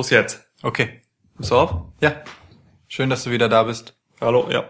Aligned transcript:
Los 0.00 0.08
jetzt. 0.08 0.40
Okay. 0.62 1.02
Bist 1.36 1.50
du 1.50 1.56
auf? 1.58 1.74
Ja. 2.00 2.14
Schön, 2.88 3.10
dass 3.10 3.24
du 3.24 3.30
wieder 3.30 3.50
da 3.50 3.64
bist. 3.64 3.98
Hallo, 4.18 4.48
ja. 4.50 4.64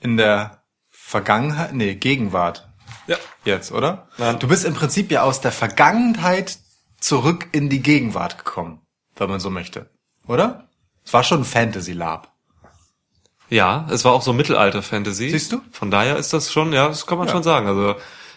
In 0.00 0.18
der 0.18 0.64
Vergangenheit, 0.90 1.72
nee, 1.72 1.94
Gegenwart 1.94 2.68
Ja. 3.06 3.16
jetzt, 3.46 3.72
oder? 3.72 4.08
Nein. 4.18 4.38
Du 4.38 4.48
bist 4.48 4.66
im 4.66 4.74
Prinzip 4.74 5.10
ja 5.10 5.22
aus 5.22 5.40
der 5.40 5.50
Vergangenheit 5.52 6.58
zurück 7.00 7.48
in 7.52 7.70
die 7.70 7.80
Gegenwart 7.80 8.36
gekommen, 8.36 8.82
wenn 9.16 9.30
man 9.30 9.40
so 9.40 9.48
möchte. 9.48 9.88
Oder? 10.28 10.68
Es 11.06 11.14
war 11.14 11.24
schon 11.24 11.40
ein 11.40 11.44
Fantasy 11.46 11.94
Lab. 11.94 12.34
Ja, 13.48 13.86
es 13.90 14.04
war 14.04 14.12
auch 14.12 14.20
so 14.20 14.34
Mittelalter-Fantasy. 14.34 15.30
Siehst 15.30 15.52
du? 15.52 15.62
Von 15.72 15.90
daher 15.90 16.18
ist 16.18 16.34
das 16.34 16.52
schon, 16.52 16.74
ja, 16.74 16.88
das 16.88 17.06
kann 17.06 17.16
man 17.16 17.28
Ja. 17.28 17.32
schon 17.32 17.42
sagen. 17.42 17.66
Also 17.66 17.94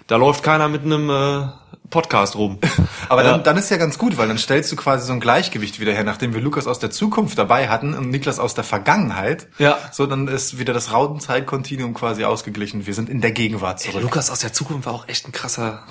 da 0.09 0.15
läuft 0.15 0.43
keiner 0.43 0.67
mit 0.67 0.81
einem 0.81 1.09
äh, 1.09 1.47
Podcast 1.91 2.35
rum. 2.35 2.59
Aber 3.09 3.21
dann, 3.21 3.43
dann 3.43 3.57
ist 3.57 3.69
ja 3.69 3.77
ganz 3.77 3.99
gut, 3.99 4.17
weil 4.17 4.27
dann 4.27 4.39
stellst 4.39 4.71
du 4.71 4.75
quasi 4.75 5.05
so 5.05 5.13
ein 5.13 5.19
Gleichgewicht 5.19 5.79
wieder 5.79 5.93
her, 5.93 6.03
nachdem 6.03 6.33
wir 6.33 6.41
Lukas 6.41 6.65
aus 6.65 6.79
der 6.79 6.89
Zukunft 6.89 7.37
dabei 7.37 7.69
hatten 7.69 7.93
und 7.93 8.09
Niklas 8.09 8.39
aus 8.39 8.55
der 8.55 8.63
Vergangenheit. 8.63 9.47
Ja. 9.59 9.77
So, 9.91 10.07
dann 10.07 10.27
ist 10.27 10.57
wieder 10.57 10.73
das 10.73 10.91
Raudenzeit-Kontinuum 10.91 11.93
quasi 11.93 12.23
ausgeglichen. 12.23 12.87
Wir 12.87 12.95
sind 12.95 13.07
in 13.07 13.21
der 13.21 13.31
Gegenwart 13.31 13.85
Ey, 13.85 13.91
zurück. 13.91 14.03
Lukas 14.03 14.31
aus 14.31 14.39
der 14.39 14.51
Zukunft 14.51 14.87
war 14.87 14.93
auch 14.93 15.07
echt 15.07 15.27
ein 15.27 15.31
krasser, 15.31 15.83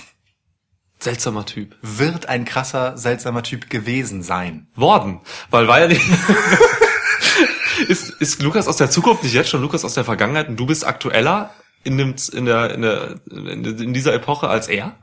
seltsamer 0.99 1.47
Typ. 1.47 1.77
Wird 1.83 2.27
ein 2.27 2.45
krasser, 2.45 2.99
seltsamer 2.99 3.45
Typ 3.45 3.71
gewesen 3.71 4.25
sein. 4.25 4.67
Worden. 4.75 5.21
Weil 5.51 5.69
war 5.69 5.79
ja 5.79 5.87
nicht. 5.87 6.03
ist, 7.89 8.11
ist 8.21 8.43
Lukas 8.43 8.67
aus 8.67 8.79
der 8.79 8.91
Zukunft 8.91 9.23
nicht 9.23 9.35
jetzt 9.35 9.51
schon 9.51 9.63
Lukas 9.63 9.85
aus 9.85 9.95
der 9.95 10.05
Vergangenheit 10.05 10.49
und 10.49 10.57
du 10.57 10.67
bist 10.67 10.85
aktueller 10.85 11.51
in, 11.85 11.99
dem, 11.99 12.15
in, 12.33 12.45
der, 12.47 12.75
in, 12.75 12.83
der, 12.83 13.17
in, 13.29 13.93
dieser 13.95 14.13
Epoche 14.15 14.49
als 14.49 14.69
er? 14.69 14.97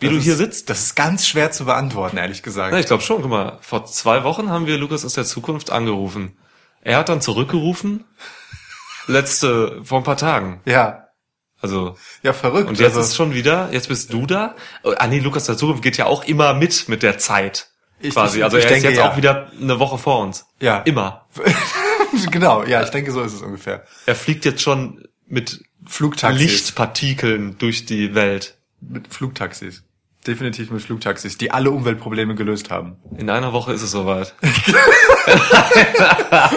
Wie 0.00 0.06
Das 0.06 0.12
du 0.12 0.18
ist, 0.18 0.24
hier 0.24 0.36
sitzt? 0.36 0.70
Das 0.70 0.80
ist 0.80 0.94
ganz 0.94 1.26
schwer 1.26 1.50
zu 1.50 1.64
beantworten, 1.64 2.16
ehrlich 2.18 2.42
gesagt. 2.42 2.72
Ja, 2.72 2.78
ich 2.78 2.86
glaube 2.86 3.02
schon. 3.02 3.22
Guck 3.22 3.30
mal, 3.30 3.58
vor 3.62 3.84
zwei 3.86 4.22
Wochen 4.24 4.50
haben 4.50 4.66
wir 4.66 4.78
Lukas 4.78 5.04
aus 5.04 5.14
der 5.14 5.24
Zukunft 5.24 5.70
angerufen. 5.70 6.38
Er 6.82 6.98
hat 6.98 7.08
dann 7.08 7.20
zurückgerufen. 7.20 8.04
Letzte, 9.06 9.80
vor 9.84 9.98
ein 9.98 10.04
paar 10.04 10.16
Tagen. 10.16 10.60
Ja. 10.66 11.04
Also, 11.60 11.96
Ja, 12.22 12.32
verrückt. 12.32 12.68
und 12.68 12.78
jetzt 12.78 12.90
Also, 12.96 13.00
ist 13.00 13.16
schon 13.16 13.34
wieder, 13.34 13.70
jetzt 13.72 13.88
bist 13.88 14.12
du 14.12 14.26
da. 14.26 14.54
Ah 14.84 15.06
nee, 15.08 15.18
Lukas 15.18 15.42
aus 15.42 15.46
der 15.46 15.56
Zukunft 15.56 15.82
geht 15.82 15.96
ja 15.96 16.06
auch 16.06 16.24
immer 16.24 16.54
mit, 16.54 16.88
mit 16.88 17.02
der 17.02 17.18
Zeit. 17.18 17.70
Ich- 18.00 18.14
quasi. 18.14 18.44
also 18.44 18.56
ich 18.58 18.64
er 18.64 18.70
denke, 18.70 18.86
ist 18.88 18.92
jetzt 18.94 19.02
ja. 19.04 19.10
auch 19.10 19.16
wieder 19.16 19.50
eine 19.60 19.80
Woche 19.80 19.98
vor 19.98 20.20
uns. 20.20 20.46
Ja. 20.60 20.78
Immer. 20.82 21.26
genau, 22.30 22.62
ja, 22.64 22.82
ich 22.82 22.90
denke, 22.90 23.10
so 23.10 23.22
ist 23.22 23.32
es 23.32 23.42
ungefähr. 23.42 23.84
Er 24.06 24.14
fliegt 24.14 24.44
jetzt 24.44 24.62
schon 24.62 25.02
mit 25.26 25.64
Flugtaxis. 25.88 26.40
Lichtpartikeln 26.40 27.56
durch 27.58 27.86
die 27.86 28.14
Welt. 28.14 28.54
Mit 28.80 29.12
Flugtaxis. 29.12 29.82
Definitiv 30.26 30.70
mit 30.70 30.82
Flugtaxis, 30.82 31.38
die 31.38 31.50
alle 31.52 31.70
Umweltprobleme 31.70 32.34
gelöst 32.34 32.70
haben. 32.70 32.96
In 33.16 33.30
einer 33.30 33.52
Woche 33.52 33.72
ist 33.72 33.82
es 33.82 33.92
soweit. 33.92 34.34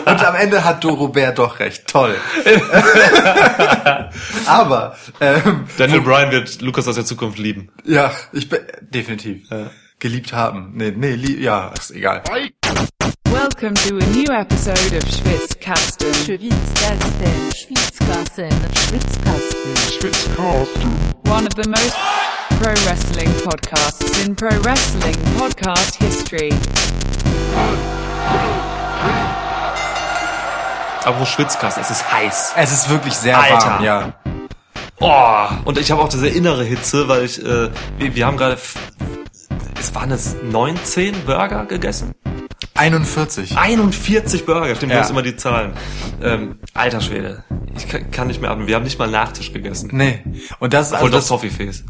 Und 0.06 0.26
am 0.26 0.36
Ende 0.36 0.64
hat 0.66 0.84
Dorobert 0.84 1.40
doch 1.40 1.60
recht. 1.60 1.88
Toll. 1.88 2.16
Aber, 4.46 4.98
ähm, 5.22 5.66
Daniel 5.78 6.02
Bryan 6.02 6.32
wird 6.32 6.62
Lukas 6.62 6.88
aus 6.88 6.96
der 6.96 7.06
Zukunft 7.06 7.38
lieben. 7.40 7.70
ja, 7.86 8.12
ich 8.34 8.50
bin, 8.50 8.60
definitiv. 8.82 9.48
Geliebt 10.02 10.34
haben. 10.34 10.72
Nee, 10.74 10.92
nee, 10.98 11.12
lieb, 11.14 11.40
ja, 11.42 11.68
ist 11.80 11.92
egal. 11.92 12.24
Welcome 13.26 13.76
to 13.76 13.98
a 13.98 14.08
new 14.16 14.32
episode 14.34 14.98
of 14.98 15.04
Schwitzkasten. 15.08 16.12
Schwitzkasten, 16.26 17.52
Schwitzkasten, 17.54 18.50
Schwitzkasten. 20.00 20.92
one 21.30 21.46
of 21.46 21.54
the 21.54 21.70
most 21.70 21.94
pro 22.60 22.74
wrestling 22.88 23.30
podcasts 23.44 24.26
in 24.26 24.36
pro 24.36 24.50
wrestling 24.64 25.16
podcast 25.38 25.94
history. 25.98 26.50
Aber 31.06 31.26
Schwitzkasten, 31.28 31.84
es 31.84 31.92
ist 31.92 32.12
heiß. 32.12 32.54
Es 32.56 32.72
ist 32.74 32.90
wirklich 32.90 33.14
sehr 33.14 33.38
Alter. 33.38 33.68
warm, 33.68 33.84
ja. 33.84 34.14
Oh, 35.00 35.48
und 35.66 35.78
ich 35.78 35.92
habe 35.92 36.02
auch 36.02 36.10
diese 36.10 36.28
innere 36.28 36.64
Hitze, 36.64 37.08
weil 37.08 37.24
ich, 37.24 37.40
äh, 37.40 37.70
wir, 38.00 38.16
wir 38.16 38.26
haben 38.26 38.38
gerade, 38.38 38.58
es 39.82 39.96
waren 39.96 40.12
es 40.12 40.36
19 40.44 41.26
Burger 41.26 41.66
gegessen? 41.66 42.14
41. 42.76 43.58
41 43.58 44.46
Burger, 44.46 44.76
stimmt, 44.76 44.92
Ja. 44.92 44.98
du 45.00 45.04
hast 45.04 45.10
immer 45.12 45.22
die 45.24 45.36
Zahlen. 45.36 45.74
Ähm, 46.22 46.60
alter 46.74 47.02
Schwede, 47.02 47.44
ich 47.76 47.88
kann, 47.88 48.10
kann 48.12 48.28
nicht 48.28 48.42
mehr 48.42 48.52
atmen. 48.52 48.68
Wir 48.68 48.76
haben 48.76 48.84
nicht 48.84 49.00
mal 49.00 49.10
Nachtisch 49.10 49.52
gegessen. 49.52 49.90
Nee. 49.94 50.22
Und 50.60 50.74
das 50.74 50.88
ist 50.88 50.94
Obwohl 50.94 51.08
also 51.08 51.18
das 51.18 51.28
Toffifees. 51.28 51.84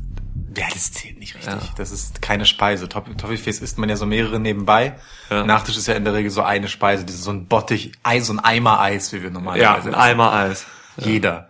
Ja, 0.57 0.65
das 0.73 0.91
zählt 0.91 1.19
nicht 1.19 1.35
richtig. 1.35 1.53
Ja. 1.53 1.59
Das 1.77 1.91
ist 1.91 2.21
keine 2.21 2.45
Speise. 2.45 2.89
Toff- 2.89 3.03
Toffifees 3.17 3.59
isst 3.59 3.77
man 3.77 3.89
ja 3.89 3.95
so 3.95 4.05
mehrere 4.05 4.39
nebenbei. 4.39 4.95
Ja. 5.29 5.45
Nachtisch 5.45 5.77
ist 5.77 5.87
ja 5.87 5.93
in 5.93 6.03
der 6.03 6.13
Regel 6.13 6.29
so 6.31 6.41
eine 6.41 6.67
Speise, 6.67 7.05
dieses 7.05 7.23
so 7.23 7.31
ein 7.31 7.47
Bottich, 7.47 7.91
Eis, 8.03 8.27
so 8.27 8.33
ein 8.33 8.39
Eimer 8.39 8.79
Eis, 8.81 9.11
wie 9.13 9.17
wir 9.21 9.29
Ja, 9.29 9.33
normalerweise 9.33 9.89
ein 9.89 9.95
Eimer 9.95 10.33
Eis. 10.33 10.65
Jeder. 10.97 11.47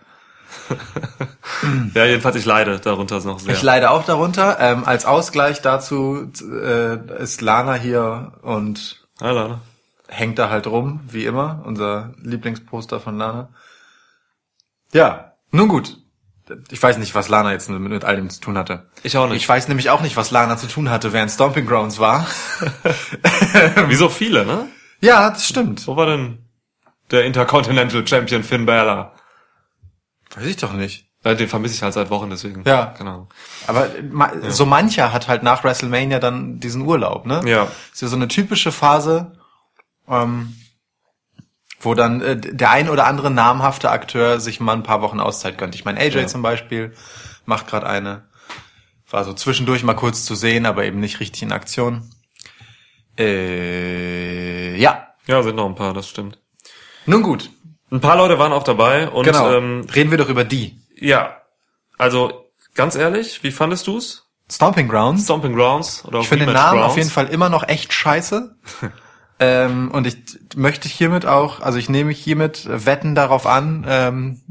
Ja, 1.94 2.06
jedenfalls, 2.06 2.35
ich 2.35 2.45
leide 2.45 2.79
darunter 2.79 3.19
noch 3.23 3.39
sehr. 3.39 3.53
Ich 3.53 3.62
leide 3.62 3.91
auch 3.91 4.03
darunter. 4.03 4.57
Ähm, 4.59 4.84
als 4.84 5.06
Ausgleich 5.06 5.62
dazu 5.62 6.31
äh, 6.41 7.22
ist 7.22 7.41
Lana 7.41 7.75
hier 7.75 8.34
und 8.41 9.06
Ja, 9.19 9.31
Lana. 9.31 9.62
hängt 10.07 10.39
da 10.39 10.50
halt 10.50 10.66
rum, 10.66 11.01
wie 11.07 11.25
immer. 11.25 11.62
Unser 11.66 12.13
Lieblingsposter 12.22 13.00
von 13.00 13.17
Lana. 13.17 13.50
Ja, 14.94 15.34
nun 15.51 15.67
gut. 15.67 15.97
Ich 16.72 16.81
weiß 16.81 16.97
nicht, 16.97 17.13
was 17.16 17.29
Lana 17.29 17.51
jetzt 17.51 17.69
mit, 17.69 17.79
mit 17.79 18.03
all 18.03 18.16
dem 18.16 18.29
zu 18.29 18.41
tun 18.41 18.57
hatte. 18.57 18.88
Ich 19.03 19.16
auch 19.18 19.28
nicht. 19.28 19.38
Ich 19.38 19.47
weiß 19.47 19.68
nämlich 19.68 19.89
auch 19.91 20.01
nicht, 20.01 20.18
was 20.18 20.31
Lana 20.31 20.57
zu 20.57 20.68
tun 20.68 20.89
hatte, 20.89 21.13
während 21.13 21.31
Stomping 21.31 21.66
Grounds 21.68 22.00
war. 22.00 22.25
Wie 23.88 23.95
so 23.95 24.09
viele, 24.09 24.45
ne? 24.45 24.68
ja, 25.00 25.29
das 25.29 25.45
stimmt. 25.47 25.85
Wo 25.88 25.95
war 25.95 26.07
denn 26.07 26.39
der 27.12 27.25
Intercontinental 27.25 28.06
Champion 28.07 28.44
Finn 28.44 28.66
Balor? 28.66 29.13
Weiß 30.36 30.46
ich 30.46 30.58
doch 30.58 30.74
nicht. 30.74 31.06
Äh, 31.24 31.36
Den 31.36 31.47
vermisse 31.47 31.75
ich 31.75 31.81
halt 31.84 31.94
seit 31.94 32.09
Wochen, 32.09 32.30
deswegen. 32.30 32.64
Ja. 32.66 32.94
Genau. 32.97 33.28
Aber 33.68 33.90
ma 34.09 34.31
so 34.50 34.66
mancher 34.66 35.14
hat 35.14 35.28
halt 35.28 35.44
nach 35.44 35.64
WrestleMania 35.64 36.19
dann 36.19 36.59
diesen 36.59 36.81
Urlaub, 36.81 37.25
ne? 37.25 37.42
Ja. 37.46 37.68
Ist 37.94 38.02
ja 38.02 38.08
so 38.08 38.16
eine 38.16 38.28
typische 38.28 38.72
Phase, 38.72 39.34
ähm, 40.08 40.56
wo 41.80 41.94
dann 41.94 42.22
äh, 42.22 42.38
der 42.38 42.72
ein 42.72 42.90
oder 42.90 43.06
andere 43.06 43.30
namhafte 43.30 43.92
Akteur 43.92 44.40
sich 44.40 44.59
mal 44.59 44.74
ein 44.74 44.84
paar 44.84 45.02
Wochen 45.02 45.19
Auszeit 45.19 45.58
gönnt. 45.58 45.75
Ich 45.75 45.86
meine, 45.86 46.00
AJ 46.00 46.16
Ja. 46.22 46.28
zum 46.28 46.42
Beispiel 46.42 46.94
macht 47.46 47.68
gerade 47.68 47.88
eine. 47.88 48.28
War 49.09 49.24
so 49.25 49.34
zwischendurch 49.34 49.84
mal 49.84 49.94
kurz 49.94 50.24
zu 50.25 50.36
sehen, 50.36 50.66
aber 50.66 50.86
eben 50.86 51.00
nicht 51.00 51.19
richtig 51.19 51.44
in 51.44 51.52
Aktion. 51.52 52.09
Äh, 53.19 54.75
ja. 54.78 55.08
Ja, 55.28 55.44
sind 55.44 55.56
noch 55.56 55.68
ein 55.68 55.75
paar, 55.75 55.94
das 55.94 56.08
stimmt. 56.09 56.40
Nun 57.06 57.22
gut. 57.22 57.50
Ein 57.91 58.02
paar 58.02 58.16
Leute 58.18 58.40
waren 58.40 58.53
auch 58.53 58.63
dabei 58.63 59.09
und 59.09 59.25
Genau. 59.25 59.52
ähm, 59.52 59.85
Reden 59.94 60.12
wir 60.12 60.18
doch 60.18 60.29
über 60.29 60.44
die. 60.46 60.78
ja, 60.96 61.38
also 61.97 62.46
ganz 62.74 62.96
ehrlich, 62.96 63.44
wie 63.44 63.52
fandest 63.52 63.85
du's? 63.88 64.28
Stomping 64.52 64.88
Grounds. 64.90 65.24
Stomping 65.25 65.56
Grounds 65.56 66.03
oder 66.06 66.19
Ich 66.19 66.28
finde 66.28 66.46
den 66.46 66.53
Namen 66.53 66.80
Grounds? 66.80 66.91
auf 66.91 66.97
jeden 66.97 67.09
Fall 67.09 67.28
immer 67.28 67.47
noch 67.50 67.68
echt 67.68 67.94
scheiße. 67.94 68.56
ähm, 69.40 69.91
und 69.91 70.07
ich 70.07 70.18
möchte 70.56 70.90
hiermit 70.90 71.25
auch, 71.25 71.62
also 71.62 71.78
ich 71.78 71.88
nehme 71.90 72.12
hiermit 72.12 72.68
Wetten 72.69 73.16
darauf 73.16 73.46
an, 73.46 73.85
ähm, 73.88 74.41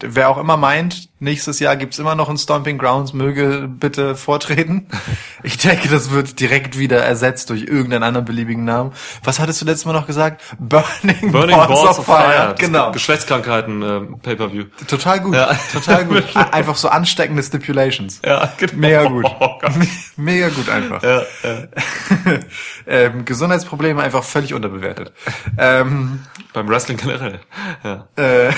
wer 0.00 0.28
auch 0.30 0.38
immer 0.38 0.56
meint, 0.56 1.09
nächstes 1.20 1.60
Jahr 1.60 1.76
gibt's 1.76 1.98
immer 1.98 2.14
noch 2.14 2.28
ein 2.28 2.38
Stomping 2.38 2.78
Grounds, 2.78 3.12
möge 3.12 3.68
bitte 3.68 4.16
vortreten. 4.16 4.86
Ich 5.42 5.56
denke, 5.56 5.88
das 5.88 6.10
wird 6.10 6.38
direkt 6.38 6.78
wieder 6.78 7.02
ersetzt 7.02 7.48
durch 7.48 7.62
irgendeinen 7.62 8.02
anderen 8.02 8.26
beliebigen 8.26 8.64
Namen. 8.66 8.92
Was 9.24 9.38
hattest 9.40 9.62
du 9.62 9.64
letztes 9.64 9.86
Mal 9.86 9.94
noch 9.94 10.06
gesagt? 10.06 10.42
Burning, 10.58 11.32
Burning 11.32 11.56
Balls, 11.56 11.98
of 11.98 12.04
Fire. 12.04 12.54
Genau. 12.58 12.92
Geschlechtskrankheiten 12.92 13.80
ähm, 13.80 14.20
Pay-per-View. 14.20 14.64
Total 14.86 15.18
gut. 15.20 15.34
Ja. 15.34 15.54
Total 15.72 16.04
gut. 16.04 16.24
Einfach 16.52 16.76
so 16.76 16.88
ansteckende 16.90 17.42
Stipulations. 17.42 18.20
Ja, 18.22 18.52
genau. 18.58 18.72
Mega 18.76 19.04
gut. 19.04 19.24
Oh. 19.40 19.58
Mega 20.16 20.50
gut 20.50 20.68
einfach. 20.68 21.02
Ja, 21.02 21.22
ja. 21.42 22.38
ähm, 22.86 23.24
Gesundheitsprobleme 23.24 24.02
einfach 24.02 24.22
völlig 24.24 24.52
unterbewertet. 24.52 25.12
ähm, 25.56 26.20
Beim 26.52 26.68
Wrestling 26.68 26.98
generell. 26.98 27.40
Ja. 27.82 28.08
äh, 28.16 28.52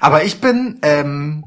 aber 0.00 0.24
ich 0.24 0.40
bin, 0.40 0.78
ähm, 0.82 1.41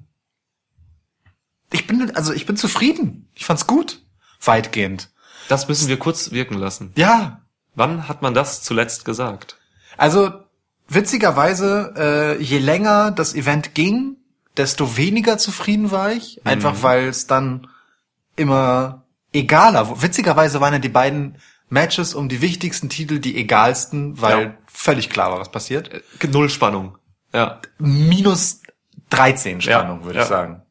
ich 1.72 1.88
bin, 1.88 2.16
also 2.16 2.34
ich 2.34 2.46
bin 2.46 2.58
zufrieden. 2.58 3.28
Ich 3.36 3.46
fand's 3.46 3.68
gut. 3.68 4.02
Weitgehend. 4.44 5.10
Das 5.48 5.68
müssen 5.68 5.88
wir 5.88 5.98
kurz 6.00 6.32
wirken 6.32 6.56
lassen. 6.56 6.92
Ja. 6.96 7.42
Wann 7.76 8.08
hat 8.08 8.22
man 8.22 8.34
das 8.34 8.62
zuletzt 8.64 9.06
gesagt? 9.06 9.58
Also 9.98 10.32
witzigerweise, 10.88 11.94
äh, 11.98 12.42
je 12.44 12.60
länger 12.60 13.12
das 13.12 13.36
Event 13.36 13.76
ging, 13.76 14.18
desto 14.58 14.98
weniger 14.98 15.38
zufrieden 15.38 15.92
war 15.92 16.12
ich. 16.12 16.42
Einfach 16.46 16.82
weil 16.84 17.08
es 17.08 17.28
dann 17.28 17.68
immer 18.36 19.04
egaler. 19.34 20.02
Witzigerweise 20.02 20.62
waren 20.62 20.74
ja 20.74 20.80
die 20.80 20.90
beiden 20.90 21.38
Matches 21.70 22.14
um 22.14 22.30
die 22.30 22.42
wichtigsten 22.42 22.90
Titel 22.90 23.20
die 23.20 23.36
egalsten, 23.38 24.22
weil 24.22 24.42
Ja. 24.44 24.54
völlig 24.68 25.10
klar 25.10 25.32
war, 25.32 25.40
was 25.40 25.52
passiert. 25.52 25.90
Null 26.32 26.50
Spannung. 26.50 26.98
Ja. 27.34 27.60
Minus 27.80 28.62
13 29.10 29.62
Spannung, 29.62 30.00
Ja, 30.00 30.06
würde 30.06 30.18
ja. 30.20 30.24
ich 30.24 30.30
sagen. 30.30 30.62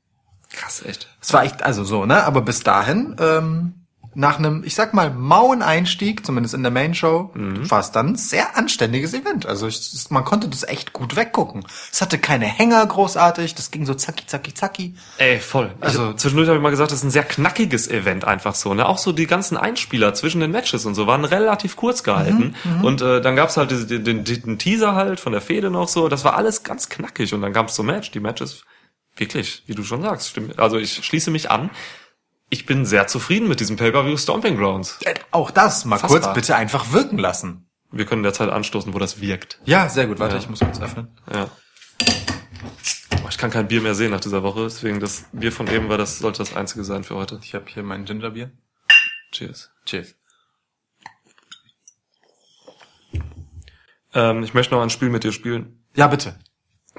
Krass, 0.57 0.83
echt. 0.87 1.09
Es 1.21 1.33
war 1.33 1.45
echt, 1.45 1.63
also 1.63 1.85
so, 1.85 2.07
ne? 2.07 2.25
Aber 2.25 2.41
bis 2.43 2.63
dahin 2.63 3.17
ähm, 3.19 3.75
nach 4.17 4.39
einem, 4.39 4.63
ich 4.63 4.77
sag 4.77 4.95
mal, 4.95 5.11
mauen 5.11 5.61
Einstieg, 5.61 6.25
zumindest 6.25 6.55
in 6.55 6.63
der 6.63 6.71
Main 6.71 6.95
Show, 6.95 7.33
Mhm. 7.35 7.69
war 7.69 7.81
es 7.81 7.91
dann 7.91 8.11
ein 8.11 8.15
sehr 8.17 8.57
anständiges 8.57 9.13
Event. 9.13 9.45
Also 9.45 9.67
ich, 9.67 10.07
man 10.11 10.25
konnte 10.25 10.49
das 10.49 10.63
echt 10.63 10.93
gut 10.93 11.17
weggucken. 11.17 11.65
Es 11.91 12.01
hatte 12.01 12.19
keine 12.19 12.45
Hänger 12.47 12.87
großartig, 12.87 13.57
das 13.57 13.73
ging 13.73 13.85
so 13.87 13.95
zacki, 13.95 14.25
zacki, 14.29 14.55
zacki. 14.55 14.95
Ey, 15.19 15.41
voll. 15.41 15.75
Also- 15.81 16.01
Also 16.03 16.13
zwischendurch 16.15 16.47
habe 16.49 16.59
ich 16.59 16.63
mal 16.63 16.71
gesagt, 16.71 16.93
das 16.93 16.99
ist 16.99 17.05
ein 17.05 17.11
sehr 17.11 17.25
knackiges 17.25 17.89
Event 17.89 18.25
einfach 18.25 18.55
so. 18.55 18.73
Ne? 18.75 18.87
Auch 18.87 18.99
so 18.99 19.11
die 19.11 19.27
ganzen 19.27 19.57
Einspieler 19.57 20.15
zwischen 20.15 20.41
den 20.41 20.53
Matches 20.53 20.87
und 20.87 20.95
so 20.95 21.09
waren 21.09 21.25
relativ 21.25 21.75
kurz 21.75 22.05
gehalten. 22.05 22.55
und 22.83 23.03
äh, 23.03 23.21
dann 23.21 23.35
gab's 23.35 23.57
halt 23.57 23.73
den, 23.91 24.05
den, 24.05 24.23
den 24.23 24.59
Teaser 24.61 24.95
halt 24.95 25.19
von 25.19 25.33
der 25.33 25.41
Fehde 25.41 25.71
noch 25.71 25.89
so. 25.89 26.09
Das 26.09 26.25
war 26.25 26.37
alles 26.37 26.63
ganz 26.63 26.89
knackig 26.89 27.35
und 27.35 27.43
dann 27.43 27.53
gab's 27.53 27.75
so 27.75 27.83
Match. 27.83 28.13
Die 28.13 28.21
Matches 28.21 28.63
wirklich, 29.17 29.63
wie 29.67 29.75
du 29.75 29.83
schon 29.85 30.03
sagst, 30.03 30.29
stimmt. 30.31 30.59
Also 30.59 30.79
ich 30.79 31.05
schließe 31.05 31.31
mich 31.31 31.51
an. 31.51 31.71
Ich 32.51 32.67
bin 32.67 32.85
sehr 32.85 33.07
zufrieden 33.07 33.49
mit 33.49 33.61
diesem 33.61 33.77
Pay-per-View 33.77 34.17
Stomping 34.17 34.57
Grounds. 34.57 34.99
Äh, 35.03 35.15
Auch 35.31 35.51
das 35.51 35.85
mal 35.85 35.99
Fassbar. 35.99 36.21
kurz 36.21 36.35
bitte 36.35 36.57
einfach 36.57 36.93
wirken 36.93 37.19
lassen. 37.19 37.69
Wir 37.91 38.07
können 38.07 38.23
derzeit 38.23 38.51
anstoßen, 38.51 38.93
wo 38.93 38.99
das 38.99 39.21
wirkt. 39.21 39.61
Ja, 39.65 39.89
sehr 39.89 40.07
gut. 40.07 40.19
Warte, 40.19 40.35
Ja. 40.37 40.41
ich 40.41 40.49
muss 40.49 40.61
kurz 40.61 40.81
öffnen. 40.81 41.17
Ja. 41.33 41.49
Boah, 43.23 43.29
ich 43.31 43.39
kann 43.39 43.51
kein 43.51 43.69
Bier 43.69 43.81
mehr 43.81 43.95
sehen 43.95 44.11
nach 44.11 44.21
dieser 44.21 44.43
Woche, 44.43 44.65
deswegen 44.65 45.01
das 45.01 45.25
Bier 45.33 45.53
von 45.53 45.67
eben 45.69 45.89
war 45.89 45.97
das 45.99 46.19
sollte 46.19 46.39
das 46.39 46.55
einzige 46.55 46.85
sein 46.85 47.05
für 47.05 47.15
heute. 47.15 47.39
Ich 47.43 47.55
habe 47.55 47.65
hier 47.69 47.83
mein 47.83 48.05
Gingerbier. 48.05 48.51
Cheers. 49.33 49.71
Cheers. 49.87 50.15
Ähm, 54.13 54.43
ich 54.43 54.55
möchte 54.55 54.75
noch 54.75 54.83
ein 54.83 54.91
Spiel 54.91 55.09
mit 55.09 55.25
dir 55.25 55.33
spielen. 55.33 55.85
Ja, 55.97 56.07
bitte. 56.07 56.39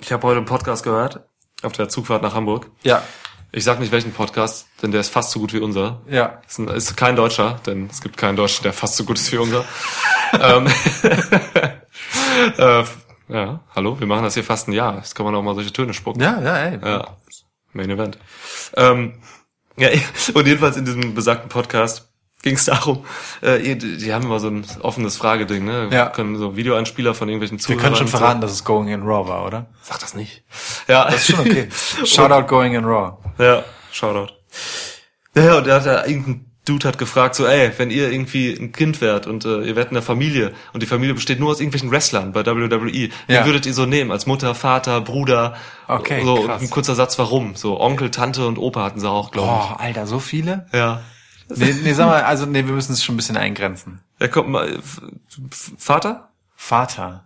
Ich 0.02 0.12
habe 0.12 0.26
heute 0.28 0.38
einen 0.38 0.46
Podcast 0.46 0.84
gehört 0.84 1.26
auf 1.66 1.74
der 1.74 1.90
Zugfahrt 1.90 2.22
nach 2.22 2.34
Hamburg. 2.34 2.70
Ja, 2.84 3.04
Ich 3.52 3.64
sag 3.64 3.80
nicht 3.80 3.92
welchen 3.92 4.12
Podcast, 4.12 4.68
denn 4.82 4.92
der 4.92 5.02
ist 5.02 5.10
fast 5.12 5.32
so 5.32 5.40
gut 5.40 5.54
wie 5.54 5.60
unser. 5.60 6.02
ja. 6.10 6.42
Ist, 6.48 6.60
ein, 6.60 6.68
ist 6.68 6.96
kein 6.98 7.16
Deutscher, 7.16 7.60
denn 7.66 7.88
es 7.92 8.02
gibt 8.02 8.18
keinen 8.18 8.36
Deutschen, 8.36 8.64
der 8.64 8.74
fast 8.74 8.98
so 8.98 9.06
gut 9.06 9.18
ist 9.18 9.32
wie 9.32 9.38
unser. 9.38 9.64
ähm, 10.42 10.68
äh, 12.58 12.84
ja, 13.28 13.60
hallo, 13.76 14.00
wir 14.00 14.08
machen 14.08 14.24
das 14.24 14.34
hier 14.36 14.44
fast 14.44 14.68
ein 14.68 14.74
Jahr. 14.74 14.98
Jetzt 14.98 15.16
kann 15.16 15.26
man 15.26 15.34
auch 15.36 15.42
mal 15.42 15.56
solche 15.56 15.74
Töne 15.74 15.94
spucken. 15.94 16.22
Ja, 16.22 16.40
ja, 16.42 16.58
ey. 16.58 16.80
Ja, 16.84 17.18
Main 17.74 17.90
Event. 17.90 18.18
Ähm, 18.76 19.14
ja, 19.78 19.90
und 20.34 20.48
jedenfalls 20.48 20.78
in 20.78 20.86
diesem 20.86 21.14
besagten 21.14 21.50
Podcast 21.50 22.10
ging 22.46 22.56
es 22.56 22.64
darum, 22.66 23.04
äh, 23.42 23.76
die 23.76 24.14
haben 24.14 24.24
immer 24.24 24.40
so 24.40 24.48
ein 24.48 24.66
offenes 24.82 25.18
Frageding, 25.18 25.66
ne? 25.66 25.90
Ja. 25.92 26.06
Können 26.06 26.38
so 26.38 26.56
Videoeinspieler 26.56 27.14
von 27.14 27.28
irgendwelchen 27.28 27.58
Wir 27.58 27.64
Zuhörern. 27.64 27.84
können 27.84 27.96
schon 27.98 28.08
so- 28.08 28.18
verraten, 28.18 28.40
dass 28.40 28.52
es 28.54 28.64
Going 28.64 28.88
in 28.88 29.02
Raw 29.02 29.28
war, 29.28 29.46
oder? 29.46 29.66
Sag 29.82 30.00
das 30.00 30.14
nicht. 30.14 30.44
Ja, 30.88 31.06
Das 31.06 31.16
ist 31.16 31.36
schon 31.36 31.40
okay. 31.42 31.68
Shoutout 32.06 32.48
Going 32.48 32.74
in 32.76 32.86
Raw. 32.86 33.18
Ja, 33.38 33.64
Shoutout. 33.92 34.32
Ja, 35.36 35.58
und 35.58 35.68
der 35.68 35.76
hat 35.76 35.86
ja, 35.86 36.06
irgendein 36.06 36.46
Dude 36.68 36.88
hat 36.88 36.98
gefragt, 36.98 37.36
so, 37.36 37.46
ey, 37.46 37.72
wenn 37.78 37.92
ihr 37.92 38.12
irgendwie 38.12 38.52
ein 38.54 38.72
Kind 38.72 39.00
wärt 39.00 39.28
und 39.28 39.46
äh, 39.46 39.62
ihr 39.62 39.76
wärt 39.76 39.92
in 39.92 39.98
einer 39.98 40.02
Familie 40.04 40.52
und 40.74 40.82
die 40.82 40.88
Familie 40.88 41.14
besteht 41.14 41.40
nur 41.40 41.52
aus 41.52 41.60
irgendwelchen 41.60 41.92
Wrestlern 41.92 42.32
bei 42.32 42.44
WWE, 42.44 42.92
Ja. 42.92 43.10
wen 43.28 43.46
würdet 43.46 43.68
ihr 43.68 43.74
so 43.76 43.86
nehmen? 43.86 44.12
Als 44.12 44.26
Mutter, 44.26 44.56
Vater, 44.56 45.00
Bruder? 45.02 45.56
Okay, 45.88 46.24
So, 46.24 46.34
und 46.40 46.48
krass. 46.48 46.62
ein 46.64 46.70
kurzer 46.72 46.96
Satz, 46.96 47.20
warum? 47.20 47.56
So, 47.56 47.80
Onkel, 47.80 48.10
Tante 48.10 48.48
und 48.48 48.58
Opa 48.58 48.84
hatten 48.84 49.00
sie 49.00 49.08
auch, 49.10 49.30
glaube 49.32 49.48
Boah, 49.50 49.78
Alter, 49.80 50.08
so 50.08 50.18
viele? 50.20 50.66
ich. 50.72 50.80
Ja. 50.80 51.02
Nee, 51.50 51.74
nee, 51.84 51.94
sag 51.94 52.08
mal, 52.08 52.24
also 52.24 52.46
nee, 52.46 52.66
wir 52.66 52.74
müssen 52.74 52.94
es 52.94 53.04
schon 53.04 53.16
ein 53.16 53.18
bisschen 53.18 53.38
eingrenzen. 53.38 54.00
Ja, 54.20 54.28
kommt 54.28 54.50
mal, 54.50 54.70
F- 54.78 55.02
Vater? 55.78 56.30
Vater. 56.56 57.25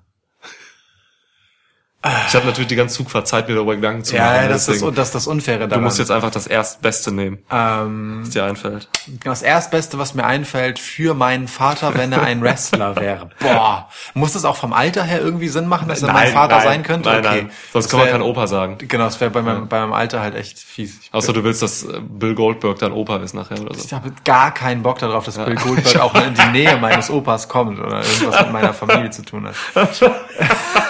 Ich 2.02 2.34
habe 2.34 2.46
natürlich 2.46 2.70
die 2.70 2.78
ganze 2.78 2.96
Zugfahrt 2.96 3.28
Zeit, 3.28 3.50
mir 3.50 3.56
darüber 3.56 3.76
Gedanken 3.76 4.06
zu 4.06 4.16
machen. 4.16 4.26
Ja, 4.26 4.48
das 4.48 4.62
ist, 4.62 4.68
deswegen- 4.70 4.86
das, 4.88 4.96
das 4.96 5.08
ist 5.10 5.16
das 5.16 5.28
Unfaire 5.28 5.60
daran. 5.68 5.72
du 5.72 5.80
musst 5.82 6.00
jetzt 6.00 6.12
einfach 6.12 6.32
das 6.32 6.48
Erstbeste 6.48 7.12
nehmen, 7.12 7.40
ähm, 7.52 8.20
was 8.22 8.30
dir 8.30 8.46
einfällt. 8.46 8.88
das 9.26 9.42
Erstbeste, 9.42 9.98
was 10.00 10.14
mir 10.14 10.24
einfällt 10.24 10.80
für 10.80 11.14
meinen 11.14 11.50
Vater, 11.50 11.94
wenn 11.96 12.14
er 12.14 12.22
ein 12.24 12.42
Wrestler 12.42 12.96
wäre. 12.96 13.32
Boah, 13.40 13.90
muss 14.14 14.32
das 14.32 14.46
auch 14.46 14.56
vom 14.56 14.72
Alter 14.72 15.04
her 15.04 15.20
irgendwie 15.20 15.50
Sinn 15.50 15.68
machen, 15.68 15.90
dass 15.90 16.02
er 16.02 16.14
mein 16.14 16.32
Vater 16.32 16.62
sein 16.62 16.84
könnte? 16.84 17.10
Nein, 17.10 17.20
okay. 17.20 17.28
nein. 17.44 17.52
Sonst 17.74 17.86
Das 17.88 17.92
kann 17.92 18.00
man 18.00 18.08
wär- 18.08 18.14
kein 18.14 18.22
Opa 18.22 18.48
sagen. 18.48 18.78
Genau, 18.78 19.04
das 19.04 19.20
wäre 19.20 19.32
bei 19.32 19.42
meinem, 19.42 19.68
bei 19.68 19.82
meinem 19.82 19.92
Alter 19.92 20.22
halt 20.22 20.36
echt 20.36 20.58
fies. 20.58 21.00
Ich, 21.04 21.14
Außer 21.14 21.34
du 21.34 21.44
willst, 21.44 21.62
dass 21.62 21.84
äh, 21.84 22.00
Bill 22.02 22.34
Goldberg 22.34 22.80
dein 22.80 22.94
Opa 22.94 23.18
ist 23.18 23.34
nachher 23.34 23.60
oder 23.60 23.76
so. 23.76 23.84
ich 23.84 23.92
habe 23.92 24.14
gar 24.24 24.54
keinen 24.54 24.84
Bock 24.84 25.00
darauf, 25.00 25.26
dass 25.26 25.38
Bill 25.38 25.56
Goldberg 25.62 25.98
auch 26.00 26.14
mal 26.14 26.28
in 26.28 26.34
die 26.34 26.48
Nähe 26.58 26.78
meines 26.78 27.10
Opas 27.10 27.50
kommt 27.50 27.78
oder 27.78 28.02
irgendwas 28.06 28.40
mit 28.44 28.54
meiner 28.54 28.74
Familie 28.74 29.10
zu 29.10 29.22
tun 29.24 29.50
hat. 29.50 29.56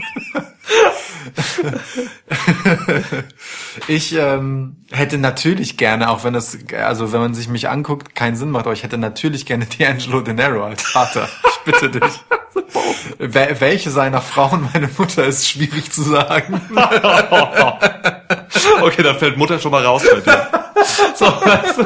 Ich 3.87 4.15
ähm, 4.15 4.77
hätte 4.91 5.19
natürlich 5.19 5.77
gerne, 5.77 6.11
auch 6.11 6.25
wenn 6.25 6.35
das, 6.35 6.59
also 6.77 7.13
wenn 7.13 7.21
man 7.21 7.35
sich 7.35 7.49
mich 7.49 7.69
anguckt, 7.69 8.15
keinen 8.15 8.37
Sinn 8.37 8.51
macht, 8.51 8.67
aber 8.67 8.73
ich 8.73 8.83
hätte 8.83 8.99
natürlich 8.99 9.47
gerne 9.47 9.65
D'Angelo 9.65 10.23
De 10.23 10.35
Niro 10.35 10.65
als 10.65 10.83
Vater. 10.83 11.29
Ich 11.49 11.73
bitte 11.73 11.91
dich. 11.91 12.21
Wel 13.19 13.61
welche 13.61 13.91
seiner 13.91 14.21
Frauen 14.21 14.69
meine 14.73 14.89
Mutter 14.97 15.25
ist 15.25 15.49
schwierig 15.49 15.93
zu 15.93 16.03
sagen. 16.03 16.61
Okay, 18.81 19.03
dann 19.03 19.19
fällt 19.19 19.37
Mutter 19.37 19.59
schon 19.59 19.71
mal 19.71 19.85
raus 19.85 20.03
bei 20.11 20.21
dir. 20.21 20.49
So, 21.15 21.27
weißt 21.27 21.79
du? 21.79 21.85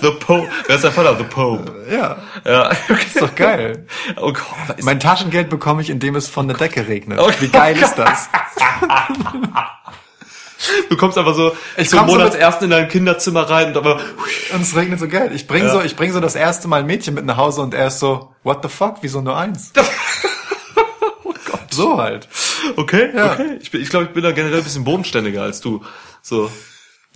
The 0.00 0.10
Pope. 0.24 0.48
Wer 0.66 0.76
ist 0.76 0.84
der 0.84 0.92
Vater? 0.92 1.16
The 1.16 1.24
Pope. 1.24 1.86
Ja, 1.90 2.16
Ja, 2.44 2.70
okay. 2.88 3.06
ist 3.06 3.20
doch 3.20 3.34
geil. 3.34 3.86
Oh 4.16 4.32
Gott. 4.32 4.82
Mein 4.82 5.00
Taschengeld 5.00 5.48
bekomme 5.50 5.82
ich, 5.82 5.90
indem 5.90 6.14
es 6.16 6.28
von 6.28 6.46
der 6.48 6.56
Decke 6.56 6.86
regnet. 6.86 7.18
Okay. 7.18 7.34
Wie 7.40 7.48
geil 7.48 7.76
ist 7.76 7.94
das? 7.96 8.28
du 10.88 10.96
kommst 10.96 11.16
einfach 11.18 11.34
so 11.34 11.56
Ich 11.76 11.88
zum 11.88 12.00
komm 12.00 12.08
so 12.10 12.16
Monatsersten 12.16 12.64
in 12.66 12.70
dein 12.70 12.88
Kinderzimmer 12.88 13.48
rein 13.48 13.68
und 13.68 13.76
aber 13.76 13.96
Und 14.52 14.62
es 14.62 14.74
regnet 14.76 14.98
so 15.00 15.08
geil. 15.08 15.30
Ich 15.34 15.46
bring 15.46 15.64
Ja. 15.64 15.70
so, 15.70 15.80
ich 15.82 15.96
bring 15.96 16.12
so 16.12 16.20
das 16.20 16.34
erste 16.34 16.68
Mal 16.68 16.80
ein 16.80 16.86
Mädchen 16.86 17.14
mit 17.14 17.24
nach 17.24 17.36
Hause 17.36 17.62
und 17.62 17.74
er 17.74 17.88
ist 17.88 17.98
so, 18.00 18.34
what 18.42 18.58
the 18.62 18.68
fuck, 18.68 18.96
wieso 19.02 19.20
nur 19.20 19.36
eins? 19.36 19.72
oh 21.24 21.34
Gott. 21.50 21.72
So 21.72 21.98
halt. 22.00 22.28
Okay, 22.76 23.10
Ja. 23.14 23.32
okay. 23.32 23.58
Ich, 23.60 23.70
bin- 23.70 23.80
ich 23.82 23.88
glaube, 23.88 24.06
ich 24.06 24.12
bin 24.12 24.22
da 24.22 24.32
generell 24.32 24.58
ein 24.58 24.64
bisschen 24.64 24.84
bodenständiger 24.84 25.42
als 25.42 25.60
du. 25.60 25.82
So. 26.22 26.50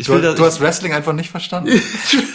Ich 0.03 0.07
Du, 0.09 0.15
will 0.15 0.35
du 0.35 0.45
hast 0.45 0.61
Wrestling 0.61 0.93
einfach 0.93 1.13
nicht 1.13 1.31
verstanden? 1.31 1.69
ich, 1.69 1.83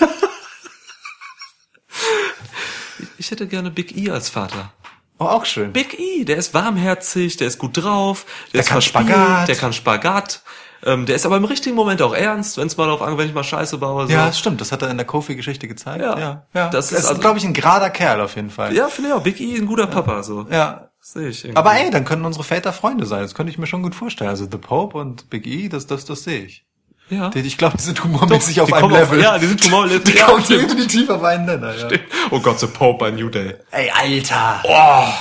ich 3.18 3.32
hätte 3.32 3.48
gerne 3.48 3.72
Big 3.72 3.96
E 3.98 4.12
als 4.12 4.30
Vater. 4.30 4.72
Oh, 5.20 5.26
auch 5.26 5.46
schön. 5.46 5.74
Big 5.74 6.00
E, 6.00 6.26
der 6.26 6.38
ist 6.38 6.54
warmherzig, 6.54 7.38
der 7.38 7.48
ist 7.48 7.58
gut 7.58 7.76
drauf, 7.78 8.26
der, 8.48 8.52
Der 8.54 8.62
ist 8.62 8.68
kann 8.68 8.82
verspielt, 8.82 9.08
Spagat. 9.10 9.48
der 9.48 9.56
kann 9.56 9.74
Spagat. 9.74 10.42
Ähm, 10.84 11.08
der 11.08 11.16
ist 11.16 11.26
aber 11.26 11.38
im 11.38 11.46
richtigen 11.46 11.76
Moment 11.76 12.04
auch 12.04 12.14
ernst, 12.14 12.58
wenn 12.58 12.68
es 12.68 12.78
mal 12.78 12.86
darauf 12.86 13.02
angeht, 13.02 13.18
wenn 13.18 13.28
ich 13.30 13.34
mal 13.34 13.44
Scheiße 13.44 13.80
baue. 13.80 14.06
So. 14.06 14.14
Ja, 14.14 14.28
das 14.28 14.38
stimmt. 14.38 14.62
Das 14.62 14.72
hat 14.72 14.84
er 14.84 14.92
in 14.92 14.98
der 14.98 15.08
Kofi-Geschichte 15.08 15.68
gezeigt. 15.68 16.04
Ja. 16.04 16.20
ja. 16.20 16.46
ja. 16.54 16.70
Das 16.70 16.90
Das 16.90 17.00
ist 17.00 17.06
also- 17.08 17.20
glaube 17.20 17.40
ich, 17.40 17.46
ein 17.46 17.54
gerader 17.54 17.90
Kerl 17.90 18.22
auf 18.22 18.36
jeden 18.36 18.52
Fall. 18.52 18.76
ja 18.76 18.88
finde 18.88 19.10
ich 19.10 19.16
auch. 19.16 19.24
Big 19.24 19.40
E, 19.42 19.58
ein 19.58 19.66
guter 19.66 19.88
Papa, 19.88 20.22
so. 20.24 20.46
ja. 20.52 20.90
Sehe 21.02 21.30
ich 21.30 21.46
irgendwie. 21.46 21.58
Aber 21.58 21.74
ey, 21.74 21.90
dann 21.90 22.04
können 22.06 22.26
unsere 22.26 22.44
Väter 22.44 22.74
Freunde 22.74 23.06
sein. 23.06 23.22
Das 23.22 23.34
könnte 23.34 23.50
ich 23.52 23.58
mir 23.58 23.66
schon 23.66 23.82
gut 23.82 23.96
vorstellen. 23.96 24.30
Also 24.30 24.46
The 24.52 24.58
Pope 24.58 24.98
und 24.98 25.30
Big 25.30 25.48
E, 25.48 25.70
das, 25.70 25.88
das, 25.88 26.04
das 26.06 26.24
sehe 26.26 26.44
ich. 26.44 26.66
Ja. 27.10 27.32
Ich 27.36 27.58
glaube, 27.58 27.78
die 27.78 27.84
sind 27.84 28.04
humormäßig 28.04 28.56
Doch, 28.56 28.64
auf 28.64 28.68
die 28.70 28.74
einem 28.76 28.82
kommen 28.90 28.96
auf- 28.96 29.10
Level. 29.12 29.22
ja, 29.22 29.38
die 29.38 29.46
sind 29.48 29.62
humormäßig- 29.62 30.04
Die 30.04 30.12
ja, 30.18 30.26
kommen 30.26 30.44
stimmt. 30.44 30.64
definitiv 30.72 31.10
auf 31.10 31.24
einen 31.24 31.46
Nenner. 31.46 31.76
Ja. 31.76 31.88
Oh 32.32 32.40
Gott, 32.40 32.60
The 32.60 32.68
Pope 32.68 32.98
bei 33.06 33.12
New 33.12 33.30
Day. 33.30 33.56
Ey, 33.72 33.90
Alter. 33.92 34.62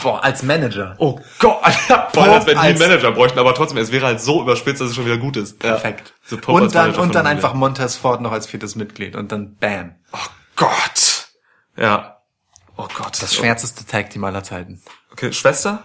Boah, 0.02 0.22
als 0.24 0.42
Manager. 0.42 0.94
Oh 0.98 1.20
Gott, 1.38 1.60
Vor 2.12 2.22
allem, 2.24 2.32
als 2.34 2.46
wenn 2.46 2.54
die 2.54 2.60
einen 2.60 2.80
als- 2.80 2.88
Manager 2.88 3.12
bräuchten, 3.12 3.38
aber 3.38 3.54
trotzdem, 3.54 3.78
es 3.78 3.92
wäre 3.92 4.06
halt 4.06 4.20
so 4.20 4.42
überspitzt, 4.42 4.80
dass 4.80 4.88
es 4.90 4.94
schon 4.96 5.04
wieder 5.06 5.18
gut 5.18 5.36
ist. 5.36 5.58
Perfekt. 5.58 6.08
Ja. 6.08 6.14
The 6.30 6.36
Pope 6.36 6.58
als 6.58 6.64
Und 6.66 6.74
dann, 6.74 6.94
und 6.96 7.14
dann 7.14 7.26
einfach. 7.26 7.54
Montez 7.54 7.96
Ford 7.96 8.20
noch 8.20 8.32
als 8.32 8.46
viertes 8.46 8.74
Mitglied 8.76 9.14
und 9.16 9.30
dann 9.32 9.56
bam. 9.56 9.94
Oh 10.12 10.18
Gott. 10.56 11.28
Ja. 11.76 12.16
Oh 12.76 12.86
Gott. 12.96 13.22
Das 13.22 13.34
schwärzeste 13.34 13.86
Tag 13.86 14.10
Team 14.10 14.24
aller 14.24 14.42
Zeiten. 14.42 14.82
Okay, 15.12 15.32
Schwester? 15.32 15.84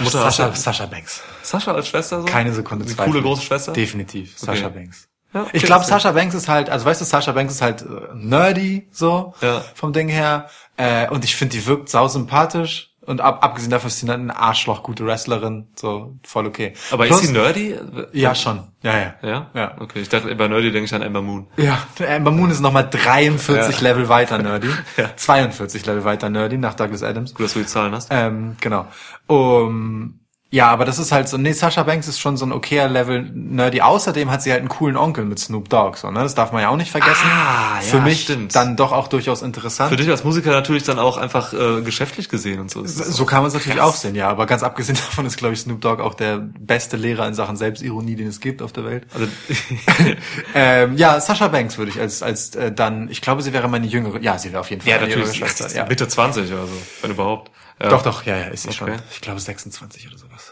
Mutter 0.00 0.18
Sascha, 0.18 0.48
Sascha, 0.48 0.56
Sascha 0.56 0.86
Banks. 0.86 1.22
Sascha 1.42 1.72
als 1.72 1.88
Schwester 1.88 2.20
so? 2.20 2.26
Keine 2.26 2.52
Sekunde 2.52 2.84
Eine 2.84 2.94
coole 2.96 3.22
große 3.22 3.42
Schwester? 3.42 3.72
Definitiv. 3.72 4.34
Okay. 4.42 4.68
Banks. 4.68 5.08
Ja, 5.32 5.42
okay, 5.42 5.50
ich 5.54 5.62
glaube, 5.64 5.84
Sasha 5.84 6.12
Banks 6.12 6.34
ist 6.34 6.48
halt, 6.48 6.70
also 6.70 6.84
weißt 6.86 7.00
du, 7.00 7.04
Sasha 7.04 7.32
Banks 7.32 7.54
ist 7.54 7.62
halt 7.62 7.82
äh, 7.82 7.86
nerdy, 8.14 8.88
so, 8.92 9.34
Ja. 9.40 9.62
vom 9.74 9.92
Ding 9.92 10.08
her. 10.08 10.48
Äh, 10.76 11.08
und 11.08 11.24
ich 11.24 11.34
finde, 11.36 11.56
die 11.56 11.66
wirkt 11.66 11.88
sau 11.88 12.08
sympathisch. 12.08 12.93
Und 13.06 13.20
ab, 13.20 13.44
abgesehen 13.44 13.70
davon 13.70 13.88
ist 13.88 14.00
sie 14.00 14.10
ein 14.10 14.30
Arschloch, 14.30 14.82
gute 14.82 15.04
Wrestlerin, 15.06 15.66
so, 15.76 16.16
voll 16.24 16.46
okay. 16.46 16.72
Aber 16.90 17.04
Plus- 17.06 17.20
ist 17.20 17.26
sie 17.28 17.32
nerdy? 17.32 17.76
Ja, 18.12 18.34
schon. 18.34 18.62
Ja, 18.82 18.96
ja. 18.98 19.14
Ja? 19.22 19.46
Ja. 19.54 19.76
Okay, 19.80 20.00
ich 20.00 20.08
dachte, 20.08 20.34
bei 20.34 20.48
nerdy 20.48 20.72
denke 20.72 20.86
ich 20.86 20.94
an 20.94 21.02
Ember 21.02 21.20
Moon. 21.22 21.46
Ja, 21.56 21.78
Amber 22.08 22.30
Moon 22.30 22.50
ist 22.50 22.60
nochmal 22.60 22.88
43 22.90 23.76
Ja. 23.76 23.82
Level 23.82 24.08
weiter 24.08 24.38
nerdy. 24.38 24.68
Ja. 24.96 25.10
42 25.16 25.84
Level 25.86 26.04
weiter 26.04 26.30
nerdy 26.30 26.56
nach 26.56 26.74
Douglas 26.74 27.02
Adams. 27.02 27.34
Gut, 27.34 27.46
dass 27.46 27.52
du 27.54 27.60
die 27.60 27.66
Zahlen 27.66 27.92
hast. 27.94 28.08
Ähm, 28.10 28.56
genau. 28.60 28.86
Um, 29.26 30.20
Ja, 30.54 30.68
aber 30.68 30.84
das 30.84 31.00
ist 31.00 31.10
halt 31.10 31.28
so, 31.28 31.36
nee, 31.36 31.50
Sasha 31.52 31.82
Banks 31.82 32.06
ist 32.06 32.20
schon 32.20 32.36
so 32.36 32.46
ein 32.46 32.52
okayer 32.52 32.88
Level 32.88 33.28
nerdy. 33.34 33.80
Außerdem 33.80 34.30
hat 34.30 34.40
sie 34.40 34.52
halt 34.52 34.60
einen 34.60 34.68
coolen 34.68 34.96
Onkel 34.96 35.24
mit 35.24 35.40
Snoop 35.40 35.68
Dogg, 35.68 35.96
so, 35.98 36.12
ne? 36.12 36.20
Das 36.20 36.36
darf 36.36 36.52
man 36.52 36.62
ja 36.62 36.68
auch 36.68 36.76
nicht 36.76 36.92
vergessen. 36.92 37.26
Ah, 37.26 37.80
Für 37.80 37.96
ja, 37.96 38.02
mich 38.04 38.22
stimmt. 38.22 38.54
dann 38.54 38.76
doch 38.76 38.92
auch 38.92 39.08
durchaus 39.08 39.42
interessant. 39.42 39.90
Für 39.90 39.96
dich 39.96 40.08
als 40.08 40.22
Musiker 40.22 40.52
natürlich 40.52 40.84
dann 40.84 41.00
auch 41.00 41.16
einfach 41.16 41.52
äh, 41.52 41.82
geschäftlich 41.82 42.28
gesehen 42.28 42.60
und 42.60 42.70
so. 42.70 42.84
es 42.84 42.94
so 42.94 43.24
kann 43.26 43.40
man 43.40 43.48
es 43.48 43.54
natürlich 43.54 43.80
auch 43.80 43.96
sehen, 43.96 44.14
ja. 44.14 44.28
Aber 44.28 44.46
ganz 44.46 44.62
abgesehen 44.62 44.94
davon 45.08 45.26
ist, 45.26 45.38
glaube 45.38 45.54
ich, 45.54 45.60
Snoop 45.60 45.80
Dogg 45.80 46.00
auch 46.00 46.14
der 46.14 46.38
beste 46.38 46.96
Lehrer 46.96 47.26
in 47.26 47.34
Sachen 47.34 47.56
Selbstironie, 47.56 48.14
den 48.14 48.28
es 48.28 48.38
gibt 48.38 48.62
auf 48.62 48.72
der 48.72 48.84
Welt. 48.84 49.08
Also, 49.12 49.26
Ähm, 50.54 50.96
ja, 50.96 51.20
Sasha 51.20 51.48
Banks 51.48 51.78
würde 51.78 51.90
ich 51.90 52.00
als 52.00 52.22
als 52.22 52.54
äh, 52.54 52.70
dann, 52.70 53.08
ich 53.08 53.20
glaube, 53.20 53.42
sie 53.42 53.52
wäre 53.52 53.68
meine 53.68 53.88
jüngere, 53.88 54.20
ja, 54.20 54.38
sie 54.38 54.52
wäre 54.52 54.60
auf 54.60 54.70
jeden 54.70 54.82
Fall 54.82 54.90
ja, 54.90 54.96
meine 54.98 55.08
natürlich. 55.08 55.34
jüngere 55.34 55.48
Schwester. 55.48 55.64
Ja. 55.74 55.86
Mitte 55.86 56.06
20 56.06 56.52
oder 56.52 56.66
so, 56.66 56.72
wenn 57.02 57.10
überhaupt. 57.10 57.50
Ja. 57.80 57.88
Doch, 57.88 58.02
doch, 58.02 58.24
ja, 58.24 58.36
ja, 58.36 58.44
ist 58.46 58.62
sie 58.62 58.68
Okay. 58.68 58.76
schon. 58.78 58.92
Ich 59.10 59.20
glaube 59.20 59.40
26 59.40 60.06
oder 60.06 60.18
sowas. 60.18 60.43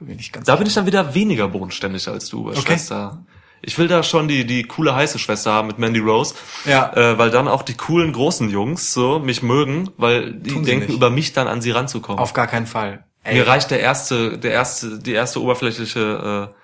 Bin 0.00 0.16
nicht 0.16 0.32
ganz 0.32 0.46
Da 0.46 0.56
bin 0.56 0.66
ich 0.66 0.74
dann 0.74 0.86
wieder 0.86 1.14
weniger 1.14 1.48
bodenständig 1.48 2.06
als 2.08 2.28
du 2.28 2.44
bei 2.44 2.50
Okay. 2.52 2.60
Schwester. 2.60 3.24
Ich 3.60 3.76
will 3.76 3.88
da 3.88 4.04
schon 4.04 4.28
die, 4.28 4.44
die 4.46 4.62
coole 4.62 4.94
heiße 4.94 5.18
Schwester 5.18 5.52
haben 5.52 5.66
mit 5.66 5.78
Mandy 5.80 5.98
Rose. 5.98 6.34
Ja. 6.64 6.92
Äh, 6.94 7.18
weil 7.18 7.30
dann 7.30 7.48
auch 7.48 7.62
die 7.62 7.74
coolen 7.74 8.12
großen 8.12 8.48
Jungs 8.50 8.92
so 8.94 9.18
mich 9.18 9.42
mögen, 9.42 9.90
weil 9.96 10.32
die 10.32 10.62
denken, 10.62 10.86
nicht. 10.86 10.94
über 10.94 11.10
mich 11.10 11.32
dann 11.32 11.48
an 11.48 11.60
sie 11.60 11.72
ranzukommen. 11.72 12.20
auf 12.20 12.32
gar 12.32 12.46
keinen 12.46 12.66
Fall. 12.66 13.04
Ey, 13.24 13.34
Mir 13.34 13.48
reicht 13.48 13.72
der 13.72 13.80
erste, 13.80 14.38
der 14.38 14.52
erste, 14.52 15.00
die 15.00 15.12
erste 15.12 15.42
oberflächliche, 15.42 16.50
äh, 16.52 16.54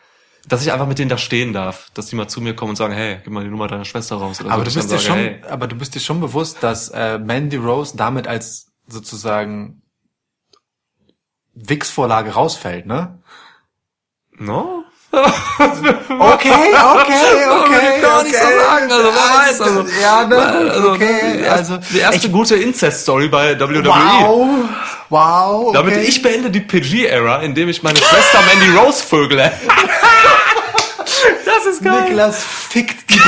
dass 0.49 0.62
ich 0.62 0.73
einfach 0.73 0.87
mit 0.87 0.99
denen 1.00 1.09
da 1.09 1.19
stehen 1.19 1.53
darf, 1.53 1.91
dass 1.95 2.07
die 2.07 2.17
mal 2.17 2.29
zu 2.29 2.41
mir 2.41 2.55
kommen 2.55 2.71
und 2.71 2.76
sagen, 2.76 2.95
hey, 2.95 3.19
gib 3.25 3.33
mal 3.33 3.43
die 3.43 3.50
Nummer 3.50 3.67
deiner 3.67 3.85
Schwester 3.85 4.17
raus. 4.17 4.41
Oder 4.41 4.53
aber 4.53 4.59
so, 4.61 4.64
du 4.64 4.69
ich 4.71 4.76
bist 4.76 4.91
dir 4.91 4.97
dann 4.97 5.05
schon, 5.05 5.17
sage, 5.17 5.41
hey, 5.43 5.50
aber 5.50 5.67
du 5.67 5.76
bist 5.76 5.95
dir 5.97 6.00
schon 6.00 6.21
bewusst, 6.21 6.59
dass 6.62 6.91
äh, 6.91 7.19
Mandy 7.19 7.57
Rose 7.57 7.97
damit 7.97 8.29
als 8.29 8.71
sozusagen 8.87 9.83
Wix-Vorlage 11.54 12.34
rausfällt, 12.34 12.87
ne? 12.87 13.18
no? 14.38 14.84
Okay, 15.14 16.50
okay, 16.50 17.46
okay. 17.50 18.00
gar 18.02 18.23
nicht 18.23 18.34
so 18.34 18.44
sagen, 18.44 18.90
also 18.90 19.11
wer 19.12 19.46
weiß, 19.46 19.61
also, 19.61 19.87
ja, 20.02 20.26
ne, 20.26 20.37
also, 20.37 20.90
okay, 20.90 21.38
die 21.38 21.46
also 21.46 21.75
erste, 21.75 21.92
die 21.92 21.99
erste 21.99 22.30
gute 22.30 22.56
Incest-Story 22.56 23.28
bei 23.28 23.58
WWE. 23.58 23.84
wow, 23.84 24.68
wow, 25.08 25.66
okay. 25.68 25.73
Damit 25.73 26.08
ich 26.08 26.23
beende 26.23 26.50
die 26.50 26.61
PG-Ära, 26.61 27.42
indem 27.42 27.68
ich 27.68 27.82
meine 27.82 27.99
Schwester 27.99 28.40
Mandy 28.42 28.76
Rose 28.76 29.04
vögele. 29.04 29.52
das 31.44 31.66
ist 31.66 31.84
geil. 31.84 32.02
Niklas 32.02 32.42
fickt 32.44 33.11
die 33.11 33.20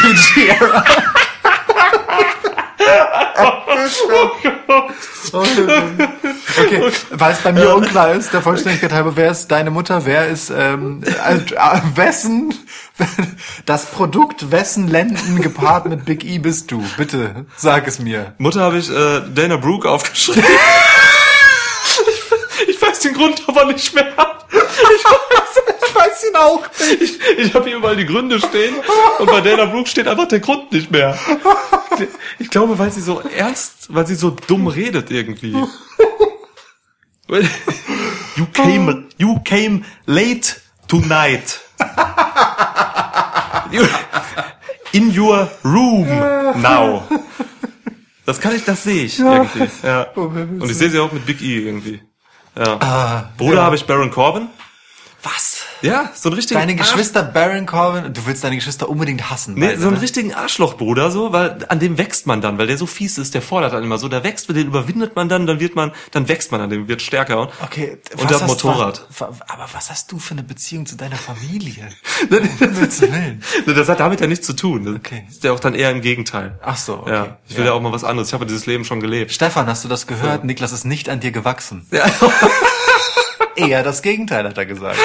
PG-Era. 2.86 4.88
Okay, 6.58 6.92
weil 7.10 7.32
es 7.32 7.38
bei 7.40 7.52
mir 7.52 7.74
unklar 7.74 8.12
ist, 8.12 8.32
der 8.32 8.42
Vollständigkeit 8.42 8.92
halber, 8.92 9.16
wer 9.16 9.30
ist 9.30 9.48
deine 9.48 9.70
Mutter, 9.70 10.06
wer 10.06 10.28
ist 10.28 10.50
ähm, 10.50 11.02
äh, 11.04 11.34
äh, 11.34 11.80
wessen 11.94 12.54
das 13.66 13.86
Produkt 13.86 14.50
wessen 14.50 14.88
Lenden 14.88 15.42
gepaart 15.42 15.86
mit 15.86 16.04
Big 16.04 16.24
E 16.24 16.38
bist 16.38 16.70
du? 16.70 16.82
Bitte 16.96 17.46
sag 17.56 17.86
es 17.86 17.98
mir. 17.98 18.34
Mutter 18.38 18.60
habe 18.60 18.78
ich 18.78 18.90
äh, 18.90 19.22
Dana 19.34 19.56
Brooke 19.56 19.88
aufgeschrieben. 19.88 20.42
ich, 22.06 22.68
ich 22.68 22.82
weiß 22.82 23.00
den 23.00 23.14
Grund 23.14 23.42
aber 23.46 23.66
nicht 23.66 23.94
mehr. 23.94 24.06
Ich 24.50 25.04
weiß 25.04 25.45
ihn 26.28 26.36
auch 26.36 26.62
nicht. 26.78 27.02
Ich, 27.02 27.38
ich 27.38 27.54
habe 27.54 27.66
hier 27.66 27.76
überall 27.76 27.96
die 27.96 28.06
Gründe 28.06 28.38
stehen 28.38 28.74
und 29.18 29.26
bei 29.26 29.40
Dana 29.40 29.66
Brooke 29.66 29.88
steht 29.88 30.08
einfach 30.08 30.28
der 30.28 30.40
Grund 30.40 30.72
nicht 30.72 30.90
mehr. 30.90 31.18
Ich 32.38 32.50
glaube, 32.50 32.78
weil 32.78 32.90
sie 32.90 33.00
so 33.00 33.20
ernst, 33.20 33.94
weil 33.94 34.06
sie 34.06 34.14
so 34.14 34.30
dumm 34.30 34.66
redet 34.66 35.10
irgendwie. 35.10 35.56
You 38.36 38.46
came, 38.52 39.08
you 39.18 39.40
came 39.44 39.82
late 40.06 40.56
tonight. 40.88 41.60
In 44.92 45.18
your 45.18 45.50
room 45.64 46.06
now. 46.60 47.02
Das 48.24 48.40
kann 48.40 48.54
ich, 48.56 48.64
das 48.64 48.82
sehe 48.82 49.04
ich 49.04 49.18
irgendwie. 49.18 49.68
Ja. 49.82 50.02
Und 50.14 50.70
ich 50.70 50.76
sehe 50.76 50.90
sie 50.90 50.98
auch 50.98 51.12
mit 51.12 51.26
Big 51.26 51.40
E 51.40 51.58
irgendwie. 51.66 52.00
Ja. 52.56 53.32
Bruder 53.36 53.62
habe 53.62 53.76
ich 53.76 53.84
Baron 53.86 54.10
Corbin. 54.10 54.48
Was? 55.22 55.55
Ja, 55.86 56.10
so 56.14 56.28
ein 56.28 56.32
richtiger 56.34 56.60
Deine 56.60 56.74
Geschwister 56.76 57.22
Baron 57.22 57.66
Corbin, 57.66 58.12
du 58.12 58.26
willst 58.26 58.44
deine 58.44 58.56
Geschwister 58.56 58.88
unbedingt 58.88 59.30
hassen. 59.30 59.54
Nee, 59.54 59.66
beide, 59.68 59.80
so 59.80 59.86
einen 59.88 59.96
ne? 59.96 60.02
richtigen 60.02 60.34
Arschlochbruder, 60.34 61.10
so, 61.10 61.32
weil 61.32 61.58
an 61.68 61.78
dem 61.78 61.98
wächst 61.98 62.26
man 62.26 62.40
dann, 62.40 62.58
weil 62.58 62.66
der 62.66 62.78
so 62.78 62.86
fies 62.86 63.18
ist, 63.18 63.34
der 63.34 63.42
fordert 63.42 63.72
dann 63.72 63.82
immer 63.84 63.98
so, 63.98 64.08
da 64.08 64.22
wächst, 64.24 64.48
den 64.48 64.66
überwindet 64.66 65.16
man 65.16 65.28
dann, 65.28 65.46
dann 65.46 65.60
wird 65.60 65.74
man, 65.76 65.92
dann 66.10 66.28
wächst 66.28 66.52
man 66.52 66.60
an 66.60 66.70
dem, 66.70 66.88
wird 66.88 67.02
stärker. 67.02 67.40
Und, 67.40 67.50
Okay, 67.62 67.98
und 68.16 68.28
der 68.30 68.40
hast- 68.40 68.46
Motorrad. 68.48 69.06
wa- 69.18 69.32
aber 69.48 69.66
was 69.72 69.90
hast 69.90 70.10
du 70.12 70.18
für 70.18 70.32
eine 70.32 70.42
Beziehung 70.42 70.86
zu 70.86 70.96
deiner 70.96 71.16
Familie? 71.16 71.88
Willen. 72.28 73.42
Das 73.66 73.88
hat 73.88 74.00
damit 74.00 74.20
ja 74.20 74.26
nichts 74.26 74.46
zu 74.46 74.52
tun. 74.54 74.84
Das 74.84 74.94
Okay. 74.96 75.26
ist 75.28 75.44
ja 75.44 75.52
auch 75.52 75.60
dann 75.60 75.74
eher 75.74 75.90
im 75.90 76.00
Gegenteil. 76.00 76.58
Ach 76.62 76.76
so, 76.76 76.98
okay. 77.00 77.12
Ja, 77.12 77.36
ich 77.48 77.56
will 77.56 77.66
ja. 77.66 77.72
auch 77.72 77.80
mal 77.80 77.92
was 77.92 78.04
anderes. 78.04 78.28
Ich 78.28 78.34
habe 78.34 78.46
dieses 78.46 78.66
Leben 78.66 78.84
schon 78.84 79.00
gelebt. 79.00 79.32
Stefan, 79.32 79.66
hast 79.66 79.84
du 79.84 79.88
das 79.88 80.06
gehört? 80.06 80.44
Niklas 80.44 80.72
ist 80.72 80.84
nicht 80.84 81.08
an 81.08 81.20
dir 81.20 81.32
gewachsen. 81.32 81.86
Ja. 81.90 82.04
Eher 83.56 83.82
das 83.82 84.02
Gegenteil, 84.02 84.44
hat 84.48 84.56
er 84.58 84.66
gesagt. 84.66 84.98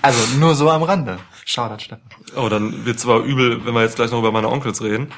Also 0.00 0.38
nur 0.38 0.54
so 0.54 0.70
am 0.70 0.82
Rande. 0.82 1.18
Shoutout, 1.44 1.78
Stefan. 1.82 2.02
Oh, 2.36 2.48
dann 2.48 2.84
wird's 2.84 3.04
aber 3.04 3.20
übel, 3.20 3.64
wenn 3.66 3.74
wir 3.74 3.82
jetzt 3.82 3.96
gleich 3.96 4.10
noch 4.10 4.18
über 4.18 4.32
meine 4.32 4.48
Onkels 4.48 4.82
reden. 4.82 5.12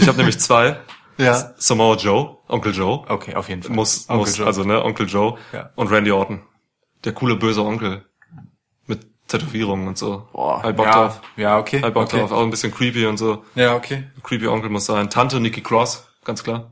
Ich 0.00 0.06
habe 0.08 0.16
nämlich 0.18 0.38
zwei. 0.40 0.78
Ja. 1.18 1.52
Samoa 1.56 1.96
Joe, 1.96 2.38
Onkel 2.48 2.74
Joe. 2.74 3.04
Okay, 3.08 3.34
auf 3.34 3.48
jeden 3.48 3.62
Fall. 3.62 3.74
Muss, 3.74 4.08
Onkel 4.08 4.18
muss, 4.18 4.36
Joe. 4.36 4.46
also 4.46 4.64
ne, 4.64 4.84
Onkel 4.84 5.06
Joe 5.08 5.38
Ja. 5.52 5.70
und 5.74 5.90
Randy 5.90 6.12
Orton. 6.12 6.42
Der 7.04 7.12
coole 7.12 7.36
böse 7.36 7.62
Onkel. 7.64 8.04
Mit 8.86 9.06
Tätowierungen 9.28 9.88
und 9.88 9.96
so. 9.96 10.28
Boah, 10.32 10.62
Hab 10.62 10.76
Bock 10.76 10.86
ja, 10.86 10.92
drauf. 10.92 11.20
ja, 11.36 11.58
okay. 11.58 11.80
Hab 11.82 11.94
Bock 11.94 12.04
okay. 12.04 12.18
drauf. 12.18 12.32
Auch 12.32 12.42
ein 12.42 12.50
bisschen 12.50 12.72
creepy 12.74 13.06
und 13.06 13.16
so. 13.16 13.44
Ja, 13.54 13.74
okay. 13.74 14.04
Creepy 14.22 14.46
Onkel 14.48 14.68
muss 14.70 14.84
sein. 14.86 15.08
Tante 15.08 15.40
Nikki 15.40 15.62
Cross, 15.62 16.06
ganz 16.24 16.42
klar. 16.44 16.70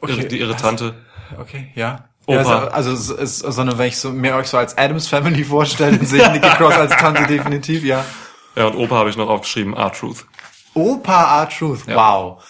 Okay. 0.00 0.12
Ihre, 0.14 0.24
die 0.26 0.38
ihre 0.40 0.56
Tante. 0.56 0.94
Okay, 1.38 1.70
ja. 1.74 2.08
Opa. 2.26 2.40
Ja, 2.42 2.64
also, 2.68 2.90
also 2.90 3.14
es 3.14 3.40
ist, 3.42 3.54
sondern 3.54 3.78
wenn 3.78 3.88
ich 3.88 3.98
so, 3.98 4.10
mir 4.10 4.36
euch 4.36 4.46
so 4.48 4.56
als 4.58 4.76
Adams 4.78 5.08
Family 5.08 5.44
vorstelle, 5.44 5.96
dann 5.98 6.06
sehe 6.06 6.22
ich 6.22 6.30
Nicky 6.30 6.48
Cross 6.50 6.74
als 6.74 6.96
Tante 6.96 7.26
definitiv, 7.26 7.84
ja. 7.84 8.04
Ja, 8.54 8.66
und 8.66 8.76
Opa 8.76 8.96
habe 8.96 9.10
ich 9.10 9.16
noch 9.16 9.28
aufgeschrieben, 9.28 9.74
R-Truth. 9.74 10.26
Opa 10.74 11.42
R-Truth, 11.42 11.86
wow. 11.88 12.42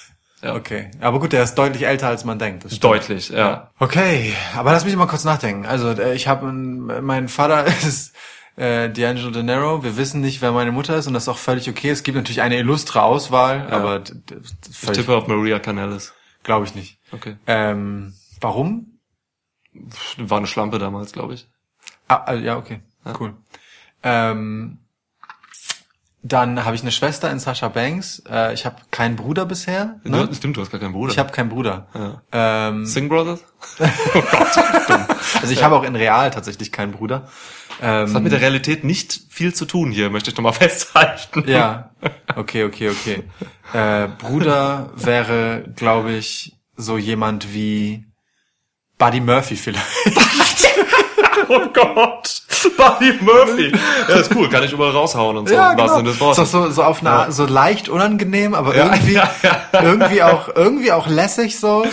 Ja. 0.43 0.57
Okay, 0.57 0.91
aber 1.00 1.21
gut, 1.21 1.33
der 1.33 1.45
ist 1.45 1.55
deutlich 1.55 1.85
älter, 1.87 2.09
als 2.09 2.25
man 2.25 2.38
denkt. 2.38 2.64
Deutlich, 2.83 3.29
ja. 3.29 3.71
Okay, 3.79 4.35
aber 4.57 4.73
lass 4.73 4.85
mich 4.85 4.97
mal 4.97 5.07
kurz 5.07 5.23
nachdenken. 5.25 5.67
Also 5.67 5.91
äh, 5.91 6.14
ich 6.14 6.26
habe, 6.26 6.47
mein 6.52 7.29
Vater 7.29 7.64
ist 7.87 8.12
äh, 8.57 8.88
D'Angelo 8.88 9.31
De 9.31 9.45
Niro. 9.45 9.85
Wir 9.85 9.97
wissen 9.97 10.21
nicht, 10.21 10.43
wer 10.43 10.50
meine 10.50 10.73
Mutter 10.73 10.97
ist 10.97 11.07
und 11.07 11.14
das 11.14 11.23
ist 11.25 11.29
auch 11.29 11.38
völlig 11.38 11.69
okay. 11.71 11.91
Es 11.91 12.02
gibt 12.02 12.17
natürlich 12.17 12.43
eine 12.43 12.59
illustre 12.59 13.02
Auswahl, 13.02 13.69
aber 13.71 14.00
d- 14.00 14.14
d- 14.14 14.37
Ich 14.83 14.91
tippe 14.91 15.14
auf 15.17 15.29
Maria 15.29 15.61
Canellis. 15.61 16.12
glaube 16.43 16.67
ich 16.67 16.75
nicht. 16.75 16.99
Okay. 17.12 17.37
Ähm, 17.47 18.12
warum? 18.41 18.92
War 20.19 20.38
eine 20.38 20.47
Schlampe 20.47 20.79
damals, 20.79 21.12
glaube 21.12 21.35
ich. 21.35 21.49
Ah, 22.09 22.23
ah, 22.26 22.35
ja, 22.35 22.57
okay, 22.57 22.81
cool. 23.19 23.35
Ähm, 24.02 24.79
dann 26.25 26.64
habe 26.64 26.76
ich 26.76 26.83
eine 26.83 26.93
Schwester 26.93 27.31
in 27.31 27.41
Sasha 27.41 27.69
Banks. 27.69 28.23
Äh, 28.31 28.55
ich 28.55 28.64
habe 28.64 28.76
keinen 28.93 29.17
Bruder 29.17 29.45
bisher. 29.45 29.99
Ne? 30.05 30.26
Du, 30.29 30.35
stimmt, 30.35 30.57
du 30.57 30.61
hast 30.61 30.71
gar 30.71 30.81
keinen 30.81 30.93
Bruder. 30.93 31.12
Ich 31.12 31.19
habe 31.19 31.33
keinen 31.33 31.49
Bruder. 31.49 31.88
Ja. 31.95 32.69
Ähm, 32.69 32.87
Sing 32.87 33.09
Brothers? 33.09 33.43
also 35.41 35.52
ich 35.52 35.64
habe 35.64 35.75
auch 35.75 35.83
in 35.83 35.97
Real 35.97 36.31
tatsächlich 36.31 36.71
keinen 36.71 36.93
Bruder. 36.93 37.29
Ähm, 37.81 38.07
Das 38.07 38.14
hat 38.14 38.23
mit 38.23 38.31
der 38.31 38.41
Realität 38.41 38.85
nicht 38.85 39.21
viel 39.31 39.52
zu 39.52 39.64
tun 39.64 39.91
hier, 39.91 40.11
möchte 40.11 40.31
ich 40.31 40.37
nochmal 40.37 40.52
festhalten. 40.52 41.43
Ja, 41.49 41.91
okay, 42.37 42.64
okay, 42.64 42.91
okay. 42.91 43.25
Äh, 43.73 44.09
Bruder 44.19 44.91
wäre, 44.95 45.64
glaube 45.75 46.12
ich, 46.12 46.57
so 46.76 46.99
jemand 46.99 47.52
wie 47.52 48.07
Buddy 48.99 49.21
Murphy 49.21 49.57
vielleicht. 49.57 49.87
Oh 51.49 51.61
Gott. 51.73 52.43
Buddy 52.77 53.19
Murphy. 53.21 53.73
Ja, 54.09 54.17
ist 54.17 54.35
cool, 54.35 54.49
kann 54.49 54.63
ich 54.63 54.73
überall 54.73 54.93
raushauen 54.93 55.37
und 55.37 55.49
so. 55.49 55.55
im 55.55 55.61
wahrsten 55.61 56.07
Sinne 56.07 56.29
des 56.29 56.39
Ist 56.39 56.51
so, 56.53 56.71
so 56.71 56.83
auf 56.85 57.01
eine 57.01 57.11
Art, 57.11 57.33
so 57.35 57.47
leicht 57.47 57.89
unangenehm, 57.89 58.55
aber 58.55 58.77
Ja, 58.77 58.85
irgendwie, 58.95 59.15
ja, 59.15 59.31
ja. 59.43 59.83
irgendwie 59.83 60.23
auch, 60.23 60.49
irgendwie 60.55 60.93
auch 60.93 61.09
lässig 61.09 61.59
so. 61.59 61.85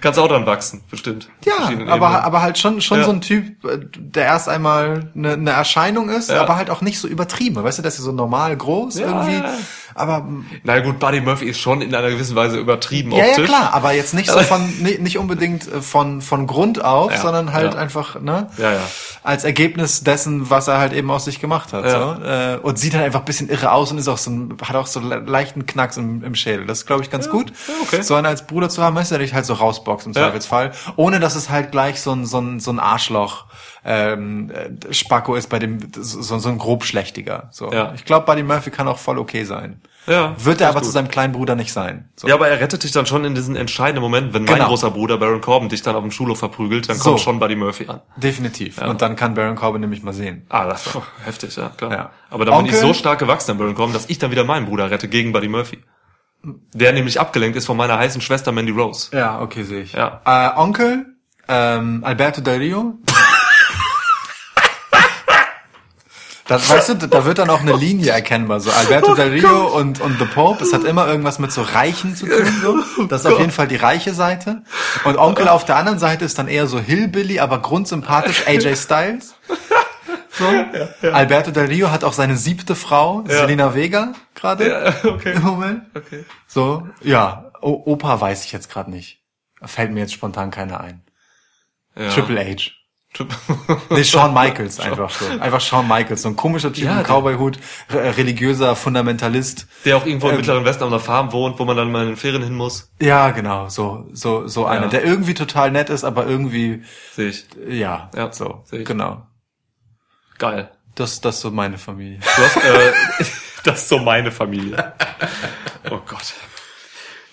Kannst 0.00 0.18
auch 0.18 0.28
dran 0.28 0.44
wachsen, 0.44 0.82
bestimmt. 0.90 1.28
Ja, 1.44 1.70
aber, 1.88 2.24
aber 2.24 2.42
halt 2.42 2.58
schon, 2.58 2.80
schon 2.80 2.98
Ja. 2.98 3.04
so 3.04 3.12
ein 3.12 3.20
Typ, 3.20 3.64
äh, 3.64 3.78
der 3.96 4.24
erst 4.24 4.48
einmal 4.48 5.10
eine, 5.14 5.34
eine 5.34 5.50
Erscheinung 5.50 6.08
ist, 6.10 6.28
Ja. 6.30 6.40
aber 6.42 6.56
halt 6.56 6.68
auch 6.70 6.80
nicht 6.80 6.98
so 6.98 7.06
übertrieben. 7.08 7.62
Weißt 7.62 7.78
du, 7.78 7.82
dass 7.82 7.98
er 7.98 8.02
so 8.02 8.12
normal 8.12 8.56
groß 8.56 8.98
Ja, 8.98 9.06
irgendwie, 9.06 9.36
ja. 9.36 9.54
Aber 9.96 10.26
Na 10.62 10.78
gut, 10.80 10.98
Buddy 10.98 11.20
Murphy 11.20 11.46
ist 11.46 11.58
schon 11.58 11.80
in 11.82 11.94
einer 11.94 12.10
gewissen 12.10 12.36
Weise 12.36 12.58
übertrieben 12.58 13.10
Ja, 13.12 13.24
ja, 13.24 13.30
optisch. 13.30 13.46
klar, 13.46 13.72
aber 13.74 13.92
jetzt 13.92 14.14
nicht 14.14 14.30
so 14.30 14.38
von, 14.40 14.66
nicht, 14.80 15.18
unbedingt 15.18 15.66
äh, 15.72 15.80
von, 15.82 16.20
von 16.22 16.46
Grund 16.46 16.84
auf, 16.84 17.10
Ja, 17.12 17.18
sondern 17.20 17.52
halt 17.52 17.74
ja. 17.74 17.78
einfach, 17.80 18.20
ne? 18.20 18.48
Ja, 18.58 18.72
ja. 18.74 18.80
Als 19.22 19.44
Ergebnis 19.44 20.04
dessen, 20.04 20.50
was 20.50 20.68
er 20.68 20.78
halt 20.78 20.92
eben 20.92 21.10
aus 21.10 21.24
sich 21.24 21.40
gemacht 21.40 21.72
hat, 21.72 21.84
Ja. 21.84 22.16
so. 22.16 22.22
Äh, 22.24 22.58
und 22.62 22.78
sieht 22.78 22.94
halt 22.94 23.04
einfach 23.04 23.20
ein 23.20 23.24
bisschen 23.24 23.48
irre 23.48 23.72
aus 23.72 23.90
und 23.90 23.98
ist 23.98 24.08
auch 24.08 24.18
so 24.18 24.30
ein, 24.30 24.56
hat 24.62 24.76
auch 24.76 24.86
so 24.86 25.00
le- 25.00 25.20
leichten 25.26 25.66
Knacks 25.66 25.96
im, 25.96 26.22
im 26.22 26.34
Schädel. 26.34 26.66
Das 26.66 26.78
ist, 26.78 26.86
glaube 26.86 27.02
ich, 27.02 27.10
ganz 27.10 27.28
gut. 27.28 27.52
okay. 27.82 28.02
So 28.02 28.14
einen 28.14 28.26
als 28.26 28.46
Bruder 28.46 28.68
zu 28.68 28.82
haben, 28.82 28.96
ist 28.98 29.10
ja 29.10 29.18
dich 29.18 29.34
halt 29.34 29.46
so 29.46 29.54
rausboxt 29.54 30.06
im 30.06 30.12
Ja. 30.12 30.22
Zweifelsfall. 30.22 30.72
Ohne 30.96 31.20
dass 31.20 31.34
es 31.36 31.50
halt 31.50 31.72
gleich 31.72 32.00
so 32.00 32.12
ein, 32.12 32.26
so 32.26 32.38
ein, 32.38 32.60
so 32.60 32.70
ein 32.70 32.78
Arschloch, 32.78 33.46
ähm, 33.88 34.50
äh, 34.50 34.92
Spacko 34.92 35.36
ist 35.36 35.48
bei 35.48 35.60
dem 35.60 35.78
so, 35.96 36.20
so 36.38 36.48
ein 36.48 36.58
grobschlächtiger. 36.58 37.48
So. 37.52 37.70
Ja. 37.72 37.92
Ich 37.94 38.04
glaube, 38.04 38.26
Buddy 38.26 38.42
Murphy 38.42 38.70
kann 38.70 38.88
auch 38.88 38.98
voll 38.98 39.16
okay 39.18 39.44
sein. 39.44 39.80
Ja, 40.08 40.34
Wird 40.38 40.60
er 40.60 40.68
ist 40.68 40.70
aber 40.72 40.80
gut. 40.80 40.86
zu 40.86 40.92
seinem 40.92 41.08
kleinen 41.08 41.32
Bruder 41.32 41.54
nicht 41.56 41.72
sein. 41.72 42.08
So. 42.16 42.28
Ja, 42.28 42.34
aber 42.34 42.48
er 42.48 42.60
rettet 42.60 42.82
dich 42.84 42.92
dann 42.92 43.06
schon 43.06 43.24
in 43.24 43.34
diesen 43.34 43.56
entscheidenden 43.56 44.02
Moment, 44.02 44.34
wenn 44.34 44.44
mein 44.44 44.54
Genau. 44.56 44.68
großer 44.68 44.90
Bruder 44.90 45.18
Baron 45.18 45.40
Corbin 45.40 45.68
dich 45.68 45.82
dann 45.82 45.96
auf 45.96 46.02
dem 46.02 46.10
Schulhof 46.12 46.38
verprügelt, 46.38 46.88
dann 46.88 46.96
So. 46.96 47.10
kommt 47.10 47.20
schon 47.20 47.38
Buddy 47.40 47.56
Murphy 47.56 47.86
an. 47.88 48.00
Definitiv. 48.16 48.80
Und 48.82 49.02
dann 49.02 49.16
kann 49.16 49.34
Baron 49.34 49.56
Corbin 49.56 49.80
nämlich 49.80 50.02
mal 50.04 50.12
sehen. 50.12 50.46
Ah, 50.48 50.66
das 50.66 50.92
war 50.94 51.02
heftig, 51.24 51.56
ja, 51.56 51.70
klar. 51.76 51.92
Ja. 51.92 52.10
Aber 52.30 52.44
dann 52.44 52.56
bin 52.58 52.66
ich 52.66 52.72
Onkel? 52.74 52.88
so 52.88 52.94
stark 52.94 53.18
gewachsen 53.18 53.52
an 53.52 53.58
Baron 53.58 53.74
Corbin, 53.74 53.94
dass 53.94 54.08
ich 54.08 54.18
dann 54.18 54.30
wieder 54.30 54.44
meinen 54.44 54.66
Bruder 54.66 54.90
rette 54.90 55.08
gegen 55.08 55.32
Buddy 55.32 55.48
Murphy. 55.48 55.78
Der 56.72 56.92
nämlich 56.92 57.18
abgelenkt 57.20 57.56
ist 57.56 57.66
von 57.66 57.76
meiner 57.76 57.98
heißen 57.98 58.20
Schwester 58.20 58.52
Mandy 58.52 58.70
Rose. 58.72 59.16
Ja, 59.16 59.40
okay, 59.40 59.64
sehe 59.64 59.82
ich. 59.82 59.92
Ja. 59.92 60.20
Äh, 60.24 60.56
Onkel, 60.60 61.06
ähm, 61.48 62.02
Alberto 62.04 62.40
Del 62.40 62.58
Rio. 62.58 62.94
Das, 66.48 66.70
weißt 66.70 66.88
du, 66.90 66.94
da 67.08 67.24
wird 67.24 67.38
dann 67.38 67.50
auch 67.50 67.60
eine 67.60 67.74
Linie 67.74 68.12
erkennbar. 68.12 68.60
So 68.60 68.70
Alberto 68.70 69.14
Del 69.14 69.30
Rio 69.30 69.66
und, 69.76 70.00
und 70.00 70.18
The 70.18 70.26
Pope, 70.26 70.62
es 70.62 70.72
hat 70.72 70.84
immer 70.84 71.08
irgendwas 71.08 71.40
mit 71.40 71.50
so 71.50 71.62
Reichen 71.62 72.14
zu 72.14 72.26
tun. 72.26 72.84
So. 72.96 73.04
Das 73.06 73.24
ist 73.24 73.26
auf 73.32 73.40
jeden 73.40 73.50
Fall 73.50 73.66
die 73.66 73.76
reiche 73.76 74.14
Seite. 74.14 74.62
Und 75.04 75.16
Onkel 75.18 75.48
auf 75.48 75.64
der 75.64 75.76
anderen 75.76 75.98
Seite 75.98 76.24
ist 76.24 76.38
dann 76.38 76.46
eher 76.46 76.68
so 76.68 76.78
Hillbilly, 76.78 77.40
aber 77.40 77.60
grundsympathisch 77.60 78.46
AJ 78.46 78.76
Styles. 78.76 79.34
So. 80.30 81.08
Alberto 81.10 81.50
Del 81.50 81.66
Rio 81.66 81.90
hat 81.90 82.04
auch 82.04 82.12
seine 82.12 82.36
siebte 82.36 82.74
Frau, 82.76 83.24
Selena 83.26 83.74
Vega, 83.74 84.12
gerade 84.34 84.68
Ja, 84.68 84.94
okay. 85.10 85.32
im 85.32 85.42
Moment. 85.42 85.82
Okay. 85.96 86.24
So, 86.46 86.86
ja, 87.02 87.50
o 87.60 87.82
Opa 87.86 88.20
weiß 88.20 88.44
ich 88.44 88.52
jetzt 88.52 88.70
gerade 88.70 88.90
nicht. 88.90 89.20
Fällt 89.62 89.90
mir 89.92 90.00
jetzt 90.00 90.12
spontan 90.12 90.50
keiner 90.50 90.80
ein. 90.80 91.02
Ja. 91.98 92.10
Triple 92.10 92.38
H. 92.44 92.70
Nee, 93.90 94.04
Shawn 94.04 94.32
Michaels 94.34 94.80
einfach 94.80 95.10
so. 95.10 95.26
Einfach 95.40 95.60
Shawn 95.60 95.86
Michaels, 95.88 96.22
so 96.22 96.28
ein 96.28 96.36
komischer 96.36 96.72
Typ 96.72 96.84
Ja, 96.84 97.00
im 97.00 97.04
Cowboy-Hut, 97.06 97.58
re- 97.90 98.16
religiöser 98.16 98.76
Fundamentalist. 98.76 99.66
Der 99.84 99.96
auch 99.96 100.06
irgendwo 100.06 100.26
im 100.28 100.32
Ähm. 100.32 100.36
mittleren 100.38 100.64
Westen 100.64 100.84
auf 100.84 100.90
einer 100.90 101.00
Farm 101.00 101.32
wohnt, 101.32 101.58
wo 101.58 101.64
man 101.64 101.76
dann 101.76 101.90
mal 101.92 102.02
in 102.02 102.08
den 102.08 102.16
Ferien 102.16 102.42
hin 102.42 102.54
muss. 102.54 102.90
Ja, 103.00 103.30
genau, 103.30 103.68
so, 103.68 104.06
so, 104.12 104.46
so 104.48 104.66
einer, 104.66 104.82
Ja. 104.84 104.88
der 104.88 105.04
irgendwie 105.04 105.34
total 105.34 105.70
nett 105.70 105.90
ist, 105.90 106.04
aber 106.04 106.26
irgendwie, 106.26 106.82
Sehe 107.14 107.28
ich. 107.30 107.46
ja, 107.68 108.10
Ja, 108.14 108.32
so, 108.32 108.62
sehe 108.66 108.80
ich. 108.80 108.84
genau. 108.86 109.26
Geil. 110.38 110.70
Das, 110.94 111.20
das 111.20 111.36
ist 111.36 111.40
so 111.42 111.50
meine 111.50 111.78
Familie. 111.78 112.18
Du 112.20 112.42
hast, 112.42 112.56
äh, 112.56 112.92
das 113.64 113.82
ist 113.82 113.88
so 113.88 113.98
meine 113.98 114.30
Familie. 114.32 114.92
Oh 115.88 116.00
Gott. 116.04 116.34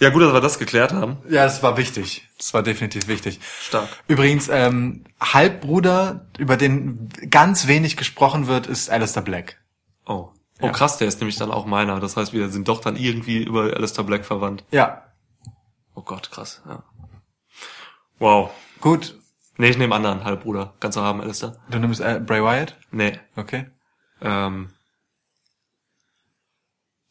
Ja, 0.03 0.09
gut, 0.09 0.21
dass 0.21 0.33
wir 0.33 0.41
das 0.41 0.59
geklärt 0.59 0.91
haben. 0.93 1.17
Ja, 1.29 1.45
das 1.45 1.63
war 1.63 1.77
wichtig. 1.77 2.27
Das 2.37 2.53
war 2.53 2.61
definitiv 2.61 3.07
wichtig. 3.07 3.39
Stark. 3.61 3.87
Übrigens, 4.07 4.49
ähm, 4.49 5.05
Halbbruder, 5.21 6.27
über 6.37 6.57
den 6.57 7.09
ganz 7.29 7.67
wenig 7.67 7.97
gesprochen 7.97 8.47
wird, 8.47 8.67
ist 8.67 8.89
Alistair 8.89 9.23
Black. 9.23 9.61
Oh. 10.05 10.29
Oh, 10.61 10.69
krass, 10.71 10.97
der 10.97 11.07
ist 11.07 11.19
nämlich 11.19 11.37
dann 11.37 11.51
auch 11.51 11.65
meiner. 11.65 11.99
Das 11.99 12.15
heißt, 12.15 12.33
wir 12.33 12.49
sind 12.49 12.67
doch 12.67 12.79
dann 12.81 12.95
irgendwie 12.95 13.43
über 13.43 13.73
Alistair 13.75 14.03
Black 14.03 14.25
verwandt. 14.25 14.63
Ja, 14.71 15.03
Oh 15.95 16.01
Gott, 16.01 16.31
krass, 16.31 16.61
ja. 16.65 16.83
Wow. 18.19 18.51
gut. 18.81 19.19
Nee, 19.57 19.69
ich 19.69 19.77
nehme 19.77 19.93
anderen 19.93 20.23
Halbbruder. 20.23 20.73
Kannst 20.79 20.97
du 20.97 21.01
haben, 21.01 21.21
Alistair? 21.21 21.55
Du 21.69 21.77
nimmst 21.77 22.01
äh, 22.01 22.19
Bray 22.19 22.41
Wyatt? 22.41 22.75
Nee. 22.91 23.19
Okay. 23.35 23.67
Ähm. 24.21 24.73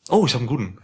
Oh, 0.08 0.26
ich 0.26 0.34
habe 0.34 0.40
einen 0.40 0.48
guten. 0.48 0.81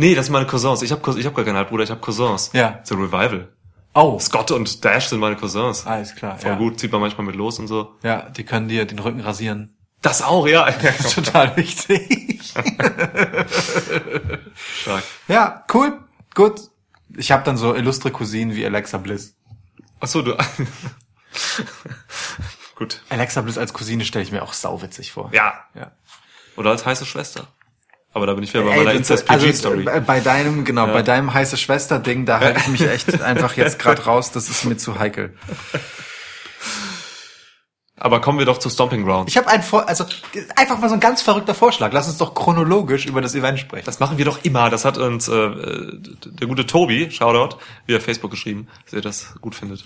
Nee, 0.00 0.14
das 0.14 0.26
sind 0.26 0.32
meine 0.32 0.46
Cousins. 0.46 0.80
Ich 0.80 0.92
habe 0.92 1.20
ich 1.20 1.26
hab 1.26 1.34
gar 1.34 1.44
keinen 1.44 1.56
Halbbruder, 1.56 1.84
ich 1.84 1.90
habe 1.90 2.00
Cousins. 2.00 2.50
Ja. 2.54 2.80
The 2.84 2.94
Revival. 2.94 3.52
Oh, 3.92 4.18
Scott 4.18 4.50
und 4.50 4.82
Dash 4.82 5.08
sind 5.08 5.20
meine 5.20 5.36
Cousins. 5.36 5.86
alles 5.86 6.14
klar. 6.14 6.38
Voll 6.38 6.52
ja. 6.52 6.56
gut, 6.56 6.80
zieht 6.80 6.90
man 6.90 7.02
manchmal 7.02 7.26
mit 7.26 7.36
los 7.36 7.58
und 7.58 7.68
so. 7.68 7.96
Ja, 8.02 8.30
die 8.30 8.44
können 8.44 8.68
dir 8.68 8.86
den 8.86 8.98
Rücken 8.98 9.20
rasieren. 9.20 9.76
Das 10.00 10.22
auch, 10.22 10.46
ja. 10.46 10.72
Total 11.14 11.54
wichtig. 11.58 12.54
Stark. 14.80 15.04
ja, 15.28 15.66
cool, 15.74 16.00
gut. 16.34 16.70
Ich 17.14 17.30
habe 17.30 17.44
dann 17.44 17.58
so 17.58 17.74
illustre 17.74 18.10
Cousinen 18.10 18.54
wie 18.54 18.64
Alexa 18.64 18.96
Bliss. 18.96 19.36
Ach 20.00 20.08
so, 20.08 20.22
du. 20.22 20.34
gut. 22.74 23.02
Alexa 23.10 23.42
Bliss 23.42 23.58
als 23.58 23.74
Cousine 23.74 24.06
stelle 24.06 24.22
ich 24.22 24.32
mir 24.32 24.42
auch 24.42 24.54
sauwitzig 24.54 25.12
vor. 25.12 25.28
Ja. 25.34 25.52
ja. 25.74 25.92
Oder 26.56 26.70
als 26.70 26.86
heiße 26.86 27.04
Schwester. 27.04 27.48
Aber 28.12 28.26
da 28.26 28.34
bin 28.34 28.42
ich 28.42 28.52
wieder 28.52 28.64
bei 28.64 28.72
Ey, 28.72 28.78
meiner 28.78 28.94
Incest-PG-Story. 28.94 29.86
Also, 29.88 30.04
bei 30.06 30.20
deinem, 30.20 30.64
genau, 30.64 30.86
Ja. 30.86 30.92
bei 30.92 31.02
deinem 31.02 31.32
heiße 31.32 31.56
Schwester-Ding, 31.56 32.26
da 32.26 32.40
halte 32.40 32.60
ich 32.60 32.68
mich 32.68 32.80
echt 32.88 33.22
einfach 33.22 33.56
jetzt 33.56 33.78
gerade 33.78 34.04
raus. 34.04 34.32
Das 34.32 34.48
ist 34.48 34.64
mir 34.64 34.76
zu 34.76 34.98
heikel. 34.98 35.32
Aber 37.96 38.22
kommen 38.22 38.38
wir 38.38 38.46
doch 38.46 38.58
zu 38.58 38.70
Stomping 38.70 39.04
Grounds. 39.04 39.30
Ich 39.30 39.36
habe 39.36 39.46
einen 39.48 39.62
Vor 39.62 39.86
also 39.86 40.06
einfach 40.56 40.78
mal 40.78 40.88
so 40.88 40.94
ein 40.94 41.00
ganz 41.00 41.20
verrückter 41.20 41.54
Vorschlag. 41.54 41.92
Lass 41.92 42.08
uns 42.08 42.16
doch 42.16 42.34
chronologisch 42.34 43.04
über 43.04 43.20
das 43.20 43.34
Event 43.34 43.58
sprechen. 43.60 43.84
Das 43.84 44.00
machen 44.00 44.16
wir 44.16 44.24
doch 44.24 44.42
immer. 44.42 44.70
Das 44.70 44.86
hat 44.86 44.96
uns 44.96 45.28
äh, 45.28 45.34
äh, 45.34 46.00
der 46.24 46.46
gute 46.48 46.66
Tobi, 46.66 47.10
Shoutout, 47.10 47.58
via 47.86 48.00
Facebook 48.00 48.30
geschrieben, 48.30 48.68
dass 48.86 48.94
ihr 48.94 49.02
das 49.02 49.34
gut 49.42 49.54
findet. 49.54 49.84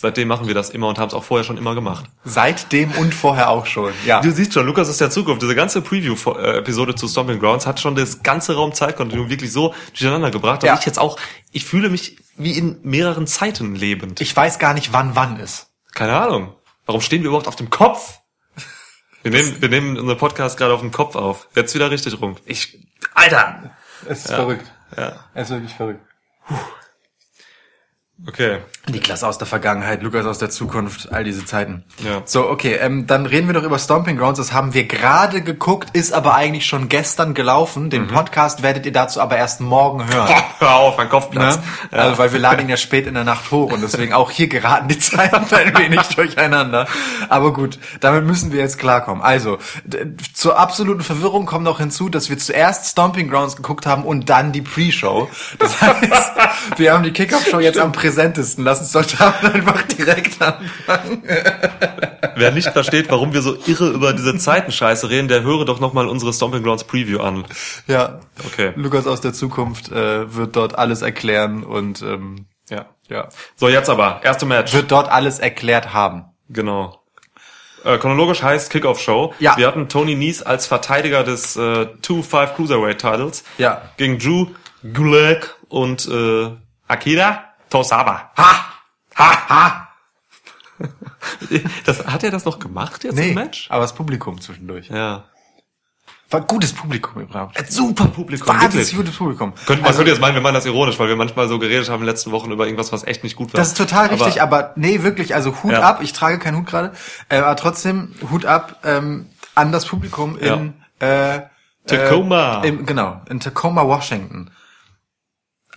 Seitdem 0.00 0.28
machen 0.28 0.46
wir 0.46 0.54
das 0.54 0.70
immer 0.70 0.86
und 0.86 0.96
haben 1.00 1.08
es 1.08 1.14
auch 1.14 1.24
vorher 1.24 1.42
schon 1.42 1.56
immer 1.56 1.74
gemacht. 1.74 2.04
Seitdem 2.22 2.92
und 2.92 3.12
vorher 3.12 3.50
auch 3.50 3.66
schon. 3.66 3.92
Ja. 4.06 4.20
Du 4.20 4.30
siehst 4.30 4.52
schon, 4.54 4.64
Lukas 4.64 4.88
ist 4.88 5.00
der 5.00 5.10
Zukunft. 5.10 5.42
Diese 5.42 5.56
ganze 5.56 5.82
Preview-Episode 5.82 6.94
zu 6.94 7.08
Stomping 7.08 7.40
Grounds 7.40 7.66
hat 7.66 7.80
schon 7.80 7.96
das 7.96 8.22
ganze 8.22 8.54
Raum 8.54 8.72
Zeitkontinuum 8.72 9.28
wirklich 9.28 9.52
so 9.52 9.74
durcheinander 9.88 10.30
gebracht, 10.30 10.62
dass 10.62 10.68
Ja. 10.68 10.78
ich 10.78 10.86
jetzt 10.86 11.00
auch, 11.00 11.18
ich 11.50 11.64
fühle 11.64 11.90
mich 11.90 12.16
wie 12.36 12.52
in 12.56 12.78
mehreren 12.84 13.26
Zeiten 13.26 13.74
lebend. 13.74 14.20
Ich 14.20 14.36
weiß 14.36 14.60
gar 14.60 14.72
nicht, 14.72 14.92
wann 14.92 15.16
wann 15.16 15.40
ist. 15.40 15.66
Keine 15.94 16.14
Ahnung. 16.16 16.54
Warum 16.86 17.00
stehen 17.00 17.22
wir 17.22 17.30
überhaupt 17.30 17.48
auf 17.48 17.56
dem 17.56 17.68
Kopf? 17.68 18.20
Wir 19.24 19.32
nehmen, 19.32 19.60
wir 19.60 19.68
nehmen 19.68 19.98
unseren 19.98 20.16
Podcast 20.16 20.56
gerade 20.58 20.74
auf 20.74 20.80
dem 20.80 20.92
Kopf 20.92 21.16
auf. 21.16 21.48
Jetzt 21.56 21.74
wieder 21.74 21.90
richtig 21.90 22.20
rum. 22.22 22.36
Ich, 22.44 22.78
Alter! 23.14 23.72
Es 24.06 24.26
ist 24.26 24.32
verrückt. 24.32 24.70
Ja. 24.96 25.24
Es 25.34 25.48
ist 25.50 25.56
wirklich 25.56 25.74
verrückt. 25.74 26.04
Okay. 28.26 28.58
Niklas 28.88 29.22
aus 29.22 29.38
der 29.38 29.46
Vergangenheit, 29.46 30.02
Lukas 30.02 30.26
aus 30.26 30.38
der 30.38 30.50
Zukunft, 30.50 31.12
all 31.12 31.22
diese 31.22 31.44
Zeiten. 31.44 31.84
Ja. 32.04 32.22
So, 32.24 32.48
okay, 32.48 32.74
ähm, 32.80 33.06
dann 33.06 33.26
reden 33.26 33.46
wir 33.46 33.54
doch 33.54 33.62
über 33.62 33.78
Stomping 33.78 34.16
Grounds. 34.16 34.38
Das 34.38 34.52
haben 34.52 34.74
wir 34.74 34.86
gerade 34.86 35.40
geguckt, 35.40 35.90
ist 35.92 36.12
aber 36.12 36.34
eigentlich 36.34 36.66
schon 36.66 36.88
gestern 36.88 37.34
gelaufen. 37.34 37.90
Den 37.90 38.08
Podcast 38.08 38.62
werdet 38.62 38.86
ihr 38.86 38.92
dazu 38.92 39.20
aber 39.20 39.36
erst 39.36 39.60
morgen 39.60 40.12
hören. 40.12 40.34
Hör 40.58 40.74
auf, 40.74 40.96
mein 40.96 41.08
Kopfplatz. 41.08 41.56
Ne? 41.56 41.62
Also, 41.92 42.18
weil 42.18 42.32
wir 42.32 42.40
laden 42.40 42.62
ihn 42.62 42.68
ja 42.68 42.76
spät 42.76 43.06
in 43.06 43.14
der 43.14 43.24
Nacht 43.24 43.50
hoch 43.52 43.72
und 43.72 43.82
deswegen 43.82 44.12
auch 44.12 44.30
hier 44.30 44.48
geraten 44.48 44.88
die 44.88 44.98
Zeiten 44.98 45.54
ein 45.54 45.78
wenig 45.78 46.02
durcheinander. 46.14 46.88
Aber 47.28 47.52
gut, 47.52 47.78
damit 48.00 48.24
müssen 48.24 48.52
wir 48.52 48.60
jetzt 48.60 48.78
klarkommen. 48.78 49.22
Also, 49.22 49.58
zur 50.34 50.58
absoluten 50.58 51.02
Verwirrung 51.02 51.46
kommt 51.46 51.64
noch 51.64 51.78
hinzu, 51.78 52.08
dass 52.08 52.30
wir 52.30 52.38
zuerst 52.38 52.86
Stomping 52.86 53.30
Grounds 53.30 53.56
geguckt 53.56 53.86
haben 53.86 54.02
und 54.04 54.28
dann 54.28 54.52
die 54.52 54.62
Pre-Show. 54.62 55.28
Das 55.58 55.80
heißt, 55.80 56.32
wir 56.76 56.92
haben 56.92 57.04
die 57.04 57.12
Kickoff-Show 57.12 57.60
jetzt 57.60 57.78
am 57.78 57.92
präsentesten. 58.08 58.64
Lass 58.64 58.80
uns 58.80 58.92
doch 58.92 59.04
damit 59.18 59.54
einfach 59.54 59.82
direkt 59.82 60.40
anfangen. 60.40 61.22
Wer 62.36 62.52
nicht 62.52 62.68
versteht, 62.70 63.10
warum 63.10 63.32
wir 63.32 63.42
so 63.42 63.56
irre 63.66 63.90
über 63.90 64.12
diese 64.12 64.36
Zeitenscheiße 64.36 65.10
reden, 65.10 65.28
der 65.28 65.42
höre 65.42 65.64
doch 65.64 65.80
nochmal 65.80 66.06
unsere 66.08 66.32
Stomping 66.32 66.62
Grounds 66.62 66.84
Preview 66.84 67.20
an. 67.20 67.44
Ja. 67.86 68.20
Okay. 68.46 68.72
Lukas 68.76 69.06
aus 69.06 69.20
der 69.20 69.32
Zukunft 69.32 69.90
äh, 69.92 70.34
wird 70.34 70.56
dort 70.56 70.78
alles 70.78 71.02
erklären 71.02 71.64
und 71.64 72.02
ähm, 72.02 72.46
Ja. 72.70 72.86
ja, 73.08 73.28
So, 73.56 73.68
jetzt 73.68 73.90
aber. 73.90 74.20
Erste 74.24 74.46
Match. 74.46 74.72
wird 74.72 74.90
dort 74.90 75.08
alles 75.10 75.38
erklärt 75.38 75.92
haben. 75.92 76.24
Genau. 76.48 77.02
Äh, 77.84 77.98
chronologisch 77.98 78.42
heißt 78.42 78.70
Kickoff-Show. 78.70 79.34
Ja. 79.38 79.56
Wir 79.56 79.66
hatten 79.66 79.88
Tony 79.88 80.14
Nies 80.14 80.42
als 80.42 80.66
Verteidiger 80.66 81.22
des 81.24 81.56
äh, 81.56 81.86
2-5 82.02 82.54
Cruiserweight-Titles. 82.54 83.44
Ja. 83.58 83.82
Gegen 83.96 84.18
Drew 84.18 84.46
Gulak 84.94 85.56
und 85.68 86.08
äh, 86.08 86.50
Akira 86.88 87.44
Tosawa. 87.70 88.30
Ha! 88.36 88.64
Ha! 89.16 89.48
Ha! 89.48 89.88
Das, 91.84 92.06
hat 92.06 92.22
er 92.22 92.30
das 92.30 92.44
noch 92.44 92.58
gemacht 92.58 93.02
jetzt 93.04 93.16
Nee, 93.16 93.30
im 93.30 93.34
Match? 93.34 93.66
aber 93.70 93.82
das 93.82 93.94
Publikum 93.94 94.40
zwischendurch. 94.40 94.88
Ja. 94.88 95.24
War 96.30 96.42
gutes 96.42 96.72
Publikum 96.72 97.22
überhaupt. 97.22 97.58
Super 97.70 98.06
Publikum. 98.06 98.48
Wahnsinnig 98.48 98.94
gutes 98.94 99.16
Publikum. 99.16 99.54
Könnte, 99.66 99.82
man 99.82 99.86
Also, 99.86 99.98
könnte 99.98 100.12
jetzt 100.12 100.20
meinen, 100.20 100.34
wir 100.34 100.40
meinen 100.42 100.54
das 100.54 100.66
ironisch, 100.66 100.98
weil 100.98 101.08
wir 101.08 101.16
manchmal 101.16 101.48
so 101.48 101.58
geredet 101.58 101.88
haben 101.88 101.96
in 101.96 102.00
den 102.02 102.10
letzten 102.10 102.30
Wochen 102.32 102.50
über 102.52 102.66
irgendwas, 102.66 102.92
was 102.92 103.04
echt 103.04 103.24
nicht 103.24 103.34
gut 103.34 103.52
war. 103.52 103.58
das 103.58 103.68
ist 103.68 103.76
total 103.78 104.06
richtig, 104.08 104.40
aber, 104.42 104.72
nee, 104.76 105.02
wirklich, 105.02 105.34
also 105.34 105.62
Hut 105.62 105.72
Ja. 105.72 105.80
ab, 105.80 106.00
ich 106.02 106.12
trage 106.12 106.38
keinen 106.38 106.58
Hut 106.58 106.66
gerade, 106.66 106.92
äh, 107.28 107.38
aber 107.38 107.56
trotzdem 107.56 108.14
Hut 108.30 108.44
ab 108.44 108.76
ähm, 108.84 109.28
an 109.54 109.72
das 109.72 109.86
Publikum 109.86 110.38
in 110.38 110.74
äh, 111.00 111.40
Tacoma. 111.86 112.62
Äh, 112.62 112.68
im, 112.68 112.86
genau, 112.86 113.20
in 113.30 113.40
Tacoma, 113.40 113.86
Washington. 113.86 114.50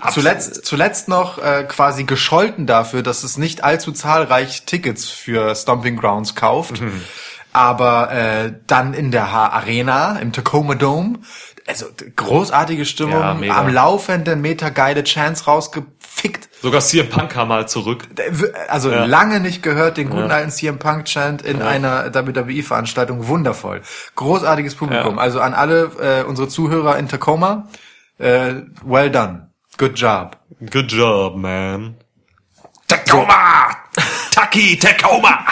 Zuletzt, 0.10 0.66
zuletzt 0.66 1.08
noch 1.08 1.38
äh, 1.38 1.64
quasi 1.68 2.04
gescholten 2.06 2.66
dafür, 2.66 3.04
dass 3.04 3.24
es 3.24 3.38
nicht 3.38 3.64
allzu 3.64 3.92
zahlreich 3.92 4.66
Tickets 4.66 5.10
für 5.10 5.54
Stomping 5.56 5.98
Grounds 5.98 6.36
kauft, 6.36 6.82
Mhm. 6.82 7.02
aber 7.54 8.12
äh, 8.12 8.54
dann 8.68 8.94
in 8.94 9.12
der 9.12 9.32
H 9.32 9.50
Arena 9.50 10.18
im 10.20 10.32
Tacoma 10.34 10.76
Dome, 10.76 11.20
also 11.68 11.86
großartige 12.16 12.86
Stimmung, 12.86 13.44
Ja, 13.44 13.58
am 13.58 13.70
laufenden 13.74 14.42
Meter 14.42 14.72
geile 14.72 15.04
Chance 15.04 15.44
gefickt. 15.72 16.50
Sogar 16.62 16.82
CM 16.82 17.10
Punk 17.10 17.30
kam 17.32 17.48
mal 17.50 17.68
zurück. 17.68 18.08
Also 18.68 18.92
Ja. 18.92 19.06
lange 19.06 19.40
nicht 19.40 19.62
gehört, 19.64 19.98
den 19.98 20.10
guten 20.10 20.30
Ja. 20.30 20.36
alten 20.38 20.50
CM 20.52 20.80
Punk 20.80 21.06
Chant 21.06 21.42
in 21.44 21.62
einer 21.62 22.14
WWE-Veranstaltung. 22.14 23.28
Wundervoll. 23.28 23.82
Großartiges 24.16 24.76
Publikum. 24.76 25.20
Also 25.20 25.40
an 25.40 25.54
alle 25.54 25.92
äh, 26.02 26.24
unsere 26.24 26.48
Zuhörer 26.48 26.98
in 26.98 27.08
Tacoma, 27.08 27.68
äh, 28.18 28.54
well 28.84 29.10
done. 29.12 29.51
Good 29.78 29.98
job. 29.98 30.38
Good 30.70 30.92
job, 30.92 31.36
man. 31.36 31.96
Tacoma! 32.88 33.72
Taki, 34.32 34.78
Tacoma! 34.78 35.46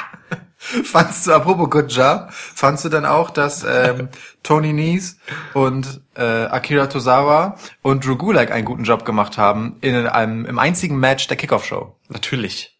Fandst 0.60 1.26
du, 1.26 1.34
apropos 1.34 1.70
Good 1.70 1.92
Job, 1.92 2.28
fandst 2.32 2.86
du 2.86 2.90
dann 2.90 3.06
auch, 3.06 3.32
dass 3.32 3.64
ähm, 3.64 4.10
Tony 4.44 4.72
Nese 4.72 5.16
und 5.54 6.02
äh, 6.16 6.22
Akira 6.22 6.88
Tozawa 6.88 7.58
und 7.82 8.06
Drew 8.06 8.18
Gulak 8.18 8.52
einen 8.52 8.66
guten 8.66 8.84
Job 8.84 9.04
gemacht 9.04 9.38
haben 9.38 9.78
in 9.82 9.96
einem 9.96 10.46
im 10.46 10.60
einzigen 10.60 11.00
Match 11.00 11.28
der 11.28 11.38
Kickoff-Show? 11.38 11.96
Natürlich. 12.10 12.79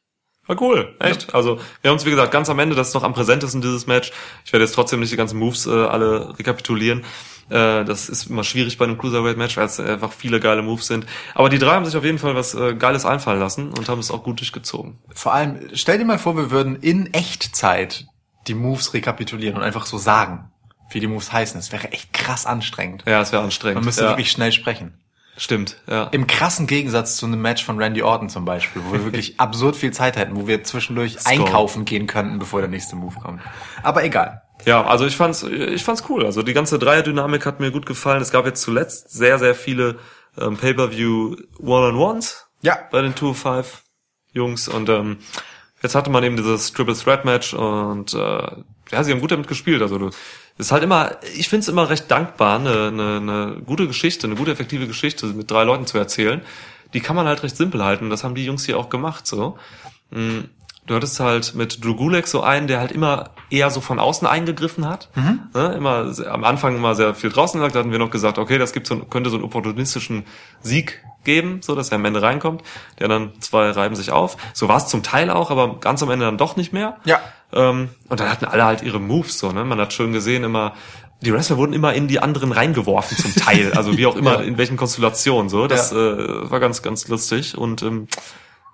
War 0.50 0.60
cool, 0.62 0.96
echt. 0.98 1.36
Also 1.36 1.60
wir 1.84 1.90
haben 1.90 1.98
uns, 1.98 2.08
wie 2.08 2.10
gesagt, 2.10 2.32
ganz 2.32 2.50
am 2.50 2.58
Ende, 2.58 2.76
das 2.76 2.88
ist 2.88 2.94
noch 2.96 3.04
am 3.04 3.14
präsentesten, 3.14 3.62
dieses 3.62 3.86
Match. 3.86 4.12
Ich 4.44 4.52
werde 4.52 4.66
jetzt 4.66 4.74
trotzdem 4.74 5.00
nicht 5.00 5.12
die 5.12 5.16
ganzen 5.16 5.38
Moves 5.38 5.68
äh, 5.68 5.70
alle 5.70 6.40
rekapitulieren. 6.40 7.02
Äh, 7.50 7.86
das 7.86 8.10
ist 8.10 8.32
immer 8.32 8.44
schwierig 8.44 8.80
bei 8.80 8.86
einem 8.86 8.98
Cruiserweight-Match, 8.98 9.58
weil 9.58 9.68
es 9.68 9.80
einfach 9.80 10.12
viele 10.12 10.40
geile 10.40 10.64
Moves 10.64 10.88
sind. 10.88 11.06
Aber 11.36 11.50
die 11.50 11.60
drei 11.60 11.74
haben 11.74 11.86
sich 11.86 11.96
auf 11.96 12.04
jeden 12.04 12.18
Fall 12.18 12.34
was 12.34 12.56
äh, 12.56 12.74
Geiles 12.74 13.06
einfallen 13.06 13.40
lassen 13.40 13.70
und 13.78 13.90
haben 13.90 14.00
es 14.00 14.10
auch 14.10 14.24
gut 14.24 14.40
durchgezogen. 14.40 14.98
Vor 15.14 15.36
allem, 15.36 15.70
stell 15.74 16.00
dir 16.00 16.06
mal 16.06 16.18
vor, 16.18 16.36
wir 16.36 16.50
würden 16.50 16.78
in 16.78 17.14
Echtzeit 17.14 18.08
die 18.48 18.56
Moves 18.56 18.96
rekapitulieren 18.96 19.56
und 19.56 19.62
einfach 19.62 19.86
so 19.86 20.00
sagen, 20.00 20.50
wie 20.90 21.00
die 21.00 21.06
Moves 21.06 21.32
heißen. 21.32 21.60
Das 21.60 21.72
wäre 21.72 21.92
echt 21.92 22.12
krass 22.12 22.48
anstrengend. 22.48 23.04
Ja, 23.06 23.22
es 23.22 23.32
wäre 23.32 23.44
anstrengend. 23.44 23.76
Man 23.76 23.86
müsste 23.86 24.02
ja, 24.02 24.10
wirklich 24.10 24.32
schnell 24.32 24.52
sprechen. 24.52 24.96
Stimmt, 25.42 25.78
ja. 25.88 26.04
Im 26.12 26.28
krassen 26.28 26.68
Gegensatz 26.68 27.16
zu 27.16 27.26
einem 27.26 27.42
Match 27.42 27.64
von 27.64 27.82
Randy 27.82 28.04
Orton 28.04 28.28
zum 28.28 28.44
Beispiel, 28.44 28.82
wo 28.86 28.92
wir 28.92 29.06
wirklich 29.06 29.36
absurd 29.40 29.78
viel 29.78 29.92
Zeit 29.92 30.18
hätten, 30.18 30.36
wo 30.36 30.48
wir 30.48 30.66
zwischendurch 30.66 31.26
einkaufen 31.26 31.86
gehen 31.86 32.08
könnten, 32.08 32.40
bevor 32.40 32.60
der 32.60 32.70
nächste 32.70 32.98
Move 32.98 33.16
kommt. 33.24 33.42
Aber 33.82 34.04
egal. 34.04 34.42
Ja, 34.66 34.84
also 34.86 35.06
ich 35.06 35.16
fand's, 35.16 35.44
ich 35.44 35.82
fand's 35.82 36.04
cool. 36.10 36.26
Also 36.26 36.44
die 36.44 36.52
ganze 36.52 36.78
Dreierdynamik 36.78 37.46
hat 37.46 37.62
mir 37.62 37.72
gut 37.72 37.86
gefallen. 37.86 38.22
Es 38.22 38.32
gab 38.32 38.46
jetzt 38.46 38.62
zuletzt 38.62 39.12
sehr, 39.12 39.40
sehr 39.40 39.56
viele 39.56 39.98
ähm, 40.38 40.58
Pay-per-View 40.58 41.38
One-on-Ones 41.60 42.46
Ja. 42.62 42.78
bei 42.92 43.02
den 43.02 43.14
2-5 43.16 43.66
Jungs 44.34 44.68
und 44.68 44.90
ähm, 44.90 45.20
jetzt 45.82 45.96
hatte 45.96 46.10
man 46.10 46.24
eben 46.26 46.36
dieses 46.36 46.74
Triple 46.74 46.96
Threat 46.98 47.24
Match 47.24 47.54
und 47.54 48.14
äh, 48.14 48.18
ja, 48.92 49.04
sie 49.04 49.12
haben 49.14 49.22
gut 49.22 49.32
damit 49.32 49.48
gespielt. 49.48 49.82
Also 49.82 49.98
du, 49.98 50.10
ist 50.60 50.72
halt 50.72 50.84
immer, 50.84 51.18
ich 51.36 51.50
find's 51.50 51.68
immer 51.68 51.90
recht 51.90 52.12
dankbar, 52.12 52.60
eine, 52.60 52.88
eine, 52.88 53.18
eine 53.18 53.62
gute 53.66 53.88
Geschichte, 53.88 54.28
eine 54.28 54.36
gute 54.36 54.52
effektive 54.52 54.86
Geschichte 54.86 55.26
mit 55.28 55.50
drei 55.50 55.64
Leuten 55.64 55.88
zu 55.88 55.98
erzählen. 55.98 56.42
Die 56.94 57.00
kann 57.00 57.16
man 57.16 57.26
halt 57.28 57.42
recht 57.44 57.58
simpel 57.58 57.84
halten. 57.84 58.10
Das 58.10 58.24
haben 58.24 58.36
die 58.36 58.46
Jungs 58.46 58.66
hier 58.66 58.78
auch 58.78 58.90
gemacht. 58.90 59.26
So. 59.26 59.58
Mm, 60.12 60.42
Du 60.90 60.96
hattest 60.96 61.20
halt 61.20 61.54
mit 61.54 61.86
Drew 61.86 61.94
Gulak 61.94 62.28
so 62.28 62.42
einen, 62.42 62.66
der 62.66 62.80
halt 62.80 62.92
immer 62.92 63.30
eher 63.52 63.70
so 63.70 63.80
von 63.80 64.00
außen 64.00 64.28
eingegriffen 64.28 64.88
hat. 64.88 65.08
Ne? 65.54 65.74
Immer 65.74 66.12
am 66.28 66.44
Anfang 66.44 66.76
immer 66.76 66.96
sehr 66.96 67.14
viel 67.14 67.30
draußen 67.30 67.62
lag. 67.62 67.72
Da 67.72 67.80
hatten 67.80 67.92
wir 67.92 68.00
noch 68.00 68.10
gesagt, 68.10 68.40
okay, 68.40 68.58
das 68.58 68.74
gibt 68.74 68.88
so, 68.88 68.98
könnte 68.98 69.30
so 69.30 69.36
einen 69.36 69.46
opportunistischen 69.46 70.26
Sieg 70.62 71.06
geben, 71.24 71.62
so 71.62 71.76
dass 71.76 71.90
er 71.90 71.98
am 71.98 72.06
Ende 72.06 72.24
reinkommt. 72.24 72.64
Der 72.98 73.08
dann 73.08 73.34
zwei 73.40 73.70
reiben 73.70 73.96
sich 73.96 74.12
auf. 74.12 74.36
So 74.56 74.68
war 74.68 74.78
es 74.78 74.88
zum 74.88 75.04
Teil 75.04 75.30
auch, 75.30 75.52
aber 75.52 75.80
ganz 75.80 76.02
am 76.02 76.10
Ende 76.10 76.26
dann 76.26 76.40
doch 76.40 76.56
nicht 76.56 76.74
mehr. 76.74 76.98
Ja. 77.06 77.20
Ähm, 77.54 77.90
und 78.10 78.20
dann 78.20 78.30
hatten 78.30 78.46
alle 78.46 78.64
halt 78.66 78.82
ihre 78.84 79.00
Moves 79.00 79.40
so, 79.40 79.52
ne? 79.52 79.64
Man 79.66 79.80
hat 79.80 79.94
schön 79.94 80.14
gesehen, 80.14 80.44
immer, 80.44 80.74
die 81.22 81.34
Wrestler 81.34 81.58
wurden 81.58 81.74
immer 81.74 81.94
in 81.94 82.08
die 82.08 82.20
anderen 82.20 82.52
reingeworfen 82.52 83.18
zum 83.18 83.34
Teil. 83.36 83.72
Also 83.76 83.98
wie 83.98 84.06
auch 84.06 84.16
immer, 84.16 84.36
Ja. 84.36 84.42
in 84.42 84.58
welchen 84.58 84.78
Konstellationen 84.78 85.50
so. 85.50 85.68
Das 85.68 85.92
Ja. 85.92 85.98
äh, 85.98 86.50
war 86.52 86.60
ganz, 86.60 86.82
ganz 86.82 87.08
lustig. 87.08 87.58
Und 87.58 87.82
ähm, 87.82 88.08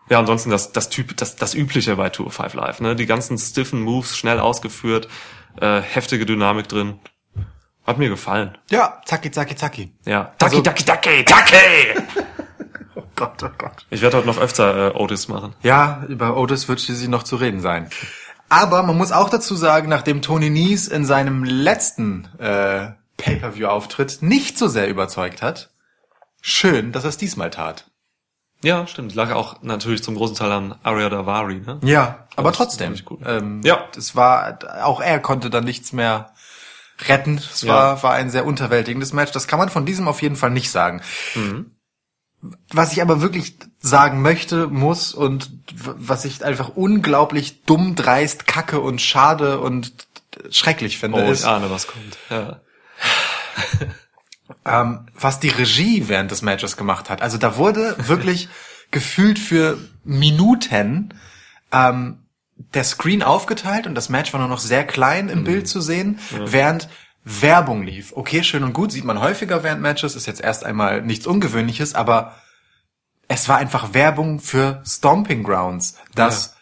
ja, 0.10 0.20
ansonsten 0.20 0.50
das, 0.52 0.72
das 0.72 0.90
Typ, 0.90 1.16
das, 1.18 1.36
das 1.36 1.54
Übliche 1.56 1.96
bei 1.96 2.10
Tour 2.10 2.30
5 2.32 2.54
Live, 2.54 2.82
ne? 2.82 2.96
Die 2.96 3.06
ganzen 3.06 3.38
stiffen 3.38 3.82
Moves, 3.82 4.18
schnell 4.18 4.40
ausgeführt, 4.40 5.08
äh, 5.60 5.82
heftige 5.82 6.26
Dynamik 6.26 6.68
drin. 6.68 7.00
Hat 7.88 7.98
mir 8.00 8.10
gefallen. 8.10 8.58
Ja, 8.72 9.00
zacki, 9.06 9.32
zacki, 9.32 9.56
zacki. 9.56 9.94
Ja. 10.06 10.34
Also- 10.42 10.62
Taki, 10.62 10.84
taki, 10.84 11.24
taki, 11.24 11.26
taki! 11.26 12.24
Oh 12.98 13.04
Gott, 13.16 13.44
oh 13.44 13.50
Gott. 13.58 13.86
Ich 13.90 14.02
werde 14.02 14.18
heute 14.18 14.28
noch 14.28 14.38
öfter 14.38 14.88
äh, 14.94 14.98
Otis 14.98 15.28
machen. 15.28 15.54
Ja, 15.64 16.04
über 16.08 16.36
Otis 16.38 16.68
wird 16.70 16.80
schließlich 16.82 17.08
noch 17.10 17.24
zu 17.24 17.36
reden 17.38 17.60
sein. 17.62 17.90
Aber 18.50 18.84
man 18.84 18.98
muss 18.98 19.12
auch 19.12 19.30
dazu 19.30 19.56
sagen, 19.56 19.90
nachdem 19.90 20.22
Tony 20.22 20.50
Nese 20.50 20.94
in 20.94 21.06
seinem 21.06 21.44
letzten 21.44 22.30
äh, 22.40 22.92
Pay-per-view-Auftritt 23.18 24.22
nicht 24.22 24.58
so 24.58 24.68
sehr 24.68 24.88
überzeugt 24.88 25.42
hat, 25.42 25.72
schön, 26.42 26.92
dass 26.92 27.04
er 27.04 27.10
es 27.10 27.18
diesmal 27.18 27.50
tat. 27.50 27.90
Ja, 28.64 28.88
stimmt. 28.88 29.14
Lag 29.16 29.32
auch 29.32 29.62
natürlich 29.62 30.04
zum 30.04 30.16
großen 30.16 30.36
Teil 30.36 30.52
an 30.52 30.76
Arya 30.84 31.10
Davari, 31.10 31.60
ne? 31.60 31.80
Ja, 31.84 32.28
aber 32.36 32.50
Das 32.50 32.58
trotzdem. 32.58 32.96
Ähm, 33.26 33.62
Ja. 33.64 33.86
Es 33.98 34.16
war, 34.16 34.58
auch 34.84 35.02
er 35.02 35.20
konnte 35.20 35.50
dann 35.50 35.66
nichts 35.66 35.92
mehr 35.94 36.34
retten. 37.08 37.38
Es 37.38 37.62
Ja. 37.62 37.74
war, 37.74 38.04
war 38.04 38.14
ein 38.14 38.30
sehr 38.30 38.46
unterwältigendes 38.46 39.12
Match. 39.14 39.32
Das 39.34 39.48
kann 39.48 39.60
man 39.60 39.70
von 39.70 39.86
diesem 39.86 40.08
auf 40.08 40.22
jeden 40.22 40.36
Fall 40.36 40.52
nicht 40.52 40.72
sagen. 40.72 41.02
Mhm. 41.36 41.75
Was 42.72 42.94
ich 42.94 43.02
aber 43.02 43.22
wirklich 43.22 43.58
sagen 43.80 44.22
möchte, 44.22 44.68
muss 44.68 45.14
und 45.14 45.52
was 45.74 46.26
ich 46.26 46.44
einfach 46.44 46.70
unglaublich 46.76 47.64
dumm, 47.64 47.96
dreist, 47.96 48.48
kacke 48.48 48.80
und 48.80 49.02
schade 49.02 49.60
und 49.60 49.94
schrecklich 50.50 50.98
finde, 50.98 51.24
Oh, 51.24 51.32
ist, 51.32 51.42
ich 51.42 51.48
ahne, 51.48 51.70
was 51.70 51.88
kommt. 51.88 52.18
Ja. 52.30 52.62
ähm, 54.66 55.08
was 55.20 55.40
die 55.40 55.50
Regie 55.50 56.08
während 56.08 56.32
des 56.32 56.42
Matches 56.42 56.78
gemacht 56.78 57.10
hat. 57.10 57.22
Also 57.22 57.38
da 57.38 57.58
wurde 57.58 57.96
wirklich 58.08 58.50
gefühlt 58.92 59.40
für 59.40 59.78
Minuten 60.04 61.14
ähm, 61.72 62.20
der 62.74 62.84
Screen 62.84 63.24
aufgeteilt 63.24 63.86
und 63.88 63.96
das 63.96 64.10
Match 64.10 64.32
war 64.34 64.40
nur 64.40 64.50
noch 64.50 64.60
sehr 64.60 64.86
klein 64.86 65.28
im 65.30 65.44
Bild 65.44 65.68
zu 65.68 65.82
sehen, 65.82 66.20
während 66.32 66.88
Werbung 67.26 67.84
lief. 67.84 68.14
Okay, 68.16 68.44
schön 68.44 68.64
und 68.64 68.74
gut, 68.74 68.92
sieht 68.92 69.04
man 69.04 69.20
häufiger 69.20 69.64
während 69.64 69.82
Matches, 69.82 70.16
ist 70.16 70.28
jetzt 70.28 70.42
erst 70.42 70.64
einmal 70.64 71.02
nichts 71.02 71.26
Ungewöhnliches, 71.26 71.96
aber 71.96 72.36
es 73.28 73.50
war 73.50 73.58
einfach 73.58 73.94
Werbung 73.94 74.40
für 74.40 74.84
Stomping 74.86 75.44
Grounds, 75.44 75.96
das 76.14 76.56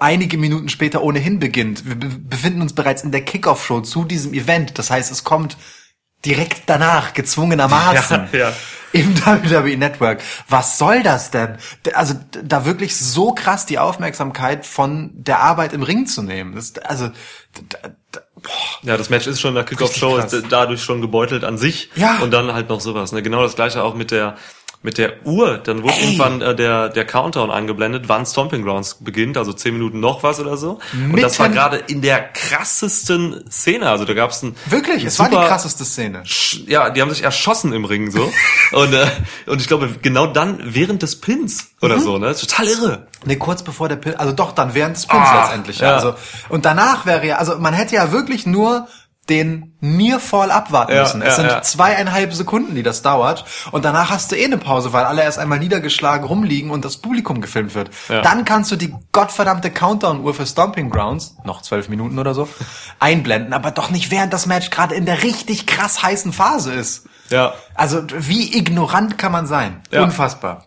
einige 0.00 0.36
Minuten 0.36 0.68
später 0.68 1.02
ohnehin 1.02 1.38
beginnt. 1.38 1.86
Wir 1.86 1.94
be 1.94 2.08
befinden 2.08 2.62
uns 2.62 2.72
bereits 2.72 3.04
in 3.04 3.12
der 3.12 3.24
Kickoff-Show 3.24 3.82
zu 3.82 4.04
diesem 4.04 4.34
Event. 4.34 4.78
Das 4.78 4.90
heißt, 4.90 5.12
es 5.12 5.22
kommt 5.22 5.56
direkt 6.24 6.62
danach, 6.66 7.12
gezwungenermaßen, 7.14 8.28
Ja, 8.32 8.38
ja. 8.38 8.52
im 8.92 9.16
WWE 9.16 9.76
Network. 9.76 10.20
Was 10.48 10.78
soll 10.78 11.04
das 11.04 11.30
denn? 11.30 11.58
Also 11.92 12.14
da 12.42 12.64
wirklich 12.64 12.96
so 12.96 13.32
krass 13.32 13.66
die 13.66 13.78
Aufmerksamkeit 13.78 14.66
von 14.66 15.12
der 15.14 15.40
Arbeit 15.40 15.72
im 15.72 15.82
Ring 15.82 16.06
zu 16.06 16.22
nehmen. 16.22 16.54
Das, 16.56 16.76
also 16.78 17.10
d- 18.44 18.88
Ja, 18.88 18.96
das 18.96 19.10
Match 19.10 19.26
ist 19.26 19.40
schon 19.40 19.50
in 19.50 19.54
der 19.56 19.64
Kickoff-Show, 19.64 20.18
ist 20.18 20.44
dadurch 20.50 20.82
schon 20.82 21.00
gebeutelt 21.00 21.44
an 21.44 21.58
sich. 21.58 21.90
Ja. 21.96 22.18
Und 22.20 22.30
dann 22.32 22.52
halt 22.52 22.68
noch 22.68 22.80
sowas. 22.80 23.12
Ne? 23.12 23.22
Genau 23.22 23.42
das 23.42 23.56
gleiche 23.56 23.82
auch 23.82 23.94
mit 23.94 24.10
der 24.10 24.36
mit 24.84 24.98
der 24.98 25.26
Uhr. 25.26 25.58
Dann 25.58 25.82
wurde 25.82 25.94
Ey. 25.94 26.04
irgendwann 26.04 26.40
äh, 26.42 26.54
der 26.54 26.90
der 26.90 27.04
Countdown 27.06 27.50
eingeblendet, 27.50 28.04
wann 28.08 28.24
Stomping 28.26 28.62
Grounds 28.62 28.98
beginnt, 29.00 29.36
also 29.36 29.52
zehn 29.52 29.72
Minuten 29.74 29.98
noch 29.98 30.22
was 30.22 30.38
oder 30.38 30.56
so. 30.56 30.78
Und 30.92 31.20
das 31.20 31.38
war 31.40 31.48
Mitten- 31.48 31.58
gerade 31.58 31.76
in 31.78 32.02
der 32.02 32.20
krassesten 32.68 33.44
Szene. 33.50 33.88
Also 33.90 34.04
da 34.04 34.14
gab's 34.14 34.42
ein 34.42 34.54
wirklich, 34.66 35.04
es 35.04 35.18
war 35.18 35.28
die 35.28 35.36
krasseste 35.36 35.84
Szene. 35.84 36.22
Ja, 36.66 36.90
die 36.90 37.00
haben 37.02 37.10
sich 37.10 37.22
erschossen 37.22 37.72
im 37.72 37.84
Ring 37.84 38.10
so. 38.10 38.30
und, 38.72 38.92
äh, 38.92 39.06
und 39.46 39.60
ich 39.60 39.68
glaube, 39.68 39.88
genau 40.02 40.26
dann 40.26 40.60
während 40.62 41.02
des 41.02 41.20
Pins 41.20 41.64
Mhm. 41.80 41.86
oder 41.90 41.98
so, 42.00 42.18
ne? 42.18 42.34
Total 42.34 42.66
irre. 42.66 43.06
Nee, 43.26 43.36
kurz 43.36 43.62
bevor 43.62 43.88
der 43.88 43.96
Pin, 43.96 44.14
also 44.16 44.32
doch, 44.32 44.52
dann 44.52 44.74
während 44.74 44.96
des 44.96 45.06
Pins 45.06 45.22
Ah, 45.26 45.42
letztendlich. 45.44 45.78
Ja. 45.80 45.94
Also, 45.96 46.14
und 46.48 46.64
danach 46.64 47.04
wäre 47.06 47.26
ja, 47.26 47.36
also 47.36 47.58
man 47.58 47.74
hätte 47.74 47.94
ja 47.94 48.12
wirklich 48.12 48.46
nur 48.46 48.86
den 49.28 49.74
Nearfall 49.80 50.50
abwarten 50.50 50.92
Ja, 50.92 51.02
müssen. 51.02 51.22
Es 51.22 51.28
ja, 51.28 51.34
sind 51.36 51.46
ja. 51.46 51.62
zweieinhalb 51.62 52.34
Sekunden, 52.34 52.74
die 52.74 52.82
das 52.82 53.02
dauert. 53.02 53.44
Und 53.70 53.84
danach 53.84 54.10
hast 54.10 54.32
du 54.32 54.36
eh 54.36 54.44
eine 54.44 54.58
Pause, 54.58 54.92
weil 54.92 55.04
alle 55.04 55.22
erst 55.22 55.38
einmal 55.38 55.58
niedergeschlagen 55.58 56.26
rumliegen 56.26 56.70
und 56.70 56.84
das 56.84 56.98
Publikum 56.98 57.40
gefilmt 57.40 57.74
wird. 57.74 57.90
Dann 58.08 58.44
kannst 58.44 58.70
du 58.70 58.76
die 58.76 58.94
gottverdammte 59.12 59.70
Countdown-Uhr 59.70 60.34
für 60.34 60.46
Stomping 60.46 60.90
Grounds, 60.90 61.36
noch 61.44 61.62
zwölf 61.62 61.88
Minuten 61.88 62.18
oder 62.18 62.34
so, 62.34 62.48
einblenden, 62.98 63.52
aber 63.52 63.70
doch 63.70 63.90
nicht 63.90 64.10
während 64.10 64.32
das 64.32 64.46
Match 64.46 64.70
gerade 64.70 64.94
in 64.94 65.06
der 65.06 65.22
richtig 65.22 65.66
krass 65.66 66.02
heißen 66.02 66.32
Phase 66.32 66.72
ist. 66.72 67.06
Ja. 67.30 67.54
Also 67.74 68.02
wie 68.12 68.56
ignorant 68.56 69.16
kann 69.18 69.32
man 69.32 69.46
sein? 69.46 69.80
Ja. 69.90 70.02
Unfassbar. 70.02 70.66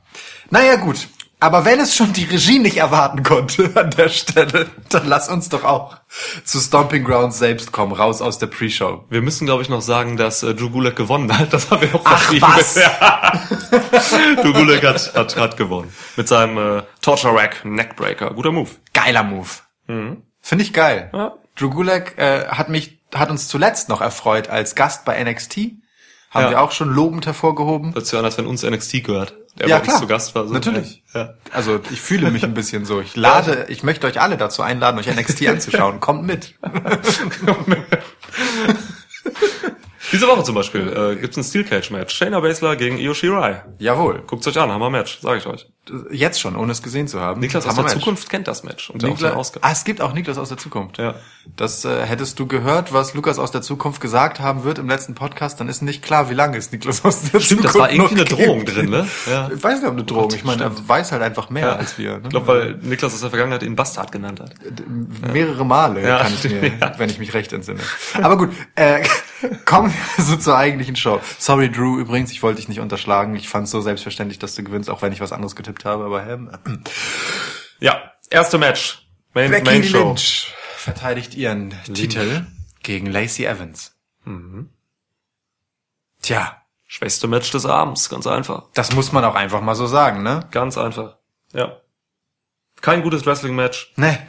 Naja 0.49 0.75
gut, 0.77 1.07
aber 1.39 1.65
wenn 1.65 1.79
es 1.79 1.95
schon 1.95 2.13
die 2.13 2.23
Regie 2.23 2.59
nicht 2.59 2.77
erwarten 2.77 3.23
konnte 3.23 3.71
an 3.75 3.91
der 3.91 4.09
Stelle, 4.09 4.69
dann 4.89 5.07
lass 5.07 5.29
uns 5.29 5.49
doch 5.49 5.63
auch 5.63 5.97
zu 6.43 6.59
Stomping 6.59 7.03
Grounds 7.03 7.37
selbst 7.37 7.71
kommen, 7.71 7.91
raus 7.91 8.21
aus 8.21 8.39
der 8.39 8.47
Pre-Show. 8.47 9.05
Wir 9.09 9.21
müssen, 9.21 9.45
glaube 9.45 9.61
ich, 9.61 9.69
noch 9.69 9.81
sagen, 9.81 10.17
dass 10.17 10.41
äh, 10.43 10.55
Drew 10.55 10.69
Gulak 10.69 10.95
gewonnen 10.95 11.37
hat. 11.37 11.53
Das 11.53 11.69
haben 11.69 11.81
wir 11.81 11.93
auch 11.93 12.01
Ach, 12.05 12.31
was? 12.39 12.75
Ja. 12.81 13.31
Drew 14.41 14.53
Gulak 14.53 14.83
hat, 14.83 15.13
hat, 15.13 15.35
hat 15.35 15.57
gewonnen. 15.57 15.93
Mit 16.15 16.27
seinem 16.27 16.79
äh, 16.79 16.83
Torture 17.01 17.35
Rack 17.35 17.63
Neckbreaker. 17.65 18.31
Guter 18.31 18.51
Move. 18.51 18.69
Geiler 18.93 19.23
Move. 19.23 19.47
Finde 20.41 20.63
ich 20.63 20.73
geil. 20.73 21.09
Ja. 21.13 21.33
Drew 21.55 21.69
Gulak 21.69 22.17
äh, 22.17 22.47
hat 22.47 22.69
mich, 22.69 22.99
hat 23.13 23.29
uns 23.29 23.47
zuletzt 23.47 23.89
noch 23.89 24.01
erfreut 24.01 24.49
als 24.49 24.75
Gast 24.75 25.05
bei 25.05 25.21
NXT. 25.23 25.57
Haben 26.29 26.43
Ja. 26.43 26.49
wir 26.51 26.61
auch 26.61 26.71
schon 26.71 26.89
lobend 26.93 27.25
hervorgehoben. 27.25 27.93
Hört 27.93 28.05
sich 28.05 28.17
an, 28.19 28.25
als 28.25 28.37
wenn 28.37 28.45
uns 28.47 28.63
NXT 28.63 29.03
gehört. 29.03 29.33
Der 29.57 29.67
Ja, 29.69 29.77
bei 29.79 29.85
klar. 29.85 29.99
zu 29.99 30.07
Gast 30.07 30.35
war. 30.35 30.45
So. 30.47 30.53
Natürlich. 30.53 31.01
Ja. 31.13 31.33
Also 31.51 31.79
ich 31.89 31.99
fühle 32.01 32.29
mich 32.31 32.43
ein 32.43 32.53
bisschen 32.53 32.85
so. 32.85 32.99
Ich 33.01 33.15
lade, 33.15 33.65
ich 33.69 33.81
möchte 33.81 34.05
euch 34.07 34.19
alle 34.21 34.37
dazu 34.37 34.61
einladen, 34.61 34.99
euch 34.99 35.07
NXT 35.07 35.47
anzuschauen. 35.47 35.99
Kommt 35.99 36.25
mit. 36.27 36.53
Diese 40.11 40.27
Woche 40.27 40.43
zum 40.43 40.55
Beispiel 40.55 40.87
äh, 40.87 41.15
gibt's 41.19 41.37
ein 41.37 41.43
Steel 41.43 41.63
Cage 41.63 41.91
Match. 41.91 42.15
Shayna 42.15 42.39
Baszler 42.39 42.75
gegen 42.75 42.97
Io 42.97 43.13
Shirai. 43.13 43.61
Jawohl. 43.79 44.23
Guckt's 44.25 44.47
euch 44.47 44.57
an, 44.59 44.71
Hammer 44.71 44.89
Match, 44.89 45.19
sage 45.21 45.39
ich 45.39 45.45
euch. 45.47 45.67
Jetzt 46.11 46.41
schon, 46.41 46.57
ohne 46.57 46.73
es 46.73 46.83
gesehen 46.83 47.07
zu 47.07 47.21
haben. 47.21 47.39
Niklas 47.39 47.65
aus 47.65 47.75
der 47.75 47.83
Match. 47.85 47.93
Zukunft 47.93 48.29
kennt 48.29 48.47
das 48.49 48.63
Match 48.63 48.89
und 48.89 49.01
auch 49.05 49.09
Niklas, 49.09 49.31
den 49.31 49.37
Ausgang. 49.39 49.63
ah, 49.63 49.71
es 49.71 49.85
gibt 49.85 50.01
auch 50.01 50.11
Niklas 50.13 50.37
aus 50.37 50.49
der 50.49 50.57
Zukunft. 50.57 50.97
Ja. 50.97 51.15
Das 51.55 51.85
äh, 51.85 52.05
hättest 52.05 52.39
du 52.39 52.45
gehört, 52.45 52.91
was 52.91 53.13
Lukas 53.13 53.39
aus 53.39 53.51
der 53.51 53.61
Zukunft 53.61 54.01
gesagt 54.01 54.41
haben 54.41 54.65
wird 54.65 54.79
im 54.79 54.89
letzten 54.89 55.15
Podcast, 55.15 55.61
dann 55.61 55.69
ist 55.69 55.81
nicht 55.81 56.03
klar, 56.03 56.29
wie 56.29 56.33
lange 56.33 56.57
es 56.57 56.73
Niklas 56.73 57.05
aus 57.05 57.21
der 57.21 57.39
Stimmt, 57.39 57.43
Zukunft 57.61 57.65
das 57.69 57.75
war 57.79 57.89
irgendwie 57.89 58.15
eine 58.15 58.25
Drohung 58.25 58.65
gibt. 58.65 58.75
drin, 58.77 58.89
ne? 58.89 59.07
Ja. 59.29 59.49
Ich 59.55 59.63
weiß 59.63 59.79
nicht, 59.79 59.87
ob 59.87 59.93
eine 59.93 60.03
Drohung. 60.03 60.29
Ich 60.35 60.43
meine, 60.43 60.63
er 60.63 60.87
weiß 60.89 61.13
halt 61.13 61.21
einfach 61.21 61.49
mehr 61.49 61.67
Ja. 61.67 61.75
als 61.77 61.97
wir. 61.97 62.15
Ne? 62.17 62.21
Ich 62.23 62.29
glaube, 62.31 62.47
weil 62.47 62.73
Niklas 62.81 63.13
aus 63.13 63.21
der 63.21 63.29
Vergangenheit 63.29 63.63
ihn 63.63 63.77
Bastard 63.77 64.11
genannt 64.11 64.41
hat. 64.41 64.51
mehrere 65.33 65.65
Male, 65.65 66.05
Ja, 66.05 66.19
kann 66.23 66.33
ich 66.33 66.49
mir, 66.51 66.73
wenn 66.97 67.09
ich 67.09 67.17
mich 67.19 67.33
recht 67.33 67.53
entsinne. 67.53 67.79
Aber 68.21 68.37
gut, 68.37 68.49
äh, 68.75 68.99
kommen 69.65 69.93
wir 70.15 70.23
so 70.23 70.35
zur 70.37 70.57
eigentlichen 70.57 70.95
Show. 70.95 71.21
Sorry, 71.37 71.71
Drew, 71.71 71.99
übrigens, 71.99 72.31
ich 72.31 72.41
wollte 72.43 72.57
dich 72.57 72.69
nicht 72.69 72.79
unterschlagen. 72.79 73.35
Ich 73.35 73.49
fand 73.49 73.65
es 73.65 73.71
so 73.71 73.81
selbstverständlich, 73.81 74.39
dass 74.39 74.55
du 74.55 74.63
gewinnst, 74.63 74.89
auch 74.89 75.01
wenn 75.01 75.13
ich 75.13 75.21
was 75.21 75.31
anderes 75.31 75.55
getippt 75.55 75.85
habe. 75.85 76.05
Aber 76.05 76.27
ähm, 76.27 76.51
Ja, 77.79 78.11
erste 78.29 78.57
Match. 78.57 79.07
Main, 79.33 79.51
Becky 79.51 79.63
Main 79.65 79.83
Show. 79.83 80.07
Lynch 80.09 80.53
verteidigt 80.77 81.35
ihren 81.35 81.73
Titel 81.93 82.45
gegen 82.81 83.05
Lacey 83.07 83.45
Evans. 83.45 83.95
Mhm. 84.25 84.69
Tja, 86.21 86.61
Schwächste 86.89 87.27
Match 87.27 87.51
des 87.51 87.65
Abends, 87.65 88.09
ganz 88.09 88.25
einfach. 88.27 88.63
das 88.73 88.93
muss 88.93 89.11
man 89.11 89.25
auch 89.25 89.35
einfach 89.35 89.59
mal 89.61 89.75
so 89.75 89.87
sagen, 89.87 90.23
ne? 90.23 90.47
Ganz 90.51 90.77
einfach. 90.77 91.17
Ja. 91.53 91.81
Kein 92.79 93.03
gutes 93.03 93.25
Wrestling-Match. 93.25 93.91
Ne. 93.97 94.25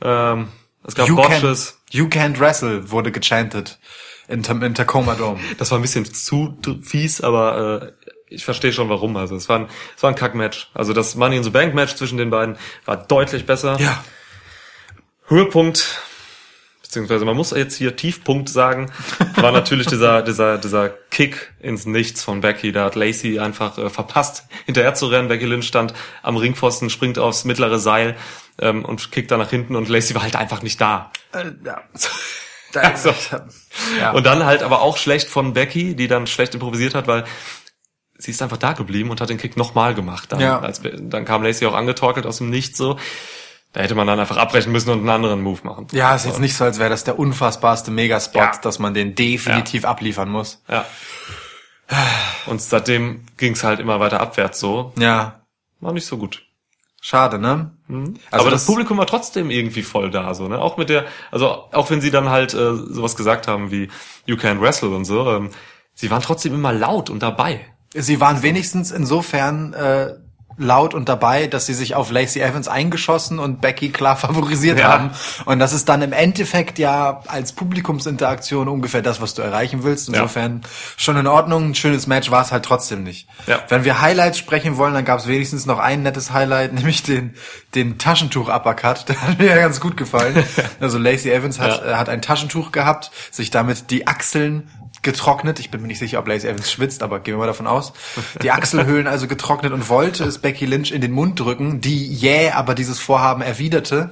Ähm, 0.00 0.48
es 0.84 0.94
gab 0.94 1.08
You, 1.08 1.16
can, 1.16 1.24
Botches. 1.42 1.80
you 1.90 2.06
can't 2.06 2.38
wrestle 2.38 2.90
wurde 2.92 3.10
gechantet 3.10 3.80
in, 4.28 4.44
in 4.44 4.74
Tacoma 4.74 5.14
Dome. 5.14 5.40
Das 5.58 5.70
war 5.70 5.78
ein 5.78 5.82
bisschen 5.82 6.04
zu 6.04 6.58
fies, 6.82 7.20
aber 7.20 7.94
äh, 7.96 8.08
ich 8.30 8.44
verstehe 8.44 8.72
schon 8.72 8.88
warum. 8.88 9.16
Also 9.16 9.36
es 9.36 9.48
war 9.48 9.60
ein, 9.60 9.68
es 9.96 10.02
war 10.02 10.10
ein 10.10 10.16
Kack-Match. 10.16 10.70
Also 10.74 10.92
das 10.92 11.14
Money 11.14 11.36
in 11.36 11.42
the 11.42 11.50
Bank 11.50 11.74
Match 11.74 11.94
zwischen 11.94 12.18
den 12.18 12.30
beiden 12.30 12.56
war 12.84 12.96
deutlich 12.96 13.46
besser. 13.46 13.78
Ja. 13.80 14.04
Höhepunkt, 15.26 16.00
beziehungsweise 16.82 17.24
man 17.24 17.36
muss 17.36 17.50
jetzt 17.50 17.76
hier 17.76 17.96
Tiefpunkt 17.96 18.48
sagen, 18.48 18.90
war 19.36 19.52
natürlich 19.52 19.86
dieser, 19.86 20.22
dieser, 20.24 20.58
dieser 20.58 20.88
Kick 20.88 21.52
ins 21.60 21.86
Nichts 21.86 22.22
von 22.22 22.40
Becky. 22.40 22.72
Da 22.72 22.84
hat 22.84 22.94
Lacey 22.94 23.38
einfach 23.38 23.78
äh, 23.78 23.90
verpasst, 23.90 24.44
hinterher 24.66 24.94
zu 24.94 25.06
rennen. 25.06 25.28
Becky 25.28 25.46
Lynch 25.46 25.66
stand 25.66 25.94
am 26.22 26.36
Ringpfosten, 26.36 26.90
springt 26.90 27.18
aufs 27.18 27.44
mittlere 27.44 27.78
Seil 27.78 28.16
ähm, 28.58 28.84
und 28.84 29.10
kickt 29.10 29.30
da 29.30 29.36
nach 29.36 29.50
hinten 29.50 29.76
und 29.76 29.88
Lacey 29.88 30.14
war 30.14 30.22
halt 30.22 30.36
einfach 30.36 30.62
nicht 30.62 30.80
da. 30.80 31.12
Äh, 31.32 31.52
ja. 31.64 31.82
Da, 32.72 32.80
Also. 32.80 33.14
ja. 33.98 34.12
Und 34.12 34.24
dann 34.26 34.44
halt 34.44 34.62
aber 34.62 34.82
auch 34.82 34.96
schlecht 34.96 35.28
von 35.28 35.52
Becky, 35.52 35.94
die 35.96 36.08
dann 36.08 36.26
schlecht 36.26 36.54
improvisiert 36.54 36.94
hat, 36.94 37.06
weil 37.06 37.24
sie 38.18 38.30
ist 38.32 38.42
einfach 38.42 38.56
da 38.56 38.72
geblieben 38.72 39.10
und 39.10 39.20
hat 39.20 39.30
den 39.30 39.38
Kick 39.38 39.56
nochmal 39.56 39.94
gemacht. 39.94 40.32
Dann, 40.32 40.40
Ja. 40.40 40.58
als, 40.60 40.82
dann 40.82 41.24
kam 41.24 41.42
Lacey 41.42 41.66
auch 41.66 41.74
angetorkelt 41.74 42.26
aus 42.26 42.38
dem 42.38 42.50
Nichts 42.50 42.76
so. 42.78 42.98
Da 43.74 43.82
hätte 43.82 43.94
man 43.94 44.06
dann 44.06 44.18
einfach 44.18 44.38
abbrechen 44.38 44.72
müssen 44.72 44.90
und 44.90 45.00
einen 45.00 45.10
anderen 45.10 45.42
Move 45.42 45.60
machen. 45.62 45.86
Ja, 45.92 46.14
ist 46.14 46.24
jetzt 46.24 46.40
nicht 46.40 46.56
so, 46.56 46.64
als 46.64 46.78
wäre 46.78 46.88
das 46.90 47.04
der 47.04 47.18
unfassbarste 47.18 47.90
Megaspot, 47.90 48.40
Ja. 48.42 48.52
dass 48.62 48.78
man 48.78 48.94
den 48.94 49.14
definitiv 49.14 49.84
abliefern 49.84 50.30
muss. 50.30 50.62
Ja. 50.68 50.86
Und 52.46 52.60
seitdem 52.60 53.24
ging's 53.36 53.64
halt 53.64 53.80
immer 53.80 54.00
weiter 54.00 54.20
abwärts 54.20 54.58
so. 54.60 54.92
Ja, 54.98 55.42
War 55.80 55.92
nicht 55.92 56.06
so 56.06 56.16
gut. 56.18 56.42
Schade, 57.00 57.38
ne? 57.38 57.70
Also 57.88 58.02
Also 58.02 58.16
aber 58.30 58.50
das, 58.50 58.60
das- 58.62 58.66
Publikum 58.66 58.98
war 58.98 59.06
trotzdem 59.06 59.50
irgendwie 59.50 59.82
voll 59.82 60.10
da, 60.10 60.34
so, 60.34 60.48
ne? 60.48 60.58
Auch 60.60 60.76
mit 60.76 60.88
der, 60.88 61.06
also 61.30 61.48
auch 61.72 61.90
wenn 61.90 62.00
sie 62.00 62.10
dann 62.10 62.28
halt 62.28 62.54
äh, 62.54 62.74
sowas 62.74 63.16
gesagt 63.16 63.48
haben 63.48 63.70
wie 63.70 63.88
You 64.26 64.36
can 64.36 64.60
wrestle 64.60 64.90
und 64.90 65.04
so, 65.04 65.30
ähm, 65.30 65.50
sie 65.94 66.10
waren 66.10 66.22
trotzdem 66.22 66.54
immer 66.54 66.72
laut 66.72 67.10
und 67.10 67.22
dabei. 67.22 67.60
Sie 67.94 68.20
waren 68.20 68.42
wenigstens 68.42 68.90
insofern 68.90 69.72
äh, 69.72 70.14
laut 70.58 70.92
und 70.94 71.08
dabei, 71.08 71.46
dass 71.46 71.66
sie 71.66 71.74
sich 71.74 71.94
auf 71.94 72.10
Lacey 72.10 72.40
Evans 72.40 72.68
eingeschossen 72.68 73.38
und 73.38 73.60
Becky 73.60 73.90
klar 73.90 74.16
favorisiert 74.18 74.78
Ja. 74.78 74.88
haben. 74.88 75.10
Und 75.44 75.58
das 75.60 75.72
ist 75.72 75.88
dann 75.88 76.02
im 76.02 76.12
Endeffekt 76.12 76.78
ja 76.78 77.20
als 77.28 77.52
Publikumsinteraktion 77.52 78.68
ungefähr 78.68 79.02
das, 79.02 79.20
was 79.20 79.34
du 79.34 79.42
erreichen 79.42 79.82
willst. 79.84 80.08
Insofern 80.08 80.62
schon 80.96 81.16
in 81.16 81.26
Ordnung. 81.26 81.70
Ein 81.70 81.74
schönes 81.74 82.06
Match 82.06 82.30
war 82.30 82.42
es 82.42 82.52
halt 82.52 82.64
trotzdem 82.64 83.02
nicht. 83.02 83.28
Ja. 83.46 83.60
Wenn 83.68 83.84
wir 83.84 84.00
Highlights 84.00 84.38
sprechen 84.38 84.76
wollen, 84.76 84.94
dann 84.94 85.04
gab 85.04 85.20
es 85.20 85.26
wenigstens 85.26 85.64
noch 85.66 85.78
ein 85.78 86.02
nettes 86.02 86.32
Highlight, 86.32 86.72
nämlich 86.74 87.02
den, 87.02 87.34
den 87.74 87.98
Taschentuch-Uppercut. 87.98 89.08
Der 89.08 89.20
hat 89.22 89.38
mir 89.38 89.46
ja 89.46 89.56
ganz 89.58 89.80
gut 89.80 89.96
gefallen. 89.96 90.44
Also 90.80 90.98
Lacey 90.98 91.30
Evans 91.32 91.58
hat, 91.58 91.82
Ja. 91.84 91.92
äh, 91.92 91.94
hat 91.96 92.08
ein 92.08 92.22
Taschentuch 92.22 92.72
gehabt, 92.72 93.10
sich 93.30 93.50
damit 93.50 93.90
die 93.90 94.06
Achseln 94.06 94.68
getrocknet. 95.02 95.60
Ich 95.60 95.70
bin 95.70 95.80
mir 95.80 95.88
nicht 95.88 95.98
sicher, 95.98 96.18
ob 96.18 96.28
Lacey 96.28 96.48
Evans 96.48 96.70
schwitzt, 96.70 97.02
aber 97.02 97.20
gehen 97.20 97.34
wir 97.34 97.38
mal 97.38 97.46
davon 97.46 97.66
aus. 97.66 97.92
Die 98.42 98.50
Achselhöhlen 98.50 99.06
also 99.06 99.26
getrocknet 99.26 99.72
und 99.72 99.88
wollte 99.88 100.24
es 100.24 100.38
Becky 100.38 100.66
Lynch 100.66 100.92
in 100.92 101.00
den 101.00 101.12
Mund 101.12 101.38
drücken, 101.38 101.80
die 101.80 102.06
jäh 102.06 102.50
aber 102.50 102.74
dieses 102.74 102.98
Vorhaben 103.00 103.42
erwiderte. 103.42 104.10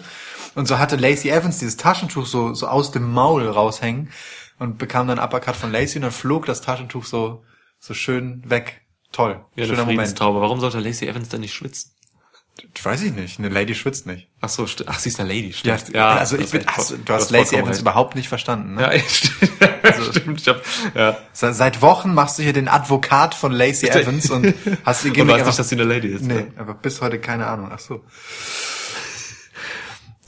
Und 0.55 0.66
so 0.66 0.79
hatte 0.79 0.96
Lacey 0.96 1.31
Evans 1.31 1.59
dieses 1.59 1.77
Taschentuch 1.77 2.27
so, 2.27 2.55
so 2.55 2.66
aus 2.66 2.90
dem 2.90 3.12
Maul 3.12 3.46
raushängen 3.49 4.11
und 4.59 4.79
bekam 4.79 5.07
dann 5.07 5.18
Uppercut 5.18 5.57
von 5.57 5.70
Lacey 5.70 5.99
und 5.99 6.03
dann 6.03 6.12
flog 6.12 6.46
das 6.46 6.62
Taschentuch 6.62 7.05
so, 7.05 7.44
so 7.79 7.94
schön 7.94 8.42
weg. 8.49 8.83
Toll. 9.12 9.44
Ja, 9.55 9.66
Schöner 9.66 9.85
Moment. 9.85 10.18
Warum 10.20 10.61
sollte 10.61 10.79
Lacey 10.81 11.09
Evans 11.09 11.29
denn 11.29 11.40
nicht 11.40 11.55
schwitzen? 11.55 11.95
Weiß 12.83 13.03
ich 13.03 13.12
nicht. 13.12 13.38
Eine 13.38 13.49
Lady 13.49 13.75
schwitzt 13.75 14.07
nicht. 14.07 14.29
Ach 14.40 14.49
so, 14.49 14.66
ach, 14.87 14.99
sie 14.99 15.09
ist 15.11 15.21
eine 15.21 15.29
Lady, 15.29 15.55
Ja, 15.62 15.77
stimmt. 15.79 15.97
also 15.97 16.37
du 16.37 16.42
ich 16.42 16.47
hast 16.47 16.53
bin, 16.53 16.61
recht. 16.62 16.79
also, 16.79 16.97
du 16.97 17.03
Du 17.03 17.12
hast 17.12 17.23
hast 17.25 17.31
Lacey 17.31 17.57
Evans 17.57 17.69
recht. 17.71 17.81
überhaupt 17.83 18.14
nicht 18.14 18.29
verstanden. 18.29 18.75
Ne? 18.75 18.83
Ja, 18.83 19.01
stimmt. 19.09 20.11
stimmt. 20.11 20.40
Ich 20.40 20.49
hab, 20.49 20.62
ja. 20.95 21.19
Se- 21.33 21.53
Seit 21.53 21.83
Wochen 21.83 22.14
machst 22.14 22.38
du 22.38 22.42
hier 22.42 22.53
den 22.53 22.69
Advokat 22.69 23.35
von 23.35 23.53
Lacey 23.53 23.88
Evans 23.88 24.31
und 24.31 24.55
hast 24.85 25.05
die 25.05 25.09
Und 25.09 25.14
Gimmick 25.14 25.33
weiß 25.35 25.40
einfach- 25.40 25.51
nicht, 25.53 25.59
dass 25.59 25.69
sie 25.69 25.75
eine 25.75 25.85
Lady 25.85 26.09
ist. 26.09 26.23
Nee, 26.25 26.35
ne? 26.35 26.47
aber 26.57 26.75
bis 26.75 27.01
heute 27.03 27.19
keine 27.21 27.47
Ahnung. 27.47 27.71
Ach 27.73 27.79
so. 27.79 28.03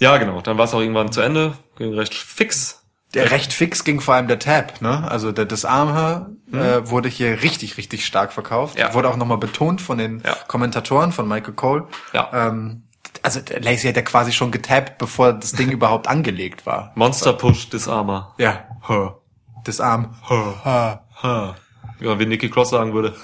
Ja, 0.00 0.16
genau. 0.18 0.40
Dann 0.40 0.58
war 0.58 0.64
es 0.66 0.74
auch 0.74 0.80
irgendwann 0.80 1.10
zu 1.12 1.20
Ende. 1.20 1.56
Ging 1.76 1.92
recht 1.94 2.14
fix. 2.14 2.82
Der 3.14 3.30
recht 3.30 3.52
fix 3.54 3.84
ging 3.84 4.00
vor 4.00 4.14
allem 4.14 4.28
der 4.28 4.38
Tab, 4.38 4.82
ne? 4.82 5.10
Also 5.10 5.32
der, 5.32 5.44
das 5.46 5.64
Armhaar 5.64 6.28
Mhm. 6.50 6.58
äh, 6.60 6.90
wurde 6.90 7.08
hier 7.10 7.42
richtig, 7.42 7.76
richtig 7.76 8.06
stark 8.06 8.32
verkauft. 8.32 8.78
Ja. 8.78 8.94
Wurde 8.94 9.10
auch 9.10 9.16
nochmal 9.16 9.36
betont 9.38 9.80
von 9.82 9.98
den 9.98 10.22
Ja. 10.24 10.34
Kommentatoren, 10.46 11.12
von 11.12 11.28
Michael 11.28 11.52
Cole. 11.54 11.86
Ja. 12.14 12.30
Ähm, 12.32 12.84
also 13.22 13.40
Lacey 13.60 13.88
hat 13.88 13.96
ja 13.96 14.02
quasi 14.02 14.32
schon 14.32 14.50
getappt, 14.50 14.96
bevor 14.98 15.32
das 15.34 15.52
Ding 15.52 15.70
überhaupt 15.72 16.06
angelegt 16.08 16.64
war. 16.64 16.92
Monster 16.94 17.32
Push 17.34 17.68
Disarmer. 17.70 18.34
Ja. 18.38 18.64
Ha. 18.88 19.16
Das 19.64 19.80
Arm. 19.80 20.14
Ha. 20.30 21.02
Ha. 21.22 21.54
Ja, 22.00 22.18
wie 22.18 22.26
Nicky 22.26 22.48
Cross 22.48 22.70
sagen 22.70 22.94
würde. 22.94 23.14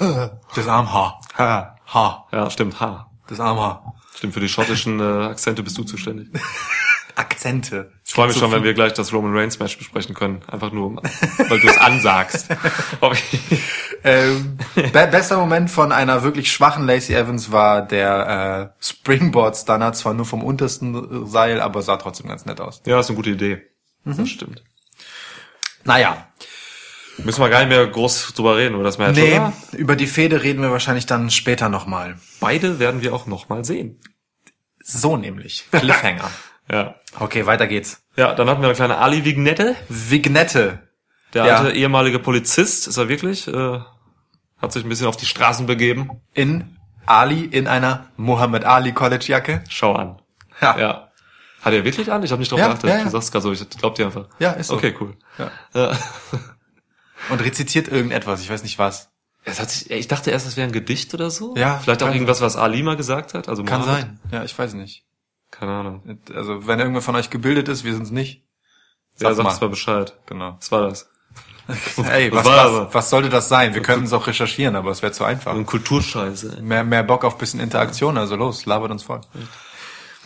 Das 0.54 0.68
Armhaar. 0.68 1.20
Ha. 1.38 1.76
Ha. 1.94 2.26
Ja, 2.32 2.50
stimmt. 2.50 2.78
Ha. 2.80 3.10
Das 3.28 3.40
Armhaar. 3.40 3.94
Stimmt, 4.16 4.34
für 4.34 4.40
die 4.40 4.48
schottischen 4.48 5.00
äh, 5.00 5.26
Akzente 5.28 5.62
bist 5.62 5.78
du 5.78 5.84
zuständig. 5.84 6.28
Akzente. 7.16 7.92
Ich 8.04 8.12
freue 8.12 8.28
mich 8.28 8.36
schon, 8.36 8.50
wenn 8.52 8.62
wir 8.62 8.74
gleich 8.74 8.92
das 8.92 9.12
Roman 9.12 9.36
Reigns 9.36 9.58
Match 9.58 9.78
besprechen 9.78 10.14
können. 10.14 10.42
Einfach 10.46 10.72
nur, 10.72 10.96
weil 10.96 11.60
du 11.60 11.68
es 11.68 11.78
ansagst. 11.78 12.48
Ähm, 14.06 14.58
be 14.74 15.08
bester 15.10 15.38
Moment 15.38 15.70
von 15.70 15.90
einer 15.90 16.22
wirklich 16.22 16.52
schwachen 16.52 16.84
Lacey 16.84 17.14
Evans 17.14 17.50
war 17.52 17.80
der 17.80 18.74
äh, 18.76 18.84
Springboard 18.84 19.56
Stunner, 19.56 19.94
zwar 19.94 20.12
nur 20.12 20.26
vom 20.26 20.44
untersten 20.44 21.26
Seil, 21.26 21.58
aber 21.58 21.80
sah 21.80 21.96
trotzdem 21.96 22.28
ganz 22.28 22.44
nett 22.44 22.60
aus. 22.60 22.82
ja, 22.84 23.00
ist 23.00 23.08
eine 23.08 23.16
gute 23.16 23.30
Idee. 23.30 23.62
Mhm. 24.04 24.18
Das 24.18 24.28
stimmt. 24.28 24.62
Naja, 25.84 26.28
Müssen 27.18 27.40
wir 27.40 27.48
gar 27.48 27.60
nicht 27.60 27.68
mehr 27.68 27.86
groß 27.86 28.34
drüber 28.34 28.56
reden 28.56 28.74
über 28.74 28.84
das 28.84 28.98
Match, 28.98 29.16
nee, 29.16 29.38
oder? 29.38 29.52
über 29.72 29.96
die 29.96 30.06
Fehde 30.06 30.42
reden 30.42 30.62
wir 30.62 30.70
wahrscheinlich 30.70 31.06
dann 31.06 31.30
später 31.30 31.68
nochmal. 31.68 32.18
Beide 32.40 32.78
werden 32.78 33.02
wir 33.02 33.14
auch 33.14 33.26
noch 33.26 33.48
mal 33.48 33.64
sehen. 33.64 34.00
So 34.82 35.16
nämlich. 35.16 35.64
Cliffhanger. 35.70 36.30
Ja. 36.70 36.94
Okay, 37.18 37.46
weiter 37.46 37.66
geht's. 37.66 38.02
Ja, 38.16 38.34
dann 38.34 38.48
hatten 38.48 38.60
wir 38.62 38.68
eine 38.68 38.74
kleine 38.76 38.98
Ali-Vignette. 38.98 39.76
Vignette. 39.88 40.78
Der 41.34 41.44
Ja. 41.46 41.56
alte 41.58 41.72
ehemalige 41.72 42.18
Polizist, 42.18 42.86
ist 42.86 42.96
er 42.96 43.08
wirklich, 43.08 43.48
äh, 43.48 43.78
hat 44.58 44.72
sich 44.72 44.84
ein 44.84 44.88
bisschen 44.88 45.06
auf 45.08 45.16
die 45.16 45.26
Straßen 45.26 45.66
begeben. 45.66 46.10
In 46.32 46.76
Ali 47.06 47.44
in 47.44 47.66
einer 47.66 48.06
Muhammad 48.16 48.64
Ali 48.64 48.92
College 48.92 49.24
Jacke. 49.28 49.62
Schau 49.68 49.94
an. 49.94 50.22
Ja. 50.60 50.78
Ja. 50.78 51.08
Hat 51.60 51.72
er 51.72 51.84
wirklich 51.84 52.10
an? 52.12 52.22
Ich 52.22 52.30
habe 52.30 52.40
nicht 52.40 52.52
drauf 52.52 52.58
Ja, 52.58 52.68
geachtet. 52.68 52.90
ja, 52.90 52.98
ja. 52.98 53.04
Du 53.04 53.10
sagst 53.10 53.32
gerade 53.32 53.42
so, 53.42 53.52
ich 53.52 53.68
glaub 53.70 53.94
dir 53.94 54.06
einfach. 54.06 54.26
Ja, 54.38 54.52
ist 54.52 54.68
so. 54.68 54.74
Okay, 54.76 54.94
cool. 55.00 55.16
Ja. 55.38 55.50
Ja. 55.74 55.98
Und 57.30 57.42
rezitiert 57.42 57.88
irgendetwas, 57.88 58.40
ich 58.42 58.50
weiß 58.50 58.62
nicht 58.62 58.78
was. 58.78 59.10
Es 59.44 59.60
hat 59.60 59.70
sich, 59.70 59.90
ich 59.90 60.08
dachte 60.08 60.30
erst, 60.30 60.46
es 60.46 60.56
wäre 60.56 60.66
ein 60.68 60.72
Gedicht 60.72 61.12
oder 61.14 61.30
so. 61.30 61.54
Ja, 61.56 61.78
Vielleicht 61.78 62.02
auch 62.02 62.06
kann- 62.06 62.14
irgendwas, 62.14 62.40
was 62.40 62.56
Ali 62.56 62.82
mal 62.82 62.96
gesagt 62.96 63.34
hat. 63.34 63.48
Also 63.48 63.64
Kann 63.64 63.80
Mohammed. 63.80 64.02
sein. 64.02 64.20
Ja, 64.30 64.44
ich 64.44 64.58
weiß 64.58 64.74
nicht. 64.74 65.04
Keine 65.58 65.72
Ahnung. 65.72 66.18
Also, 66.34 66.66
wenn 66.66 66.80
irgendwer 66.80 67.02
von 67.02 67.14
euch 67.16 67.30
gebildet 67.30 67.68
ist, 67.68 67.84
wir 67.84 67.94
sind's 67.94 68.10
nicht. 68.10 68.42
Ja, 69.18 69.28
Sag 69.28 69.36
sag 69.36 69.44
mal. 69.44 69.50
uns 69.50 69.60
mal 69.60 69.68
Bescheid. 69.68 70.14
Genau. 70.26 70.56
Was 70.58 70.72
war 70.72 70.88
das? 70.88 71.08
Ey, 72.10 72.30
was, 72.32 72.44
was, 72.44 72.58
aber- 72.58 72.92
was 72.92 73.08
sollte 73.10 73.28
das 73.30 73.48
sein? 73.48 73.72
Wir 73.74 73.80
könnten 73.82 74.04
es 74.04 74.12
auch 74.12 74.26
recherchieren, 74.26 74.76
aber 74.76 74.90
es 74.90 75.00
wäre 75.02 75.12
zu 75.12 75.24
einfach. 75.24 75.54
Und 75.54 75.66
Kulturscheiße. 75.66 76.56
ey. 76.56 76.62
Mehr, 76.62 76.84
mehr 76.84 77.02
Bock 77.04 77.24
auf 77.24 77.38
bisschen 77.38 77.60
Interaktion, 77.60 78.18
also 78.18 78.36
los, 78.36 78.66
labert 78.66 78.90
uns 78.90 79.02
voll. 79.04 79.20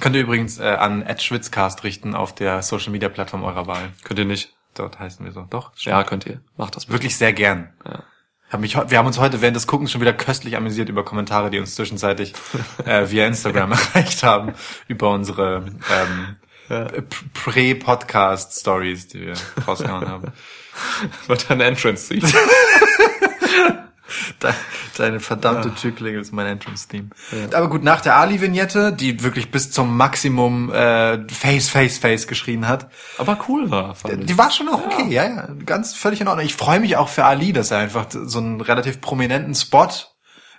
Könnt 0.01 0.17
ihr 0.17 0.23
übrigens 0.23 0.59
äh, 0.59 0.65
an 0.65 1.05
Schwitzcast 1.19 1.85
richten 1.85 2.15
auf 2.15 2.35
der 2.35 2.63
Social 2.63 2.91
Media 2.91 3.09
Plattform 3.09 3.45
eurer 3.45 3.67
Wahl. 3.67 3.91
Könnt 4.05 4.19
ihr 4.19 4.25
nicht? 4.25 4.55
Dort 4.75 4.99
heißen 4.99 5.25
wir 5.25 5.33
so. 5.33 5.47
Doch, 5.51 5.73
Ja, 5.79 6.03
könnt 6.05 6.25
ihr. 6.27 6.41
Macht 6.57 6.75
das 6.77 6.87
bitte. 6.87 6.95
wirklich 6.99 7.17
sehr 7.17 7.33
gern. 7.33 7.73
Ja. 7.85 8.03
Hab 8.51 8.61
mich, 8.61 8.75
wir 8.77 8.97
haben 8.99 9.07
uns 9.07 9.19
heute 9.19 9.43
während 9.43 9.57
des 9.57 9.67
Guckens 9.67 9.91
schon 9.93 10.01
wieder 10.01 10.15
köstlich 10.15 10.57
amüsiert 10.57 10.89
über 10.89 11.05
Kommentare, 11.05 11.51
die 11.51 11.59
uns 11.59 11.75
zwischenzeitlich 11.75 12.33
äh, 12.87 13.11
via 13.11 13.27
Instagram 13.27 13.73
erreicht 13.95 14.23
haben, 14.23 14.55
über 14.89 15.11
unsere 15.11 15.67
ähm, 15.93 16.37
P- 16.69 17.05
Prä-Podcast-Stories, 17.35 19.09
die 19.09 19.21
wir 19.27 19.35
rausgehauen 19.67 20.09
haben. 20.09 20.33
Wird 21.27 21.51
ein 21.51 21.61
Entrance 21.61 22.07
Seat. 22.07 22.23
De- 22.23 23.73
Deine 24.97 25.21
verdammte 25.21 25.75
Türklingel 25.75 26.21
ist 26.21 26.33
mein 26.33 26.47
Entrance-Theme. 26.47 27.11
Aber 27.53 27.69
gut, 27.69 27.83
nach 27.83 28.01
der 28.01 28.17
Ali-Vignette, 28.17 28.93
die 28.93 29.23
wirklich 29.23 29.51
bis 29.51 29.71
zum 29.71 29.97
Maximum 29.97 30.73
äh, 30.73 31.29
Face, 31.29 31.69
Face, 31.69 31.99
Face 31.99 32.27
geschrien 32.27 32.67
hat, 32.69 32.91
Aber 33.19 33.39
cool 33.49 33.71
war, 33.71 33.95
fand 33.95 34.21
ich. 34.21 34.27
die 34.27 34.39
war 34.39 34.51
schon 34.51 34.69
auch 34.69 34.85
okay, 34.85 35.09
ja, 35.09 35.25
ja, 35.27 35.49
ganz 35.65 35.95
völlig 35.95 36.21
in 36.21 36.29
Ordnung. 36.29 36.47
Ich 36.47 36.55
freue 36.55 36.81
mich 36.81 36.97
auch 36.97 37.09
für 37.09 37.25
Ali, 37.25 37.53
dass 37.53 37.71
er 37.71 37.79
einfach 37.79 38.07
so 38.11 38.39
einen 38.39 38.61
relativ 38.61 39.01
prominenten 39.01 39.55
Spot 39.55 39.89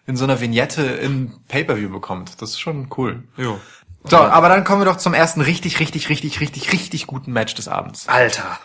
in 0.05 0.15
so 0.15 0.23
einer 0.23 0.41
Vignette 0.41 0.81
in 0.81 1.33
Pay-Per-View 1.47 1.89
bekommt. 1.89 2.41
Das 2.41 2.51
ist 2.51 2.59
schon 2.59 2.89
cool. 2.97 3.27
Jo. 3.37 3.59
So, 4.05 4.17
aber 4.17 4.49
dann 4.49 4.63
kommen 4.63 4.81
wir 4.81 4.85
doch 4.85 4.97
zum 4.97 5.13
ersten 5.13 5.41
richtig, 5.41 5.79
richtig, 5.79 6.09
richtig, 6.09 6.39
richtig, 6.39 6.71
richtig 6.71 7.05
guten 7.05 7.31
Match 7.31 7.53
des 7.53 7.67
Abends. 7.67 8.07
Alter. 8.07 8.59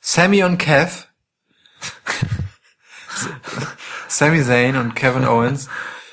Sammy 0.00 0.44
und 0.44 0.58
Kev. 0.58 1.06
Sammy 4.08 4.44
Zayn 4.44 4.76
und 4.76 4.94
Kevin 4.94 5.26
Owens. 5.26 5.68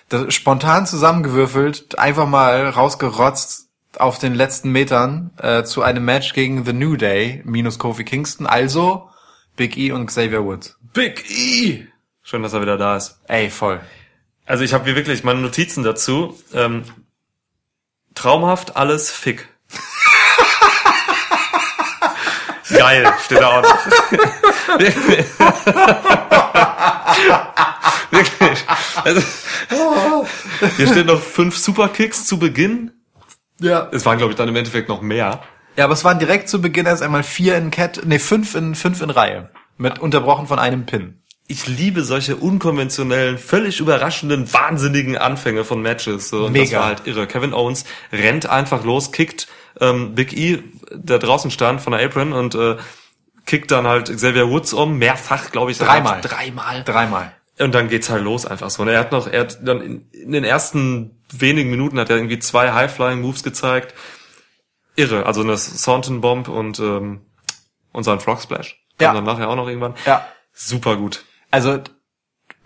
Das, 0.10 0.33
spontan 0.33 0.86
zusammengewürfelt, 0.86 1.99
einfach 1.99 2.27
mal 2.27 2.69
rausgerotzt 2.69 3.67
auf 3.97 4.19
den 4.19 4.36
letzten 4.36 4.71
Metern 4.71 5.31
äh, 5.38 5.63
zu 5.63 5.81
einem 5.81 6.05
Match 6.05 6.33
gegen 6.33 6.63
The 6.65 6.73
New 6.73 6.95
Day 6.95 7.41
minus 7.45 7.79
Kofi 7.79 8.03
Kingston. 8.03 8.45
Also 8.47 9.10
Big 9.55 9.77
E 9.77 9.91
und 9.91 10.07
Xavier 10.07 10.43
Woods. 10.43 10.77
Big 10.93 11.29
E! 11.29 11.88
Schön, 12.23 12.41
dass 12.43 12.53
er 12.53 12.62
wieder 12.62 12.77
da 12.77 12.97
ist. 12.97 13.19
Ey, 13.27 13.49
voll. 13.49 13.79
Also 14.45 14.63
ich 14.63 14.73
habe 14.73 14.86
hier 14.86 14.95
wirklich 14.95 15.23
meine 15.23 15.41
Notizen 15.41 15.83
dazu. 15.83 16.38
Ähm, 16.53 16.83
traumhaft 18.15 18.77
alles 18.77 19.12
fick. 19.12 19.47
Geil, 22.69 23.13
steht 23.23 23.39
da 23.39 23.60
auch 23.60 23.63
noch. 23.63 23.77
Wirklich. 28.11 28.65
Also, 29.03 29.21
hier 30.77 30.87
steht 30.87 31.05
noch 31.05 31.21
fünf 31.21 31.57
Superkicks 31.57 32.25
zu 32.25 32.39
Beginn. 32.39 32.91
Ja. 33.59 33.89
Es 33.91 34.05
waren, 34.05 34.17
glaube 34.17 34.31
ich, 34.31 34.37
dann 34.37 34.47
im 34.47 34.55
Endeffekt 34.55 34.89
noch 34.89 35.01
mehr. 35.01 35.41
Ja, 35.75 35.83
aber 35.83 35.93
es 35.93 36.03
waren 36.03 36.19
direkt 36.19 36.49
zu 36.49 36.61
Beginn 36.61 36.85
erst 36.85 37.03
einmal 37.03 37.23
vier 37.23 37.57
in 37.57 37.71
Cat, 37.71 38.01
nee, 38.05 38.19
fünf 38.19 38.55
in, 38.55 38.75
fünf 38.75 39.01
in 39.01 39.09
Reihe. 39.09 39.49
Mit 39.77 39.99
unterbrochen 39.99 40.47
von 40.47 40.57
einem 40.57 40.85
Pin. 40.85 41.21
Ich 41.47 41.67
liebe 41.67 42.03
solche 42.03 42.35
unkonventionellen, 42.35 43.37
völlig 43.37 43.79
überraschenden, 43.79 44.51
wahnsinnigen 44.51 45.17
Anfänge 45.17 45.63
von 45.63 45.81
Matches. 45.81 46.29
So. 46.29 46.45
Und 46.45 46.57
das 46.57 46.69
Mega. 46.69 46.79
war 46.79 46.85
halt 46.87 47.01
irre. 47.05 47.27
Kevin 47.27 47.53
Owens 47.53 47.85
rennt 48.11 48.47
einfach 48.47 48.83
los, 48.83 49.11
kickt 49.11 49.47
ähm, 49.79 50.15
Big 50.15 50.35
E, 50.35 50.63
der 50.91 51.19
draußen 51.19 51.51
stand 51.51 51.81
von 51.81 51.93
der 51.93 52.03
Apron 52.03 52.33
und 52.33 52.55
äh, 52.55 52.77
kickt 53.47 53.71
dann 53.71 53.88
halt 53.88 54.15
Xavier 54.15 54.49
Woods 54.49 54.73
um, 54.73 54.99
mehrfach, 54.99 55.51
glaube 55.51 55.71
ich. 55.71 55.79
Dreimal. 55.79 56.21
Dreimal. 56.21 56.83
Dreimal. 56.83 57.31
Und 57.60 57.73
dann 57.73 57.88
geht's 57.89 58.10
halt 58.12 58.23
los 58.23 58.45
einfach 58.45 58.69
so. 58.69 58.83
Und 58.83 58.89
er 58.89 58.99
hat 58.99 59.12
noch, 59.12 59.25
er 59.27 59.39
hat 59.41 59.57
dann 59.67 59.81
in, 59.81 60.12
in 60.12 60.31
den 60.31 60.43
ersten 60.43 61.19
wenigen 61.31 61.71
Minuten 61.71 61.99
hat 61.99 62.12
er 62.12 62.17
irgendwie 62.17 62.38
zwei 62.38 62.71
High-Flying-Moves 62.71 63.41
gezeigt. 63.41 63.95
Irre. 64.95 65.25
Also 65.25 65.41
eine 65.41 65.57
Saunton 65.57 66.21
Bomb 66.21 66.47
und 66.47 66.79
ähm, 66.79 67.21
und 67.93 68.03
sein 68.03 68.19
Frog 68.19 68.41
Splash. 68.41 68.79
Kam 68.99 69.07
Ja. 69.07 69.13
dann 69.13 69.23
nachher 69.23 69.49
auch 69.49 69.55
noch 69.55 69.67
irgendwann. 69.67 69.95
Ja. 70.05 70.27
Super 70.53 70.97
gut. 70.97 71.23
Also 71.49 71.79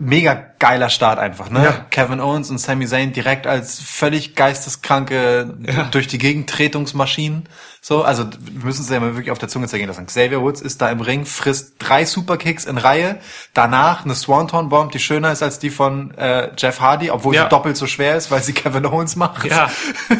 mega 0.04 0.34
geiler 0.58 0.88
Start 0.90 1.18
einfach, 1.18 1.48
ne? 1.50 1.64
Ja. 1.64 1.86
Kevin 1.90 2.20
Owens 2.20 2.50
und 2.50 2.58
Sami 2.58 2.86
Zayn 2.86 3.12
direkt 3.12 3.46
als 3.46 3.80
völlig 3.80 4.34
geisteskranke 4.34 5.54
Ja. 5.66 5.84
durch 5.84 6.06
die 6.08 6.18
Gegend 6.18 6.50
Tretungsmaschinen. 6.50 7.48
So, 7.80 8.02
also 8.02 8.24
wir 8.40 8.64
müssen 8.64 8.82
es 8.82 8.90
ja 8.90 9.00
mal 9.00 9.14
wirklich 9.14 9.30
auf 9.30 9.38
der 9.38 9.48
Zunge 9.48 9.66
zergehen 9.68 9.88
lassen. 9.88 10.06
Xavier 10.06 10.40
Woods 10.40 10.60
ist 10.60 10.80
da 10.82 10.90
im 10.90 11.00
Ring, 11.00 11.24
frisst 11.24 11.74
drei 11.78 12.04
Superkicks 12.04 12.64
in 12.64 12.78
Reihe, 12.78 13.18
danach 13.54 14.04
eine 14.04 14.14
Swanton 14.14 14.68
Bomb, 14.68 14.92
die 14.92 14.98
schöner 15.00 15.32
ist 15.32 15.42
als 15.42 15.58
die 15.58 15.70
von 15.70 16.12
äh, 16.16 16.50
Jeff 16.56 16.80
Hardy, 16.80 17.10
obwohl 17.10 17.34
Ja. 17.34 17.44
sie 17.44 17.48
doppelt 17.48 17.76
so 17.76 17.86
schwer 17.86 18.16
ist, 18.16 18.30
weil 18.30 18.42
sie 18.42 18.52
Kevin 18.52 18.86
Owens 18.86 19.16
macht. 19.16 19.44
Ja. 19.46 19.70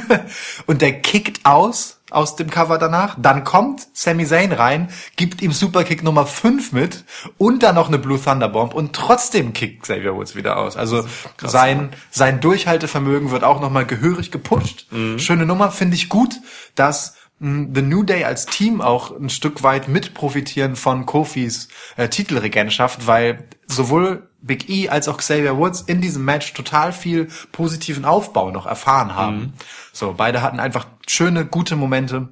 und 0.66 0.82
der 0.82 1.00
kickt 1.00 1.40
aus 1.44 1.98
aus 2.12 2.36
dem 2.36 2.50
Cover 2.50 2.78
danach. 2.78 3.16
Dann 3.18 3.44
kommt 3.44 3.88
Sami 3.92 4.26
Zayn 4.26 4.52
rein, 4.52 4.88
gibt 5.16 5.42
ihm 5.42 5.52
Superkick 5.52 6.02
Nummer 6.02 6.26
5 6.26 6.72
mit 6.72 7.04
und 7.38 7.62
dann 7.62 7.74
noch 7.74 7.88
eine 7.88 7.98
Blue 7.98 8.20
Thunder 8.22 8.48
Bomb 8.48 8.74
und 8.74 8.94
trotzdem 8.94 9.52
kickt 9.52 9.82
Xavier 9.82 10.14
Woods 10.14 10.34
wieder 10.36 10.56
aus. 10.56 10.76
Also 10.76 11.06
sein, 11.42 11.90
sein 12.10 12.40
Durchhaltevermögen 12.40 13.30
wird 13.30 13.44
auch 13.44 13.60
nochmal 13.60 13.86
gehörig 13.86 14.30
gepusht. 14.30 14.86
Schöne 15.18 15.46
Nummer, 15.46 15.70
finde 15.70 15.96
ich 15.96 16.08
gut, 16.08 16.36
dass 16.74 17.16
mh, 17.38 17.68
The 17.74 17.82
New 17.82 18.02
Day 18.02 18.24
als 18.24 18.46
Team 18.46 18.80
auch 18.80 19.16
ein 19.18 19.30
Stück 19.30 19.62
weit 19.62 19.88
mit 19.88 20.14
profitieren 20.14 20.76
von 20.76 21.06
Kofis 21.06 21.68
äh, 21.96 22.08
Titelregentschaft, 22.08 23.06
weil 23.06 23.48
sowohl 23.66 24.28
Big 24.42 24.68
E 24.68 24.88
als 24.88 25.08
auch 25.08 25.16
Xavier 25.18 25.56
Woods 25.56 25.82
in 25.82 26.00
diesem 26.00 26.24
Match 26.24 26.52
total 26.52 26.92
viel 26.92 27.28
positiven 27.52 28.04
Aufbau 28.04 28.50
noch 28.50 28.66
erfahren 28.66 29.14
haben. 29.14 29.54
So, 29.92 30.14
beide 30.16 30.42
hatten 30.42 30.60
einfach 30.60 30.86
schöne, 31.06 31.46
gute 31.46 31.76
Momente. 31.76 32.28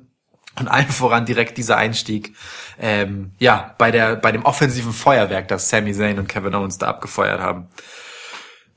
Und 0.58 0.68
allen 0.68 0.88
voran 0.88 1.26
direkt 1.26 1.56
dieser 1.58 1.76
Einstieg, 1.76 2.34
ähm, 2.78 3.30
ja, 3.38 3.74
bei 3.78 3.92
der, 3.92 4.16
bei 4.16 4.32
dem 4.32 4.44
offensiven 4.44 4.92
Feuerwerk, 4.92 5.46
das 5.48 5.70
Sami 5.70 5.94
Zayn 5.94 6.18
und 6.18 6.28
Kevin 6.28 6.54
Owens 6.54 6.76
da 6.76 6.88
abgefeuert 6.88 7.40
haben. 7.40 7.68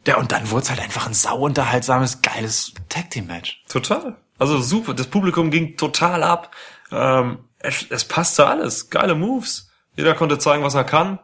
Ja, 0.06 0.18
und 0.18 0.32
dann 0.32 0.52
wurde 0.52 0.64
es 0.64 0.70
halt 0.70 0.82
einfach 0.82 1.08
ein 1.08 1.14
sauunterhaltsames, 1.14 2.22
geiles 2.22 2.74
Tag 2.90 3.10
Team 3.10 3.28
Match. 3.28 3.64
Total. 3.68 4.16
Also 4.38 4.62
super. 4.62 4.94
Das 4.94 5.08
Publikum 5.08 5.50
ging 5.50 5.76
total 5.78 6.24
ab. 6.24 6.52
Ähm, 6.92 7.40
es, 7.60 7.86
es 7.90 8.06
passte 8.06 8.48
alles. 8.48 8.90
Geile 8.90 9.16
Moves. 9.16 9.70
Jeder 9.96 10.14
konnte 10.14 10.38
zeigen, 10.38 10.64
was 10.64 10.76
er 10.76 10.84
kann. 10.84 11.20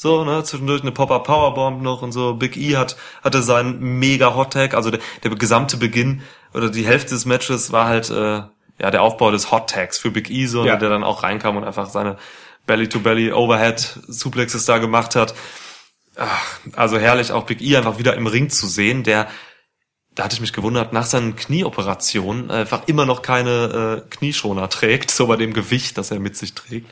So, 0.00 0.24
ne, 0.24 0.44
zwischendurch 0.44 0.82
eine 0.82 0.92
Pop-Up 0.92 1.24
Powerbomb 1.24 1.82
noch 1.82 2.02
und 2.02 2.12
so. 2.12 2.34
Big 2.34 2.56
E 2.56 2.76
hat, 2.76 2.96
hatte 3.24 3.42
seinen 3.42 3.80
mega 3.98 4.36
Hot 4.36 4.52
Tag. 4.52 4.74
Also 4.74 4.92
der, 4.92 5.00
der 5.24 5.32
gesamte 5.34 5.76
Beginn 5.76 6.22
oder 6.54 6.70
die 6.70 6.86
Hälfte 6.86 7.10
des 7.10 7.24
Matches 7.26 7.72
war 7.72 7.86
halt, 7.86 8.08
äh, 8.08 8.42
ja, 8.80 8.90
der 8.92 9.02
Aufbau 9.02 9.32
des 9.32 9.50
Hot 9.50 9.68
Tags 9.70 9.98
für 9.98 10.12
Big 10.12 10.30
E, 10.30 10.46
so, 10.46 10.64
Ja. 10.64 10.74
ne, 10.74 10.78
der 10.78 10.88
dann 10.90 11.02
auch 11.02 11.24
reinkam 11.24 11.56
und 11.56 11.64
einfach 11.64 11.90
seine 11.90 12.16
Belly-to-Belly 12.68 13.32
Overhead 13.32 13.80
Suplexes 14.06 14.66
da 14.66 14.78
gemacht 14.78 15.16
hat. 15.16 15.34
Ach, 16.16 16.46
also 16.76 16.96
herrlich, 16.96 17.32
auch 17.32 17.46
Big 17.46 17.60
E 17.60 17.76
einfach 17.76 17.98
wieder 17.98 18.14
im 18.14 18.28
Ring 18.28 18.50
zu 18.50 18.68
sehen, 18.68 19.02
der 19.02 19.26
da 20.18 20.24
hatte 20.24 20.34
ich 20.34 20.40
mich 20.40 20.52
gewundert, 20.52 20.92
nach 20.92 21.06
seinen 21.06 21.36
Knieoperationen 21.36 22.50
einfach 22.50 22.82
immer 22.86 23.06
noch 23.06 23.22
keine 23.22 24.02
äh, 24.04 24.10
Knieschoner 24.10 24.68
trägt, 24.68 25.10
so 25.12 25.28
bei 25.28 25.36
dem 25.36 25.52
Gewicht, 25.52 25.96
das 25.96 26.10
er 26.10 26.18
mit 26.18 26.36
sich 26.36 26.54
trägt. 26.54 26.90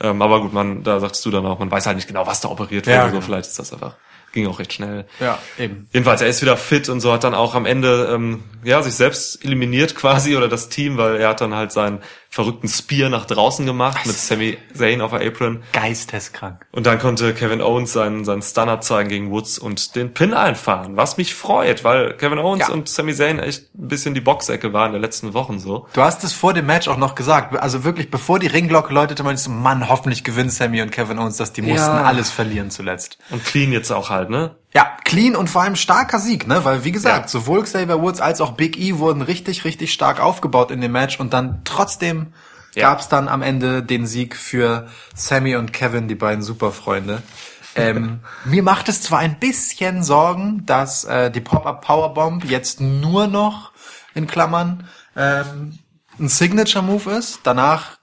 Ähm, 0.00 0.22
aber 0.22 0.40
gut, 0.40 0.54
man, 0.54 0.82
da 0.82 0.98
sagst 0.98 1.22
du 1.26 1.30
dann 1.30 1.44
auch, 1.44 1.58
man 1.58 1.70
weiß 1.70 1.86
halt 1.86 1.96
nicht 1.96 2.08
genau, 2.08 2.26
was 2.26 2.40
da 2.40 2.48
operiert 2.48 2.86
wurde. 2.86 2.96
Ja, 2.96 3.04
so, 3.04 3.10
genau. 3.10 3.20
vielleicht 3.20 3.50
ist 3.50 3.58
das 3.58 3.74
einfach, 3.74 3.96
ging 4.32 4.46
auch 4.46 4.58
recht 4.58 4.72
schnell. 4.72 5.04
Ja, 5.20 5.38
eben. 5.58 5.86
Jedenfalls, 5.92 6.22
er 6.22 6.28
ist 6.28 6.40
wieder 6.40 6.56
fit 6.56 6.88
und 6.88 7.00
so 7.00 7.12
hat 7.12 7.24
dann 7.24 7.34
auch 7.34 7.54
am 7.54 7.66
Ende 7.66 8.10
ähm, 8.10 8.42
ja 8.64 8.80
sich 8.80 8.94
selbst 8.94 9.44
eliminiert 9.44 9.94
quasi 9.94 10.34
oder 10.34 10.48
das 10.48 10.70
Team, 10.70 10.96
weil 10.96 11.16
er 11.16 11.28
hat 11.28 11.42
dann 11.42 11.54
halt 11.54 11.72
seinen 11.72 11.98
verrückten 12.34 12.66
Spear 12.66 13.10
nach 13.10 13.26
draußen 13.26 13.66
gemacht 13.66 14.06
mit 14.06 14.16
Sami 14.16 14.56
Zayn 14.72 15.02
auf 15.02 15.10
der 15.10 15.20
Apron. 15.26 15.62
Geisteskrank. 15.74 16.66
Und 16.72 16.86
dann 16.86 16.98
konnte 16.98 17.34
Kevin 17.34 17.60
Owens 17.60 17.92
seinen, 17.92 18.24
seinen 18.24 18.40
Stunner 18.40 18.80
zeigen 18.80 19.10
gegen 19.10 19.30
Woods 19.30 19.58
und 19.58 19.94
den 19.96 20.14
Pin 20.14 20.32
einfahren, 20.32 20.96
was 20.96 21.18
mich 21.18 21.34
freut, 21.34 21.84
weil 21.84 22.14
Kevin 22.16 22.38
Owens 22.38 22.68
Ja. 22.68 22.72
und 22.72 22.88
Sami 22.88 23.14
Zayn 23.14 23.38
echt 23.38 23.74
ein 23.74 23.88
bisschen 23.88 24.14
die 24.14 24.22
Boxecke 24.22 24.72
waren 24.72 24.86
in 24.88 24.92
den 24.94 25.02
letzten 25.02 25.34
Wochen 25.34 25.58
so. 25.58 25.86
Du 25.92 26.00
hast 26.00 26.24
es 26.24 26.32
vor 26.32 26.54
dem 26.54 26.64
Match 26.64 26.88
auch 26.88 26.96
noch 26.96 27.14
gesagt. 27.14 27.54
Also 27.54 27.84
wirklich, 27.84 28.10
bevor 28.10 28.38
die 28.38 28.46
Ringglocke 28.46 28.94
läutete, 28.94 29.22
meinst 29.22 29.46
du, 29.46 29.50
Mann, 29.50 29.90
hoffentlich 29.90 30.24
gewinnen 30.24 30.48
Sammy 30.50 30.80
und 30.80 30.90
Kevin 30.90 31.18
Owens, 31.18 31.36
dass 31.36 31.52
die 31.52 31.60
mussten 31.60 31.76
Ja. 31.96 32.04
alles 32.04 32.30
verlieren 32.30 32.70
zuletzt. 32.70 33.18
Und 33.28 33.44
clean 33.44 33.72
jetzt 33.72 33.90
auch 33.92 34.08
halt, 34.08 34.30
ne? 34.30 34.56
Ja, 34.74 34.96
clean 35.04 35.36
und 35.36 35.50
vor 35.50 35.62
allem 35.62 35.76
starker 35.76 36.18
Sieg, 36.18 36.46
ne? 36.46 36.64
Weil, 36.64 36.84
wie 36.84 36.92
gesagt, 36.92 37.24
Ja. 37.24 37.28
sowohl 37.28 37.62
Xavier 37.62 38.00
Woods 38.00 38.20
als 38.20 38.40
auch 38.40 38.52
Big 38.52 38.78
E 38.78 38.96
wurden 38.98 39.20
richtig, 39.22 39.64
richtig 39.64 39.92
stark 39.92 40.18
aufgebaut 40.20 40.70
in 40.70 40.80
dem 40.80 40.92
Match 40.92 41.20
und 41.20 41.32
dann 41.34 41.60
trotzdem 41.64 42.32
Ja. 42.74 42.88
gab's 42.90 43.08
dann 43.08 43.28
am 43.28 43.42
Ende 43.42 43.82
den 43.82 44.06
Sieg 44.06 44.34
für 44.34 44.88
Sammy 45.14 45.56
und 45.56 45.72
Kevin, 45.74 46.08
die 46.08 46.14
beiden 46.14 46.42
Superfreunde. 46.42 47.22
Ähm, 47.76 48.20
mir 48.46 48.62
macht 48.62 48.88
es 48.88 49.02
zwar 49.02 49.18
ein 49.18 49.38
bisschen 49.38 50.02
Sorgen, 50.02 50.64
dass 50.64 51.04
äh, 51.04 51.30
die 51.30 51.40
Pop-Up 51.40 51.84
Powerbomb 51.84 52.44
jetzt 52.46 52.80
nur 52.80 53.26
noch 53.26 53.72
in 54.14 54.26
Klammern 54.26 54.88
ähm, 55.16 55.78
ein 56.18 56.28
Signature 56.28 56.82
Move 56.84 57.10
ist. 57.12 57.40
Danach 57.44 57.98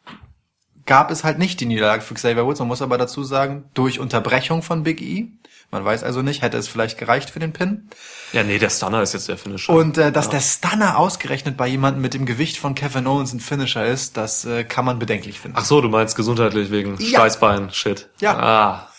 gab 0.85 1.09
es 1.11 1.23
halt 1.23 1.37
nicht 1.39 1.59
die 1.61 1.65
Niederlage 1.67 2.01
für 2.01 2.13
Xavier 2.15 2.45
Woods. 2.45 2.59
Man 2.59 2.67
muss 2.67 2.81
aber 2.81 2.97
dazu 2.97 3.23
sagen, 3.23 3.65
durch 3.73 3.99
Unterbrechung 3.99 4.61
von 4.63 4.83
Big 4.83 5.01
E. 5.01 5.27
Man 5.71 5.85
weiß 5.85 6.03
also 6.03 6.21
nicht, 6.23 6.41
hätte 6.41 6.57
es 6.57 6.67
vielleicht 6.67 6.97
gereicht 6.97 7.29
für 7.29 7.39
den 7.39 7.53
Pin. 7.53 7.89
Ja, 8.33 8.43
nee, 8.43 8.57
der 8.57 8.69
Stunner 8.71 9.01
ist 9.03 9.13
jetzt 9.13 9.27
der 9.29 9.37
Finisher. 9.37 9.71
Und 9.71 9.97
äh, 9.99 10.11
dass 10.11 10.29
der 10.29 10.39
Stunner 10.41 10.97
ausgerechnet 10.97 11.57
bei 11.57 11.67
jemandem 11.67 12.01
mit 12.01 12.13
dem 12.15 12.25
Gewicht 12.25 12.57
von 12.57 12.73
Kevin 12.75 13.05
Owens 13.05 13.33
ein 13.33 13.39
Finisher 13.39 13.85
ist, 13.85 14.17
das 14.17 14.45
äh, 14.45 14.63
kann 14.63 14.83
man 14.85 14.97
bedenklich 14.97 15.39
finden. 15.39 15.57
Ach 15.59 15.65
so, 15.65 15.79
du 15.81 15.89
meinst 15.89 16.15
gesundheitlich 16.15 16.71
wegen 16.71 16.95
Ja. 16.99 17.19
Steißbein, 17.19 17.71
shit. 17.71 18.09
Ja. 18.19 18.37
Ah. 18.37 18.89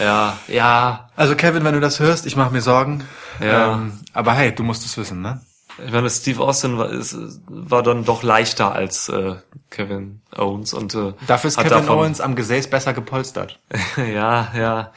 Ja, 0.00 0.38
ja. 0.48 1.10
Also 1.16 1.34
Kevin, 1.36 1.64
wenn 1.64 1.74
du 1.74 1.80
das 1.80 2.00
hörst, 2.00 2.24
ich 2.24 2.36
mache 2.36 2.52
mir 2.52 2.62
Sorgen. 2.62 3.04
Ja. 3.40 3.74
Ähm, 3.74 4.00
aber 4.12 4.32
hey, 4.32 4.54
du 4.54 4.62
musst 4.62 4.86
es 4.86 4.96
wissen, 4.96 5.20
ne? 5.22 5.40
Ich 5.84 5.90
meine, 5.92 6.08
Steve 6.10 6.40
Austin 6.42 6.76
war, 6.78 6.90
ist, 6.90 7.16
war 7.48 7.82
dann 7.82 8.04
doch 8.04 8.22
leichter 8.22 8.72
als 8.72 9.08
äh, 9.08 9.36
Kevin 9.70 10.20
Owens 10.36 10.72
und 10.74 10.94
äh, 10.94 11.14
Dafür 11.26 11.48
ist 11.48 11.56
Kevin 11.56 11.70
davon- 11.70 11.98
Owens 11.98 12.20
am 12.20 12.36
Gesäß 12.36 12.68
besser 12.68 12.92
gepolstert. 12.92 13.58
ja, 13.96 14.52
ja. 14.56 14.92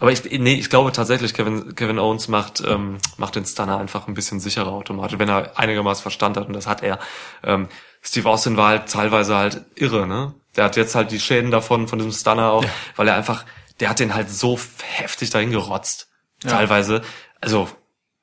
Aber 0.00 0.12
ich, 0.12 0.22
nee, 0.24 0.54
ich 0.54 0.70
glaube 0.70 0.92
tatsächlich, 0.92 1.34
Kevin, 1.34 1.74
Kevin 1.74 1.98
Owens 1.98 2.28
macht, 2.28 2.62
ähm, 2.64 2.98
macht 3.16 3.34
den 3.34 3.44
Stunner 3.44 3.78
einfach 3.78 4.06
ein 4.06 4.14
bisschen 4.14 4.38
sicherer 4.38 4.68
automatisch, 4.72 5.18
wenn 5.18 5.28
er 5.28 5.58
einigermaßen 5.58 6.02
Verstand 6.02 6.36
hat 6.36 6.46
und 6.46 6.52
das 6.52 6.66
hat 6.68 6.82
er. 6.82 6.98
Ähm, 7.42 7.68
Steve 8.00 8.28
Austin 8.28 8.56
war 8.56 8.68
halt 8.68 8.88
teilweise 8.88 9.34
halt 9.36 9.64
irre, 9.74 10.06
ne? 10.06 10.34
Der 10.56 10.64
hat 10.64 10.76
jetzt 10.76 10.94
halt 10.94 11.10
die 11.10 11.18
Schäden 11.20 11.50
davon, 11.50 11.88
von 11.88 11.98
diesem 11.98 12.12
Stunner 12.12 12.52
auch, 12.52 12.64
weil 12.96 13.08
er 13.08 13.16
einfach, 13.16 13.44
der 13.80 13.88
hat 13.90 13.98
den 13.98 14.14
halt 14.14 14.30
so 14.30 14.58
heftig 14.82 15.30
dahin 15.30 15.50
gerotzt. 15.50 16.08
Teilweise. 16.40 17.02
Also, 17.40 17.68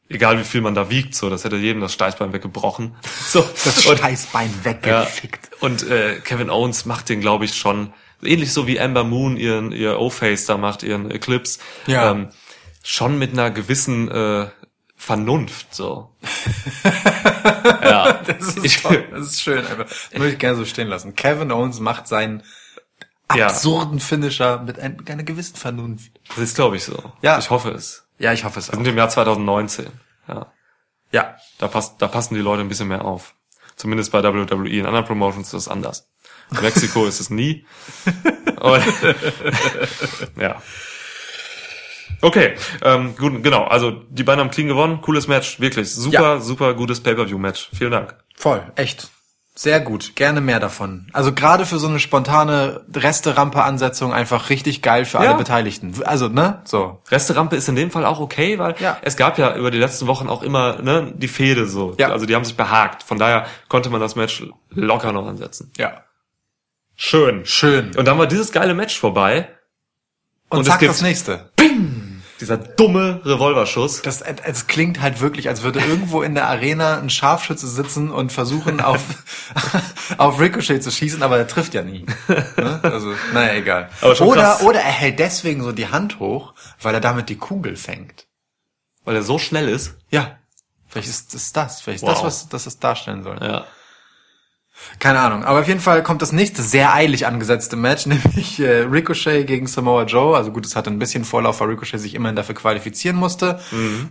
egal 0.08 0.40
wie 0.40 0.44
viel 0.46 0.62
man 0.62 0.76
da 0.76 0.90
wiegt, 0.90 1.14
so, 1.16 1.30
das 1.30 1.44
hätte 1.44 1.58
jedem 1.58 1.82
das 1.82 1.94
Steißbein 1.94 2.32
weggebrochen. 2.32 2.96
So. 3.28 3.42
Das 3.66 3.86
Und- 3.86 4.00
Scheißbein 4.00 4.50
ja. 4.64 4.66
weggefickt. 4.66 5.50
Und 5.62 5.84
äh, 5.90 6.20
Kevin 6.24 6.50
Owens 6.50 6.86
macht 6.86 7.10
den, 7.10 7.20
glaube 7.20 7.44
ich, 7.46 7.56
schon 7.56 7.92
ähnlich 8.26 8.54
so 8.54 8.68
wie 8.68 8.80
Amber 8.80 9.04
Moon 9.04 9.38
ihren 9.38 9.72
ihr 9.72 10.00
O-Face 10.00 10.46
da 10.46 10.58
macht, 10.58 10.84
ihren 10.84 11.12
Eclipse. 11.12 11.60
Ja. 11.88 12.12
Ähm, 12.12 12.30
schon 12.84 13.18
mit 13.20 13.34
einer 13.34 13.52
gewissen 13.52 14.10
äh, 14.10 14.48
Vernunft 14.96 15.74
so. 15.76 16.10
ja. 17.82 18.14
Das 18.26 18.56
ist 18.56 18.66
Ich- 18.66 18.82
toll. 18.82 19.06
Das 19.12 19.28
ist 19.28 19.42
schön. 19.42 19.60
Einfach. 19.60 19.86
Das 19.86 20.12
würde 20.14 20.30
ich 20.30 20.40
gerne 20.40 20.58
so 20.58 20.66
stehen 20.66 20.88
lassen. 20.88 21.16
Kevin 21.16 21.52
Owens 21.52 21.80
macht 21.80 22.08
seinen 22.08 22.44
Ja. 23.36 23.48
absurden 23.48 24.00
Finisher 24.00 24.60
mit 24.60 24.80
ein, 24.80 24.98
einer 25.08 25.24
gewissen 25.24 25.56
Vernunft. 25.56 26.12
Das 26.30 26.38
ist, 26.40 26.56
glaube 26.56 26.78
ich, 26.78 26.84
so. 26.84 27.12
Ja. 27.22 27.38
Ich 27.40 27.50
hoffe 27.50 27.72
es. 27.72 28.08
Ja, 28.18 28.32
ich 28.34 28.44
hoffe 28.46 28.60
es 28.60 28.70
Wir 28.72 28.76
sind 28.76 28.88
im 28.88 28.98
Jahr 28.98 29.10
2019. 29.10 29.88
Ja. 30.28 30.52
Ja. 31.12 31.36
Da, 31.58 31.68
passt, 31.68 32.02
da 32.02 32.08
passen 32.08 32.36
die 32.36 32.42
Leute 32.42 32.62
ein 32.62 32.70
bisschen 32.70 32.88
mehr 32.88 33.04
auf. 33.06 33.36
Zumindest 33.76 34.12
bei 34.12 34.24
WWE. 34.24 34.70
In 34.70 34.86
anderen 34.86 35.06
Promotions 35.06 35.48
ist 35.48 35.54
das 35.54 35.68
anders. 35.68 36.08
Mexiko 36.62 37.06
ist 37.06 37.20
es 37.20 37.30
nie. 37.30 37.66
Und, 38.62 38.84
ja. 40.40 40.62
Okay, 42.22 42.56
ähm, 42.82 43.16
gut, 43.18 43.44
genau. 43.44 43.66
Also 43.66 43.92
die 44.10 44.24
beiden 44.24 44.40
haben 44.42 44.52
clean 44.52 44.68
gewonnen. 44.68 45.02
Cooles 45.02 45.28
Match, 45.28 45.60
wirklich. 45.60 45.94
Super, 45.94 46.36
Ja. 46.36 46.40
super 46.40 46.74
gutes 46.74 47.02
Pay-Per-View-Match. 47.02 47.70
Vielen 47.78 47.92
Dank. 47.92 48.16
Voll. 48.36 48.64
Echt. 48.76 49.10
Sehr 49.58 49.80
gut. 49.80 50.16
Gerne 50.16 50.42
mehr 50.42 50.60
davon. 50.60 51.08
Also 51.14 51.32
gerade 51.34 51.66
für 51.66 51.78
so 51.80 51.88
eine 51.88 52.00
spontane 52.00 52.82
Reste-Rampe-Ansetzung 52.94 54.14
einfach 54.14 54.50
richtig 54.50 54.82
geil 54.82 55.06
für 55.06 55.20
Ja. 55.20 55.30
alle 55.30 55.38
Beteiligten. 55.38 55.94
Also, 56.04 56.28
ne? 56.28 56.62
So. 56.66 57.02
Resterampe 57.10 57.56
ist 57.56 57.70
in 57.70 57.76
dem 57.76 57.90
Fall 57.92 58.06
auch 58.06 58.20
okay, 58.20 58.60
weil 58.60 58.76
Ja. 58.80 58.98
es 59.02 59.16
gab 59.16 59.38
ja 59.38 59.56
über 59.56 59.72
die 59.72 59.78
letzten 59.78 60.08
Wochen 60.08 60.28
auch 60.28 60.42
immer 60.44 60.82
ne, 60.82 61.14
die 61.16 61.30
Fehde 61.30 61.68
so. 61.68 61.96
Ja. 61.98 62.10
Also 62.10 62.26
die 62.26 62.36
haben 62.36 62.44
sich 62.44 62.58
behagt. 62.58 63.04
Von 63.04 63.18
daher 63.18 63.46
konnte 63.70 63.90
man 63.90 64.02
das 64.02 64.16
Match 64.18 64.44
locker 64.72 65.12
noch 65.14 65.26
ansetzen. 65.26 65.72
Ja. 65.78 66.02
Schön. 66.96 67.46
Schön. 67.46 67.96
Und 67.96 68.06
dann 68.06 68.18
war 68.18 68.28
dieses 68.28 68.52
geile 68.52 68.74
Match 68.74 68.98
vorbei. 69.00 69.50
Und, 70.50 70.60
und 70.60 70.62
es 70.62 70.68
zack, 70.68 70.82
das 70.82 71.02
nächste. 71.02 71.52
Dieser 72.40 72.58
dumme 72.58 73.22
Revolverschuss. 73.24 74.02
Das, 74.02 74.22
es 74.22 74.68
klingt 74.68 75.02
halt 75.02 75.22
wirklich, 75.22 75.48
als 75.48 75.64
würde 75.64 75.80
irgendwo 75.80 76.22
in 76.22 76.36
der 76.36 76.48
Arena 76.48 76.98
ein 77.00 77.10
Scharfschütze 77.10 77.68
sitzen 77.68 78.12
und 78.12 78.32
versuchen, 78.34 78.82
auf, 78.82 79.02
auf 80.18 80.40
Ricochet 80.40 80.84
zu 80.84 80.92
schießen, 80.92 81.24
aber 81.24 81.38
er 81.38 81.48
trifft 81.48 81.74
ja 81.74 81.82
nie. 81.82 82.06
Ne? 82.28 82.80
Also, 82.84 83.14
naja, 83.34 83.54
egal. 83.54 83.90
Oder, 84.02 84.42
krass. 84.44 84.62
oder 84.64 84.80
er 84.80 84.92
hält 84.92 85.20
deswegen 85.20 85.64
so 85.64 85.72
die 85.72 85.88
Hand 85.88 86.20
hoch, 86.20 86.54
weil 86.82 86.94
er 86.94 87.02
damit 87.02 87.30
die 87.30 87.38
Kugel 87.38 87.78
fängt. 87.78 88.28
Weil 89.06 89.16
er 89.16 89.24
so 89.24 89.40
schnell 89.40 89.70
ist. 89.70 89.96
Ja. 90.10 90.38
Vielleicht 90.88 91.10
ist 91.10 91.34
es 91.34 91.54
das. 91.54 91.82
Vielleicht 91.82 92.04
ist 92.04 92.08
Wow. 92.10 92.22
das, 92.22 92.50
was 92.52 92.64
das 92.64 92.80
darstellen 92.80 93.24
soll. 93.24 93.38
Ja. 93.42 93.66
Keine 95.00 95.20
Ahnung. 95.20 95.44
Aber 95.44 95.60
auf 95.60 95.68
jeden 95.68 95.80
Fall 95.80 96.04
kommt 96.04 96.22
das 96.22 96.32
nächste 96.32 96.62
sehr 96.62 96.94
eilig 96.94 97.26
angesetzte 97.26 97.76
Match, 97.76 98.06
nämlich 98.06 98.60
äh, 98.60 98.82
Ricochet 98.82 99.46
gegen 99.46 99.68
Samoa 99.68 100.04
Joe. 100.04 100.36
Also 100.36 100.52
gut, 100.52 100.66
es 100.66 100.76
hatte 100.76 100.90
ein 100.90 101.00
bisschen 101.00 101.26
Vorlauf, 101.26 101.60
weil 101.60 101.70
Ricochet 101.70 102.00
sich 102.00 102.16
immerhin 102.16 102.36
dafür 102.36 102.56
qualifizieren 102.56 103.18
musste. 103.18 103.60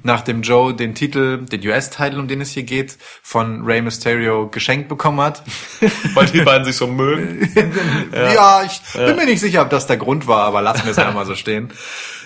Nachdem 0.03 0.43
Joe 0.43 0.75
den 0.75 0.95
Titel, 0.95 1.45
den 1.45 1.67
US-Titel, 1.67 2.19
um 2.19 2.29
den 2.29 2.41
es 2.41 2.51
hier 2.51 2.65
geht, 2.65 2.99
von 3.23 3.65
Rey 3.65 3.83
Mysterio 3.83 4.49
geschenkt 4.49 4.89
bekommen 4.89 5.21
hat. 5.21 5.43
Weil 6.15 6.27
die 6.27 6.41
beiden 6.43 6.65
sich 6.65 6.77
so 6.77 6.87
mögen. 6.87 7.51
Ja, 8.15 8.63
ich 8.65 8.81
bin 8.95 9.17
mir 9.17 9.27
nicht 9.27 9.41
sicher, 9.41 9.63
ob 9.63 9.71
das 9.71 9.87
der 9.87 9.97
Grund 9.97 10.27
war, 10.27 10.45
aber 10.45 10.63
lassen 10.63 10.85
wir 10.85 10.93
es 10.93 10.99
einmal 10.99 11.27
so 11.27 11.35
stehen. 11.35 11.73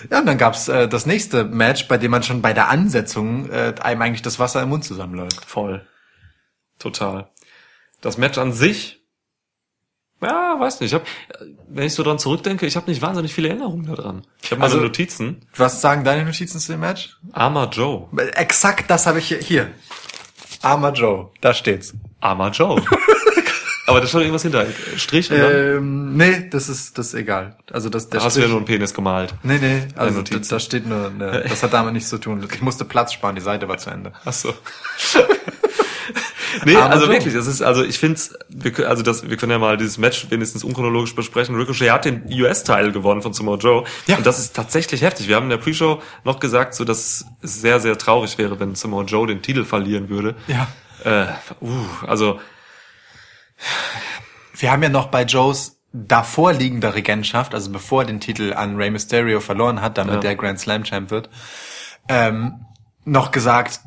Ja, 0.09 0.19
und 0.19 0.25
dann 0.25 0.37
gab's 0.37 0.67
äh, 0.67 0.87
das 0.87 1.05
nächste 1.05 1.43
Match, 1.43 1.87
bei 1.87 1.97
dem 1.97 2.11
man 2.11 2.23
schon 2.23 2.41
bei 2.41 2.53
der 2.53 2.69
Ansetzung 2.69 3.49
äh, 3.49 3.73
einem 3.81 4.01
eigentlich 4.01 4.21
das 4.21 4.39
Wasser 4.39 4.61
im 4.61 4.69
Mund 4.69 4.85
zusammenläuft. 4.85 5.45
Voll. 5.45 5.85
Total. 6.79 7.29
Das 8.01 8.17
Match 8.17 8.37
an 8.37 8.53
sich, 8.53 8.97
ja, 10.21 10.59
weiß 10.59 10.81
nicht. 10.81 10.91
Ich 10.91 10.93
hab, 10.93 11.05
wenn 11.69 11.85
ich 11.85 11.93
so 11.93 12.03
dran 12.03 12.19
zurückdenke, 12.19 12.65
ich 12.65 12.75
habe 12.75 12.89
nicht 12.89 13.01
wahnsinnig 13.01 13.33
viele 13.33 13.49
Erinnerungen 13.49 13.85
daran. 13.85 14.27
Ich 14.41 14.51
habe 14.51 14.59
meine 14.59 14.73
Also- 14.73 14.83
Notizen. 14.83 15.45
Was 15.55 15.79
sagen 15.81 16.03
deine 16.03 16.25
Notizen 16.25 16.59
zu 16.59 16.73
dem 16.73 16.81
Match? 16.81 17.17
Armer 17.31 17.69
Joe. 17.69 18.07
Exakt 18.35 18.89
das 18.89 19.05
habe 19.07 19.19
ich 19.19 19.27
hier. 19.29 19.39
Hier. 19.39 19.71
Armer 20.61 20.91
Joe. 20.91 21.29
Da 21.39 21.53
steht's. 21.53 21.93
Armer 22.19 22.51
Joe. 22.51 22.83
Aber 23.87 24.01
da 24.01 24.07
schon 24.07 24.19
irgendwas 24.21 24.43
hinter. 24.43 24.67
Strich, 24.97 25.31
oder? 25.31 25.77
Ähm, 25.77 26.15
nee, 26.15 26.47
das 26.49 26.69
ist, 26.69 26.97
das 26.97 27.07
ist 27.07 27.13
egal. 27.15 27.57
Also 27.71 27.89
das, 27.89 28.09
der 28.09 28.19
Da 28.19 28.25
hast 28.25 28.35
du 28.35 28.41
ja 28.41 28.45
Strich- 28.45 28.49
nur 28.51 28.57
einen 28.59 28.65
Penis 28.67 28.93
gemalt. 28.93 29.33
Nee, 29.41 29.57
nee, 29.57 29.87
also 29.95 30.21
da, 30.21 30.37
da 30.37 30.59
steht 30.59 30.85
nur, 30.85 31.09
ne, 31.09 31.43
das 31.49 31.63
hat 31.63 31.73
damit 31.73 31.93
nichts 31.93 32.09
zu 32.09 32.19
tun. 32.19 32.45
Ich 32.53 32.61
musste 32.61 32.85
Platz 32.85 33.13
sparen, 33.13 33.35
die 33.35 33.41
Seite 33.41 33.67
war 33.67 33.77
zu 33.77 33.89
Ende. 33.89 34.11
Ach 34.25 34.33
so. 34.33 34.53
nee, 36.65 36.75
Aber 36.75 36.91
also 36.91 37.09
wirklich, 37.09 37.33
es 37.33 37.47
ist, 37.47 37.61
also 37.61 37.83
ich 37.83 37.99
find's, 37.99 38.33
wir, 38.49 38.89
also 38.89 39.03
das, 39.03 39.29
wir 39.29 39.37
können 39.37 39.51
ja 39.51 39.59
mal 39.59 39.77
dieses 39.77 39.97
Match 39.97 40.29
wenigstens 40.29 40.63
unchronologisch 40.63 41.15
besprechen. 41.15 41.55
Ricochet 41.55 41.91
hat 41.91 42.05
den 42.05 42.23
US-Teil 42.31 42.91
gewonnen 42.91 43.21
von 43.21 43.33
Samoa 43.33 43.57
Joe. 43.57 43.83
Ja. 44.07 44.17
Und 44.17 44.25
das 44.25 44.39
ist 44.39 44.55
tatsächlich 44.55 45.01
heftig. 45.01 45.27
Wir 45.27 45.35
haben 45.35 45.43
in 45.43 45.51
der 45.51 45.57
Pre-Show 45.57 46.01
noch 46.23 46.39
gesagt, 46.39 46.73
so, 46.73 46.85
dass 46.85 47.25
es 47.41 47.61
sehr, 47.61 47.79
sehr 47.79 47.97
traurig 47.97 48.37
wäre, 48.37 48.59
wenn 48.59 48.75
Samoa 48.75 49.03
Joe 49.03 49.27
den 49.27 49.41
Titel 49.41 49.65
verlieren 49.65 50.09
würde. 50.09 50.35
Ja. 50.47 50.67
Äh, 51.03 51.27
uh, 51.61 52.07
also, 52.07 52.39
Wir 54.57 54.71
haben 54.71 54.83
ja 54.83 54.89
noch 54.89 55.07
bei 55.07 55.23
Joes 55.23 55.77
davor 55.91 56.53
liegender 56.53 56.93
Regentschaft, 56.93 57.53
also 57.55 57.71
bevor 57.71 58.03
er 58.03 58.07
den 58.07 58.19
Titel 58.19 58.53
an 58.53 58.75
Rey 58.75 58.91
Mysterio 58.91 59.39
verloren 59.39 59.81
hat, 59.81 59.97
damit 59.97 60.15
Ja. 60.15 60.19
der 60.19 60.35
Grand 60.35 60.59
Slam 60.59 60.83
Champ 60.83 61.11
wird, 61.11 61.29
ähm, 62.07 62.65
noch 63.09 63.31
gesagt, 63.31 63.81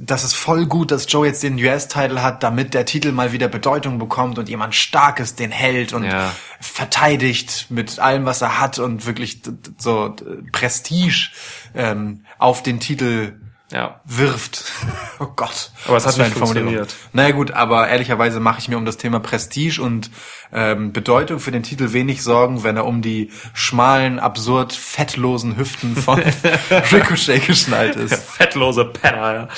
das 0.00 0.24
ist 0.24 0.34
voll 0.34 0.66
gut, 0.66 0.90
dass 0.90 1.10
Joe 1.10 1.26
jetzt 1.26 1.42
den 1.42 1.54
US-Titel 1.54 2.18
hat, 2.18 2.42
damit 2.42 2.74
der 2.74 2.84
Titel 2.84 3.12
mal 3.12 3.32
wieder 3.32 3.48
Bedeutung 3.48 3.98
bekommt 3.98 4.38
und 4.38 4.48
jemand 4.48 4.74
Starkes 4.74 5.36
den 5.36 5.52
hält 5.52 5.92
und 5.92 6.04
Ja. 6.04 6.32
verteidigt 6.60 7.66
mit 7.70 7.98
allem, 7.98 8.24
was 8.24 8.42
er 8.42 8.60
hat 8.60 8.78
und 8.78 9.06
wirklich 9.06 9.40
so 9.78 10.16
Prestige 10.50 11.30
ähm, 11.74 12.24
auf 12.38 12.62
den 12.62 12.80
Titel 12.80 13.40
ja. 13.72 14.00
wirft. 14.04 14.64
Oh 15.18 15.28
Gott. 15.36 15.70
Aber 15.86 15.96
es 15.96 16.04
hat 16.04 16.18
nicht 16.18 16.32
funktioniert. 16.32 16.96
Naja 17.12 17.30
gut, 17.30 17.52
aber 17.52 17.86
ehrlicherweise 17.86 18.40
mache 18.40 18.58
ich 18.58 18.68
mir 18.68 18.76
um 18.76 18.84
das 18.84 18.96
Thema 18.96 19.20
Prestige 19.20 19.80
und 19.80 20.10
ähm, 20.52 20.92
Bedeutung 20.92 21.38
für 21.38 21.52
den 21.52 21.62
Titel 21.62 21.92
wenig 21.92 22.24
Sorgen, 22.24 22.64
wenn 22.64 22.76
er 22.76 22.86
um 22.86 23.02
die 23.02 23.30
schmalen, 23.54 24.18
absurd 24.18 24.72
fettlosen 24.72 25.56
Hüften 25.56 25.94
von 25.94 26.20
Ricochet 26.92 27.46
geschnallt 27.46 27.94
ist. 27.94 28.14
Fettlose 28.14 28.86
Penner, 28.86 29.34
ja. 29.34 29.48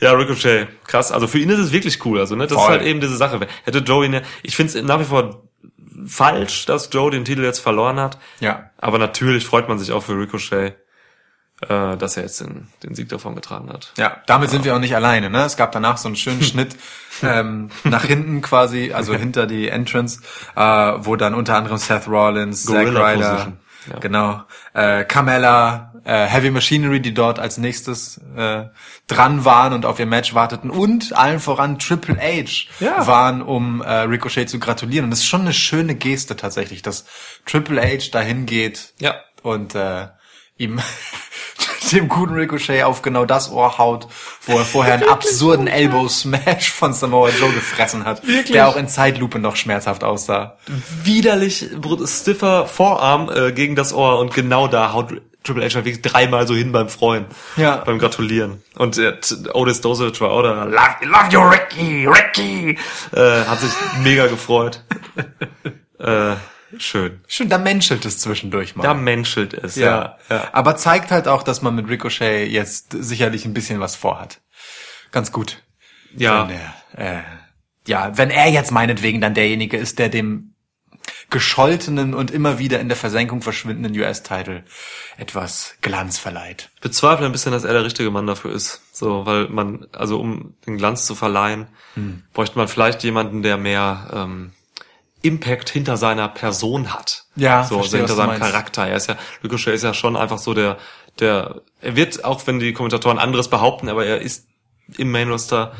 Ja, 0.00 0.12
Ricochet, 0.12 0.68
krass. 0.86 1.12
Also 1.12 1.26
für 1.26 1.38
ihn 1.38 1.50
ist 1.50 1.58
es 1.58 1.70
wirklich 1.70 2.02
cool. 2.06 2.18
Also, 2.18 2.34
ne, 2.34 2.46
das 2.46 2.54
Voll. 2.54 2.64
ist 2.64 2.70
halt 2.70 2.82
eben 2.82 3.00
diese 3.00 3.18
Sache. 3.18 3.40
Hätte 3.64 3.80
Joe 3.80 4.06
ihn 4.06 4.14
ja, 4.14 4.22
ich 4.42 4.56
finde 4.56 4.78
es 4.78 4.84
nach 4.84 5.00
wie 5.00 5.04
vor 5.04 5.42
falsch, 6.06 6.64
dass 6.64 6.88
Joe 6.92 7.10
den 7.10 7.26
Titel 7.26 7.44
jetzt 7.44 7.58
verloren 7.58 8.00
hat. 8.00 8.18
Ja. 8.40 8.70
Aber 8.78 8.98
natürlich 8.98 9.44
freut 9.44 9.68
man 9.68 9.78
sich 9.78 9.92
auch 9.92 10.02
für 10.02 10.14
Ricochet, 10.18 10.76
äh, 11.68 11.96
dass 11.96 12.16
er 12.16 12.22
jetzt 12.24 12.40
den, 12.40 12.68
den 12.82 12.94
Sieg 12.94 13.08
davon 13.08 13.34
getragen 13.34 13.70
hat. 13.72 13.92
Ja, 13.96 14.18
damit 14.26 14.50
sind 14.50 14.64
wir 14.64 14.74
auch 14.74 14.80
nicht 14.80 14.94
alleine. 14.94 15.30
Ne? 15.30 15.44
Es 15.44 15.56
gab 15.56 15.72
danach 15.72 15.96
so 15.98 16.08
einen 16.08 16.16
schönen 16.16 16.42
Schnitt 16.50 16.76
ähm, 17.22 17.70
nach 17.84 18.04
hinten 18.04 18.40
quasi, 18.40 18.92
also 18.92 19.14
hinter 19.14 19.46
die 19.46 19.68
Entrance, 19.68 20.20
äh, 20.56 20.60
wo 20.62 21.16
dann 21.16 21.34
unter 21.34 21.56
anderem 21.56 21.76
Seth 21.78 22.08
Rollins, 22.08 22.64
Zack 22.64 22.74
Gorilla 22.84 23.06
Ryder, 23.10 23.30
Position. 23.30 23.56
Genau. 24.00 24.42
Äh, 24.74 25.04
Carmella, 25.04 25.94
äh, 26.04 26.26
Heavy 26.26 26.50
Machinery, 26.50 27.00
die 27.00 27.14
dort 27.14 27.38
als 27.38 27.56
nächstes 27.56 28.20
äh, 28.36 28.64
dran 29.06 29.44
waren 29.46 29.72
und 29.72 29.86
auf 29.86 29.98
ihr 29.98 30.04
Match 30.06 30.34
warteten 30.34 30.70
und 30.70 31.16
allen 31.16 31.40
voran 31.40 31.78
Triple 31.78 32.16
H 32.18 32.68
Ja. 32.78 33.06
waren, 33.06 33.40
um 33.42 33.80
äh, 33.80 33.90
Ricochet 34.02 34.48
zu 34.50 34.58
gratulieren. 34.58 35.04
Und 35.04 35.10
das 35.10 35.20
ist 35.20 35.26
schon 35.26 35.40
eine 35.42 35.54
schöne 35.54 35.94
Geste 35.94 36.36
tatsächlich, 36.36 36.82
dass 36.82 37.06
Triple 37.46 37.80
H 37.82 38.10
dahin 38.12 38.44
geht 38.46 38.92
Ja. 38.98 39.14
und 39.42 39.74
äh, 39.74 40.08
ihm 40.60 40.80
dem 41.92 42.08
guten 42.08 42.34
Ricochet 42.34 42.84
auf 42.84 43.02
genau 43.02 43.24
das 43.24 43.50
Ohr 43.50 43.78
haut, 43.78 44.06
wo 44.46 44.58
er 44.58 44.64
vorher 44.64 44.94
einen 44.94 45.08
absurden 45.08 45.66
Elbow 45.66 46.08
Smash 46.08 46.70
von 46.70 46.92
Samoa 46.92 47.30
Joe 47.30 47.52
gefressen 47.52 48.04
hat, 48.04 48.24
Wirklich? 48.26 48.52
der 48.52 48.68
auch 48.68 48.76
in 48.76 48.86
Zeitlupe 48.86 49.38
noch 49.38 49.56
schmerzhaft 49.56 50.04
aussah. 50.04 50.56
Widerlich 51.02 51.66
stiffer 52.04 52.66
Vorarm 52.66 53.30
äh, 53.34 53.52
gegen 53.52 53.74
das 53.74 53.92
Ohr 53.92 54.18
und 54.20 54.34
genau 54.34 54.68
da 54.68 54.92
haut 54.92 55.20
Triple 55.42 55.64
H 55.64 55.74
wirklich 55.76 56.02
dreimal 56.02 56.46
so 56.46 56.54
hin 56.54 56.70
beim 56.70 56.90
Freuen. 56.90 57.24
Ja. 57.56 57.76
Beim 57.76 57.98
Gratulieren. 57.98 58.62
Und 58.76 58.98
äh, 58.98 59.16
Otis 59.54 59.80
Dosage 59.80 60.20
war 60.20 60.42
da. 60.42 60.64
Love, 60.64 60.96
love 61.02 61.30
you, 61.30 61.40
Ricky, 61.40 62.06
Ricky! 62.06 62.78
Äh, 63.16 63.44
hat 63.46 63.58
sich 63.60 63.72
mega 64.02 64.26
gefreut. 64.26 64.84
äh, 65.98 66.34
schön. 66.78 67.20
Schön, 67.26 67.48
da 67.48 67.58
menschelt 67.58 68.04
es 68.04 68.18
zwischendurch 68.18 68.76
mal. 68.76 68.82
Da 68.82 68.94
menschelt 68.94 69.54
es, 69.54 69.76
ja. 69.76 70.18
ja. 70.28 70.48
Aber 70.52 70.76
zeigt 70.76 71.10
halt 71.10 71.28
auch, 71.28 71.42
dass 71.42 71.62
man 71.62 71.74
mit 71.74 71.88
Ricochet 71.88 72.48
jetzt 72.50 72.94
sicherlich 72.98 73.44
ein 73.44 73.54
bisschen 73.54 73.80
was 73.80 73.96
vorhat. 73.96 74.40
Ganz 75.12 75.32
gut. 75.32 75.62
Ja. 76.14 76.48
Wenn 76.48 76.56
er, 76.96 77.18
äh, 77.18 77.22
ja, 77.86 78.16
wenn 78.16 78.30
er 78.30 78.48
jetzt 78.50 78.70
meinetwegen 78.70 79.20
dann 79.20 79.34
derjenige 79.34 79.76
ist, 79.76 79.98
der 79.98 80.08
dem 80.08 80.54
gescholtenen 81.30 82.12
und 82.12 82.30
immer 82.30 82.58
wieder 82.58 82.80
in 82.80 82.88
der 82.88 82.96
Versenkung 82.96 83.40
verschwindenden 83.40 83.96
US-Title 83.98 84.64
etwas 85.16 85.76
Glanz 85.80 86.18
verleiht. 86.18 86.70
bezweifle 86.80 87.26
ein 87.26 87.32
bisschen, 87.32 87.52
dass 87.52 87.64
er 87.64 87.72
der 87.72 87.84
richtige 87.84 88.10
Mann 88.10 88.26
dafür 88.26 88.52
ist. 88.52 88.82
So, 88.92 89.24
weil 89.26 89.48
man, 89.48 89.86
also 89.92 90.20
um 90.20 90.54
den 90.66 90.76
Glanz 90.76 91.06
zu 91.06 91.14
verleihen, 91.14 91.68
Hm. 91.94 92.22
bräuchte 92.32 92.58
man 92.58 92.68
vielleicht 92.68 93.02
jemanden, 93.02 93.42
der 93.42 93.56
mehr 93.56 94.10
ähm, 94.12 94.52
Impact 95.22 95.70
hinter 95.70 95.96
seiner 95.96 96.28
Person 96.28 96.92
hat. 96.92 97.24
Ja, 97.36 97.64
so, 97.64 97.78
verstehe, 97.78 98.00
hinter 98.00 98.14
seinem. 98.14 98.38
Charakter. 98.38 98.86
Er 98.86 98.96
ist 98.96 99.08
ja, 99.08 99.16
Ricochet 99.44 99.74
ist 99.74 99.84
ja 99.84 99.94
schon 99.94 100.16
einfach 100.16 100.38
so 100.38 100.54
der, 100.54 100.78
der, 101.18 101.62
er 101.80 101.96
wird, 101.96 102.24
auch 102.24 102.46
wenn 102.46 102.58
die 102.58 102.72
Kommentatoren 102.72 103.18
anderes 103.18 103.48
behaupten, 103.48 103.88
aber 103.88 104.06
er 104.06 104.20
ist 104.20 104.46
im 104.96 105.10
Main 105.10 105.30
Roster 105.30 105.72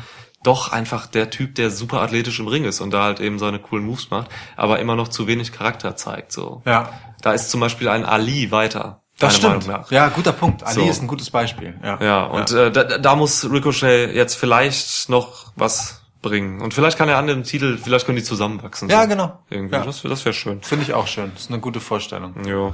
doch 0.43 0.71
einfach 0.71 1.05
der 1.07 1.29
Typ, 1.29 1.55
der 1.55 1.69
super 1.69 2.01
athletisch 2.01 2.39
im 2.39 2.47
Ring 2.47 2.65
ist 2.65 2.81
und 2.81 2.91
da 2.91 3.03
halt 3.03 3.19
eben 3.19 3.37
seine 3.37 3.59
coolen 3.59 3.85
Moves 3.85 4.09
macht, 4.09 4.29
aber 4.55 4.79
immer 4.79 4.95
noch 4.95 5.07
zu 5.07 5.27
wenig 5.27 5.51
Charakter 5.51 5.95
zeigt, 5.95 6.31
so. 6.31 6.61
Ja. 6.65 6.89
Da 7.21 7.33
ist 7.33 7.51
zum 7.51 7.59
Beispiel 7.59 7.87
ein 7.87 8.03
Ali 8.05 8.51
weiter. 8.51 9.01
Das 9.19 9.35
stimmt. 9.35 9.69
Ja, 9.91 10.09
guter 10.09 10.31
Punkt. 10.31 10.63
Ali 10.63 10.73
So. 10.73 10.89
ist 10.89 11.01
ein 11.01 11.07
gutes 11.07 11.29
Beispiel. 11.29 11.79
Ja, 11.83 11.99
Ja, 12.01 12.23
und 12.23 12.51
Äh, 12.51 12.71
da, 12.71 12.83
da 12.97 13.15
muss 13.15 13.47
Ricochet 13.49 14.15
jetzt 14.15 14.33
vielleicht 14.35 15.09
noch 15.09 15.51
was 15.55 16.00
bringen. 16.21 16.61
Und 16.61 16.73
vielleicht 16.73 16.97
kann 16.97 17.09
er 17.09 17.17
an 17.17 17.27
dem 17.27 17.43
Titel, 17.43 17.77
vielleicht 17.77 18.05
können 18.05 18.17
die 18.17 18.23
zusammenwachsen. 18.23 18.89
Ja, 18.89 19.03
so. 19.03 19.09
genau. 19.09 19.39
Irgendwie. 19.49 19.75
Ja. 19.75 19.83
Das, 19.83 20.01
das 20.01 20.25
wäre 20.25 20.33
schön. 20.33 20.61
Finde 20.61 20.83
ich 20.85 20.93
auch 20.93 21.07
schön. 21.07 21.31
Das 21.33 21.43
ist 21.43 21.51
eine 21.51 21.59
gute 21.59 21.79
Vorstellung. 21.79 22.35
Jo. 22.45 22.73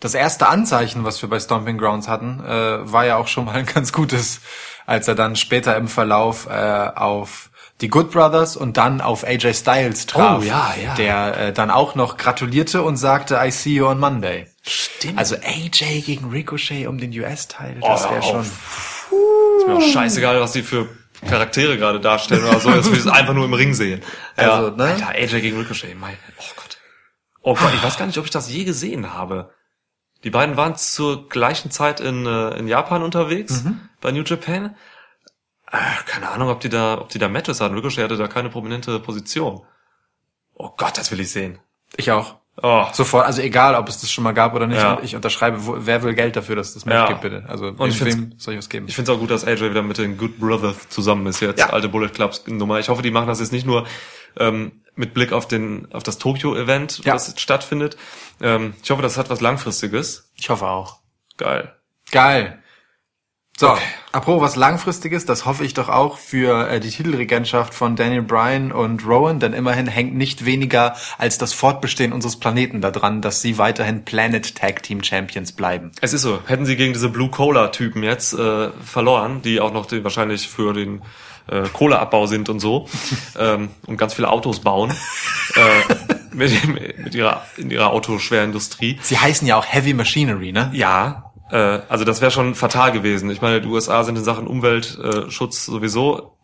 Das 0.00 0.14
erste 0.14 0.48
Anzeichen, 0.48 1.04
was 1.04 1.22
wir 1.22 1.28
bei 1.28 1.40
Stomping 1.40 1.78
Grounds 1.78 2.08
hatten, 2.08 2.40
äh, 2.44 2.90
war 2.92 3.06
ja 3.06 3.16
auch 3.16 3.28
schon 3.28 3.46
mal 3.46 3.54
ein 3.54 3.66
ganz 3.66 3.92
gutes, 3.92 4.40
als 4.84 5.08
er 5.08 5.14
dann 5.14 5.36
später 5.36 5.76
im 5.76 5.88
Verlauf 5.88 6.46
äh, 6.50 6.90
auf 6.94 7.50
die 7.80 7.88
Good 7.88 8.10
Brothers 8.12 8.56
und 8.56 8.76
dann 8.78 9.00
auf 9.02 9.24
AJ 9.24 9.52
Styles 9.54 10.06
traf, 10.06 10.40
Oh, 10.40 10.42
ja, 10.44 10.74
ja. 10.82 10.94
der 10.94 11.38
äh, 11.48 11.52
dann 11.52 11.70
auch 11.70 11.94
noch 11.94 12.16
gratulierte 12.16 12.82
und 12.82 12.96
sagte, 12.96 13.38
I 13.42 13.50
see 13.50 13.74
you 13.74 13.86
on 13.86 13.98
Monday. 13.98 14.46
Stimmt. 14.62 15.18
Also 15.18 15.36
AJ 15.36 16.02
gegen 16.06 16.30
Ricochet 16.30 16.86
um 16.86 16.98
den 16.98 17.10
US-Teil, 17.18 17.76
das 17.80 18.06
Oh, 18.06 18.10
wäre 18.10 18.22
schon... 18.22 18.40
ist 18.40 19.66
mir 19.66 19.74
auch 19.76 19.82
scheißegal, 19.92 20.40
was 20.40 20.52
die 20.52 20.62
für 20.62 20.88
Charaktere 21.26 21.76
gerade 21.76 22.00
darstellen 22.00 22.44
oder 22.44 22.60
so, 22.60 22.70
dass 22.70 22.90
wir 22.90 22.98
es 22.98 23.06
einfach 23.06 23.34
nur 23.34 23.44
im 23.44 23.54
Ring 23.54 23.74
sehen. 23.74 24.02
Also, 24.36 24.70
ne? 24.76 24.84
Alter, 24.84 25.08
AJ 25.10 25.40
gegen 25.40 25.58
Ricochet, 25.58 25.94
mein, 25.98 26.16
oh 26.38 26.42
Gott. 26.56 26.78
Oh 27.42 27.54
Gott, 27.54 27.74
ich 27.74 27.82
weiß 27.82 27.96
gar 27.98 28.06
nicht, 28.06 28.18
ob 28.18 28.24
ich 28.24 28.30
das 28.30 28.50
je 28.50 28.64
gesehen 28.64 29.12
habe. 29.12 29.52
Die 30.24 30.30
beiden 30.30 30.56
waren 30.56 30.76
zur 30.76 31.28
gleichen 31.28 31.70
Zeit 31.70 32.00
in, 32.00 32.26
äh, 32.26 32.50
in 32.58 32.66
Japan 32.68 33.02
unterwegs, 33.02 33.62
Mhm. 33.64 33.80
bei 34.00 34.10
New 34.12 34.22
Japan. 34.24 34.74
Äh, 35.70 35.76
keine 36.06 36.30
Ahnung, 36.30 36.48
ob 36.48 36.60
die 36.60 36.68
da, 36.68 36.98
ob 37.00 37.08
die 37.10 37.18
da 37.18 37.28
Matches 37.28 37.60
hatten. 37.60 37.74
Ricochet 37.74 38.04
hatte 38.04 38.16
da 38.16 38.28
keine 38.28 38.48
prominente 38.50 38.98
Position. 39.00 39.62
Oh 40.54 40.70
Gott, 40.76 40.96
das 40.98 41.10
will 41.10 41.20
ich 41.20 41.30
sehen. 41.30 41.58
Ich 41.96 42.10
auch. 42.10 42.36
Oh. 42.62 42.86
Sofort, 42.92 43.26
also 43.26 43.42
egal, 43.42 43.74
ob 43.74 43.88
es 43.88 44.00
das 44.00 44.10
schon 44.10 44.24
mal 44.24 44.32
gab 44.32 44.54
oder 44.54 44.66
nicht, 44.66 44.80
Ja. 44.80 44.98
ich 45.02 45.14
unterschreibe, 45.14 45.66
wo, 45.66 45.76
wer 45.78 46.02
will 46.02 46.14
Geld 46.14 46.36
dafür, 46.36 46.56
dass 46.56 46.68
es 46.68 46.74
das 46.74 46.84
Match 46.86 46.94
Ja. 46.96 47.06
gibt, 47.08 47.20
bitte. 47.20 47.44
Also 47.48 47.66
Und 47.76 47.88
ich 47.90 48.02
wem 48.02 48.32
soll 48.38 48.54
ich 48.54 48.58
was 48.58 48.68
geben? 48.70 48.86
Ich 48.88 48.94
finde 48.94 49.12
es 49.12 49.16
auch 49.16 49.20
gut, 49.20 49.30
dass 49.30 49.44
AJ 49.44 49.70
wieder 49.70 49.82
mit 49.82 49.98
den 49.98 50.16
Good 50.16 50.38
Brothers 50.38 50.88
zusammen 50.88 51.26
ist 51.26 51.40
jetzt. 51.40 51.58
Ja. 51.60 51.70
Alte 51.70 51.88
Bullet 51.90 52.08
Clubs 52.08 52.44
Nummer. 52.46 52.78
Ich 52.78 52.88
hoffe, 52.88 53.02
die 53.02 53.10
machen 53.10 53.26
das 53.26 53.40
jetzt 53.40 53.52
nicht 53.52 53.66
nur 53.66 53.86
ähm, 54.38 54.72
mit 54.94 55.12
Blick 55.12 55.32
auf 55.32 55.46
den 55.46 55.86
auf 55.92 56.02
das 56.02 56.16
Tokyo-Event, 56.18 57.02
Ja. 57.04 57.12
das 57.12 57.34
stattfindet. 57.38 57.96
Ähm, 58.40 58.72
ich 58.82 58.90
hoffe, 58.90 59.02
das 59.02 59.18
hat 59.18 59.28
was 59.28 59.40
Langfristiges. 59.42 60.30
ich 60.36 60.48
hoffe 60.48 60.66
auch. 60.66 60.98
Geil. 61.36 61.74
Geil. 62.10 62.58
So, 63.58 63.74
apropos 64.12 64.42
was 64.42 64.56
Langfristiges, 64.56 65.24
das 65.24 65.46
hoffe 65.46 65.64
ich 65.64 65.72
doch 65.72 65.88
auch 65.88 66.18
für 66.18 66.68
äh, 66.68 66.78
die 66.78 66.90
Titelregentschaft 66.90 67.72
von 67.72 67.96
Daniel 67.96 68.20
Bryan 68.20 68.70
und 68.70 69.06
Rowan, 69.06 69.40
denn 69.40 69.54
immerhin 69.54 69.86
hängt 69.86 70.14
nicht 70.14 70.44
weniger 70.44 70.94
als 71.16 71.38
das 71.38 71.54
Fortbestehen 71.54 72.12
unseres 72.12 72.36
Planeten 72.38 72.82
daran, 72.82 73.22
dass 73.22 73.40
sie 73.40 73.56
weiterhin 73.56 74.04
Planet 74.04 74.54
Tag 74.54 74.82
Team 74.82 75.02
Champions 75.02 75.52
bleiben. 75.52 75.90
Es 76.02 76.12
ist 76.12 76.20
so. 76.20 76.40
Hätten 76.44 76.66
sie 76.66 76.76
gegen 76.76 76.92
diese 76.92 77.08
Blue 77.08 77.30
Cola 77.30 77.68
Typen 77.68 78.02
jetzt 78.02 78.34
äh, 78.34 78.68
verloren, 78.84 79.40
die 79.40 79.58
auch 79.58 79.72
noch 79.72 79.86
die, 79.86 80.04
wahrscheinlich 80.04 80.48
für 80.48 80.74
den 80.74 81.00
äh, 81.46 81.62
Kohleabbau 81.72 82.26
sind 82.26 82.50
und 82.50 82.60
so 82.60 82.86
ähm, 83.38 83.70
und 83.86 83.96
ganz 83.96 84.12
viele 84.12 84.28
Autos 84.28 84.60
bauen 84.60 84.90
äh, 85.54 85.94
mit, 86.34 86.52
mit 87.02 87.14
ihrer 87.14 87.46
in 87.56 87.70
ihrer 87.70 87.88
Autoschwerindustrie. 87.88 88.98
Sie 89.00 89.16
heißen 89.16 89.48
ja 89.48 89.56
auch 89.56 89.64
Heavy 89.64 89.94
Machinery, 89.94 90.52
ne? 90.52 90.70
Ja, 90.74 91.25
äh, 91.50 91.80
also 91.88 92.04
das 92.04 92.20
wäre 92.20 92.30
schon 92.30 92.54
fatal 92.54 92.92
gewesen. 92.92 93.30
Ich 93.30 93.40
meine, 93.40 93.60
die 93.60 93.68
USA 93.68 94.04
sind 94.04 94.16
in 94.16 94.24
Sachen 94.24 94.46
Umweltschutz 94.46 95.68
äh, 95.68 95.70
sowieso 95.70 96.36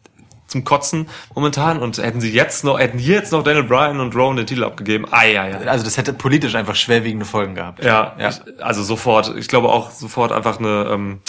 zum 0.46 0.64
Kotzen 0.64 1.08
momentan 1.34 1.80
und 1.80 1.96
hätten 1.98 2.20
sie 2.20 2.30
jetzt 2.30 2.62
noch, 2.62 2.78
hätten 2.78 2.98
hier 2.98 3.16
jetzt 3.16 3.32
noch 3.32 3.42
Daniel 3.42 3.64
Bryan 3.64 4.00
und 4.00 4.14
Rowan 4.14 4.36
den 4.36 4.46
Titel 4.46 4.64
abgegeben. 4.64 5.06
Ei, 5.10 5.40
ei, 5.40 5.56
ei. 5.56 5.66
Also 5.66 5.84
das 5.84 5.96
hätte 5.96 6.12
politisch 6.12 6.54
einfach 6.54 6.76
schwerwiegende 6.76 7.24
Folgen 7.24 7.54
gehabt. 7.54 7.82
Ja, 7.82 8.14
Ja. 8.18 8.28
Ich, 8.28 8.40
also 8.62 8.82
sofort. 8.82 9.34
Ich 9.36 9.48
glaube 9.48 9.70
auch 9.70 9.90
sofort 9.90 10.30
einfach 10.30 10.58
eine 10.58 10.88
ähm, 10.90 11.20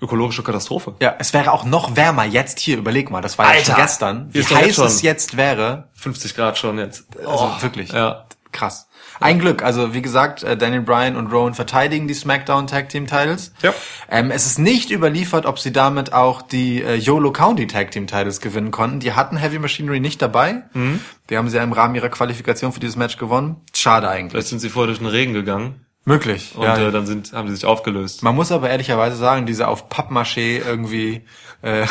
ökologische 0.00 0.42
Katastrophe. 0.42 0.94
Ja, 1.00 1.14
es 1.18 1.32
wäre 1.32 1.52
auch 1.52 1.64
noch 1.64 1.96
wärmer 1.96 2.24
jetzt 2.24 2.58
hier, 2.58 2.76
überleg 2.76 3.10
mal, 3.10 3.22
das 3.22 3.38
war 3.38 3.46
ja 3.46 3.52
Alter, 3.52 3.64
schon 3.64 3.76
gestern. 3.76 4.28
Wie 4.32 4.42
heiß 4.42 4.78
es 4.78 5.02
jetzt 5.02 5.36
wäre, 5.36 5.88
50 5.94 6.34
Grad 6.34 6.58
schon 6.58 6.78
jetzt. 6.78 7.06
also 7.18 7.50
wirklich. 7.60 7.92
Ja. 7.92 8.26
Krass. 8.52 8.88
Ein 9.20 9.38
Glück. 9.38 9.62
Also 9.62 9.94
wie 9.94 10.02
gesagt, 10.02 10.42
äh, 10.42 10.56
Daniel 10.56 10.82
Bryan 10.82 11.16
und 11.16 11.32
Rowan 11.32 11.54
verteidigen 11.54 12.08
die 12.08 12.14
SmackDown 12.14 12.66
Tag 12.66 12.88
Team 12.88 13.06
Titles. 13.06 13.52
Ja. 13.62 13.72
Ähm, 14.10 14.30
es 14.30 14.46
ist 14.46 14.58
nicht 14.58 14.90
überliefert, 14.90 15.46
ob 15.46 15.58
sie 15.58 15.72
damit 15.72 16.12
auch 16.12 16.42
die 16.42 16.82
äh, 16.82 16.96
YOLO 16.96 17.32
County 17.32 17.66
Tag 17.66 17.90
Team 17.90 18.06
Titles 18.06 18.40
gewinnen 18.40 18.70
konnten. 18.70 19.00
Die 19.00 19.12
hatten 19.12 19.36
Heavy 19.36 19.58
Machinery 19.58 20.00
nicht 20.00 20.20
dabei. 20.20 20.62
Mhm. 20.74 21.00
Die 21.30 21.36
haben 21.36 21.48
sie 21.48 21.56
ja 21.56 21.64
im 21.64 21.72
Rahmen 21.72 21.94
ihrer 21.94 22.08
Qualifikation 22.08 22.72
für 22.72 22.80
dieses 22.80 22.96
Match 22.96 23.16
gewonnen. 23.16 23.56
Schade 23.74 24.08
eigentlich. 24.08 24.32
Vielleicht 24.32 24.48
sind 24.48 24.58
sie 24.60 24.68
vorher 24.68 24.88
durch 24.88 24.98
den 24.98 25.08
Regen 25.08 25.32
gegangen 25.32 25.85
Möglich. 26.08 26.52
und 26.54 26.62
ja. 26.62 26.78
äh, 26.78 26.92
dann 26.92 27.04
sind, 27.04 27.32
haben 27.32 27.48
sie 27.48 27.56
sich 27.56 27.66
aufgelöst. 27.66 28.22
Man 28.22 28.36
muss 28.36 28.52
aber 28.52 28.70
ehrlicherweise 28.70 29.16
sagen, 29.16 29.44
diese 29.44 29.66
auf 29.66 29.88
Pappmaché 29.88 30.64
irgendwie 30.64 31.24
äh, 31.62 31.84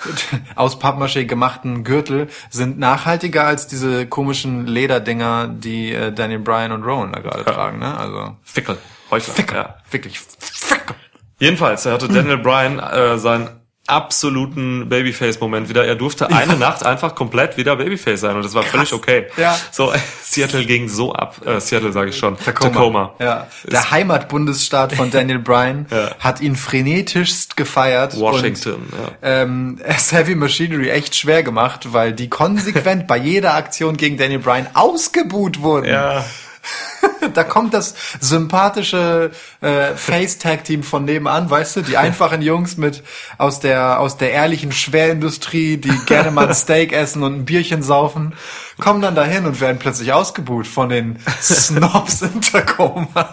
aus 0.54 0.80
Pappmaché 0.80 1.24
gemachten 1.24 1.82
Gürtel 1.82 2.28
sind 2.48 2.78
nachhaltiger 2.78 3.44
als 3.44 3.66
diese 3.66 4.06
komischen 4.06 4.68
Lederdinger, 4.68 5.48
die 5.48 5.92
äh, 5.92 6.12
Daniel 6.12 6.38
Bryan 6.38 6.70
und 6.70 6.84
Rowan 6.84 7.12
da 7.12 7.18
gerade 7.18 7.44
tragen. 7.44 7.80
Ne? 7.80 7.98
Also 7.98 8.36
Fickel. 8.44 8.78
Heuchler. 9.10 9.34
Fickel. 9.34 9.56
Ja. 9.56 9.76
wirklich 9.90 10.20
Fickel. 10.20 10.94
Jedenfalls, 11.40 11.84
er 11.86 11.94
hatte 11.94 12.06
Daniel 12.08 12.38
Bryan 12.38 12.78
äh, 12.78 13.18
seinen 13.18 13.48
absoluten 13.88 14.88
Babyface-Moment 14.88 15.68
wieder. 15.68 15.84
Er 15.86 15.94
durfte 15.96 16.30
eine 16.30 16.56
Nacht 16.56 16.84
einfach 16.84 17.14
komplett 17.14 17.56
wieder 17.56 17.76
Babyface 17.76 18.20
sein 18.20 18.36
und 18.36 18.44
das 18.44 18.54
war 18.54 18.62
völlig 18.62 18.92
okay. 18.92 19.26
Ja. 19.36 19.56
So, 19.70 19.92
Seattle 20.22 20.64
ging 20.64 20.88
so 20.88 21.12
ab. 21.12 21.36
Äh, 21.46 21.60
Seattle 21.60 21.92
sage 21.92 22.10
ich 22.10 22.16
schon. 22.18 22.36
Tacoma. 22.38 23.14
Ja. 23.18 23.46
Der 23.64 23.90
Heimatbundesstaat 23.90 24.94
von 24.94 25.10
Daniel 25.10 25.38
Bryan 25.38 25.86
Ja. 25.96 26.10
hat 26.18 26.40
ihn 26.40 26.56
frenetischst 26.56 27.56
gefeiert. 27.56 28.18
Washington. 28.18 28.74
Und, 28.74 28.92
ja. 28.92 29.42
ähm, 29.42 29.78
es 29.84 30.12
Heavy 30.16 30.34
Machinery 30.34 30.90
echt 30.90 31.14
schwer 31.16 31.42
gemacht, 31.42 31.92
weil 31.92 32.12
die 32.12 32.28
konsequent 32.28 33.06
bei 33.06 33.16
jeder 33.16 33.54
Aktion 33.54 33.96
gegen 33.96 34.16
Daniel 34.16 34.40
Bryan 34.40 34.66
ausgebuht 34.74 35.60
wurden. 35.62 35.86
ja. 35.86 36.24
Da 37.34 37.44
kommt 37.44 37.74
das 37.74 37.94
sympathische 38.20 39.30
äh, 39.60 39.94
Face-Tag-Team 39.94 40.82
von 40.82 41.04
nebenan, 41.04 41.50
weißt 41.50 41.76
du, 41.76 41.82
die 41.82 41.96
einfachen 41.96 42.40
Jungs 42.40 42.76
mit 42.76 43.02
aus 43.36 43.60
der 43.60 44.00
aus 44.00 44.16
der 44.16 44.30
ehrlichen 44.30 44.72
Schwerindustrie, 44.72 45.76
die 45.76 45.92
gerne 46.06 46.30
mal 46.30 46.48
ein 46.48 46.54
Steak 46.66 46.92
essen 46.92 47.22
und 47.22 47.34
ein 47.34 47.44
Bierchen 47.44 47.82
saufen, 47.82 48.34
kommen 48.78 49.02
dann 49.02 49.14
dahin 49.14 49.44
und 49.44 49.60
werden 49.60 49.78
plötzlich 49.78 50.12
ausgebuht 50.12 50.66
von 50.66 50.88
den 50.88 51.18
Snobs 51.40 52.22
in 52.22 52.40
Tacoma. 52.40 53.28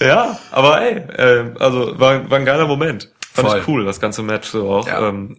Ja, 0.00 0.38
aber 0.50 0.82
ey, 0.82 0.96
äh, 0.96 1.54
also 1.58 1.98
war, 1.98 2.28
war 2.30 2.38
ein 2.38 2.44
geiler 2.44 2.66
Moment. 2.66 3.10
Fand 3.32 3.48
Voll. 3.48 3.58
ich 3.60 3.68
cool, 3.68 3.84
das 3.84 4.00
ganze 4.00 4.22
Match 4.22 4.48
so 4.48 4.68
auch. 4.70 4.86
Ja. 4.86 5.08
Ähm, 5.08 5.38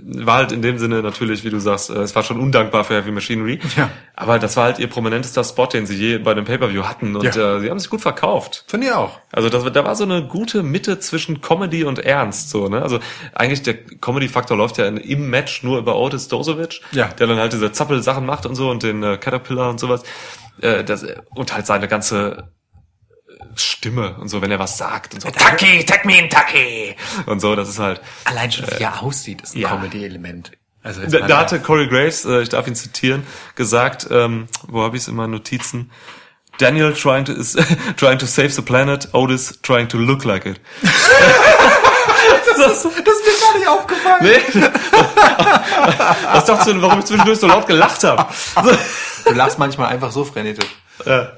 war 0.00 0.36
halt 0.36 0.52
in 0.52 0.62
dem 0.62 0.78
Sinne 0.78 1.02
natürlich, 1.02 1.44
wie 1.44 1.50
du 1.50 1.58
sagst, 1.60 1.90
äh, 1.90 1.94
es 2.00 2.14
war 2.16 2.22
schon 2.22 2.40
undankbar 2.40 2.84
für 2.84 2.94
Heavy 2.94 3.12
Machinery. 3.12 3.60
Ja. 3.76 3.90
Aber 4.14 4.38
das 4.38 4.56
war 4.56 4.64
halt 4.64 4.78
ihr 4.78 4.88
prominentester 4.88 5.44
Spot, 5.44 5.66
den 5.66 5.86
sie 5.86 5.94
je 5.94 6.18
bei 6.18 6.34
dem 6.34 6.44
Pay-Per-View 6.44 6.82
hatten. 6.84 7.14
Und 7.14 7.34
Ja. 7.34 7.56
äh, 7.56 7.60
sie 7.60 7.70
haben 7.70 7.78
sich 7.78 7.88
gut 7.90 8.00
verkauft. 8.00 8.64
Finde 8.66 8.88
ich 8.88 8.92
auch. 8.92 9.20
Also 9.32 9.48
das, 9.48 9.62
da 9.72 9.84
war 9.84 9.94
so 9.94 10.04
eine 10.04 10.26
gute 10.26 10.62
Mitte 10.62 10.98
zwischen 10.98 11.40
Comedy 11.40 11.84
und 11.84 11.98
Ernst, 12.00 12.50
so, 12.50 12.68
ne? 12.68 12.82
Also 12.82 12.98
eigentlich 13.34 13.62
der 13.62 13.74
Comedy-Faktor 13.74 14.56
läuft 14.56 14.78
ja 14.78 14.86
in, 14.86 14.96
im 14.96 15.30
Match 15.30 15.62
nur 15.62 15.78
über 15.78 15.96
Otis 15.96 16.28
Dozovic, 16.28 16.80
Ja. 16.92 17.06
der 17.08 17.26
dann 17.28 17.38
halt 17.38 17.52
diese 17.52 17.70
Zappel-Sachen 17.70 18.26
macht 18.26 18.46
und 18.46 18.54
so 18.56 18.70
und 18.70 18.82
den 18.82 19.02
äh, 19.02 19.18
Caterpillar 19.18 19.70
und 19.70 19.78
sowas. 19.78 20.02
Äh, 20.60 20.82
das, 20.84 21.06
und 21.34 21.54
halt 21.54 21.66
seine 21.66 21.86
ganze 21.86 22.50
Stimme 23.56 24.16
und 24.18 24.28
so, 24.28 24.42
wenn 24.42 24.50
er 24.50 24.58
was 24.58 24.78
sagt 24.78 25.14
und 25.14 25.20
so. 25.20 25.30
Taki, 25.30 25.84
take 25.84 26.06
me 26.06 26.18
in 26.18 26.30
Taki! 26.30 26.94
Und 27.26 27.40
so, 27.40 27.56
das 27.56 27.68
ist 27.68 27.78
halt. 27.78 28.00
Allein 28.24 28.52
schon, 28.52 28.66
wie 28.66 28.82
er 28.82 29.02
aussieht, 29.02 29.42
ist 29.42 29.54
ein 29.54 29.60
ja. 29.60 29.68
Comedy-Element. 29.68 30.52
Also 30.82 31.02
Da, 31.06 31.26
da 31.26 31.38
hatte 31.38 31.58
Corey 31.60 31.88
Graves, 31.88 32.24
äh, 32.24 32.42
ich 32.42 32.48
darf 32.48 32.68
ihn 32.68 32.76
zitieren, 32.76 33.26
gesagt, 33.56 34.06
ähm, 34.10 34.46
wo 34.68 34.82
habe 34.82 34.96
ich 34.96 35.02
es 35.02 35.08
in 35.08 35.16
meinen 35.16 35.32
Notizen? 35.32 35.90
Daniel 36.58 36.94
trying 36.94 37.24
to 37.24 37.32
is 37.32 37.56
trying 37.96 38.18
to 38.18 38.26
save 38.26 38.50
the 38.50 38.62
planet, 38.62 39.08
Otis 39.12 39.58
trying 39.62 39.88
to 39.88 39.98
look 39.98 40.24
like 40.24 40.46
it. 40.46 40.60
das, 40.82 42.56
das 42.56 42.84
ist 42.84 42.94
mir 42.94 43.02
gar 43.02 43.58
nicht 43.58 43.68
aufgefallen. 43.68 44.22
Nee. 44.22 44.62
Was 46.32 46.44
dachtest 46.44 46.68
du 46.68 46.72
denn, 46.72 46.82
warum 46.82 47.00
ich 47.00 47.04
zwischendurch 47.04 47.38
so 47.38 47.46
laut 47.46 47.66
gelacht 47.66 48.02
habe? 48.04 48.26
Du 49.24 49.32
lachst 49.34 49.58
manchmal 49.58 49.88
einfach 49.88 50.10
so 50.12 50.24
frenetisch. 50.24 50.66
Ja. 51.06 51.28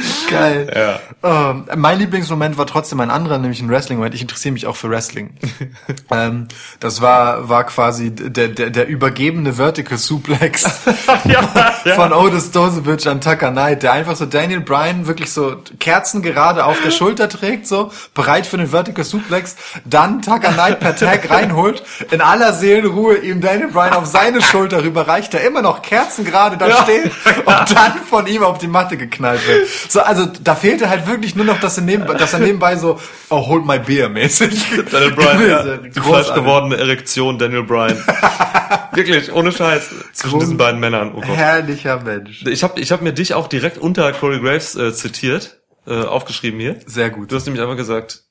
Geil. 0.30 0.98
Ähm, 1.22 1.64
mein 1.76 1.98
Lieblingsmoment 1.98 2.58
war 2.58 2.66
trotzdem 2.66 3.00
ein 3.00 3.10
anderer, 3.10 3.38
nämlich 3.38 3.60
ein 3.60 3.68
Wrestling-Moment. 3.70 4.14
Ich 4.14 4.22
interessiere 4.22 4.52
mich 4.52 4.66
auch 4.66 4.76
für 4.76 4.90
Wrestling. 4.90 5.30
ähm, 6.10 6.48
das 6.80 7.00
war, 7.00 7.48
war 7.48 7.64
quasi 7.64 8.10
der, 8.10 8.48
der, 8.48 8.70
der 8.70 8.86
übergebene 8.88 9.54
Vertical 9.54 9.98
Suplex 9.98 10.62
ja, 11.24 11.74
ja. 11.84 11.94
von 11.94 12.12
Otis 12.12 12.50
Dozovic 12.50 13.06
an 13.06 13.20
Tucker 13.20 13.50
Knight, 13.50 13.82
der 13.82 13.92
einfach 13.92 14.16
so 14.16 14.26
Daniel 14.26 14.60
Bryan 14.60 15.06
wirklich 15.06 15.30
so 15.32 15.56
kerzengerade 15.78 16.64
auf 16.64 16.80
der 16.82 16.90
Schulter 16.90 17.28
trägt, 17.28 17.66
so 17.66 17.90
bereit 18.14 18.46
für 18.46 18.56
den 18.56 18.68
Vertical 18.68 19.04
Suplex, 19.04 19.56
dann 19.84 20.22
Tucker 20.22 20.52
Knight 20.52 20.80
per 20.80 20.96
Tag 20.96 21.30
reinholt, 21.30 21.82
in 22.10 22.20
aller 22.20 22.52
Seelenruhe 22.54 23.16
ihm 23.18 23.40
Daniel 23.40 23.68
Bryan 23.68 23.92
auf 23.92 24.06
seine 24.06 24.42
Schulter 24.42 24.82
rüberreicht, 24.82 25.32
der 25.32 25.44
immer 25.46 25.62
noch 25.62 25.82
kerzengerade 25.82 26.56
da 26.56 26.68
Ja. 26.68 26.82
steht 26.82 27.04
und 27.44 27.76
dann 27.76 27.92
von 28.08 28.26
ihm 28.26 28.42
auf 28.42 28.58
die 28.58 28.66
Matte 28.68 28.96
geknallt 28.96 29.46
wird. 29.46 29.68
So, 29.88 30.00
also 30.00 30.26
da 30.26 30.54
fehlte 30.54 30.88
halt 30.88 31.06
wirklich 31.06 31.34
nur 31.34 31.44
noch, 31.44 31.60
dass 31.60 31.76
er 31.76 31.84
nebenbei, 31.84 32.14
dass 32.14 32.32
er 32.32 32.38
nebenbei 32.38 32.76
so, 32.76 33.00
oh, 33.30 33.46
hold 33.46 33.66
my 33.66 33.78
beer 33.78 34.08
mäßig. 34.08 34.64
Daniel 34.90 35.10
Bryan, 35.14 35.48
ja, 35.48 35.76
die 35.76 36.00
falsch 36.00 36.32
gewordene 36.34 36.76
Erektion 36.76 37.38
Daniel 37.38 37.64
Bryan. 37.64 37.96
Wirklich, 38.92 39.32
ohne 39.32 39.52
Scheiß, 39.52 39.88
zwischen 40.12 40.40
diesen 40.40 40.56
beiden 40.58 40.78
Männern. 40.78 41.12
Oh 41.14 41.20
Gott. 41.20 41.36
Herrlicher 41.36 42.00
Mensch. 42.00 42.44
Ich 42.46 42.62
habe 42.62 42.78
ich 42.78 42.92
hab 42.92 43.00
mir 43.00 43.12
dich 43.12 43.34
auch 43.34 43.48
direkt 43.48 43.78
unter 43.78 44.12
Corey 44.12 44.40
Graves 44.40 44.74
äh, 44.74 44.92
zitiert, 44.92 45.62
äh, 45.86 46.02
aufgeschrieben 46.02 46.60
hier. 46.60 46.76
Sehr 46.86 47.10
gut. 47.10 47.32
Du 47.32 47.36
hast 47.36 47.46
nämlich 47.46 47.62
einfach 47.62 47.76
gesagt, 47.76 48.24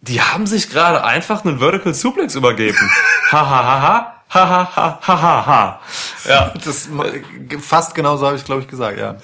die 0.00 0.20
haben 0.20 0.46
sich 0.46 0.70
gerade 0.70 1.04
einfach 1.04 1.44
einen 1.44 1.58
Vertical 1.58 1.94
Suplex 1.94 2.34
übergeben. 2.34 2.78
ha 3.32 3.40
ha 3.48 3.64
ha 3.64 3.82
ha. 3.82 4.21
Ha 4.34 4.48
ha 4.48 4.70
ha 4.76 4.98
ha 5.02 5.22
ha 5.22 5.46
ha. 5.46 5.80
Ja. 6.26 6.54
Das 6.64 6.88
fast 7.60 7.94
genauso 7.94 8.26
habe 8.26 8.36
ich, 8.36 8.44
glaube 8.44 8.62
ich, 8.62 8.68
gesagt, 8.68 8.98
ja. 8.98 9.16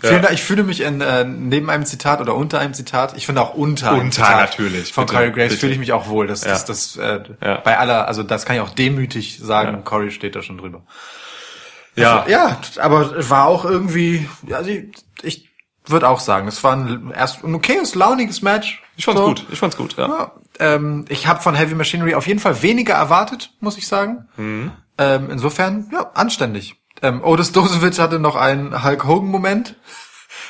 Vielen 0.00 0.22
Dank. 0.22 0.34
Ich 0.34 0.42
fühle 0.42 0.64
mich 0.64 0.80
in, 0.80 1.00
äh, 1.00 1.24
neben 1.24 1.70
einem 1.70 1.86
Zitat 1.86 2.20
oder 2.20 2.34
unter 2.34 2.58
einem 2.58 2.74
Zitat, 2.74 3.16
ich 3.16 3.26
finde 3.26 3.42
auch 3.42 3.54
unter, 3.54 3.90
einem 3.90 4.00
Unter, 4.00 4.12
Zitat 4.24 4.40
natürlich, 4.40 4.92
von 4.92 5.06
bitte, 5.06 5.16
Corey 5.16 5.30
Graves 5.30 5.48
bitte. 5.50 5.60
fühle 5.60 5.72
ich 5.74 5.78
mich 5.78 5.92
auch 5.92 6.08
wohl. 6.08 6.26
Das, 6.26 6.42
Ja. 6.42 6.50
das, 6.50 6.64
das 6.64 6.96
äh, 6.96 7.20
Ja. 7.40 7.58
bei 7.58 7.78
aller, 7.78 8.08
also 8.08 8.22
das 8.24 8.44
kann 8.44 8.56
ich 8.56 8.62
auch 8.62 8.70
demütig 8.70 9.38
sagen, 9.40 9.72
Ja. 9.76 9.82
Corey 9.82 10.10
steht 10.10 10.34
da 10.34 10.42
schon 10.42 10.58
drüber. 10.58 10.82
Ja. 11.94 12.24
Ja, 12.28 12.58
aber 12.80 13.28
war 13.30 13.46
auch 13.46 13.64
irgendwie, 13.64 14.28
also 14.52 14.68
ich, 14.70 14.84
ich 15.22 15.48
würde 15.86 16.08
auch 16.08 16.20
sagen, 16.20 16.48
es 16.48 16.62
war 16.64 16.72
ein, 16.76 17.12
erst 17.16 17.44
ein 17.44 17.54
okayes, 17.54 17.94
launiges 17.94 18.42
Match. 18.42 18.82
Ich 18.96 19.04
fand's 19.04 19.20
So. 19.20 19.26
gut. 19.28 19.46
Ich 19.50 19.58
fand's 19.58 19.76
gut, 19.76 19.96
ja. 19.96 20.08
Ja, 20.08 20.32
ähm, 20.60 21.04
ich 21.08 21.26
habe 21.26 21.42
von 21.42 21.54
Heavy 21.54 21.74
Machinery 21.74 22.14
auf 22.14 22.26
jeden 22.26 22.40
Fall 22.40 22.62
weniger 22.62 22.94
erwartet, 22.94 23.52
muss 23.60 23.78
ich 23.78 23.86
sagen. 23.86 24.28
Mhm. 24.36 24.72
Ähm, 24.98 25.30
insofern, 25.30 25.88
ja, 25.92 26.10
anständig. 26.14 26.76
Ähm, 27.02 27.22
Otis 27.22 27.52
Dozovic 27.52 27.98
hatte 27.98 28.18
noch 28.18 28.36
einen 28.36 28.82
Hulk 28.82 29.04
Hogan-Moment, 29.04 29.76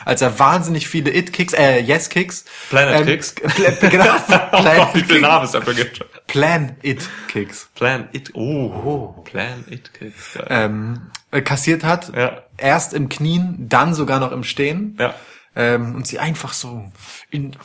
als 0.05 0.23
er 0.23 0.39
wahnsinnig 0.39 0.87
viele 0.87 1.11
It-Kicks, 1.11 1.53
äh, 1.55 1.81
Yes-Kicks. 1.81 2.45
Planet 2.71 3.01
ähm, 3.01 3.07
Kicks. 3.07 3.35
Pla 3.35 3.71
genau, 3.89 4.05
Oh, 4.53 4.63
Plan, 4.63 4.89
wie 4.95 5.03
viel 5.03 5.21
Namen 5.21 5.45
es 5.45 5.53
dafür 5.53 5.75
gibt. 5.75 6.05
Plan-It-Kicks. 6.29 7.71
Plan 7.75 8.09
it. 8.13 8.31
Oh. 8.35 9.23
Plan 9.25 9.65
it. 9.69 9.93
Kicks. 9.93 10.35
Geil. 10.35 10.47
Ähm, 10.49 11.11
äh, 11.33 11.41
kassiert 11.43 11.83
hat. 11.85 12.15
Ja. 12.15 12.43
Erst 12.57 12.95
im 12.95 13.09
Knien, 13.09 13.67
dann 13.69 13.95
sogar 13.95 14.21
noch 14.21 14.33
im 14.33 14.45
Stehen. 14.45 14.97
Ja. 15.01 15.15
Ähm, 15.57 15.95
und 15.95 16.07
sie 16.07 16.19
einfach 16.19 16.53
so 16.53 16.85
in, 17.31 17.57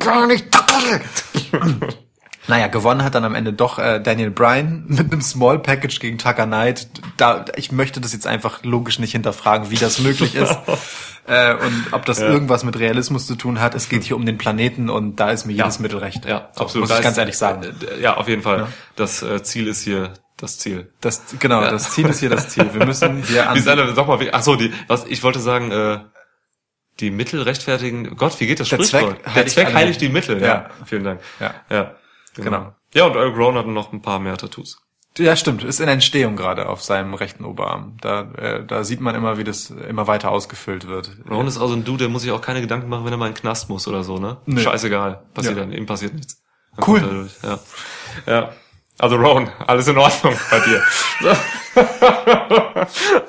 gar 0.00 0.26
nicht. 0.26 0.46
Naja, 2.48 2.68
gewonnen 2.68 3.02
hat 3.02 3.16
dann 3.16 3.24
am 3.24 3.34
Ende 3.34 3.52
doch 3.52 3.80
äh, 3.80 3.98
Daniel 4.00 4.30
Bryan 4.30 4.84
mit 4.86 5.10
einem 5.12 5.20
Small 5.20 5.58
Package 5.58 5.98
gegen 5.98 6.16
Tucker 6.16 6.46
Knight. 6.46 6.86
Da, 7.16 7.44
ich 7.56 7.72
möchte 7.72 8.00
das 8.00 8.12
jetzt 8.12 8.28
einfach 8.28 8.62
logisch 8.62 9.00
nicht 9.00 9.10
hinterfragen, 9.10 9.70
wie 9.70 9.74
das 9.74 9.98
möglich 9.98 10.36
ist 10.36 10.56
äh, 11.26 11.54
und 11.54 11.86
ob 11.90 12.04
das 12.04 12.20
irgendwas 12.20 12.62
mit 12.62 12.78
Realismus 12.78 13.26
zu 13.26 13.34
tun 13.34 13.58
hat. 13.60 13.74
Es 13.74 13.88
geht 13.88 14.04
hier 14.04 14.14
um 14.14 14.24
den 14.24 14.38
Planeten 14.38 14.90
und 14.90 15.16
da 15.16 15.30
ist 15.32 15.44
mir 15.44 15.54
jedes 15.54 15.80
Mittel 15.80 15.98
recht. 15.98 16.24
Ja, 16.24 16.50
So, 16.54 16.60
absolut. 16.62 16.82
Muss 16.82 16.90
Da 16.90 16.98
ich 16.98 17.02
ganz 17.02 17.14
ist- 17.14 17.18
ehrlich 17.18 17.36
sagen. 17.36 17.62
äh, 17.64 18.00
Ja, 18.00 18.16
auf 18.16 18.28
jeden 18.28 18.42
Fall. 18.42 18.68
Das 18.94 19.22
äh, 19.22 19.42
Ziel 19.42 19.66
ist 19.66 19.82
hier 19.82 20.12
das 20.36 20.56
Ziel. 20.58 20.92
Das, 21.00 21.22
genau, 21.40 21.62
das 21.62 21.90
Ziel 21.94 22.06
ist 22.06 22.20
hier 22.20 22.30
das 22.30 22.50
Ziel. 22.50 22.70
Wir 22.72 22.86
müssen 22.86 23.22
hier 23.26 23.48
an 23.48 23.56
Wie 23.56 23.58
ist 23.58 23.66
eine, 23.68 23.92
sag 23.92 24.06
mal, 24.06 24.20
ach 24.32 24.42
so, 24.42 24.54
die, 24.54 24.72
was, 24.86 25.04
ich 25.08 25.24
wollte 25.24 25.40
sagen, 25.40 25.72
äh, 25.72 25.98
die 27.00 27.10
Mittel 27.10 27.42
rechtfertigen, 27.42 28.16
Gott, 28.16 28.38
wie 28.40 28.46
geht 28.46 28.60
das 28.60 28.68
Der 28.68 28.76
Sprichwort? 28.76 29.16
Zweck 29.16 29.24
Der 29.24 29.34
heiligt 29.34 29.54
Zweck 29.54 29.74
heiligt 29.74 30.00
die 30.00 30.08
Mittel, 30.08 30.40
ja. 30.40 30.46
Ja. 30.46 30.70
Vielen 30.84 31.04
Dank. 31.04 31.20
Ja. 31.40 31.54
Ja. 31.70 31.94
Genau. 32.34 32.74
Ja, 32.94 33.04
und 33.06 33.16
Earl 33.16 33.32
Grown 33.32 33.56
hat 33.56 33.66
noch 33.66 33.92
ein 33.92 34.02
paar 34.02 34.18
mehr 34.18 34.36
Tattoos. 34.36 34.78
Ja, 35.18 35.34
stimmt. 35.34 35.64
Ist 35.64 35.80
in 35.80 35.88
Entstehung 35.88 36.36
gerade 36.36 36.68
auf 36.68 36.82
seinem 36.82 37.14
rechten 37.14 37.44
Oberarm. 37.46 37.96
Da, 38.02 38.32
äh, 38.36 38.66
da 38.66 38.84
sieht 38.84 39.00
man 39.00 39.14
immer, 39.14 39.38
wie 39.38 39.44
das 39.44 39.70
immer 39.70 40.06
weiter 40.06 40.30
ausgefüllt 40.30 40.88
wird. 40.88 41.10
Ron 41.30 41.46
ist 41.46 41.56
auch 41.56 41.68
so 41.68 41.74
ein 41.74 41.84
Dude, 41.84 42.00
der 42.04 42.08
muss 42.08 42.22
sich 42.22 42.32
auch 42.32 42.42
keine 42.42 42.60
Gedanken 42.60 42.90
machen, 42.90 43.06
wenn 43.06 43.12
er 43.12 43.16
mal 43.16 43.28
in 43.28 43.32
den 43.32 43.40
Knast 43.40 43.70
muss 43.70 43.88
oder 43.88 44.04
so, 44.04 44.18
ne? 44.18 44.36
Nee. 44.44 44.60
Scheißegal. 44.60 45.22
Passiert 45.32 45.56
Ja. 45.56 45.62
dann, 45.62 45.72
ihm 45.72 45.86
passiert 45.86 46.12
nichts. 46.14 46.42
Dann 46.76 46.84
Cool. 46.86 47.30
Ja. 47.42 47.58
Ja. 48.26 48.52
Also 48.98 49.16
Ron, 49.16 49.48
alles 49.66 49.88
in 49.88 49.98
Ordnung 49.98 50.34
bei 50.50 50.60
dir. 50.60 50.82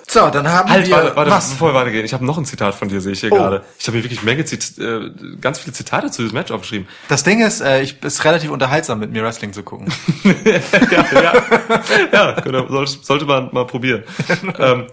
So. 0.07 0.29
Dann 0.29 0.47
haben 0.49 0.69
Halt, 0.69 0.87
wir 0.87 0.95
warte, 0.95 1.15
warte, 1.15 1.31
was? 1.31 1.49
bevor 1.51 1.69
wir 1.73 1.73
weitergehen. 1.75 2.05
Ich 2.05 2.13
habe 2.13 2.23
noch 2.25 2.37
ein 2.37 2.45
Zitat 2.45 2.73
von 2.75 2.87
dir, 2.87 3.01
sehe 3.01 3.11
ich 3.11 3.19
hier 3.19 3.31
Oh. 3.31 3.35
gerade. 3.35 3.63
Ich 3.77 3.85
habe 3.87 3.97
hier 3.97 4.05
wirklich 4.05 4.23
Menge 4.23 4.45
Zit 4.45 4.77
äh, 4.79 5.11
ganz 5.41 5.59
viele 5.59 5.73
Zitate 5.73 6.09
zu 6.11 6.21
diesem 6.21 6.35
Match 6.37 6.51
aufgeschrieben. 6.51 6.87
Das 7.09 7.23
Ding 7.23 7.41
ist, 7.45 7.59
äh, 7.61 7.81
ich 7.81 8.01
ist 8.01 8.23
relativ 8.23 8.51
unterhaltsam 8.51 8.99
mit 8.99 9.11
mir 9.11 9.23
Wrestling 9.23 9.51
zu 9.51 9.63
gucken. 9.63 9.87
ja, 10.23 11.03
ja, 11.21 11.33
ja 12.13 12.31
genau, 12.39 12.67
sollte, 12.67 12.91
sollte 13.01 13.25
man 13.25 13.49
mal 13.51 13.65
probieren. 13.67 14.03
ähm, 14.59 14.87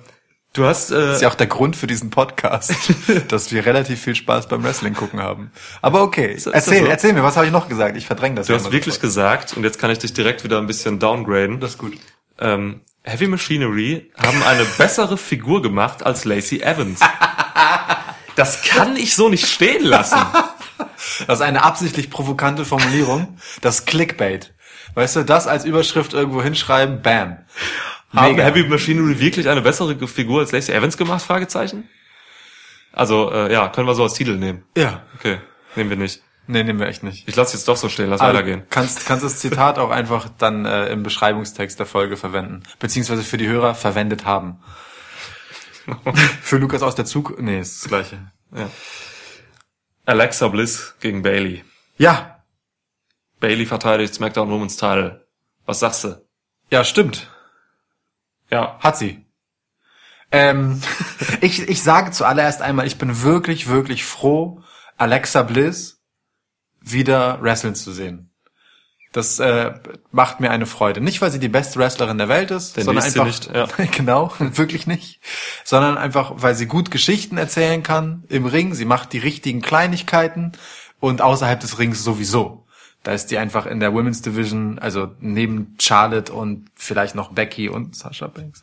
du 0.54 0.64
hast 0.64 0.90
äh, 0.90 0.94
Das 0.94 1.16
ist 1.16 1.22
ja 1.22 1.28
auch 1.28 1.34
der 1.34 1.46
Grund 1.46 1.76
für 1.76 1.86
diesen 1.86 2.08
Podcast, 2.10 2.72
dass 3.28 3.52
wir 3.52 3.66
relativ 3.66 4.00
viel 4.00 4.14
Spaß 4.14 4.48
beim 4.48 4.64
Wrestling 4.64 4.94
gucken 4.94 5.20
haben. 5.20 5.52
Aber 5.82 6.02
okay, 6.02 6.32
das 6.34 6.46
erzähl, 6.46 6.84
so? 6.84 6.86
erzähl 6.86 7.12
mir, 7.12 7.22
was 7.22 7.36
habe 7.36 7.46
ich 7.46 7.52
noch 7.52 7.68
gesagt? 7.68 7.96
Ich 7.96 8.06
verdränge 8.06 8.36
das. 8.36 8.46
Du 8.46 8.54
hast 8.54 8.72
wirklich 8.72 8.94
sofort. 8.94 9.00
gesagt, 9.00 9.56
und 9.56 9.64
jetzt 9.64 9.78
kann 9.78 9.90
ich 9.90 9.98
dich 9.98 10.14
direkt 10.14 10.42
wieder 10.42 10.58
ein 10.58 10.66
bisschen 10.66 10.98
downgraden. 10.98 11.60
Das 11.60 11.72
ist 11.72 11.78
gut. 11.78 11.94
Ähm, 12.38 12.80
Heavy 13.02 13.26
Machinery 13.26 14.10
haben 14.16 14.42
eine 14.42 14.64
bessere 14.64 15.18
Figur 15.18 15.60
gemacht 15.60 16.04
als 16.04 16.24
Lacey 16.24 16.62
Evans. 16.62 17.00
Das 18.36 18.62
kann 18.62 18.96
ich 18.96 19.14
so 19.14 19.28
nicht 19.28 19.46
stehen 19.46 19.84
lassen. 19.84 20.18
Das 21.26 21.38
ist 21.38 21.44
eine 21.44 21.62
absichtlich 21.62 22.10
provokante 22.10 22.64
Formulierung. 22.64 23.36
Das 23.60 23.84
Clickbait. 23.84 24.54
Weißt 24.94 25.16
du, 25.16 25.22
das 25.22 25.46
als 25.46 25.64
Überschrift 25.64 26.14
irgendwo 26.14 26.42
hinschreiben, 26.42 27.02
bam. 27.02 27.38
Haben 28.14 28.32
Mega. 28.36 28.44
Heavy 28.44 28.68
Machinery 28.68 29.18
wirklich 29.18 29.48
eine 29.48 29.62
bessere 29.62 30.06
Figur 30.06 30.40
als 30.40 30.52
Lacey 30.52 30.72
Evans 30.72 30.96
gemacht? 30.96 31.22
Fragezeichen. 31.22 31.88
Also 32.92 33.30
äh, 33.32 33.52
ja, 33.52 33.68
können 33.68 33.88
wir 33.88 33.94
so 33.94 34.04
als 34.04 34.14
Titel 34.14 34.36
nehmen. 34.36 34.64
Ja. 34.76 35.02
Okay, 35.16 35.38
nehmen 35.74 35.90
wir 35.90 35.96
nicht. 35.96 36.22
Nee, 36.46 36.62
nehmen 36.62 36.78
wir 36.78 36.86
echt 36.86 37.02
nicht. 37.02 37.26
Ich 37.26 37.34
lasse 37.36 37.56
jetzt 37.56 37.66
doch 37.66 37.76
so 37.76 37.88
stehen, 37.88 38.10
lass 38.10 38.20
Aber 38.20 38.34
weitergehen. 38.34 38.64
Kannst, 38.68 39.06
kannst 39.06 39.24
das 39.24 39.38
Zitat 39.38 39.78
auch 39.78 39.90
einfach 39.90 40.28
dann 40.38 40.66
äh, 40.66 40.88
im 40.88 41.02
Beschreibungstext 41.02 41.78
der 41.78 41.86
Folge 41.86 42.16
verwenden. 42.16 42.62
Beziehungsweise 42.78 43.22
für 43.22 43.38
die 43.38 43.48
Hörer 43.48 43.74
verwendet 43.74 44.26
haben. 44.26 44.58
für 46.42 46.58
Lukas 46.58 46.82
aus 46.82 46.94
der 46.94 47.06
Zug. 47.06 47.40
Nee, 47.40 47.60
ist 47.60 47.82
das 47.82 47.88
gleiche. 47.88 48.30
Alexa 50.04 50.48
Bliss 50.48 50.94
gegen 51.00 51.22
Bailey. 51.22 51.64
Ja, 51.96 52.34
Bailey 53.44 53.66
verteidigt 53.66 54.14
SmackDown 54.14 54.48
Women's 54.50 54.76
Title. 54.76 55.26
Was 55.66 55.80
sagst 55.80 56.04
du? 56.04 56.26
ja, 56.70 56.82
stimmt. 56.82 57.28
Ja. 58.50 58.78
Hat 58.80 58.96
sie. 58.96 59.24
Ähm, 60.30 60.80
ich, 61.40 61.68
ich 61.68 61.82
sage 61.82 62.10
zuallererst 62.10 62.62
einmal, 62.62 62.86
ich 62.86 62.98
bin 62.98 63.22
wirklich, 63.22 63.68
wirklich 63.68 64.04
froh, 64.04 64.62
Alexa 64.96 65.42
Bliss 65.42 66.00
wieder 66.80 67.40
wrestlen 67.42 67.74
zu 67.74 67.92
sehen. 67.92 68.30
Das 69.12 69.38
äh, 69.38 69.72
macht 70.10 70.40
mir 70.40 70.50
eine 70.50 70.66
Freude. 70.66 71.00
Nicht, 71.00 71.22
weil 71.22 71.30
sie 71.30 71.38
die 71.38 71.48
beste 71.48 71.78
Wrestlerin 71.78 72.18
der 72.18 72.28
Welt 72.28 72.50
ist, 72.50 72.76
Denn 72.76 72.84
sondern 72.84 73.04
einfach 73.04 73.24
nicht, 73.24 73.48
genau, 73.92 74.32
wirklich 74.38 74.88
nicht, 74.88 75.20
sondern 75.62 75.96
einfach, 75.96 76.32
weil 76.34 76.56
sie 76.56 76.66
gut 76.66 76.90
Geschichten 76.90 77.36
erzählen 77.36 77.84
kann 77.84 78.24
im 78.28 78.44
Ring. 78.44 78.74
Sie 78.74 78.84
macht 78.84 79.12
die 79.12 79.18
richtigen 79.18 79.62
Kleinigkeiten 79.62 80.50
und 80.98 81.22
außerhalb 81.22 81.60
des 81.60 81.78
Rings 81.78 82.02
sowieso. 82.02 82.63
Da 83.04 83.12
ist 83.12 83.30
die 83.30 83.38
einfach 83.38 83.66
in 83.66 83.78
der 83.80 83.92
Women's 83.94 84.22
Division, 84.22 84.78
also 84.80 85.14
neben 85.20 85.76
Charlotte 85.78 86.32
und 86.32 86.70
vielleicht 86.74 87.14
noch 87.14 87.30
Becky 87.32 87.68
und 87.68 87.94
Sasha 87.94 88.26
Banks, 88.26 88.62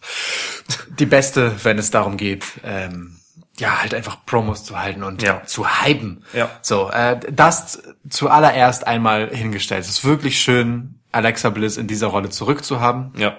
die 0.99 1.05
beste, 1.05 1.53
wenn 1.63 1.77
es 1.77 1.91
darum 1.91 2.17
geht, 2.17 2.43
ähm, 2.63 3.15
ja, 3.59 3.81
halt 3.81 3.93
einfach 3.93 4.25
Promos 4.25 4.63
zu 4.63 4.79
halten 4.79 5.03
und 5.03 5.21
Ja. 5.21 5.43
zu 5.45 5.67
hypen. 5.67 6.23
Ja. 6.33 6.49
So, 6.63 6.89
äh, 6.89 7.19
das 7.31 7.83
zuallererst 8.09 8.87
einmal 8.87 9.29
hingestellt. 9.29 9.81
Es 9.83 9.89
ist 9.89 10.03
wirklich 10.05 10.41
schön, 10.41 10.99
Alexa 11.11 11.49
Bliss 11.51 11.77
in 11.77 11.85
dieser 11.87 12.07
Rolle 12.07 12.29
zurückzuhaben. 12.29 13.13
Ja. 13.17 13.37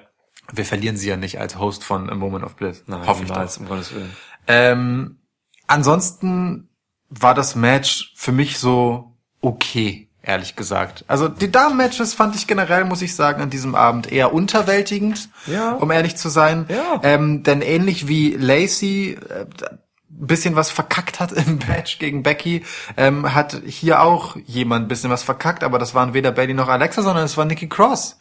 Wir 0.52 0.64
verlieren 0.64 0.96
sie 0.96 1.08
ja 1.08 1.16
nicht 1.16 1.40
als 1.40 1.58
Host 1.58 1.82
von 1.82 2.10
A 2.10 2.14
Moment 2.14 2.44
of 2.44 2.54
Bliss. 2.56 2.84
Nein, 2.86 3.06
Hoffe 3.06 3.24
ich 3.24 3.28
niemals, 3.28 3.58
um 3.58 3.66
Gottes 3.66 3.92
Willen. 3.94 4.14
Ähm, 4.46 5.18
ansonsten 5.66 6.68
war 7.08 7.34
das 7.34 7.56
Match 7.56 8.12
für 8.16 8.32
mich 8.32 8.58
so 8.58 9.16
okay, 9.40 10.08
ehrlich 10.22 10.56
gesagt. 10.56 11.04
Also 11.08 11.28
die 11.28 11.50
Damen-Matches 11.50 12.14
fand 12.14 12.34
ich 12.36 12.46
generell, 12.46 12.84
muss 12.84 13.02
ich 13.02 13.14
sagen, 13.14 13.42
an 13.42 13.50
diesem 13.50 13.74
Abend 13.74 14.10
eher 14.10 14.32
unterwältigend, 14.32 15.28
Ja. 15.46 15.72
um 15.72 15.90
ehrlich 15.90 16.16
zu 16.16 16.28
sein. 16.28 16.66
Ja. 16.68 17.00
Ähm, 17.02 17.42
denn 17.42 17.60
ähnlich 17.62 18.06
wie 18.08 18.30
Lacey 18.36 19.18
äh, 19.28 19.44
ein 19.44 20.26
bisschen 20.26 20.54
was 20.54 20.70
verkackt 20.70 21.18
hat 21.18 21.32
im 21.46 21.58
Match 21.66 21.98
gegen 21.98 22.22
Becky, 22.22 22.64
ähm, 22.96 23.34
hat 23.34 23.60
hier 23.66 24.02
auch 24.02 24.36
jemand 24.46 24.84
ein 24.84 24.88
bisschen 24.88 25.10
was 25.10 25.24
verkackt, 25.24 25.64
aber 25.64 25.78
das 25.80 25.94
waren 25.94 26.14
weder 26.14 26.30
Bailey 26.30 26.54
noch 26.54 26.68
Alexa, 26.68 27.02
sondern 27.02 27.24
es 27.24 27.36
war 27.36 27.44
Nikki 27.44 27.68
Cross, 27.68 28.18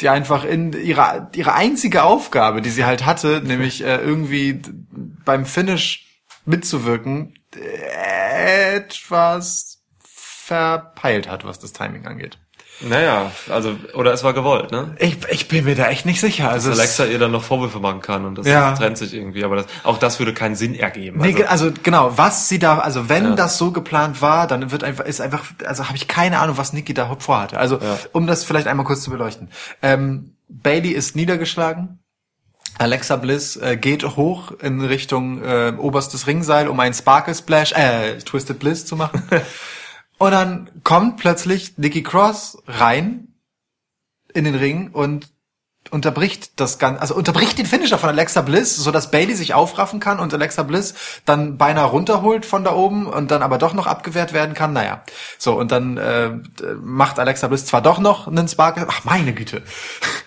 die 0.00 0.08
einfach 0.08 0.44
in 0.44 0.72
ihrer 0.72 1.30
ihre 1.34 1.54
einzige 1.54 2.02
Aufgabe, 2.02 2.62
die 2.62 2.70
sie 2.70 2.84
halt 2.84 3.06
hatte, 3.06 3.40
nämlich 3.44 3.84
äh, 3.84 3.96
irgendwie 3.98 4.60
beim 5.24 5.46
Finish 5.46 6.06
mitzuwirken, 6.46 7.34
äh, 7.54 8.76
etwas 8.76 9.83
verpeilt 10.46 11.28
hat, 11.28 11.44
was 11.44 11.58
das 11.58 11.72
Timing 11.72 12.06
angeht. 12.06 12.38
Naja, 12.80 13.30
also, 13.50 13.76
oder 13.94 14.12
es 14.12 14.24
war 14.24 14.32
gewollt, 14.34 14.72
ne? 14.72 14.96
Ich, 14.98 15.16
ich 15.30 15.46
bin 15.48 15.64
mir 15.64 15.76
da 15.76 15.88
echt 15.88 16.06
nicht 16.06 16.20
sicher. 16.20 16.50
Also 16.50 16.70
Dass 16.70 16.78
Alexa 16.80 17.04
ihr 17.06 17.20
dann 17.20 17.30
noch 17.30 17.44
Vorwürfe 17.44 17.78
machen 17.78 18.00
kann 18.00 18.24
und 18.24 18.36
das 18.36 18.46
Ja. 18.48 18.72
trennt 18.74 18.98
sich 18.98 19.14
irgendwie, 19.14 19.44
aber 19.44 19.56
das, 19.56 19.66
auch 19.84 19.96
das 19.96 20.18
würde 20.18 20.34
keinen 20.34 20.56
Sinn 20.56 20.74
ergeben. 20.74 21.18
Nee, 21.20 21.44
Also, 21.44 21.68
also 21.68 21.72
genau, 21.84 22.18
was 22.18 22.48
sie 22.48 22.58
da, 22.58 22.78
also 22.78 23.08
wenn 23.08 23.24
Ja. 23.24 23.34
das 23.36 23.58
so 23.58 23.70
geplant 23.70 24.20
war, 24.22 24.46
dann 24.48 24.72
wird 24.72 24.82
einfach, 24.82 25.04
ist 25.04 25.20
einfach, 25.20 25.44
also 25.64 25.86
habe 25.86 25.96
ich 25.96 26.08
keine 26.08 26.40
Ahnung, 26.40 26.58
was 26.58 26.72
Nikki 26.72 26.94
da 26.94 27.14
vorhatte. 27.18 27.58
Also 27.58 27.76
Ja. 27.80 27.98
um 28.12 28.26
das 28.26 28.44
vielleicht 28.44 28.66
einmal 28.66 28.84
kurz 28.84 29.02
zu 29.02 29.10
beleuchten. 29.10 29.50
Ähm, 29.80 30.34
Bailey 30.48 30.90
ist 30.90 31.14
niedergeschlagen. 31.16 32.00
Alexa 32.76 33.14
Bliss 33.16 33.56
äh, 33.56 33.76
geht 33.76 34.04
hoch 34.04 34.50
in 34.60 34.80
Richtung 34.80 35.42
äh, 35.44 35.72
oberstes 35.78 36.26
Ringseil, 36.26 36.66
um 36.66 36.80
einen 36.80 36.92
Sparkle 36.92 37.34
Splash, 37.36 37.70
äh, 37.72 38.18
Twisted 38.18 38.58
Bliss 38.58 38.84
zu 38.84 38.96
machen. 38.96 39.22
Und 40.24 40.30
dann 40.30 40.70
kommt 40.84 41.18
plötzlich 41.18 41.76
Nikki 41.76 42.02
Cross 42.02 42.62
rein 42.66 43.28
in 44.32 44.44
den 44.44 44.54
Ring 44.54 44.90
und 44.90 45.28
unterbricht 45.90 46.58
das 46.58 46.78
Ganze, 46.78 47.02
also 47.02 47.14
unterbricht 47.14 47.58
den 47.58 47.66
Finisher 47.66 47.98
von 47.98 48.08
Alexa 48.08 48.40
Bliss, 48.40 48.74
so 48.74 48.90
dass 48.90 49.10
Bailey 49.10 49.34
sich 49.34 49.52
aufraffen 49.52 50.00
kann 50.00 50.20
und 50.20 50.32
Alexa 50.32 50.62
Bliss 50.62 50.94
dann 51.26 51.58
beinahe 51.58 51.84
runterholt 51.84 52.46
von 52.46 52.64
da 52.64 52.72
oben 52.72 53.06
und 53.06 53.30
dann 53.30 53.42
aber 53.42 53.58
doch 53.58 53.74
noch 53.74 53.86
abgewehrt 53.86 54.32
werden 54.32 54.54
kann. 54.54 54.72
Naja, 54.72 55.02
so 55.36 55.58
und 55.58 55.70
dann 55.70 55.98
äh, 55.98 56.30
macht 56.80 57.18
Alexa 57.18 57.48
Bliss 57.48 57.66
zwar 57.66 57.82
doch 57.82 57.98
noch 57.98 58.26
einen 58.26 58.48
Spark, 58.48 58.82
ach 58.88 59.04
meine 59.04 59.34
Güte, 59.34 59.62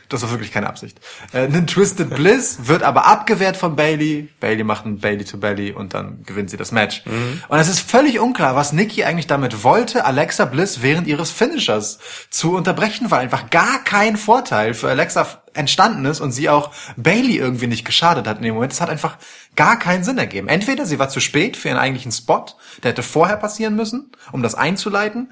das 0.10 0.22
war 0.22 0.32
wirklich 0.32 0.52
keine 0.52 0.68
Absicht, 0.68 1.00
äh, 1.34 1.40
einen 1.40 1.68
Twisted 1.68 2.10
Bliss, 2.10 2.68
wird 2.68 2.84
aber 2.84 3.06
abgewehrt 3.06 3.58
von 3.58 3.76
Bailey. 3.76 4.30
Bailey 4.40 4.64
macht 4.64 4.86
einen 4.86 5.00
Bailey 5.00 5.26
to 5.26 5.38
Bailey 5.38 5.72
und 5.72 5.94
dann 5.94 6.24
gewinnt 6.24 6.50
sie 6.50 6.58
das 6.58 6.72
Match. 6.72 7.04
Und 7.48 7.60
es 7.60 7.68
ist 7.68 7.80
völlig 7.80 8.20
unklar, 8.20 8.56
was 8.56 8.74
Nikki 8.74 9.04
eigentlich 9.04 9.28
damit 9.28 9.64
wollte, 9.64 10.06
Alexa 10.06 10.46
Bliss 10.46 10.82
während 10.82 11.08
ihres 11.08 11.32
Finishers 11.32 12.00
zu 12.30 12.56
unterbrechen, 12.56 13.12
weil 13.12 13.20
einfach 13.20 13.50
gar 13.50 13.84
kein 13.84 14.18
Vorteil 14.18 14.74
für 14.74 14.90
Alexa 14.90 15.44
entstanden 15.54 16.06
ist 16.06 16.20
und 16.22 16.32
sie 16.32 16.50
auch 16.50 16.72
Bailey 16.96 17.38
irgendwie 17.38 17.68
nicht 17.68 17.86
geschadet 17.86 18.28
hat 18.28 18.38
in 18.38 18.44
dem 18.44 18.54
Moment. 18.54 18.74
Es 18.74 18.82
hat 18.82 18.90
einfach 18.90 19.18
gar 19.56 19.80
keinen 19.80 20.04
Sinn 20.04 20.18
ergeben. 20.18 20.48
Entweder 20.48 20.86
sie 20.86 21.00
war 21.00 21.10
zu 21.10 21.20
spät 21.20 21.58
für 21.58 21.70
ihren 21.70 21.78
eigentlichen 21.78 22.12
Spot, 22.12 22.46
der 22.84 22.92
hätte 22.92 23.04
vorher 23.04 23.38
passieren 23.38 23.76
müssen, 23.76 24.12
um 24.32 24.44
das 24.44 24.56
einzuleiten, 24.56 25.32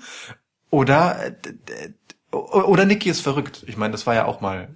oder 0.71 1.27
äh, 1.27 1.31
oder 2.35 2.85
Nikki 2.85 3.09
ist 3.09 3.21
verrückt. 3.21 3.63
Ich 3.67 3.77
meine, 3.77 3.91
das 3.91 4.05
war 4.05 4.13
ja 4.15 4.25
auch 4.25 4.41
mal 4.41 4.67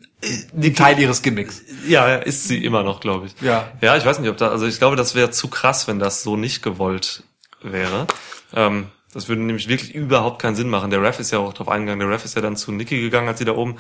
ein 0.56 0.76
Teil 0.76 1.00
ihres 1.00 1.22
Gimmicks. 1.22 1.62
ja, 1.88 2.08
ja, 2.10 2.16
ist 2.18 2.48
sie 2.48 2.64
immer 2.64 2.84
noch, 2.84 3.00
glaube 3.00 3.28
ich. 3.28 3.34
Ja. 3.42 3.68
Ja, 3.82 3.96
ich 3.98 4.06
weiß 4.06 4.20
nicht, 4.20 4.30
ob 4.30 4.38
da, 4.38 4.50
also 4.50 4.66
ich 4.66 4.78
glaube, 4.80 4.96
das 4.96 5.16
wäre 5.16 5.32
zu 5.32 5.48
krass, 5.50 5.88
wenn 5.88 6.00
das 6.00 6.24
so 6.24 6.36
nicht 6.38 6.62
gewollt 6.64 7.24
wäre. 7.62 8.08
Ähm, 8.56 8.88
das 9.14 9.28
würde 9.28 9.42
nämlich 9.42 9.68
wirklich 9.68 9.94
überhaupt 9.96 10.42
keinen 10.42 10.56
Sinn 10.56 10.70
machen. 10.70 10.92
Der 10.92 11.02
Ref 11.02 11.20
ist 11.20 11.32
ja 11.32 11.40
auch 11.40 11.54
drauf 11.54 11.68
eingegangen. 11.70 12.00
Der 12.08 12.10
Ref 12.16 12.26
ist 12.26 12.36
ja 12.36 12.42
dann 12.42 12.56
zu 12.56 12.72
Nikki 12.72 13.02
gegangen, 13.02 13.28
als 13.28 13.40
sie 13.40 13.46
da 13.46 13.54
oben 13.56 13.78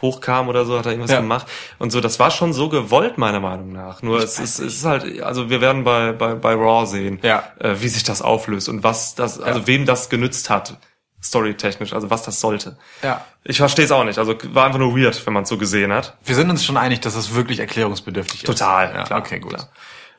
hochkam 0.00 0.48
oder 0.48 0.64
so, 0.64 0.76
hat 0.76 0.86
er 0.86 0.92
irgendwas 0.92 1.12
Ja. 1.12 1.20
gemacht. 1.20 1.46
Und 1.78 1.92
so, 1.92 2.00
das 2.00 2.18
war 2.18 2.32
schon 2.32 2.52
so 2.52 2.68
gewollt, 2.68 3.18
meiner 3.18 3.38
Meinung 3.38 3.72
nach. 3.72 4.02
Nur 4.02 4.18
es 4.18 4.40
ist, 4.40 4.58
es 4.58 4.74
ist 4.78 4.84
halt, 4.84 5.22
also 5.22 5.48
wir 5.48 5.60
werden 5.60 5.84
bei, 5.84 6.10
bei, 6.10 6.34
bei 6.34 6.54
Raw 6.54 6.84
sehen, 6.86 7.20
Ja. 7.22 7.44
äh, 7.60 7.76
wie 7.78 7.86
sich 7.88 8.02
das 8.02 8.20
auflöst 8.20 8.68
und 8.68 8.82
was 8.82 9.14
das, 9.14 9.38
also 9.40 9.60
Ja. 9.60 9.66
wem 9.68 9.86
das 9.86 10.08
genützt 10.08 10.50
hat, 10.50 10.78
storytechnisch, 11.22 11.92
also 11.92 12.10
was 12.10 12.22
das 12.22 12.40
sollte. 12.40 12.76
Ja. 13.02 13.24
Ich 13.44 13.58
verstehe 13.58 13.84
es 13.84 13.92
auch 13.92 14.04
nicht. 14.04 14.18
Also 14.18 14.36
war 14.54 14.66
einfach 14.66 14.78
nur 14.78 14.96
weird, 14.96 15.24
wenn 15.26 15.32
man 15.34 15.44
es 15.44 15.48
so 15.48 15.56
gesehen 15.58 15.92
hat. 15.92 16.16
Wir 16.24 16.34
sind 16.34 16.50
uns 16.50 16.64
schon 16.64 16.76
einig, 16.76 17.00
dass 17.00 17.14
es 17.14 17.34
wirklich 17.34 17.60
erklärungsbedürftig 17.60 18.42
ist. 18.42 18.46
Total, 18.46 18.92
Ja, 18.94 19.04
klar, 19.04 19.20
okay, 19.20 19.38
gut. 19.38 19.54
klar. 19.54 19.68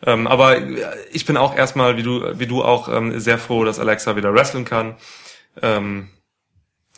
Ähm, 0.06 0.28
aber 0.28 0.58
ich 1.12 1.26
bin 1.26 1.38
auch 1.38 1.56
erstmal, 1.56 1.96
wie 1.98 2.04
du, 2.04 2.38
wie 2.40 2.48
du 2.48 2.64
auch, 2.64 2.90
ähm, 2.90 3.20
sehr 3.20 3.38
froh, 3.38 3.64
dass 3.64 3.80
Alexa 3.80 4.16
wieder 4.16 4.34
wrestlen 4.34 4.66
kann. 4.66 4.96
Ähm, 5.62 6.10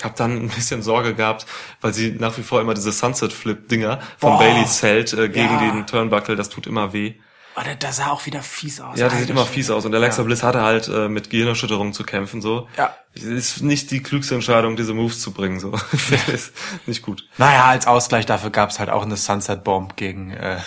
hab 0.04 0.16
dann 0.16 0.38
ein 0.38 0.50
bisschen 0.50 0.82
Sorge 0.82 1.14
gehabt, 1.16 1.46
weil 1.82 1.94
sie 1.94 2.12
nach 2.12 2.38
wie 2.38 2.42
vor 2.44 2.60
immer 2.62 2.74
diese 2.74 2.92
Sunset 2.92 3.32
Flip 3.32 3.68
Dinger 3.70 4.00
von 4.18 4.32
Boah. 4.34 4.40
Baileys 4.40 4.82
hält 4.84 5.14
äh, 5.14 5.30
gegen 5.30 5.54
Ja. 5.54 5.60
den 5.72 5.88
Turnbuckle. 5.88 6.36
Das 6.36 6.50
tut 6.50 6.68
immer 6.68 6.94
weh. 6.94 7.14
Oh, 7.58 7.62
der, 7.64 7.76
der 7.76 7.94
sah 7.94 8.08
auch 8.10 8.26
wieder 8.26 8.42
fies 8.42 8.82
aus. 8.82 8.98
Ja, 9.00 9.06
das 9.06 9.14
sieht 9.14 9.22
Alter 9.22 9.32
immer 9.32 9.42
Schwede. 9.44 9.54
fies 9.54 9.70
aus. 9.72 9.86
Und 9.86 9.96
Alexa 9.96 10.22
Ja. 10.22 10.26
Bliss 10.26 10.44
hatte 10.44 10.62
halt 10.62 10.90
äh, 10.90 11.08
mit 11.08 11.30
Gehirnerschütterung 11.30 11.94
zu 11.94 12.04
kämpfen. 12.04 12.42
So, 12.42 12.68
Ja. 12.78 12.94
Ist 13.16 13.62
nicht 13.62 13.92
die 13.92 14.04
klügste 14.04 14.36
Entscheidung, 14.36 14.76
diese 14.76 14.94
Moves 14.94 15.22
zu 15.22 15.32
bringen. 15.32 15.60
So, 15.60 15.74
ist 16.34 16.52
nicht 16.86 17.02
gut. 17.02 17.28
Naja, 17.38 17.66
als 17.66 17.88
Ausgleich 17.88 18.26
dafür 18.26 18.50
gab's 18.50 18.80
halt 18.80 18.90
auch 18.90 19.04
eine 19.04 19.16
Sunset 19.18 19.64
Bomb 19.64 19.96
gegen, 19.96 20.32
äh, 20.32 20.58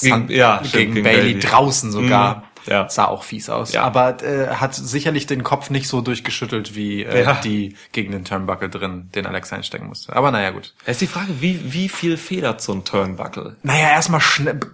Gegen- 0.00 0.28
ja, 0.28 0.58
stimmt, 0.58 0.72
gegen, 0.72 0.92
gegen 0.94 1.04
Bailey 1.04 1.32
Bailey. 1.34 1.38
draußen 1.40 1.92
sogar. 1.92 2.36
Mhm, 2.36 2.42
ja. 2.66 2.88
Sah 2.88 3.06
auch 3.06 3.24
fies 3.24 3.48
aus. 3.50 3.72
Ja. 3.72 3.82
Aber 3.82 4.22
äh, 4.22 4.48
hat 4.48 4.74
sicherlich 4.74 5.26
den 5.26 5.42
Kopf 5.42 5.70
nicht 5.70 5.88
so 5.88 6.00
durchgeschüttelt 6.00 6.74
wie 6.74 7.02
äh, 7.04 7.22
Ja. 7.24 7.34
die 7.34 7.76
gegen 7.92 8.12
den 8.12 8.24
Turnbuckle 8.24 8.68
drin, 8.68 9.10
den 9.14 9.26
Alex 9.26 9.52
einstecken 9.52 9.86
musste. 9.86 10.14
Aber 10.14 10.30
naja, 10.30 10.50
gut. 10.50 10.74
Es 10.84 10.92
ist 10.96 11.00
die 11.02 11.06
Frage, 11.06 11.40
wie, 11.40 11.72
wie 11.72 11.88
viel 11.88 12.16
federt 12.16 12.60
so 12.60 12.72
ein 12.72 12.84
Turnbuckle? 12.84 13.56
Naja, 13.62 13.88
erstmal 13.90 14.20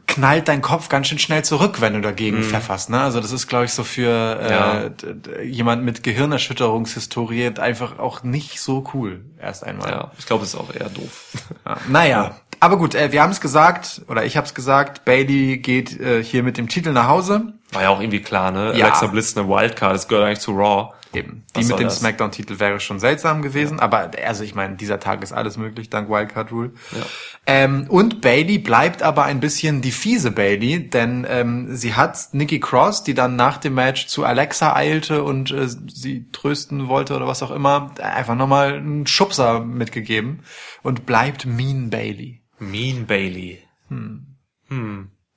knallt 0.07 0.49
dein 0.49 0.63
Kopf 0.63 0.89
ganz 0.89 1.09
schön 1.09 1.19
schnell 1.19 1.45
zurück, 1.45 1.81
wenn 1.81 1.95
du 1.95 2.01
dagegen 2.01 2.39
Mhm. 2.39 2.45
pfefferst. 2.45 2.91
Ne? 2.91 3.01
Also 3.01 3.21
das 3.21 3.33
ist, 3.33 3.47
glaube 3.49 3.65
ich, 3.67 3.73
so 3.73 3.85
für 3.85 4.91
äh, 5.39 5.45
jemand 5.45 5.83
mit 5.85 6.03
Gehirnerschütterungshistorie 6.03 7.59
einfach 7.59 7.99
auch 7.99 8.23
nicht 8.23 8.61
so 8.61 8.85
cool. 8.95 9.25
Erst 9.41 9.65
einmal. 9.65 9.91
Ja, 9.91 10.11
ich 10.19 10.27
glaube, 10.27 10.45
es 10.45 10.55
ist 10.55 10.61
auch 10.61 10.75
eher 10.75 10.89
doof. 10.91 11.33
Ja. 11.67 11.77
Naja, 11.89 12.37
aber 12.61 12.77
gut, 12.77 12.95
äh, 12.95 13.11
wir 13.13 13.23
haben 13.23 13.31
es 13.31 13.41
gesagt, 13.41 14.03
oder 14.09 14.25
ich 14.25 14.37
habe 14.37 14.47
es 14.47 14.55
gesagt, 14.55 15.05
Bailey 15.05 15.59
geht 15.59 15.99
äh, 15.99 16.23
hier 16.23 16.43
mit 16.43 16.59
dem 16.59 16.69
Titel 16.69 16.93
nach 16.93 17.09
Hause. 17.09 17.55
War 17.73 17.83
ja 17.83 17.89
auch 17.89 18.01
irgendwie 18.01 18.21
klar, 18.21 18.51
ne? 18.51 18.75
Ja. 18.77 18.87
Alexa 18.87 19.07
Bliss 19.07 19.37
eine 19.37 19.49
Wildcard, 19.49 19.95
das 19.95 20.09
gehört 20.09 20.27
eigentlich 20.27 20.41
zu 20.41 20.53
Raw. 20.53 20.93
Eben. 21.13 21.43
Die 21.57 21.65
mit 21.65 21.79
dem? 21.81 21.91
Smackdown-Titel 21.91 22.61
wäre 22.61 22.79
schon 22.79 23.01
seltsam 23.01 23.43
gewesen, 23.43 23.81
aber 23.81 24.13
also 24.25 24.45
ich 24.45 24.55
meine, 24.55 24.77
dieser 24.77 25.01
Tag 25.01 25.25
ist 25.25 25.33
alles 25.33 25.57
möglich 25.57 25.91
dank 25.91 26.09
Wildcard 26.09 26.53
Rule. 26.53 26.71
Ja. 26.93 27.03
Ähm, 27.47 27.87
und 27.89 28.21
Bailey 28.21 28.59
bleibt 28.59 29.03
aber 29.03 29.25
ein 29.25 29.41
bisschen 29.41 29.81
die 29.81 29.91
fiese 29.91 30.31
Bailey, 30.31 30.89
denn 30.89 31.27
ähm, 31.29 31.75
sie 31.75 31.95
hat 31.95 32.29
Nikki 32.33 32.61
Cross, 32.61 33.03
die 33.03 33.15
dann 33.15 33.35
nach 33.35 33.59
dem 33.59 33.75
Match 33.75 34.07
zu 34.07 34.25
Alexa 34.25 34.75
eilte 34.75 35.25
und 35.25 35.51
äh, 35.51 35.67
sie 35.67 36.31
trösten 36.31 36.87
wollte 36.87 37.17
oder 37.17 37.27
was 37.27 37.43
auch 37.43 37.51
immer, 37.51 37.91
einfach 38.01 38.37
nochmal 38.37 38.75
einen 38.75 39.09
Schubser 39.09 39.61
mitgegeben 39.61 40.45
und 40.83 41.07
bleibt 41.07 41.45
Mean 41.45 41.91
Bailey. 41.91 42.40
Mean 42.61 43.07
Bailey. 43.07 43.63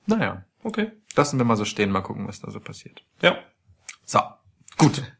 Naja, 0.06 0.44
Okay. 0.62 0.92
lassen 1.16 1.38
wir 1.38 1.44
mal 1.44 1.56
so 1.56 1.64
stehen, 1.64 1.90
mal 1.90 2.00
gucken, 2.02 2.26
was 2.28 2.40
da 2.40 2.50
so 2.50 2.60
passiert. 2.60 3.02
Ja. 3.20 3.36
So, 4.04 4.20
gut. 4.78 5.02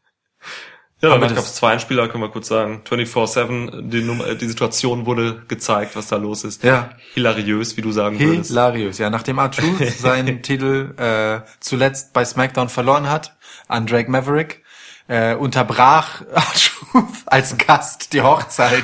Ja, 1.01 1.09
danach 1.09 1.27
gab 1.35 1.43
es 1.43 1.55
zwei 1.55 1.73
Einspieler, 1.73 2.07
können 2.07 2.23
wir 2.23 2.29
kurz 2.31 2.47
sagen. 2.47 2.81
24-7, 2.85 3.89
die, 3.89 4.01
Nummer- 4.01 4.27
äh, 4.27 4.35
die 4.37 4.47
Situation 4.47 5.05
wurde 5.05 5.43
gezeigt, 5.49 5.95
was 5.97 6.07
da 6.07 6.15
los 6.15 6.45
ist. 6.45 6.63
Ja. 6.63 6.91
Hilariös, 7.13 7.75
wie 7.75 7.81
du 7.81 7.91
sagen 7.91 8.17
würdest. 8.17 8.47
Hilarious, 8.49 8.97
ja. 8.97 9.09
Nachdem 9.09 9.37
R-Truth 9.37 9.85
seinen 9.99 10.41
Titel 10.41 10.95
äh, 10.97 11.41
zuletzt 11.59 12.13
bei 12.13 12.23
SmackDown 12.23 12.69
verloren 12.69 13.09
hat 13.09 13.35
an 13.67 13.85
Drake 13.85 14.09
Maverick, 14.09 14.63
äh, 15.07 15.35
unterbrach 15.35 16.21
R-Truth 16.33 16.74
als 17.25 17.57
Gast 17.57 18.13
die 18.13 18.21
Hochzeit 18.21 18.83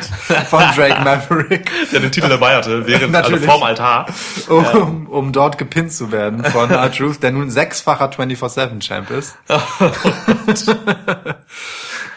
von 0.49 0.63
Drake 0.75 1.01
Maverick, 1.03 1.71
Der 1.91 1.99
den 1.99 2.11
Titel 2.11 2.29
dabei 2.29 2.55
hatte, 2.55 2.85
während, 2.87 3.15
also 3.15 3.37
vorm 3.37 3.63
Altar. 3.63 4.07
um, 4.47 5.07
um 5.07 5.31
dort 5.31 5.57
gepinnt 5.57 5.91
zu 5.93 6.11
werden 6.11 6.43
von 6.45 6.69
R-Truth, 6.71 7.21
der 7.23 7.31
nun 7.31 7.49
sechsfacher 7.49 8.09
24-7-Champ 8.11 9.09
ist. 9.11 9.35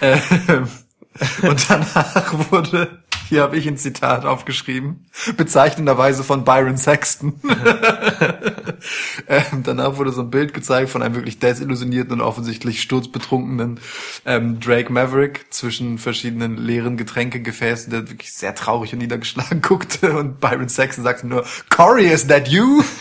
Ähm, 0.00 0.68
Und 1.42 1.70
danach 1.70 2.50
wurde, 2.50 2.98
hier 3.28 3.42
habe 3.42 3.56
ich 3.56 3.66
ein 3.68 3.76
Zitat 3.78 4.24
aufgeschrieben, 4.26 5.06
bezeichnenderweise 5.36 6.24
von 6.24 6.44
Byron 6.44 6.76
Sexton. 6.76 7.40
Ähm, 9.28 9.62
danach 9.62 9.96
wurde 9.96 10.12
so 10.12 10.22
ein 10.22 10.30
Bild 10.30 10.54
gezeigt 10.54 10.90
von 10.90 11.02
einem 11.02 11.14
wirklich 11.14 11.38
desillusionierten 11.38 12.12
und 12.14 12.20
offensichtlich 12.20 12.82
sturzbetrunkenen 12.82 13.80
ähm, 14.26 14.60
Drake 14.60 14.92
Maverick 14.92 15.46
zwischen 15.50 15.98
verschiedenen 15.98 16.56
leeren 16.56 16.96
Getränkegefäßen, 16.96 17.90
der 17.90 18.08
wirklich 18.10 18.32
sehr 18.32 18.54
traurig 18.54 18.92
und 18.92 18.98
niedergeschlagen 19.00 19.60
guckte 19.62 20.16
und 20.16 20.40
Byron 20.40 20.68
Sexton 20.68 21.04
sagte 21.04 21.26
nur, 21.26 21.44
Corey, 21.70 22.06
is 22.06 22.26
that 22.26 22.48
you? 22.48 22.82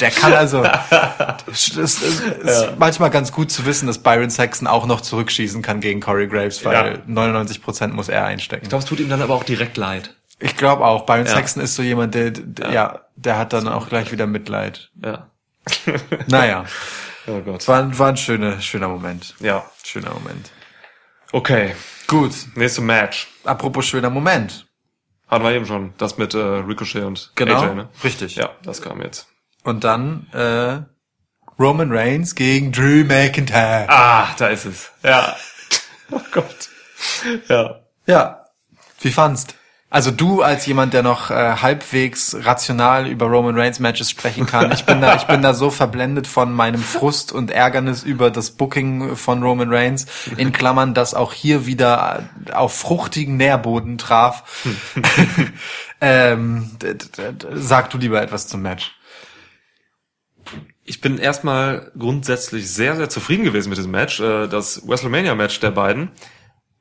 Der 0.00 0.10
kann 0.10 0.32
also, 0.32 0.64
es 1.50 1.68
ist, 1.76 2.02
ist 2.02 2.68
manchmal 2.78 3.10
ganz 3.10 3.32
gut 3.32 3.50
zu 3.50 3.66
wissen, 3.66 3.86
dass 3.86 3.98
Byron 3.98 4.30
Sexton 4.30 4.66
auch 4.66 4.86
noch 4.86 5.00
zurückschießen 5.00 5.60
kann 5.62 5.80
gegen 5.80 6.00
Corey 6.00 6.28
Graves, 6.28 6.64
weil 6.64 6.92
Ja. 6.94 6.98
99 7.06 7.62
Prozent 7.62 7.94
muss 7.94 8.08
er 8.08 8.24
einstecken. 8.24 8.62
Ich 8.64 8.68
glaube, 8.68 8.82
es 8.84 8.88
tut 8.88 9.00
ihm 9.00 9.08
dann 9.08 9.20
aber 9.22 9.34
auch 9.34 9.44
direkt 9.44 9.76
leid. 9.76 10.14
Ich 10.40 10.56
glaube 10.56 10.84
auch, 10.84 11.04
Byron 11.06 11.26
Ja. 11.26 11.32
Sexton 11.34 11.62
ist 11.62 11.74
so 11.74 11.82
jemand, 11.82 12.14
der, 12.14 12.30
der 12.30 12.70
ja. 12.72 13.00
der 13.16 13.38
hat 13.38 13.52
dann 13.52 13.66
auch 13.68 13.88
gleich 13.88 14.12
wieder 14.12 14.26
Mitleid. 14.26 14.90
Ja. 15.04 15.30
Naja, 16.28 16.64
Oh 17.26 17.40
Gott. 17.40 17.66
war, 17.68 17.98
war 17.98 18.08
ein 18.08 18.16
schöner, 18.16 18.60
schöner 18.60 18.88
Moment. 18.88 19.34
Ja. 19.40 19.64
Schöner 19.84 20.12
Moment. 20.14 20.50
Okay. 21.32 21.74
Gut, 22.06 22.32
Nächste 22.54 22.80
Match. 22.80 23.28
apropos 23.44 23.84
schöner 23.86 24.08
Moment. 24.10 24.66
Hatten 25.28 25.44
wir 25.44 25.52
eben 25.52 25.66
schon. 25.66 25.92
Das 25.98 26.16
mit 26.16 26.32
äh, 26.32 26.38
Ricochet 26.38 27.04
und 27.04 27.32
Genau, 27.34 27.60
AJ, 27.60 27.74
ne? 27.74 27.88
richtig. 28.02 28.36
Ja, 28.36 28.50
das 28.62 28.80
kam 28.80 29.02
jetzt. 29.02 29.26
Und 29.62 29.84
dann 29.84 30.26
äh, 30.32 30.80
Roman 31.60 31.92
Reigns 31.92 32.34
gegen 32.34 32.72
Drew 32.72 33.04
McIntyre. 33.04 33.86
Ah, 33.88 34.28
da 34.38 34.48
ist 34.48 34.64
es. 34.64 34.90
Ja. 35.02 35.36
Oh 36.10 36.20
Gott. 36.32 36.70
Ja. 37.50 37.80
Ja. 38.06 38.46
Wie 39.02 39.10
fandst? 39.10 39.56
Also 39.90 40.10
du 40.10 40.42
als 40.42 40.66
jemand, 40.66 40.92
der 40.92 41.02
noch 41.02 41.30
äh, 41.30 41.34
halbwegs 41.34 42.36
rational 42.40 43.06
über 43.06 43.24
Roman 43.24 43.58
Reigns 43.58 43.80
Matches 43.80 44.10
sprechen 44.10 44.44
kann, 44.44 44.70
ich 44.70 44.84
bin 44.84 45.00
da, 45.00 45.16
ich 45.16 45.22
bin 45.22 45.40
da 45.40 45.54
so 45.54 45.70
verblendet 45.70 46.26
von 46.26 46.52
meinem 46.52 46.82
Frust 46.82 47.32
und 47.32 47.50
Ärgernis 47.50 48.02
über 48.02 48.30
das 48.30 48.50
Booking 48.50 49.16
von 49.16 49.42
Roman 49.42 49.72
Reigns, 49.72 50.06
in 50.36 50.52
Klammern, 50.52 50.92
das 50.92 51.14
auch 51.14 51.32
hier 51.32 51.64
wieder 51.64 52.28
auf 52.52 52.74
fruchtigen 52.74 53.38
Nährboden 53.38 53.96
traf. 53.96 54.66
ähm, 56.02 56.70
sag 57.54 57.88
du 57.88 57.96
lieber 57.96 58.20
etwas 58.20 58.46
zum 58.46 58.60
Match. 58.60 58.94
Ich 60.84 61.00
bin 61.00 61.16
erstmal 61.16 61.92
grundsätzlich 61.98 62.70
sehr, 62.70 62.96
sehr 62.96 63.08
zufrieden 63.08 63.44
gewesen 63.44 63.70
mit 63.70 63.78
diesem 63.78 63.90
Match. 63.90 64.20
Äh, 64.20 64.48
Das 64.48 64.86
WrestleMania-Match 64.86 65.60
der 65.60 65.70
beiden 65.70 66.10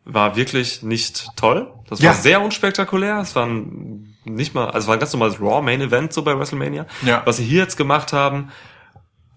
war 0.09 0.35
wirklich 0.35 0.83
nicht 0.83 1.27
toll. 1.35 1.67
Das 1.89 1.99
Ja. 1.99 2.09
war 2.09 2.15
sehr 2.15 2.41
unspektakulär. 2.41 3.19
Es 3.19 3.35
war 3.35 3.45
ein, 3.45 4.15
nicht 4.23 4.53
mal, 4.55 4.65
also 4.67 4.79
es 4.79 4.87
war 4.87 4.95
ein 4.95 4.99
ganz 4.99 5.13
normales 5.13 5.39
Raw 5.41 5.61
Main 5.61 5.81
Event 5.81 6.13
so 6.13 6.23
bei 6.23 6.37
WrestleMania. 6.37 6.85
Ja. 7.03 7.21
Was 7.25 7.37
sie 7.37 7.43
hier 7.43 7.61
jetzt 7.61 7.75
gemacht 7.77 8.13
haben, 8.13 8.49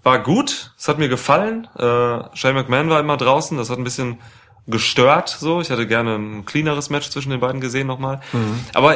war 0.02 0.20
gut. 0.22 0.72
Es 0.78 0.88
hat 0.88 0.98
mir 0.98 1.08
gefallen. 1.08 1.68
Äh, 1.76 2.36
Shane 2.36 2.54
McMahon 2.54 2.88
war 2.88 3.00
immer 3.00 3.16
draußen. 3.16 3.58
Das 3.58 3.68
hat 3.68 3.78
ein 3.78 3.84
bisschen 3.84 4.18
gestört. 4.66 5.28
So, 5.28 5.60
ich 5.60 5.70
hätte 5.70 5.86
gerne 5.86 6.16
ein 6.16 6.44
cleaneres 6.44 6.90
Match 6.90 7.10
zwischen 7.10 7.30
den 7.30 7.40
beiden 7.40 7.60
gesehen 7.60 7.86
nochmal. 7.86 8.20
Aber 8.74 8.94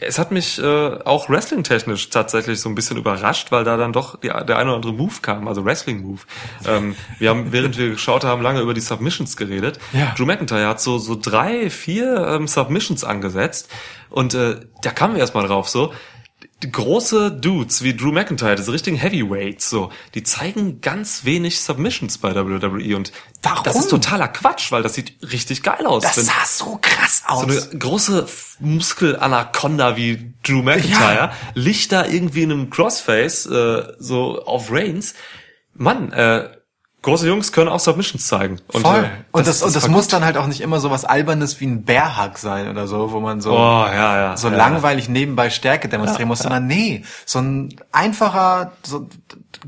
es 0.00 0.18
hat 0.18 0.32
mich 0.32 0.58
äh, 0.58 0.98
auch 1.04 1.28
wrestling-technisch 1.28 2.10
tatsächlich 2.10 2.60
so 2.60 2.68
ein 2.68 2.74
bisschen 2.74 2.96
überrascht, 2.96 3.52
weil 3.52 3.64
da 3.64 3.76
dann 3.76 3.92
doch 3.92 4.18
die, 4.20 4.28
der 4.28 4.58
eine 4.58 4.70
oder 4.70 4.76
andere 4.76 4.92
Move 4.92 5.14
kam, 5.22 5.46
also 5.48 5.64
Wrestling-Move. 5.64 6.20
Ähm, 6.66 6.96
wir 7.18 7.30
haben, 7.30 7.52
während 7.52 7.78
wir 7.78 7.90
geschaut 7.90 8.24
haben, 8.24 8.42
lange 8.42 8.60
über 8.60 8.74
die 8.74 8.80
Submissions 8.80 9.36
geredet. 9.36 9.78
Ja. 9.92 10.14
Drew 10.16 10.26
McIntyre 10.26 10.66
hat 10.66 10.80
so 10.80 10.98
so 10.98 11.16
drei, 11.20 11.70
vier 11.70 12.26
ähm, 12.28 12.48
Submissions 12.48 13.04
angesetzt 13.04 13.70
und 14.10 14.34
äh, 14.34 14.60
da 14.82 14.90
kamen 14.90 15.14
wir 15.14 15.20
erstmal 15.20 15.46
drauf 15.46 15.68
so. 15.68 15.92
Die 16.62 16.72
große 16.72 17.32
Dudes 17.32 17.82
wie 17.82 17.94
Drew 17.94 18.12
McIntyre, 18.12 18.54
diese 18.56 18.72
richtigen 18.72 18.96
Heavyweights, 18.96 19.68
so, 19.68 19.90
die 20.14 20.22
zeigen 20.22 20.80
ganz 20.80 21.26
wenig 21.26 21.60
Submissions 21.60 22.16
bei 22.16 22.34
WWE 22.34 22.96
und 22.96 23.12
Warum? 23.42 23.62
das 23.64 23.76
ist 23.76 23.90
totaler 23.90 24.28
Quatsch, 24.28 24.72
weil 24.72 24.82
das 24.82 24.94
sieht 24.94 25.18
richtig 25.32 25.62
geil 25.62 25.84
aus. 25.86 26.02
Das 26.02 26.14
sah 26.16 26.32
so 26.46 26.78
krass 26.80 27.24
aus. 27.26 27.42
so 27.42 27.46
eine 27.70 27.78
große 27.78 28.26
Muskelanaconda 28.60 29.96
wie 29.98 30.32
Drew 30.42 30.62
McIntyre 30.62 31.14
Ja. 31.14 31.32
liegt 31.54 31.92
da 31.92 32.06
irgendwie 32.06 32.42
in 32.44 32.52
einem 32.52 32.70
Crossface 32.70 33.46
äh, 33.46 33.92
so 33.98 34.42
auf 34.44 34.70
Reigns. 34.72 35.14
Mann, 35.74 36.10
äh, 36.12 36.55
große 37.06 37.26
Jungs 37.26 37.52
können 37.52 37.68
auch 37.70 37.80
Submissions 37.80 38.26
zeigen. 38.26 38.58
Und, 38.72 38.82
Voll. 38.82 39.04
äh, 39.04 39.08
und 39.32 39.46
das, 39.46 39.62
und 39.62 39.74
das 39.74 39.88
muss 39.88 40.04
gut. 40.06 40.12
dann 40.12 40.24
halt 40.24 40.36
auch 40.36 40.46
nicht 40.46 40.60
immer 40.60 40.80
so 40.80 40.90
was 40.90 41.04
Albernes 41.04 41.58
wie 41.60 41.66
ein 41.66 41.84
Bärhack 41.84 42.36
sein 42.38 42.68
oder 42.68 42.86
so, 42.86 43.12
wo 43.12 43.20
man 43.20 43.40
so, 43.40 43.52
Oh, 43.52 43.86
ja, 43.86 44.16
ja. 44.18 44.36
so 44.36 44.48
ja. 44.48 44.56
langweilig 44.56 45.08
nebenbei 45.08 45.48
Stärke 45.50 45.88
demonstrieren 45.88 46.28
muss, 46.28 46.40
sondern 46.40 46.66
nee, 46.66 47.04
so 47.24 47.38
ein 47.38 47.74
einfacher 47.92 48.72
so 48.82 49.08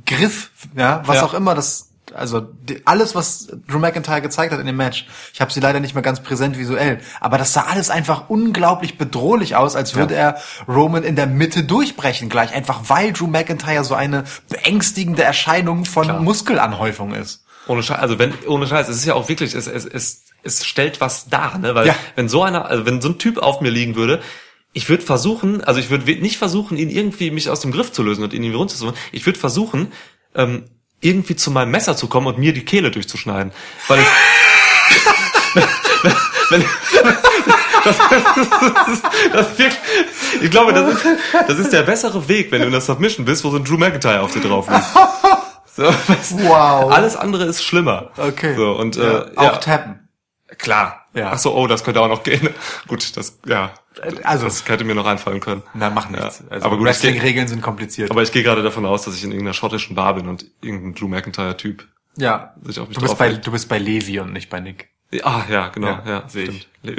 Griff, 0.04 0.50
ja, 0.76 1.02
was 1.06 1.16
Ja. 1.16 1.24
auch 1.24 1.34
immer 1.34 1.54
das, 1.54 1.87
also 2.18 2.40
die, 2.40 2.86
alles, 2.86 3.14
was 3.14 3.48
Drew 3.68 3.78
McIntyre 3.78 4.20
gezeigt 4.20 4.52
hat 4.52 4.60
in 4.60 4.66
dem 4.66 4.76
Match, 4.76 5.06
ich 5.32 5.40
habe 5.40 5.52
sie 5.52 5.60
leider 5.60 5.80
nicht 5.80 5.94
mehr 5.94 6.02
ganz 6.02 6.22
präsent 6.22 6.58
visuell, 6.58 6.98
aber 7.20 7.38
das 7.38 7.52
sah 7.52 7.62
alles 7.62 7.90
einfach 7.90 8.28
unglaublich 8.28 8.98
bedrohlich 8.98 9.56
aus, 9.56 9.76
als 9.76 9.94
würde 9.94 10.14
er 10.14 10.38
Roman 10.66 11.04
in 11.04 11.16
der 11.16 11.26
Mitte 11.26 11.64
durchbrechen 11.64 12.28
gleich, 12.28 12.52
einfach 12.54 12.82
weil 12.88 13.12
Drew 13.12 13.26
McIntyre 13.26 13.84
so 13.84 13.94
eine 13.94 14.24
beängstigende 14.48 15.22
Erscheinung 15.22 15.84
von 15.84 16.04
Klar. 16.04 16.20
Muskelanhäufung 16.20 17.14
ist. 17.14 17.44
Ohne 17.66 17.82
Scheiß, 17.82 17.98
also 17.98 18.18
wenn, 18.18 18.32
ohne 18.46 18.66
Scheiß, 18.66 18.88
es 18.88 18.96
ist 18.96 19.04
ja 19.04 19.14
auch 19.14 19.28
wirklich, 19.28 19.54
es, 19.54 19.66
es, 19.66 19.84
es, 19.84 20.24
es 20.42 20.64
stellt 20.64 21.00
was 21.00 21.28
dar, 21.28 21.58
ne? 21.58 21.74
Weil 21.74 21.86
Ja. 21.86 21.94
wenn 22.16 22.28
so 22.28 22.42
einer, 22.42 22.66
also 22.66 22.86
wenn 22.86 23.00
so 23.00 23.10
ein 23.10 23.18
Typ 23.18 23.38
auf 23.38 23.60
mir 23.60 23.70
liegen 23.70 23.94
würde, 23.94 24.20
ich 24.72 24.88
würde 24.88 25.02
versuchen, 25.02 25.62
also 25.64 25.80
ich 25.80 25.90
würde 25.90 26.04
nicht 26.20 26.38
versuchen, 26.38 26.76
ihn 26.76 26.90
irgendwie 26.90 27.30
mich 27.30 27.50
aus 27.50 27.60
dem 27.60 27.72
Griff 27.72 27.92
zu 27.92 28.02
lösen 28.02 28.22
und 28.22 28.32
ihn 28.32 28.42
irgendwie 28.42 28.58
runterzuholen. 28.58 28.96
Ich 29.12 29.26
würde 29.26 29.38
versuchen, 29.38 29.88
ähm, 30.34 30.64
irgendwie 31.00 31.36
zu 31.36 31.50
meinem 31.50 31.70
Messer 31.70 31.96
zu 31.96 32.08
kommen 32.08 32.26
und 32.26 32.38
mir 32.38 32.52
die 32.52 32.64
Kehle 32.64 32.90
durchzuschneiden. 32.90 33.52
Weil 33.88 34.00
ich, 34.00 34.06
wenn, 36.50 36.64
das, 37.84 37.96
das, 37.98 39.02
das 39.32 39.58
wirklich, 39.58 39.78
ich 40.42 40.50
glaube, 40.50 40.72
das 40.72 40.94
ist, 40.94 41.06
das 41.46 41.58
ist 41.58 41.72
der 41.72 41.82
bessere 41.82 42.28
Weg, 42.28 42.50
wenn 42.52 42.60
du 42.60 42.66
in 42.66 42.72
der 42.72 42.80
Submission 42.80 43.24
bist, 43.24 43.44
wo 43.44 43.50
so 43.50 43.56
ein 43.56 43.64
Drew 43.64 43.76
McIntyre 43.76 44.20
auf 44.20 44.32
dir 44.32 44.40
drauf 44.40 44.68
liegt. 44.68 44.84
So, 45.78 45.84
weißt? 45.84 46.38
Wow. 46.40 46.90
Alles 46.90 47.14
andere 47.14 47.44
ist 47.44 47.62
schlimmer. 47.62 48.10
Okay. 48.16 48.56
So, 48.56 48.72
und, 48.72 48.96
ja, 48.96 49.20
äh, 49.20 49.36
auch 49.36 49.42
ja, 49.44 49.56
tappen. 49.58 50.08
klar. 50.58 51.06
Ja. 51.14 51.30
Ach 51.32 51.38
so, 51.38 51.54
oh, 51.54 51.68
das 51.68 51.84
könnte 51.84 52.00
auch 52.00 52.08
noch 52.08 52.24
gehen. 52.24 52.48
Gut, 52.88 53.16
das, 53.16 53.38
ja. 53.46 53.70
Also- 54.22 54.44
das 54.44 54.68
hätte 54.68 54.84
mir 54.84 54.94
noch 54.94 55.06
einfallen 55.06 55.40
können. 55.40 55.62
Na, 55.74 55.90
mach 55.90 56.08
nichts. 56.08 56.40
Ja. 56.40 56.50
Also 56.50 56.66
aber 56.66 56.80
Wrestling-Regeln 56.80 57.48
sind 57.48 57.62
kompliziert. 57.62 58.10
aber 58.10 58.22
ich 58.22 58.32
gehe 58.32 58.42
gerade 58.42 58.62
davon 58.62 58.84
aus, 58.86 59.04
dass 59.04 59.14
ich 59.16 59.24
in 59.24 59.30
irgendeiner 59.30 59.54
schottischen 59.54 59.96
Bar 59.96 60.14
bin 60.14 60.28
und 60.28 60.46
irgendein 60.60 60.94
Drew 60.94 61.08
McIntyre-Typ 61.08 61.86
ja, 62.16 62.54
sich 62.62 62.80
auf 62.80 62.88
mich 62.88 62.96
du 62.96 63.02
bist, 63.02 63.16
bei, 63.18 63.32
du 63.32 63.52
bist 63.52 63.68
bei 63.68 63.78
Levi 63.78 64.18
und 64.18 64.32
nicht 64.32 64.50
bei 64.50 64.58
Nick. 64.60 64.88
Ah, 65.22 65.42
ja, 65.48 65.68
genau, 65.68 65.86
Ja, 65.86 66.02
ja, 66.06 66.28
stimmt. 66.28 66.68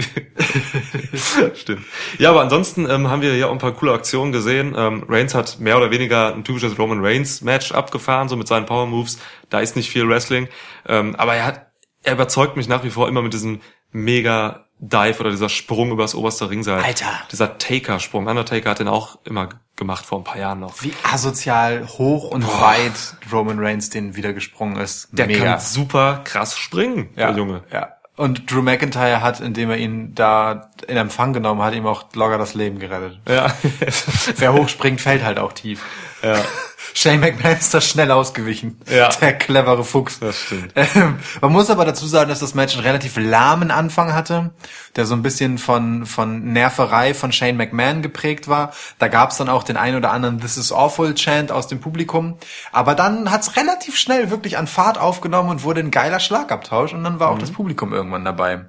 stimmt. 1.56 1.86
Ja, 2.18 2.32
aber 2.32 2.42
ansonsten 2.42 2.90
ähm, 2.90 3.08
haben 3.08 3.22
wir 3.22 3.36
ja 3.38 3.48
auch 3.48 3.52
ein 3.52 3.60
paar 3.60 3.74
coole 3.74 3.94
Aktionen 3.94 4.32
gesehen. 4.32 4.74
Ähm, 4.76 5.06
Reigns 5.08 5.36
hat 5.36 5.60
mehr 5.60 5.78
oder 5.78 5.92
weniger 5.92 6.34
ein 6.34 6.44
typisches 6.44 6.80
Roman 6.80 7.06
Reigns 7.06 7.42
Match 7.42 7.72
abgefahren, 7.72 8.28
so 8.28 8.36
mit 8.36 8.48
seinen 8.48 8.66
Power 8.66 8.88
Moves. 8.88 9.20
Da 9.50 9.60
ist 9.60 9.76
nicht 9.76 9.92
viel 9.92 10.08
Wrestling, 10.10 10.48
ähm, 10.88 11.16
aber 11.18 11.36
er 11.36 11.46
hat, 11.46 11.68
er 12.02 12.14
überzeugt 12.14 12.58
mich 12.58 12.68
nach 12.68 12.84
wie 12.84 12.90
vor 12.90 13.08
immer 13.08 13.22
mit 13.22 13.34
diesem 13.34 13.62
mega 13.92 14.66
Dive 14.80 15.20
oder 15.20 15.30
dieser 15.30 15.50
Sprung 15.50 15.92
übers 15.92 16.16
oberste 16.16 16.50
Ringseil. 16.50 16.82
Alter. 16.82 17.12
Dieser 17.32 17.58
Taker-Sprung. 17.58 18.28
Undertaker 18.28 18.70
hat 18.70 18.80
den 18.80 18.88
auch 18.88 19.20
immer 19.26 19.50
gemacht 19.76 20.06
vor 20.06 20.20
ein 20.20 20.24
paar 20.24 20.38
Jahren 20.38 20.62
noch. 20.62 20.82
Wie 20.84 20.94
asozial 21.04 21.88
hoch 21.88 22.32
und 22.32 22.46
weit 22.48 23.18
Roman 23.32 23.60
Reigns 23.60 23.90
den 23.90 24.16
wieder 24.16 24.34
gesprungen 24.34 24.78
ist. 24.78 25.10
Der 25.12 25.28
Mega. 25.28 25.44
kann 25.44 25.60
super 25.60 26.22
krass 26.24 26.58
springen, 26.58 27.10
ja, 27.16 27.28
der 27.28 27.38
Junge. 27.38 27.64
Ja. 27.72 27.96
Und 28.16 28.52
Drew 28.52 28.62
McIntyre 28.62 29.22
hat, 29.22 29.40
indem 29.40 29.70
er 29.70 29.78
ihn 29.78 30.14
da 30.14 30.72
in 30.88 30.98
Empfang 30.98 31.32
genommen 31.32 31.62
hat, 31.62 31.74
ihm 31.74 31.88
auch 31.88 32.04
locker 32.14 32.38
das 32.38 32.54
Leben 32.54 32.78
gerettet. 32.78 33.20
Ja. 33.28 33.54
Wer 34.36 34.54
hochspringt, 34.54 35.00
fällt 35.00 35.24
halt 35.24 35.40
auch 35.40 35.54
tief. 35.54 35.82
Ja. 36.24 36.44
Shane 36.94 37.20
McMahon 37.20 37.58
ist 37.58 37.74
da 37.74 37.82
schnell 37.82 38.12
ausgewichen. 38.12 38.80
Ja. 38.90 39.10
Der 39.10 39.38
clevere 39.38 39.84
Fuchs. 39.84 40.20
Das 40.20 40.40
stimmt. 40.40 40.74
Ähm, 40.76 41.20
man 41.42 41.52
muss 41.52 41.70
aber 41.70 41.86
dazu 41.86 42.08
sagen, 42.08 42.30
dass 42.30 42.40
das 42.40 42.56
Match 42.56 42.76
einen 42.76 42.86
relativ 42.86 43.18
lahmen 43.18 43.72
Anfang 43.72 44.14
hatte, 44.14 44.52
der 44.96 45.06
so 45.06 45.14
ein 45.14 45.22
bisschen 45.22 45.58
von, 45.58 46.06
von 46.06 46.52
Nerverei 46.52 47.14
von 47.14 47.32
Shane 47.32 47.58
McMahon 47.58 48.02
geprägt 48.02 48.48
war. 48.48 48.74
Da 48.98 49.08
gab's 49.08 49.38
dann 49.38 49.50
auch 49.50 49.64
den 49.64 49.78
ein 49.78 49.96
oder 49.96 50.12
anderen 50.12 50.40
This 50.40 50.58
is 50.58 50.72
awful 50.72 51.14
Chant 51.14 51.52
aus 51.52 51.68
dem 51.68 51.80
Publikum. 51.80 52.38
Aber 52.72 52.96
dann 52.96 53.32
hat's 53.32 53.56
relativ 53.56 53.98
schnell 53.98 54.30
wirklich 54.30 54.58
an 54.58 54.68
Fahrt 54.68 54.98
aufgenommen 54.98 55.50
und 55.50 55.64
wurde 55.64 55.82
ein 55.82 55.92
geiler 55.92 56.20
Schlagabtausch 56.20 56.94
und 56.94 57.04
dann 57.04 57.20
war 57.20 57.30
auch 57.30 57.38
das 57.38 57.52
Publikum 57.52 57.94
irgendwann 57.94 58.26
dabei. 58.26 58.66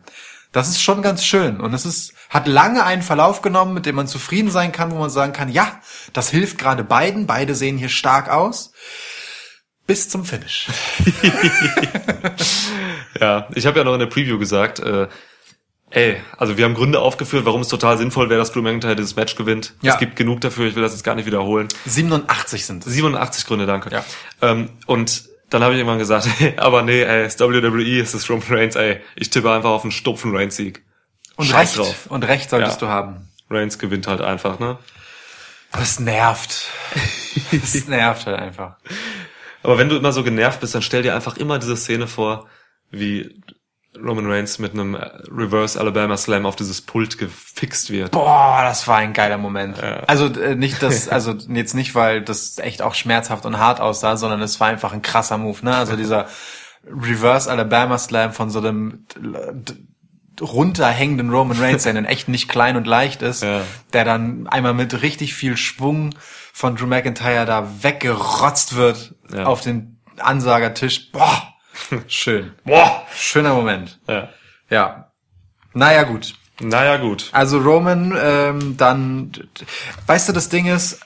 Das 0.53 0.69
ist 0.69 0.83
schon 0.83 1.03
ganz 1.03 1.25
schön 1.25 1.61
und 1.61 1.75
es 1.75 1.87
ist 1.87 2.15
hat 2.29 2.47
lange 2.47 2.85
einen 2.85 3.03
Verlauf 3.03 3.43
genommen, 3.43 3.75
mit 3.75 3.87
dem 3.87 3.97
man 3.97 4.07
zufrieden 4.07 4.51
sein 4.51 4.73
kann, 4.73 4.91
wo 4.91 4.97
man 4.97 5.11
sagen 5.11 5.33
kann, 5.33 5.49
ja, 5.49 5.81
das 6.13 6.31
hilft 6.31 6.59
gerade 6.59 6.85
beiden, 6.85 7.27
beide 7.27 7.55
sehen 7.55 7.77
hier 7.79 7.89
stark 7.89 8.29
aus. 8.29 8.73
Bis 9.87 10.09
zum 10.09 10.25
Finish. 10.25 10.69
Ja, 13.21 13.49
ich 13.55 13.67
habe 13.67 13.79
ja 13.79 13.85
noch 13.85 13.93
in 13.95 14.01
der 14.01 14.07
Preview 14.07 14.39
gesagt, 14.39 14.79
äh, 14.79 15.09
ey, 15.91 16.17
also 16.39 16.57
wir 16.57 16.65
haben 16.65 16.75
Gründe 16.75 17.01
aufgeführt, 17.01 17.45
warum 17.45 17.61
es 17.61 17.69
total 17.69 17.99
sinnvoll 17.99 18.31
wäre, 18.31 18.39
dass 18.39 18.53
Drew 18.53 18.63
McIntyre 18.63 18.97
dieses 18.97 19.17
Match 19.17 19.37
gewinnt. 19.37 19.75
Ja. 19.83 19.93
Es 19.93 19.99
gibt 19.99 20.17
genug 20.17 20.41
dafür, 20.41 20.67
ich 20.67 20.75
will 20.75 20.83
das 20.83 20.93
jetzt 20.93 21.05
gar 21.05 21.15
nicht 21.15 21.27
wiederholen. 21.27 21.69
87 21.87 22.65
sind 22.65 22.87
es. 22.87 22.93
87 22.93 23.47
Gründe, 23.47 23.67
danke. 23.67 23.91
Ja. 23.91 24.05
Ähm, 24.41 24.71
und 24.87 25.30
dann 25.51 25.63
habe 25.63 25.75
ich 25.75 25.79
irgendwann 25.81 25.99
gesagt, 25.99 26.29
aber 26.57 26.83
nee, 26.83 27.03
ey, 27.03 27.25
es 27.25 27.35
ist 27.35 27.41
WWE, 27.41 28.01
es 28.01 28.15
ist 28.15 28.31
Roman 28.31 28.47
Reigns, 28.49 28.77
ey, 28.77 29.01
ich 29.17 29.31
tippe 29.31 29.53
einfach 29.53 29.71
auf 29.71 29.83
einen 29.83 29.93
stumpfen 29.93 30.35
Reigns-Sieg. 30.35 30.83
Und 31.37 31.47
Scheiß 31.47 31.79
recht, 31.79 31.79
drauf. 31.79 32.07
und 32.09 32.25
recht 32.25 32.51
solltest 32.51 32.81
Ja. 32.81 32.87
du 32.89 32.93
haben. 32.93 33.29
Reigns 33.51 33.79
gewinnt 33.79 34.07
halt 34.07 34.21
einfach, 34.21 34.59
ne? 34.59 34.79
Das 35.73 36.01
nervt. 36.01 36.67
Das 37.53 37.75
nervt 37.89 38.27
halt 38.27 38.39
einfach. 38.39 38.77
Aber 39.63 39.79
wenn 39.79 39.89
du 39.89 39.97
immer 39.97 40.13
so 40.13 40.23
genervt 40.25 40.61
bist, 40.61 40.75
dann 40.75 40.83
stell 40.83 41.03
dir 41.03 41.15
einfach 41.15 41.37
immer 41.37 41.59
diese 41.59 41.77
Szene 41.77 42.07
vor, 42.07 42.49
wie 42.91 43.41
Roman 43.99 44.31
Reigns 44.31 44.59
mit 44.59 44.73
einem 44.73 44.95
äh, 44.95 45.05
Reverse 45.31 45.79
Alabama 45.81 46.17
Slam 46.17 46.47
auf 46.47 46.55
dieses 46.57 46.81
Pult 46.81 47.19
gefixt 47.19 47.91
wird. 47.91 48.13
Boah, 48.13 48.61
das 48.63 48.87
war 48.87 48.99
ein 48.99 49.13
geiler 49.13 49.37
Moment. 49.39 49.83
Also 49.83 50.27
äh, 50.27 50.55
nicht 50.55 50.83
das, 50.83 51.09
also 51.09 51.33
jetzt 51.49 51.75
nicht, 51.75 51.95
weil 51.95 52.23
das 52.23 52.59
echt 52.59 52.83
auch 52.83 52.95
schmerzhaft 52.95 53.45
und 53.47 53.59
hart 53.59 53.81
aussah, 53.81 54.17
sondern 54.17 54.41
es 54.43 54.61
war 54.61 54.69
einfach 54.69 54.93
ein 54.93 55.03
krasser 55.03 55.39
Move, 55.39 55.59
ne? 55.65 55.75
Also 55.77 55.97
dieser 55.97 56.27
Reverse 56.87 57.51
Alabama 57.51 57.99
Slam 57.99 58.33
von 58.33 58.49
so 58.49 58.61
einem 58.61 59.07
runterhängenden 60.41 61.31
Roman 61.31 61.59
Reigns, 61.59 61.83
der 61.83 61.93
dann 61.93 62.05
echt 62.05 62.29
nicht 62.29 62.49
klein 62.49 62.77
und 62.77 62.87
leicht 62.87 63.23
ist, 63.23 63.43
Ja. 63.43 63.63
der 63.93 64.05
dann 64.05 64.47
einmal 64.47 64.75
mit 64.75 65.03
richtig 65.03 65.35
viel 65.35 65.57
Schwung 65.57 66.15
von 66.53 66.77
Drew 66.77 66.87
McIntyre 66.87 67.45
da 67.45 67.69
weggerotzt 67.83 68.77
wird 68.77 69.15
Ja. 69.35 69.45
auf 69.45 69.61
den 69.61 70.01
Ansagertisch. 70.19 71.11
Boah, 71.13 71.55
schön. 72.09 72.53
Boah! 72.65 73.07
Schöner 73.15 73.55
Moment. 73.55 73.99
Ja. 74.09 74.29
Ja. 74.69 75.13
Naja, 75.73 76.03
gut. 76.05 76.35
Naja, 76.61 76.97
gut. 76.99 77.29
Also 77.33 77.59
Roman, 77.59 78.15
ähm, 78.21 78.77
dann, 78.77 79.33
weißt 80.07 80.29
du, 80.29 80.33
das 80.33 80.49
Ding 80.49 80.67
ist, 80.67 81.01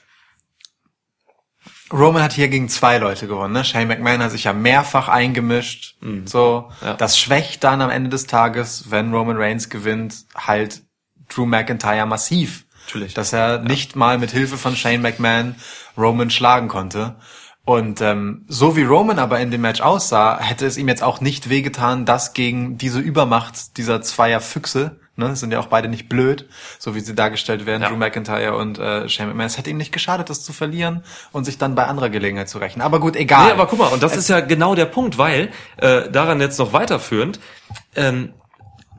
Roman 1.93 2.23
hat 2.23 2.33
hier 2.33 2.49
gegen 2.49 2.69
zwei 2.69 2.99
Leute 2.99 3.29
gewonnen. 3.29 3.53
Ne? 3.53 3.65
Shane 3.65 3.87
McMahon 3.87 4.23
hat 4.23 4.33
sich 4.33 4.45
ja 4.45 4.53
mehrfach 4.53 5.09
eingemischt. 5.09 5.97
So, 6.25 6.73
Ja. 6.83 6.95
das 6.95 7.19
schwächt 7.19 7.63
dann 7.63 7.83
am 7.83 7.91
Ende 7.91 8.11
des 8.11 8.27
Tages, 8.27 8.91
wenn 8.91 9.13
Roman 9.15 9.37
Reigns 9.37 9.69
gewinnt, 9.69 10.25
halt 10.35 10.83
Drew 11.29 11.47
McIntyre 11.47 12.07
massiv. 12.07 12.65
Natürlich. 12.87 13.15
Dass 13.15 13.33
er 13.33 13.59
nicht 13.61 13.97
mal 13.97 14.19
mit 14.19 14.31
Hilfe 14.31 14.57
von 14.59 14.77
Shane 14.77 15.03
McMahon 15.03 15.55
Roman 15.97 16.31
schlagen 16.31 16.69
konnte. 16.69 17.17
Und 17.65 18.03
ähm, 18.03 18.45
so 18.47 18.77
wie 18.77 18.83
Roman 18.83 19.19
aber 19.19 19.41
in 19.41 19.51
dem 19.51 19.63
Match 19.63 19.81
aussah, 19.81 20.39
hätte 20.39 20.67
es 20.67 20.77
ihm 20.77 20.89
jetzt 20.89 21.03
auch 21.03 21.21
nicht 21.21 21.49
wehgetan, 21.49 22.05
das 22.05 22.35
gegen 22.35 22.77
diese 22.77 23.01
Übermacht 23.01 23.79
dieser 23.79 24.03
zweier 24.03 24.41
Füchse, 24.41 24.97
ne, 25.17 25.35
sind 25.35 25.51
ja 25.51 25.61
auch 25.61 25.69
beide 25.69 25.89
nicht 25.89 26.11
blöd, 26.11 26.47
so 26.79 26.95
wie 26.95 27.01
sie 27.01 27.15
dargestellt 27.15 27.65
werden, 27.65 27.83
Ja. 27.83 27.89
Drew 27.89 27.97
McIntyre 27.97 28.57
und 28.57 28.79
äh, 28.79 29.09
Shane 29.09 29.29
McMahon. 29.29 29.47
Es 29.47 29.57
hätte 29.57 29.71
ihm 29.71 29.79
nicht 29.79 29.93
geschadet, 29.93 30.29
das 30.29 30.45
zu 30.45 30.53
verlieren 30.53 31.05
und 31.33 31.45
sich 31.45 31.57
dann 31.57 31.75
bei 31.75 31.87
anderer 31.87 32.11
Gelegenheit 32.11 32.51
zu 32.51 32.59
rächen. 32.59 32.83
Aber 32.83 33.01
gut, 33.01 33.17
egal. 33.17 33.47
Nee, 33.47 33.53
aber 33.53 33.67
guck 33.67 33.79
mal, 33.79 33.89
und 33.89 34.03
das 34.03 34.15
ist 34.15 34.29
ja 34.29 34.41
genau 34.41 34.75
der 34.75 34.87
Punkt, 34.87 35.17
weil 35.17 35.51
äh, 35.79 36.11
daran 36.11 36.41
jetzt 36.41 36.59
noch 36.59 36.75
weiterführend, 36.75 37.41
ähm, 37.97 38.35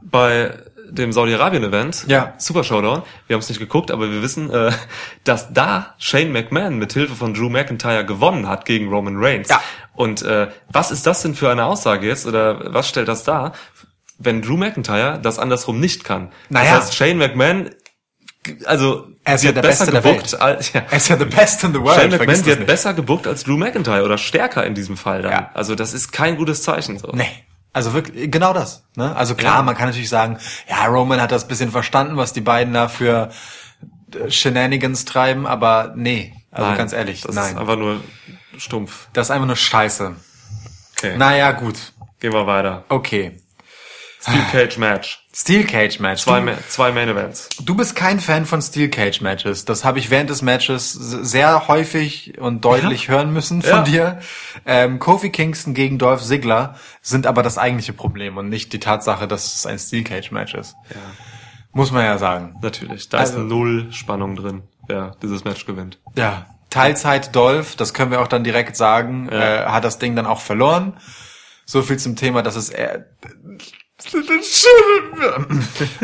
bei 0.01 0.57
dem 0.89 1.11
Saudi-Arabien-Event, 1.11 2.05
Ja. 2.07 2.33
Super 2.38 2.63
Showdown, 2.63 3.03
wir 3.27 3.36
haben 3.36 3.41
es 3.41 3.49
nicht 3.49 3.59
geguckt, 3.59 3.91
aber 3.91 4.11
wir 4.11 4.21
wissen, 4.21 4.51
äh, 4.51 4.71
dass 5.23 5.53
da 5.53 5.95
Shane 5.97 6.31
McMahon 6.31 6.77
mit 6.77 6.93
Hilfe 6.93 7.15
von 7.15 7.33
Drew 7.33 7.49
McIntyre 7.49 8.05
gewonnen 8.05 8.47
hat 8.47 8.65
gegen 8.65 8.89
Roman 8.89 9.15
Reigns. 9.17 9.49
Ja. 9.49 9.61
Und 9.93 10.21
äh, 10.23 10.47
was 10.69 10.91
ist 10.91 11.05
das 11.07 11.21
denn 11.21 11.36
für 11.36 11.49
eine 11.49 11.65
Aussage 11.65 12.07
jetzt, 12.07 12.25
oder 12.25 12.73
was 12.73 12.89
stellt 12.89 13.07
das 13.07 13.23
dar, 13.23 13.53
wenn 14.17 14.41
Drew 14.41 14.57
McIntyre 14.57 15.19
das 15.21 15.39
andersrum 15.39 15.79
nicht 15.79 16.03
kann? 16.03 16.31
Naja. 16.49 16.75
Das 16.75 16.86
heißt, 16.86 16.95
Shane 16.95 17.17
McMahon, 17.17 17.69
also 18.65 19.07
Er 19.23 19.36
ist 19.36 19.43
ja 19.43 19.51
der 19.51 19.61
besser 19.61 19.91
Beste 19.91 20.01
gebuckt 20.09 20.39
als 20.39 20.73
ja. 20.73 20.81
er 20.89 20.97
ist 20.97 21.07
ja 21.07 21.17
the 21.17 21.25
best 21.25 21.63
in 21.63 21.73
the 21.73 21.81
world. 21.81 21.99
Shane 21.99 22.11
McMahon 22.11 22.45
wird 22.45 22.67
besser 22.67 22.93
gebuckt 22.93 23.27
als 23.27 23.43
Drew 23.43 23.57
McIntyre 23.57 24.03
oder 24.03 24.17
stärker 24.17 24.65
in 24.65 24.75
diesem 24.75 24.97
Fall 24.97 25.21
dann. 25.23 25.31
Ja. 25.31 25.51
Also 25.53 25.75
das 25.75 25.93
ist 25.93 26.11
kein 26.11 26.38
gutes 26.38 26.61
Zeichen 26.61 26.99
so. 26.99 27.11
Nee. 27.13 27.27
Also 27.76 27.91
wirklich, 27.93 28.32
genau 28.32 28.53
das. 28.53 28.86
Ne? 28.95 29.13
Also 29.17 29.36
klar, 29.36 29.57
Ja. 29.57 29.61
man 29.61 29.76
kann 29.76 29.88
natürlich 29.88 30.07
sagen, 30.07 30.38
ja, 30.69 30.86
Roman 30.86 31.19
hat 31.21 31.34
das 31.34 31.45
bisschen 31.45 31.71
verstanden, 31.71 32.15
was 32.15 32.32
die 32.32 32.39
beiden 32.39 32.73
da 32.73 32.88
für 32.88 33.30
äh, 34.17 34.32
Shenanigans 34.32 35.03
treiben, 35.03 35.45
aber 35.45 35.91
nee. 35.95 36.34
Also 36.51 36.67
Nein, 36.69 36.78
ganz 36.78 36.93
ehrlich, 36.93 37.19
das 37.21 37.36
nein. 37.36 37.51
ist 37.53 37.59
einfach 37.59 37.76
nur 37.76 38.01
stumpf. 38.57 39.09
das 39.11 39.28
ist 39.28 39.32
einfach 39.32 39.47
nur 39.47 39.57
Scheiße. 39.57 40.15
Okay, 40.97 41.17
Naja, 41.17 41.51
gut. 41.51 41.76
gehen 42.21 42.32
wir 42.32 42.47
weiter. 42.47 42.86
Okay. 42.88 43.41
Steel 44.21 44.41
Cage 44.53 44.78
Match. 44.78 45.24
Steel 45.38 45.65
Cage 45.65 45.99
Match. 45.99 46.21
Zwei, 46.23 46.39
Ma 46.39 46.53
zwei 46.69 46.93
Main 46.93 47.09
Events. 47.09 47.49
du 47.61 47.75
bist 47.75 47.93
kein 47.95 48.21
Fan 48.21 48.45
von 48.45 48.61
Steel 48.61 48.88
Cage 48.89 49.19
Matches. 49.19 49.65
Das 49.65 49.83
habe 49.83 49.99
ich 49.99 50.09
während 50.09 50.29
des 50.29 50.41
Matches 50.41 50.93
sehr 50.93 51.67
häufig 51.67 52.39
und 52.39 52.63
deutlich 52.63 53.09
hören 53.09 53.33
müssen 53.33 53.61
von 53.61 53.79
Ja. 53.79 53.81
dir. 53.83 54.19
Ähm, 54.65 54.97
Kofi 54.99 55.31
Kingston 55.31 55.73
gegen 55.73 55.97
Dolph 55.97 56.21
Ziggler 56.23 56.75
sind 57.01 57.27
aber 57.27 57.43
das 57.43 57.57
eigentliche 57.57 57.91
Problem 57.91 58.38
und 58.38 58.47
nicht 58.47 58.71
die 58.71 58.79
Tatsache, 58.79 59.27
dass 59.27 59.55
es 59.57 59.65
ein 59.65 59.77
Steel 59.77 60.05
Cage 60.05 60.31
Match 60.31 60.53
ist. 60.53 60.75
Ja, 60.89 60.95
Muss 61.73 61.91
man 61.91 62.05
ja 62.05 62.17
sagen. 62.17 62.55
natürlich. 62.61 63.09
Da 63.09 63.17
Also- 63.17 63.39
ist 63.39 63.43
null 63.49 63.91
Spannung 63.91 64.38
drin, 64.38 64.63
wer 64.88 65.17
dieses 65.21 65.43
Match 65.43 65.65
gewinnt. 65.65 65.99
Ja, 66.15 66.45
Teilzeit 66.69 67.36
Dolph, 67.36 67.75
das 67.75 67.93
können 67.93 68.11
wir 68.11 68.21
auch 68.21 68.27
dann 68.29 68.45
direkt 68.45 68.77
sagen, 68.77 69.27
äh, 69.29 69.65
hat 69.65 69.83
das 69.83 69.99
Ding 69.99 70.15
dann 70.15 70.25
auch 70.27 70.39
verloren. 70.39 70.93
So 71.65 71.81
viel 71.81 71.97
zum 71.97 72.15
Thema, 72.15 72.41
dass 72.41 72.55
es 72.55 72.69
er, 72.69 73.07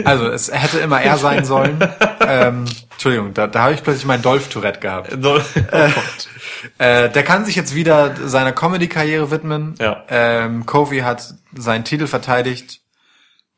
also 0.05 0.27
es 0.29 0.51
hätte 0.51 0.79
immer 0.79 1.01
er 1.01 1.17
sein 1.17 1.43
sollen. 1.43 1.77
ähm, 2.21 2.65
Entschuldigung, 2.91 3.33
da, 3.33 3.47
da 3.47 3.63
habe 3.63 3.73
ich 3.73 3.83
plötzlich 3.83 4.05
mein 4.05 4.21
Dolph-Tourette 4.21 4.79
gehabt. 4.79 5.13
oh 5.13 5.39
Gott. 5.71 6.29
Äh, 6.77 7.09
der 7.09 7.23
kann 7.23 7.43
sich 7.43 7.55
jetzt 7.55 7.75
wieder 7.75 8.15
seiner 8.27 8.53
Comedy-Karriere 8.53 9.29
widmen. 9.31 9.75
Ja. 9.79 10.05
Ähm, 10.07 10.65
Kofi 10.65 10.99
hat 10.99 11.33
seinen 11.53 11.83
Titel 11.83 12.07
verteidigt 12.07 12.81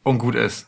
und 0.04 0.18
gut 0.18 0.36
ist. 0.36 0.68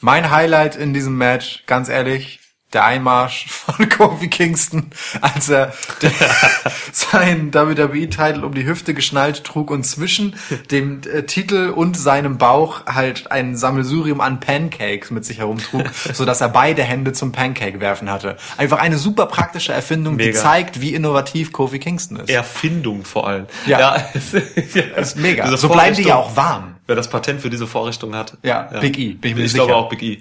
Mein 0.00 0.30
Highlight 0.30 0.76
in 0.76 0.92
diesem 0.94 1.16
Match, 1.16 1.64
ganz 1.66 1.88
ehrlich, 1.88 2.39
der 2.72 2.84
Einmarsch 2.84 3.46
von 3.48 3.88
Kofi 3.88 4.28
Kingston, 4.28 4.90
als 5.20 5.48
er 5.48 5.72
seinen 6.92 7.52
WWE-Titel 7.52 8.44
um 8.44 8.54
die 8.54 8.64
Hüfte 8.64 8.94
geschnallt 8.94 9.44
trug 9.44 9.70
und 9.70 9.84
zwischen 9.84 10.36
dem 10.70 11.00
äh, 11.12 11.22
Titel 11.24 11.70
und 11.74 11.96
seinem 11.96 12.38
Bauch 12.38 12.86
halt 12.86 13.30
ein 13.30 13.56
Sammelsurium 13.56 14.20
an 14.20 14.40
Pancakes 14.40 15.10
mit 15.10 15.24
sich 15.24 15.38
herumtrug, 15.38 15.84
so 16.12 16.24
dass 16.24 16.40
er 16.40 16.48
beide 16.48 16.82
Hände 16.82 17.12
zum 17.12 17.32
Pancake 17.32 17.80
werfen 17.80 18.10
hatte. 18.10 18.36
Einfach 18.56 18.78
eine 18.78 18.98
super 18.98 19.26
praktische 19.26 19.72
Erfindung, 19.72 20.18
die 20.18 20.26
Mega. 20.26 20.38
zeigt, 20.40 20.80
wie 20.80 20.94
innovativ 20.94 21.52
Kofi 21.52 21.78
Kingston 21.78 22.18
ist. 22.18 22.30
Erfindung 22.30 23.04
vor 23.04 23.26
allem. 23.26 23.46
Ja. 23.66 23.96
es- 24.14 24.32
ja. 24.32 24.82
Das 24.94 25.08
ist 25.08 25.16
mega. 25.16 25.56
So 25.56 25.68
bleiben 25.68 25.96
die 25.96 26.02
ja 26.02 26.16
auch 26.16 26.36
warm. 26.36 26.76
wer 26.86 26.96
das 26.96 27.08
Patent 27.08 27.40
für 27.40 27.50
diese 27.50 27.66
Vorrichtung 27.66 28.14
hat. 28.14 28.36
Ja, 28.42 28.62
Big 28.80 28.98
E, 28.98 29.12
bin 29.14 29.30
ich 29.32 29.36
mir 29.36 29.44
ich 29.44 29.52
sicher. 29.52 29.66
glaube 29.66 29.76
auch 29.86 29.88
Big 29.88 30.02
E. 30.02 30.18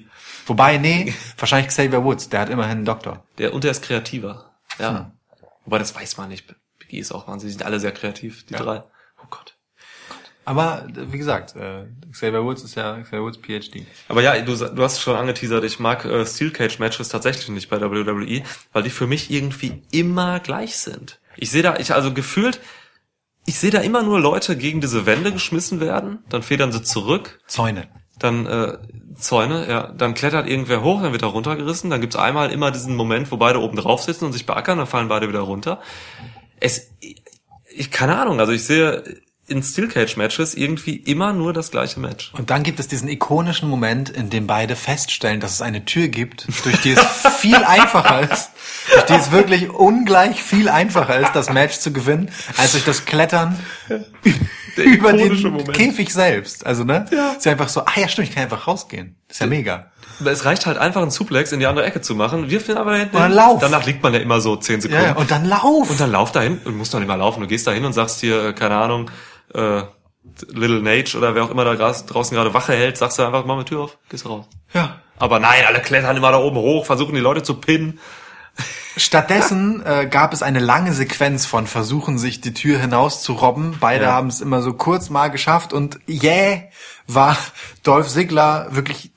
Wobei, 0.49 0.77
nee, 0.77 1.13
wahrscheinlich 1.37 1.69
Xavier 1.69 2.03
Woods, 2.03 2.29
der 2.29 2.41
hat 2.41 2.49
immerhin 2.49 2.77
einen 2.77 2.85
Doktor. 2.85 3.23
Der, 3.37 3.53
und 3.53 3.63
der 3.63 3.71
ist 3.71 3.83
kreativer. 3.83 4.51
Ja. 4.79 4.97
Hm. 4.99 5.11
Wobei, 5.65 5.77
das 5.79 5.95
weiß 5.95 6.17
man 6.17 6.29
nicht. 6.29 6.47
Big 6.79 6.93
E 6.93 6.97
ist 6.97 7.11
auch 7.11 7.27
wahnsinnig. 7.27 7.53
Die 7.55 7.57
sind 7.59 7.65
alle 7.67 7.79
sehr 7.79 7.91
kreativ, 7.91 8.45
die 8.47 8.53
Ja. 8.53 8.59
drei. 8.59 8.83
Oh 9.23 9.27
Gott. 9.29 9.55
Aber 10.45 10.87
wie 10.91 11.19
gesagt, 11.19 11.55
äh, 11.55 11.85
Xavier 12.11 12.43
Woods 12.43 12.63
ist 12.63 12.73
ja 12.73 12.99
Xavier 13.01 13.21
Woods 13.21 13.37
PhD. 13.37 13.85
Aber 14.07 14.23
ja, 14.23 14.39
du, 14.41 14.55
du 14.55 14.81
hast 14.83 14.99
schon 14.99 15.15
angeteasert, 15.15 15.63
ich 15.63 15.79
mag 15.79 16.05
äh, 16.05 16.25
Steel 16.25 16.49
Cage 16.49 16.79
Matches 16.79 17.09
tatsächlich 17.09 17.49
nicht 17.49 17.69
bei 17.69 17.79
WWE, 17.79 18.41
weil 18.73 18.81
die 18.83 18.89
für 18.89 19.05
mich 19.05 19.29
irgendwie 19.29 19.83
immer 19.91 20.39
gleich 20.39 20.77
sind. 20.77 21.19
Ich 21.37 21.51
sehe 21.51 21.61
da, 21.61 21.75
ich 21.77 21.93
also 21.93 22.11
gefühlt, 22.15 22.59
ich 23.45 23.59
sehe 23.59 23.69
da 23.69 23.81
immer 23.81 24.01
nur 24.01 24.19
Leute 24.19 24.57
gegen 24.57 24.81
diese 24.81 25.05
Wände 25.05 25.31
geschmissen 25.31 25.79
werden, 25.79 26.23
dann 26.29 26.41
federn 26.41 26.71
sie 26.71 26.81
zurück, 26.81 27.39
Zäune. 27.45 27.87
Dann 28.19 28.45
äh, 28.45 28.77
Zäune, 29.15 29.67
ja, 29.69 29.87
dann 29.87 30.13
klettert 30.13 30.47
irgendwer 30.47 30.83
hoch, 30.83 31.01
dann 31.01 31.11
wird 31.11 31.21
er 31.21 31.29
runtergerissen, 31.29 31.89
dann 31.89 32.01
gibt's 32.01 32.15
einmal 32.15 32.51
immer 32.51 32.71
diesen 32.71 32.95
Moment, 32.95 33.31
wo 33.31 33.37
beide 33.37 33.59
oben 33.59 33.77
drauf 33.77 34.01
sitzen 34.01 34.25
und 34.25 34.33
sich 34.33 34.45
beackern, 34.45 34.77
dann 34.77 34.87
fallen 34.87 35.07
beide 35.07 35.27
wieder 35.27 35.41
runter. 35.41 35.81
Es, 36.59 36.91
ich 37.75 37.91
keine 37.91 38.17
Ahnung, 38.17 38.39
also 38.39 38.51
ich 38.51 38.63
sehe 38.63 39.03
in 39.49 39.63
Steel 39.63 39.87
Cage 39.87 40.17
Matches 40.17 40.53
irgendwie 40.53 40.95
immer 40.95 41.33
nur 41.33 41.53
das 41.53 41.71
gleiche 41.71 41.99
Match. 41.99 42.31
Und 42.37 42.49
dann 42.49 42.63
gibt 42.63 42.79
es 42.79 42.87
diesen 42.87 43.09
ikonischen 43.09 43.69
Moment, 43.69 44.09
in 44.09 44.29
dem 44.29 44.47
beide 44.47 44.75
feststellen, 44.75 45.39
dass 45.39 45.53
es 45.53 45.61
eine 45.61 45.85
Tür 45.85 46.07
gibt, 46.07 46.47
durch 46.63 46.79
die 46.81 46.91
es 46.91 46.99
viel 47.39 47.55
einfacher 47.55 48.31
ist, 48.31 48.51
durch 48.91 49.05
die 49.05 49.13
es 49.13 49.31
wirklich 49.31 49.69
ungleich 49.69 50.41
viel 50.41 50.69
einfacher 50.69 51.19
ist, 51.19 51.31
das 51.33 51.51
Match 51.51 51.77
zu 51.79 51.91
gewinnen, 51.91 52.31
als 52.57 52.73
durch 52.73 52.85
das 52.85 53.05
Klettern 53.05 53.59
über 54.75 55.13
den 55.13 55.41
Moment. 55.41 55.73
Käfig 55.73 56.13
selbst. 56.13 56.65
Also, 56.65 56.83
ne? 56.83 57.05
Ja. 57.11 57.31
Ist 57.33 57.45
ja 57.45 57.51
einfach 57.51 57.69
so, 57.69 57.81
ah 57.81 57.93
ja, 57.95 58.07
stimmt, 58.07 58.29
ich 58.29 58.35
kann 58.35 58.43
einfach 58.43 58.67
rausgehen. 58.67 59.15
Ist 59.27 59.41
ja 59.41 59.47
mega. 59.47 59.91
Es 60.25 60.43
reicht 60.43 60.65
halt 60.65 60.77
einfach, 60.77 61.01
einen 61.01 61.11
Suplex 61.11 61.51
in 61.51 61.59
die 61.59 61.65
andere 61.65 61.85
Ecke 61.85 62.01
zu 62.01 62.13
machen. 62.13 62.49
Wirf 62.49 62.65
den 62.65 62.77
aber 62.77 62.91
da 62.91 62.97
hinten 62.97 63.15
Und 63.15 63.21
dann 63.21 63.31
lauf. 63.31 63.61
Danach 63.61 63.85
liegt 63.85 64.03
man 64.03 64.13
ja 64.13 64.19
immer 64.19 64.41
so 64.41 64.55
10 64.55 64.81
Sekunden. 64.81 65.03
Ja, 65.03 65.13
und 65.13 65.31
dann 65.31 65.45
lauf. 65.45 65.89
und 65.89 65.99
dann 65.99 66.11
lauf 66.11 66.31
dahin 66.31 66.59
und 66.65 66.75
musst 66.77 66.93
doch 66.93 66.99
nicht 66.99 67.07
mal 67.07 67.15
laufen. 67.15 67.41
Du 67.41 67.47
gehst 67.47 67.65
da 67.67 67.71
hin 67.71 67.85
und 67.85 67.93
sagst 67.93 68.19
hier, 68.19 68.47
äh, 68.47 68.53
keine 68.53 68.75
Ahnung, 68.75 69.09
äh, 69.53 69.83
Little 70.47 70.81
Nage 70.81 71.17
oder 71.17 71.33
wer 71.35 71.43
auch 71.43 71.49
immer 71.51 71.65
da 71.65 71.75
draußen 71.75 72.35
gerade 72.35 72.53
Wache 72.53 72.73
hält, 72.73 72.97
sagst 72.97 73.17
du 73.19 73.23
einfach, 73.23 73.45
mach 73.45 73.55
mal 73.55 73.63
die 73.63 73.69
Tür 73.69 73.81
auf, 73.81 73.97
gehst 74.09 74.27
raus. 74.27 74.45
ja. 74.73 74.97
Aber 75.21 75.39
nein, 75.39 75.65
alle 75.67 75.81
klettern 75.81 76.15
immer 76.15 76.31
da 76.31 76.37
oben 76.37 76.55
hoch, 76.55 76.85
versuchen 76.85 77.13
die 77.13 77.19
Leute 77.19 77.43
zu 77.43 77.55
pinnen. 77.55 77.99
Stattdessen 78.95 79.81
äh, 79.85 80.07
gab 80.09 80.31
es 80.31 80.41
eine 80.41 80.59
lange 80.59 80.93
Sequenz 80.93 81.45
von 81.45 81.67
Versuchen, 81.67 82.17
sich 82.17 82.39
die 82.39 82.53
Tür 82.53 82.79
hinaus 82.79 83.21
zu 83.21 83.33
robben. 83.33 83.75
Beide 83.81 84.05
Ja. 84.05 84.13
haben 84.13 84.27
es 84.29 84.39
immer 84.39 84.61
so 84.61 84.71
kurz 84.73 85.09
mal 85.09 85.27
geschafft 85.29 85.73
und 85.73 85.99
yeah, 86.07 86.61
war 87.07 87.37
Dolph 87.83 88.07
Ziggler 88.07 88.67
wirklich 88.71 89.11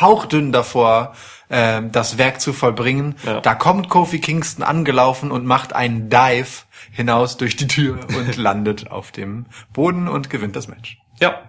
hauchdünn 0.00 0.50
davor, 0.50 1.14
äh, 1.48 1.80
das 1.92 2.18
Werk 2.18 2.40
zu 2.40 2.52
vollbringen. 2.52 3.14
Ja. 3.24 3.40
Da 3.40 3.54
kommt 3.54 3.88
Kofi 3.88 4.20
Kingston 4.20 4.64
angelaufen 4.64 5.30
und 5.30 5.46
macht 5.46 5.72
einen 5.72 6.10
Dive 6.10 6.64
hinaus 6.92 7.36
durch 7.36 7.56
die 7.56 7.66
Tür 7.66 8.00
und 8.16 8.36
landet 8.38 8.90
auf 8.90 9.12
dem 9.12 9.46
Boden 9.72 10.08
und 10.08 10.30
gewinnt 10.30 10.56
das 10.56 10.68
Match. 10.68 10.98
Ja. 11.20 11.42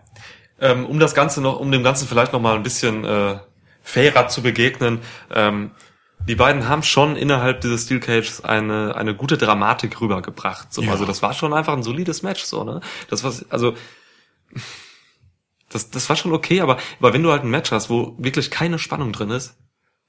Ähm, 0.61 0.85
um 0.85 0.99
das 0.99 1.15
Ganze 1.15 1.41
noch, 1.41 1.59
um 1.59 1.71
dem 1.71 1.83
Ganzen 1.83 2.07
vielleicht 2.07 2.33
noch 2.33 2.41
mal 2.41 2.55
ein 2.55 2.63
bisschen 2.63 3.05
äh, 3.05 3.39
fairer 3.81 4.27
zu 4.27 4.41
begegnen, 4.41 4.99
ähm, 5.33 5.71
die 6.27 6.35
beiden 6.35 6.67
haben 6.67 6.83
schon 6.83 7.15
innerhalb 7.15 7.61
dieses 7.61 7.85
Steel 7.85 8.01
Cages 8.01 8.43
eine 8.43 8.93
eine 8.95 9.15
gute 9.15 9.37
Dramatik 9.37 10.01
rübergebracht. 10.01 10.73
So, 10.73 10.81
Ja. 10.81 10.91
also 10.91 11.05
das 11.05 11.21
war 11.21 11.33
schon 11.33 11.53
einfach 11.53 11.73
ein 11.73 11.81
solides 11.81 12.23
Match, 12.23 12.43
so 12.43 12.63
ne. 12.65 12.81
Das 13.09 13.23
was 13.23 13.49
also 13.49 13.73
das 15.69 15.89
das 15.91 16.09
war 16.09 16.15
schon 16.15 16.33
okay, 16.33 16.61
aber 16.61 16.77
aber 16.99 17.13
wenn 17.13 17.23
du 17.23 17.31
halt 17.31 17.43
ein 17.43 17.49
Match 17.49 17.71
hast, 17.71 17.89
wo 17.89 18.15
wirklich 18.17 18.51
keine 18.51 18.79
Spannung 18.79 19.13
drin 19.13 19.29
ist, 19.29 19.55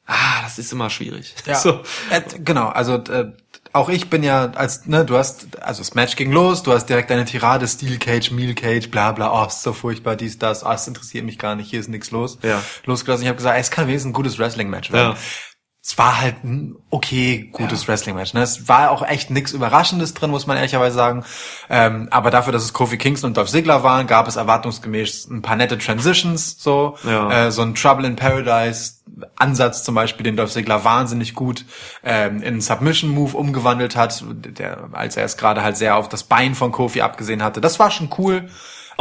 ah, 0.07 0.43
das 0.43 0.59
ist 0.59 0.73
immer 0.73 0.91
schwierig. 0.91 1.35
So. 1.55 1.81
Äh, 2.11 2.23
genau, 2.41 2.69
also 2.69 2.95
äh, 2.95 3.33
auch 3.73 3.89
ich 3.89 4.11
bin 4.11 4.23
ja 4.23 4.51
als 4.55 4.87
ne, 4.87 5.05
du 5.05 5.17
hast 5.17 5.61
also 5.61 5.81
das 5.81 5.95
Match 5.95 6.17
ging 6.17 6.33
los, 6.33 6.63
du 6.63 6.73
hast 6.73 6.87
direkt 6.87 7.11
deine 7.11 7.25
Tirade 7.25 7.69
Steel 7.69 7.99
Cage, 7.99 8.31
Meal 8.33 8.55
Cage, 8.55 8.91
bla 8.91 9.13
bla, 9.13 9.33
oh, 9.33 9.47
ist 9.47 9.63
so 9.63 9.73
furchtbar, 9.73 10.17
dies 10.17 10.39
das, 10.39 10.65
ah, 10.65 10.75
es 10.75 10.87
interessiert 10.89 11.25
mich 11.25 11.39
gar 11.39 11.55
nicht, 11.55 11.71
hier 11.71 11.81
ist 11.81 11.89
nichts 11.89 12.11
los. 12.11 12.39
Ja. 12.43 12.63
Losgelassen, 12.85 13.23
ich 13.23 13.29
habe 13.29 13.37
gesagt, 13.37 13.59
es 13.61 13.71
kann 13.71 13.87
wenigstens 13.87 14.11
ein 14.11 14.15
gutes 14.15 14.39
Wrestling 14.39 14.71
Match 14.71 14.93
werden. 14.93 15.13
Ja. 15.13 15.19
Es 15.83 15.97
war 15.97 16.21
halt 16.21 16.45
ein 16.45 16.77
okay 16.91 17.49
gutes 17.53 17.89
Wrestling 17.89 18.15
Match. 18.15 18.35
Ne? 18.35 18.43
Es 18.43 18.69
war 18.69 18.91
auch 18.91 19.03
echt 19.03 19.31
nichts 19.31 19.53
Überraschendes 19.53 20.13
drin, 20.13 20.31
muss 20.31 20.47
man 20.47 20.59
ehrlicherweise 20.59 20.95
sagen. 20.95 21.25
Ähm, 21.71 22.09
aber 22.11 22.31
dafür, 22.31 22.53
dass 22.53 22.65
es 22.65 22.75
Kofi 22.75 22.99
Kingston 22.99 23.31
und 23.31 23.37
Dolph 23.39 23.49
Ziggler 23.49 23.83
waren, 23.83 24.07
gab 24.07 24.29
es 24.29 24.37
erwartungsgemäß 24.37 25.29
ein 25.31 25.41
paar 25.41 25.57
nette 25.57 25.79
Transitions, 25.79 26.57
so 26.63 26.97
Ja. 27.05 27.47
äh, 27.47 27.51
so 27.51 27.63
ein 27.63 27.75
Trouble 27.75 28.07
in 28.07 28.15
Paradise 28.17 28.97
Ansatz 29.37 29.83
zum 29.83 29.95
Beispiel, 29.95 30.25
den 30.25 30.37
Dolph 30.37 30.53
Ziggler 30.53 30.85
wahnsinnig 30.85 31.35
gut 31.35 31.65
ähm, 32.05 32.43
in 32.43 32.49
einen 32.49 32.61
Submission 32.61 33.11
Move 33.11 33.37
umgewandelt 33.37 33.97
hat, 33.97 34.23
der, 34.29 34.91
als 34.93 35.17
er 35.17 35.25
es 35.25 35.39
gerade 35.39 35.63
halt 35.63 35.79
sehr 35.79 35.97
auf 35.97 36.09
das 36.11 36.25
Bein 36.25 36.55
von 36.55 36.73
Kofi 36.73 37.01
abgesehen 37.01 37.43
hatte. 37.43 37.61
Das 37.63 37.79
war 37.79 37.91
schon 37.91 38.11
cool. 38.19 38.51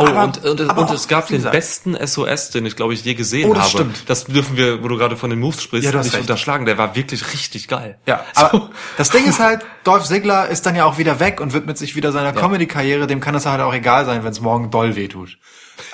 Oh, 0.02 0.08
Aber- 0.08 0.24
und, 0.24 0.46
und, 0.46 0.62
aber 0.70 0.82
und 0.84 0.92
es 0.92 1.08
gab 1.08 1.28
den 1.28 1.42
besten 1.44 1.96
SOS, 2.08 2.52
den 2.52 2.66
ich 2.66 2.76
glaube 2.76 2.94
ich 2.94 3.04
je 3.04 3.16
gesehen 3.16 3.50
Oh, 3.50 3.54
das 3.54 3.64
habe. 3.66 3.70
stimmt. 3.92 4.04
Das 4.10 4.26
dürfen 4.26 4.56
wir, 4.58 4.82
wo 4.84 4.88
du 4.88 4.98
gerade 4.98 5.18
von 5.18 5.30
den 5.30 5.40
Moves 5.40 5.62
sprichst, 5.62 5.92
Ja, 5.92 5.98
nicht 6.00 6.14
recht. 6.14 6.22
unterschlagen. 6.22 6.66
Der 6.66 6.78
war 6.78 6.96
wirklich 6.96 7.34
richtig 7.34 7.68
geil. 7.68 7.98
Ja, 8.06 8.24
So. 8.36 8.42
aber 8.46 8.70
das 8.98 9.10
Ding 9.10 9.26
ist 9.26 9.40
halt, 9.40 9.66
Dolph 9.84 10.06
Ziggler 10.06 10.48
ist 10.48 10.66
dann 10.66 10.76
ja 10.76 10.86
auch 10.86 10.98
wieder 10.98 11.20
weg 11.20 11.42
und 11.42 11.54
widmet 11.54 11.78
sich 11.78 11.96
wieder 11.96 12.12
seiner 12.12 12.32
Comedy-Karriere. 12.34 13.08
Dem 13.08 13.20
kann 13.20 13.36
es 13.36 13.46
halt 13.46 13.62
auch 13.62 13.74
egal 13.74 14.06
sein, 14.06 14.24
wenn 14.24 14.32
es 14.32 14.40
morgen 14.42 14.72
doll 14.72 14.96
wehtut. 14.96 15.38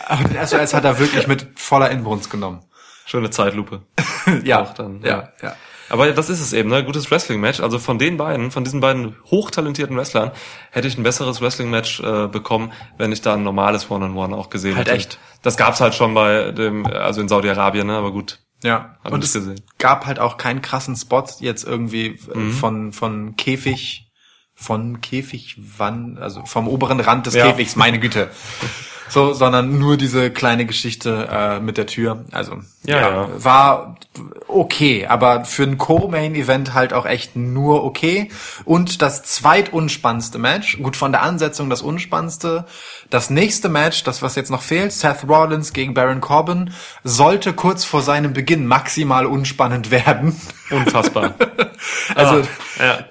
Aber 0.07 0.23
den 0.27 0.45
SOS 0.45 0.73
hat 0.73 0.83
er 0.83 0.99
wirklich 0.99 1.27
mit 1.27 1.47
voller 1.55 1.89
Inbrunst 1.91 2.29
genommen. 2.29 2.61
Schöne 3.05 3.29
Zeitlupe. 3.29 3.81
Ja, 4.43 4.63
Auch 4.63 4.73
dann, 4.73 5.01
ja, 5.03 5.29
ja. 5.43 5.55
Aber 5.89 6.11
das 6.11 6.29
ist 6.29 6.41
es 6.41 6.51
eben, 6.53 6.69
ne? 6.69 6.83
Gutes 6.83 7.11
Wrestling-Match. 7.11 7.59
Also 7.59 7.77
von 7.79 7.99
den 7.99 8.17
beiden, 8.17 8.49
von 8.51 8.63
diesen 8.63 8.79
beiden 8.79 9.15
hochtalentierten 9.29 9.95
Wrestlern, 9.97 10.31
hätte 10.71 10.87
ich 10.87 10.97
ein 10.97 11.03
besseres 11.03 11.41
Wrestling-Match 11.41 11.99
äh, 11.99 12.27
bekommen, 12.27 12.71
wenn 12.97 13.11
ich 13.11 13.21
da 13.21 13.35
ein 13.35 13.43
normales 13.43 13.89
One-on-One 13.91 14.35
auch 14.35 14.49
gesehen 14.49 14.75
Halt 14.75 14.87
hätte. 14.87 14.97
echt. 14.97 15.19
Das 15.43 15.57
gab's 15.57 15.81
halt 15.81 15.93
schon 15.93 16.13
bei 16.15 16.51
dem, 16.51 16.85
also 16.87 17.21
in 17.21 17.27
Saudi-Arabien, 17.27 17.85
ne? 17.87 17.97
Aber 17.97 18.11
gut. 18.11 18.39
Ja, 18.63 18.97
Hab 19.03 19.11
und 19.13 19.19
ich 19.23 19.27
es 19.27 19.33
gesehen. 19.33 19.61
gab 19.77 20.05
halt 20.07 20.17
auch 20.19 20.37
keinen 20.37 20.61
krassen 20.63 20.95
Spot 20.95 21.23
jetzt 21.39 21.63
irgendwie 21.65 22.17
äh, 22.33 22.37
Mhm. 22.37 22.51
von, 22.53 22.93
von 22.93 23.35
Käfig, 23.35 24.11
von 24.55 25.01
Käfig 25.01 25.57
wann, 25.77 26.17
also 26.17 26.43
vom 26.45 26.67
oberen 26.67 26.99
Rand 26.99 27.27
des 27.27 27.35
Ja. 27.35 27.45
Käfigs, 27.45 27.75
meine 27.75 27.99
Güte. 27.99 28.29
So, 29.09 29.33
sondern 29.33 29.77
nur 29.77 29.97
diese 29.97 30.31
kleine 30.31 30.65
Geschichte 30.65 31.27
äh, 31.31 31.59
mit 31.59 31.77
der 31.77 31.85
Tür. 31.85 32.25
Also 32.31 32.57
Ja, 32.85 32.99
ja. 32.99 33.29
war 33.37 33.97
okay, 34.47 35.05
aber 35.05 35.45
für 35.45 35.63
ein 35.63 35.77
Co-Main-Event 35.77 36.73
halt 36.73 36.93
auch 36.93 37.05
echt 37.05 37.35
nur 37.35 37.83
okay. 37.83 38.31
Und 38.63 39.01
das 39.01 39.23
zweitunspannendste 39.23 40.39
Match, 40.39 40.81
gut 40.81 40.95
von 40.95 41.11
der 41.11 41.21
Ansetzung 41.21 41.69
das 41.69 41.81
unspannendste. 41.81 42.65
Das 43.09 43.29
nächste 43.29 43.69
Match, 43.69 44.03
das 44.03 44.21
was 44.21 44.35
jetzt 44.35 44.49
noch 44.49 44.61
fehlt, 44.61 44.91
Seth 44.91 45.27
Rollins 45.27 45.73
gegen 45.73 45.93
Baron 45.93 46.21
Corbin, 46.21 46.71
sollte 47.03 47.53
kurz 47.53 47.85
vor 47.85 48.01
seinem 48.01 48.33
Beginn 48.33 48.65
maximal 48.65 49.25
unspannend 49.25 49.91
werden. 49.91 50.39
Unfassbar. 50.71 51.35
Also 52.15 52.41
Ah, 52.79 52.83
ja. 52.83 53.05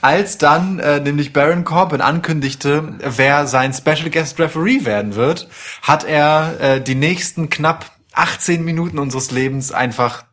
Als 0.00 0.38
dann 0.38 0.78
äh, 0.78 1.00
nämlich 1.00 1.32
Baron 1.32 1.64
Corbin 1.64 2.00
ankündigte, 2.00 2.94
wer 3.00 3.46
sein 3.46 3.72
Special 3.72 4.10
Guest 4.10 4.38
Referee 4.38 4.84
werden 4.84 5.14
wird, 5.14 5.48
hat 5.82 6.04
er 6.04 6.60
äh, 6.60 6.80
die 6.80 6.94
nächsten 6.94 7.50
knapp 7.50 7.86
18 8.14 8.64
Minuten 8.64 8.98
unseres 8.98 9.30
Lebens 9.30 9.72
einfach 9.72 10.24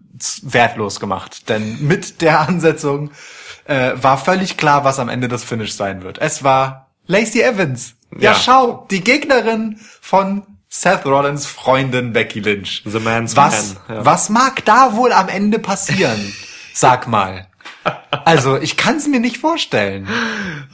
wertlos 0.43 0.99
gemacht. 0.99 1.49
Denn 1.49 1.85
mit 1.87 2.21
der 2.21 2.39
Ansetzung 2.41 3.11
äh, 3.65 3.91
war 3.95 4.17
völlig 4.17 4.57
klar, 4.57 4.83
was 4.83 4.99
am 4.99 5.09
Ende 5.09 5.27
das 5.27 5.43
Finish 5.43 5.73
sein 5.73 6.03
wird. 6.03 6.17
Es 6.19 6.43
war 6.43 6.87
Lacey 7.07 7.41
Evans. 7.41 7.95
Ja, 8.17 8.31
Ja. 8.31 8.35
schau, 8.35 8.87
die 8.89 9.01
Gegnerin 9.03 9.79
von 10.01 10.43
Seth 10.69 11.05
Rollins 11.05 11.45
Freundin 11.45 12.13
Becky 12.13 12.39
Lynch. 12.39 12.83
The 12.85 12.99
man's 12.99 13.35
was, 13.35 13.75
man, 13.87 13.97
ja. 13.97 14.05
was 14.05 14.29
mag 14.29 14.63
da 14.65 14.95
wohl 14.95 15.11
am 15.13 15.29
Ende 15.29 15.59
passieren? 15.59 16.33
Sag 16.73 17.07
mal. 17.07 17.47
Also, 18.25 18.57
ich 18.57 18.77
kann 18.77 18.97
es 18.97 19.07
mir 19.07 19.19
nicht 19.19 19.37
vorstellen. 19.37 20.07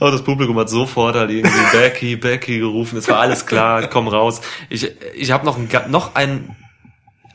Oh, 0.00 0.10
das 0.10 0.24
Publikum 0.24 0.58
hat 0.58 0.70
sofort 0.70 1.14
halt 1.14 1.30
irgendwie 1.30 1.76
Becky, 1.76 2.16
Becky 2.16 2.58
gerufen. 2.58 2.96
Es 2.98 3.08
war 3.08 3.18
alles 3.18 3.44
klar, 3.44 3.88
komm 3.88 4.08
raus. 4.08 4.40
Ich, 4.70 4.90
ich 5.14 5.30
habe 5.30 5.44
noch, 5.44 5.56
einen, 5.56 5.68
noch 5.90 6.14
einen 6.14 6.56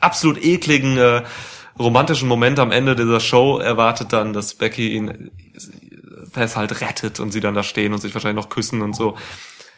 absolut 0.00 0.42
ekligen 0.44 0.96
äh, 0.98 1.22
romantischen 1.78 2.28
Moment 2.28 2.58
am 2.58 2.72
Ende 2.72 2.96
dieser 2.96 3.20
Show 3.20 3.58
erwartet 3.58 4.12
dann, 4.12 4.32
dass 4.32 4.54
Becky 4.54 4.88
ihn 4.88 5.30
es 6.34 6.56
halt 6.56 6.80
rettet 6.80 7.20
und 7.20 7.32
sie 7.32 7.40
dann 7.40 7.54
da 7.54 7.62
stehen 7.62 7.92
und 7.92 8.00
sich 8.00 8.14
wahrscheinlich 8.14 8.42
noch 8.42 8.50
küssen 8.50 8.82
und 8.82 8.94
so. 8.94 9.16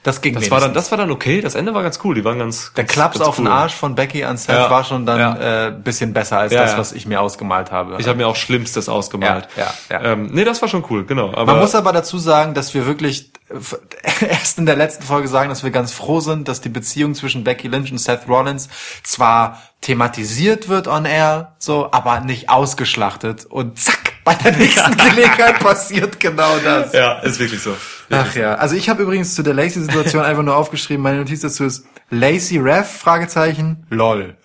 Das 0.03 0.23
ging 0.23 0.35
Das 0.35 0.51
war 0.51 0.61
dann, 0.61 0.73
das 0.73 0.91
war 0.91 0.97
dann 0.97 1.11
okay. 1.11 1.43
Das 1.43 1.55
Ende 1.55 1.75
war 1.75 1.83
ganz 1.83 2.01
cool. 2.05 2.15
Die 2.15 2.25
waren 2.25 2.39
ganz. 2.39 2.73
Der 2.75 2.85
ganz, 2.85 2.93
Klaps 2.95 3.19
ganz 3.19 3.29
auf 3.29 3.37
den 3.37 3.47
cool. 3.47 3.53
Arsch 3.53 3.75
von 3.75 3.95
Becky 3.95 4.25
an 4.25 4.39
Seth 4.39 4.57
Ja. 4.57 4.71
war 4.71 4.83
schon 4.83 5.05
dann 5.05 5.19
Ja. 5.19 5.67
äh, 5.67 5.71
bisschen 5.73 6.15
besser 6.15 6.39
als 6.39 6.53
Ja, 6.55 6.63
das, 6.63 6.79
was 6.79 6.93
ich 6.93 7.05
mir 7.05 7.21
ausgemalt 7.21 7.71
habe. 7.71 7.97
Ich 7.99 8.07
habe 8.09 8.17
mir 8.17 8.27
auch 8.27 8.37
Schlimmstes 8.37 8.89
ausgemalt. 8.89 9.47
Ja, 9.57 9.75
ja, 9.91 10.01
ja. 10.03 10.13
Ähm, 10.13 10.31
nee, 10.33 10.45
das 10.45 10.63
war 10.63 10.69
schon 10.71 10.85
cool, 10.89 11.05
genau. 11.05 11.29
Aber 11.35 11.45
Man 11.53 11.59
muss 11.61 11.75
aber 11.75 11.93
dazu 11.93 12.17
sagen, 12.19 12.55
dass 12.55 12.73
wir 12.73 12.87
wirklich 12.87 13.31
f- 13.51 13.79
erst 14.27 14.59
in 14.59 14.65
der 14.65 14.77
letzten 14.77 15.03
Folge 15.05 15.29
sagen, 15.29 15.51
dass 15.51 15.65
wir 15.65 15.71
ganz 15.71 15.93
froh 15.93 16.21
sind, 16.21 16.49
dass 16.49 16.63
die 16.63 16.71
Beziehung 16.71 17.15
zwischen 17.15 17.45
Becky 17.45 17.69
Lynch 17.69 17.93
und 17.93 17.99
Seth 17.99 18.27
Rollins 18.27 18.71
zwar 19.03 19.61
thematisiert 19.83 20.69
wird 20.69 20.89
on 20.89 21.05
air, 21.05 21.53
so, 21.59 21.89
aber 21.93 22.21
nicht 22.21 22.49
ausgeschlachtet. 22.49 23.45
Und 23.45 23.79
zack, 23.79 24.10
bei 24.25 24.35
der 24.35 24.57
nächsten 24.57 24.97
Gelegenheit 24.97 25.59
passiert 25.61 26.21
genau 26.21 26.59
das. 26.59 26.93
Ja, 26.93 27.19
ist 27.21 27.39
wirklich 27.39 27.63
so. 27.63 27.77
Ach 28.11 28.35
ja, 28.35 28.55
also 28.55 28.75
ich 28.75 28.89
habe 28.89 29.03
übrigens 29.03 29.35
zu 29.35 29.43
der 29.43 29.55
Lacey-Situation 29.55 30.25
einfach 30.25 30.43
nur 30.43 30.57
aufgeschrieben, 30.57 31.03
meine 31.03 31.19
Notiz 31.19 31.41
dazu 31.41 31.65
ist 31.65 31.87
Lacey 32.11 32.59
Ref, 32.59 32.91
Fragezeichen, 32.91 33.87
lol. 33.91 34.37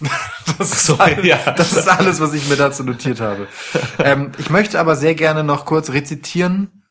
Das 0.58 0.70
ist, 0.72 0.86
So, 0.86 0.98
alles, 0.98 1.24
ja. 1.24 1.38
das 1.56 1.72
ist 1.72 1.88
alles, 1.88 2.20
was 2.20 2.34
ich 2.34 2.48
mir 2.48 2.56
dazu 2.56 2.84
notiert 2.84 3.20
habe. 3.20 3.48
Ähm, 3.98 4.32
ich 4.38 4.50
möchte 4.50 4.78
aber 4.78 4.94
sehr 4.94 5.14
gerne 5.14 5.42
noch 5.42 5.64
kurz 5.64 5.90
rezitieren, 5.90 6.83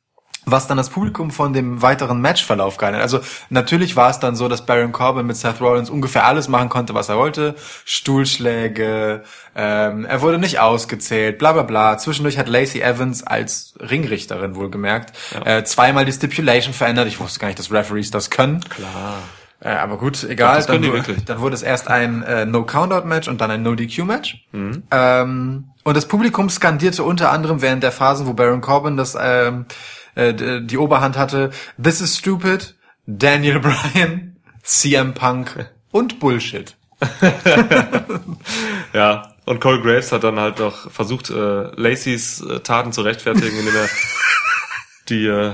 was 0.45 0.67
dann 0.67 0.77
das 0.77 0.89
Publikum 0.89 1.31
von 1.31 1.53
dem 1.53 1.81
weiteren 1.81 2.19
Matchverlauf 2.21 2.77
gehalten 2.77 2.97
hat. 2.97 3.03
Also 3.03 3.19
natürlich 3.49 3.95
war 3.95 4.09
es 4.09 4.19
dann 4.19 4.35
so, 4.35 4.47
dass 4.49 4.65
Baron 4.65 4.91
Corbin 4.91 5.25
mit 5.25 5.37
Seth 5.37 5.61
Rollins 5.61 5.89
ungefähr 5.89 6.25
alles 6.25 6.47
machen 6.49 6.69
konnte, 6.69 6.93
was 6.93 7.09
er 7.09 7.17
wollte. 7.17 7.55
Stuhlschläge, 7.85 9.23
ähm, 9.55 10.05
er 10.05 10.21
wurde 10.21 10.39
nicht 10.39 10.59
ausgezählt, 10.59 11.37
bla 11.37 11.51
bla 11.53 11.63
bla. 11.63 11.97
Zwischendurch 11.97 12.37
hat 12.37 12.47
Lacey 12.47 12.81
Evans 12.81 13.23
als 13.25 13.73
Ringrichterin 13.79 14.55
wohlgemerkt 14.55 15.13
äh, 15.45 15.63
zweimal 15.63 16.05
die 16.05 16.11
Stipulation 16.11 16.73
verändert. 16.73 17.07
Ich 17.07 17.19
wusste 17.19 17.39
gar 17.39 17.47
nicht, 17.47 17.59
dass 17.59 17.71
Referees 17.71 18.11
das 18.11 18.29
können. 18.29 18.61
Klar. 18.69 19.17
Äh, 19.59 19.69
aber 19.69 19.97
gut, 19.97 20.23
egal. 20.25 20.57
das 20.57 20.67
können 20.67 20.81
dann, 20.83 20.91
die 20.91 20.97
wu- 20.97 20.97
wirklich. 21.07 21.25
dann 21.25 21.39
wurde 21.39 21.55
es 21.55 21.61
erst 21.63 21.87
ein 21.87 22.21
äh, 22.23 22.45
No-Countout-Match 22.45 23.27
und 23.29 23.39
dann 23.39 23.49
ein 23.49 23.63
No-DQ-Match. 23.63 24.45
Mhm. 24.51 24.83
Ähm, 24.91 25.65
und 25.83 25.97
das 25.97 26.05
Publikum 26.07 26.49
skandierte 26.49 27.03
unter 27.03 27.31
anderem 27.31 27.61
während 27.61 27.81
der 27.83 27.91
Phasen, 27.93 28.27
wo 28.27 28.33
Baron 28.33 28.61
Corbin 28.61 28.97
das 28.97 29.17
ähm, 29.19 29.65
äh, 30.15 30.33
d- 30.33 30.61
die 30.61 30.77
Oberhand 30.77 31.17
hatte, 31.17 31.51
This 31.81 32.01
is 32.01 32.17
stupid, 32.17 32.75
Daniel 33.05 33.59
Bryan, 33.61 34.35
CM 34.63 35.13
Punk 35.13 35.69
und 35.91 36.19
Bullshit. 36.19 36.75
Ja, 38.93 39.33
und 39.45 39.59
Corey 39.59 39.81
Graves 39.81 40.11
hat 40.11 40.23
dann 40.23 40.39
halt 40.39 40.59
noch 40.59 40.89
versucht, 40.91 41.29
äh, 41.29 41.33
Lacey's 41.75 42.41
äh, 42.41 42.59
Taten 42.59 42.93
zu 42.93 43.01
rechtfertigen, 43.01 43.57
indem 43.57 43.75
er 43.75 43.89
die 45.09 45.25
äh, 45.25 45.51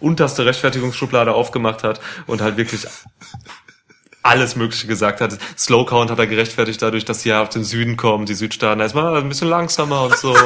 unterste 0.00 0.44
Rechtfertigungsschublade 0.44 1.32
aufgemacht 1.32 1.84
hat 1.84 2.00
und 2.26 2.40
halt 2.42 2.56
wirklich 2.56 2.86
alles 4.22 4.56
Mögliche 4.56 4.86
gesagt 4.86 5.20
hat. 5.20 5.38
Slow 5.56 5.86
Count 5.86 6.10
hat 6.10 6.18
er 6.18 6.26
gerechtfertigt 6.26 6.82
dadurch, 6.82 7.04
dass 7.04 7.22
sie 7.22 7.28
ja 7.28 7.42
auf 7.42 7.48
den 7.50 7.62
Süden 7.64 7.96
kommen, 7.96 8.26
die 8.26 8.34
Südstaaten. 8.34 8.78
Da 8.80 8.84
ist 8.86 8.94
man 8.94 9.14
ein 9.14 9.28
bisschen 9.28 9.48
langsamer 9.48 10.02
und 10.02 10.16
so. 10.16 10.36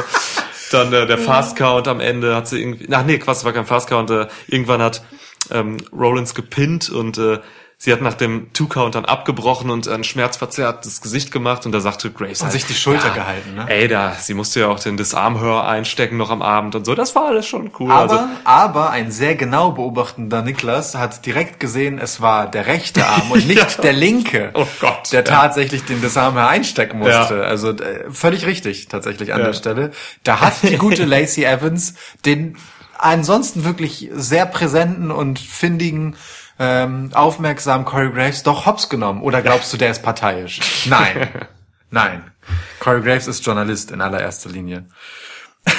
Dann 0.71 0.93
äh, 0.93 1.07
der 1.07 1.19
Fast 1.19 1.57
Count 1.57 1.89
am 1.89 2.01
Ende 2.01 2.35
hat 2.35 2.49
sie 2.49 2.61
irgendwie, 2.61 2.89
ach 2.93 3.05
nee, 3.05 3.19
Quatsch, 3.19 3.39
es 3.39 3.45
war 3.45 3.53
kein 3.53 3.67
Fast 3.67 3.89
Count. 3.89 4.11
Äh, 4.11 4.29
irgendwann 4.47 4.83
hat 4.83 5.03
ähm, 5.51 5.79
Rollins 5.93 6.35
gepinnt 6.35 6.91
und 6.91 7.19
äh, 7.19 7.39
sie 7.81 7.93
hat 7.93 8.01
nach 8.03 8.15
dem 8.15 8.53
Two 8.53 8.67
Count 8.67 8.97
dann 8.97 9.05
abgebrochen 9.05 9.71
und 9.71 9.87
ein 9.87 10.03
schmerzverzerrtes 10.03 11.01
Gesicht 11.01 11.31
gemacht 11.31 11.65
und 11.65 11.71
da 11.71 11.79
sagte 11.79 12.11
Grace 12.11 12.41
Und 12.41 12.47
halt, 12.47 12.53
sich 12.53 12.67
die 12.67 12.75
Schulter 12.75 13.09
ja, 13.09 13.15
gehalten, 13.15 13.55
ne? 13.55 13.67
Ey, 13.69 13.87
da, 13.87 14.15
sie 14.19 14.35
musste 14.35 14.61
ja 14.61 14.67
auch 14.67 14.81
den 14.81 14.97
Disarmhör 14.97 15.67
einstecken 15.67 16.17
noch 16.17 16.31
am 16.31 16.43
Abend 16.43 16.75
und 16.75 16.85
so. 16.85 16.97
Das 16.97 17.15
war 17.15 17.27
alles 17.29 17.47
schon 17.47 17.71
cool. 17.79 17.93
Aber, 17.93 18.13
also, 18.13 18.25
aber 18.45 18.91
ein 18.91 19.13
sehr 19.13 19.37
genau 19.37 19.71
beobachtender 19.71 20.43
Niklas 20.43 20.97
hat 20.97 21.25
direkt 21.25 21.61
gesehen, 21.61 21.99
es 22.01 22.21
war 22.21 22.51
der 22.51 22.67
rechte 22.67 23.07
Arm 23.07 23.31
und 23.31 23.47
nicht 23.47 23.77
Ja. 23.77 23.83
der 23.83 23.93
linke, 23.93 24.51
Oh 24.55 24.67
Gott, 24.81 25.13
der 25.13 25.21
ja. 25.21 25.25
tatsächlich 25.25 25.85
den 25.85 26.01
Disarmer 26.01 26.49
einstecken 26.49 26.99
musste. 26.99 27.45
Also 27.45 27.71
äh, 27.71 28.11
völlig 28.11 28.45
richtig 28.45 28.89
tatsächlich 28.89 29.33
an 29.33 29.41
der 29.43 29.53
Stelle. 29.53 29.93
Da 30.25 30.41
hat 30.41 30.55
die 30.65 30.77
gute 30.79 31.05
Lacey 31.05 31.45
Evans 31.45 31.95
den 32.27 32.57
ansonsten 32.99 33.65
wirklich 33.65 34.11
sehr 34.13 34.47
präsenten 34.47 35.13
und 35.13 35.39
findigen 35.39 36.17
ähm, 36.59 37.11
aufmerksamen 37.15 37.85
Corey 37.85 38.11
Graves 38.13 38.43
doch 38.43 38.67
hops 38.67 38.89
genommen. 38.89 39.23
Oder 39.23 39.43
glaubst 39.43 39.73
du, 39.73 39.77
der 39.77 39.91
ist 39.91 40.03
parteiisch? 40.03 40.61
Nein. 40.87 41.29
Nein. 41.91 42.31
Corey 42.81 43.01
Graves 43.03 43.27
ist 43.29 43.45
Journalist 43.45 43.91
in 43.91 44.01
allererster 44.01 44.51
Linie. 44.51 44.87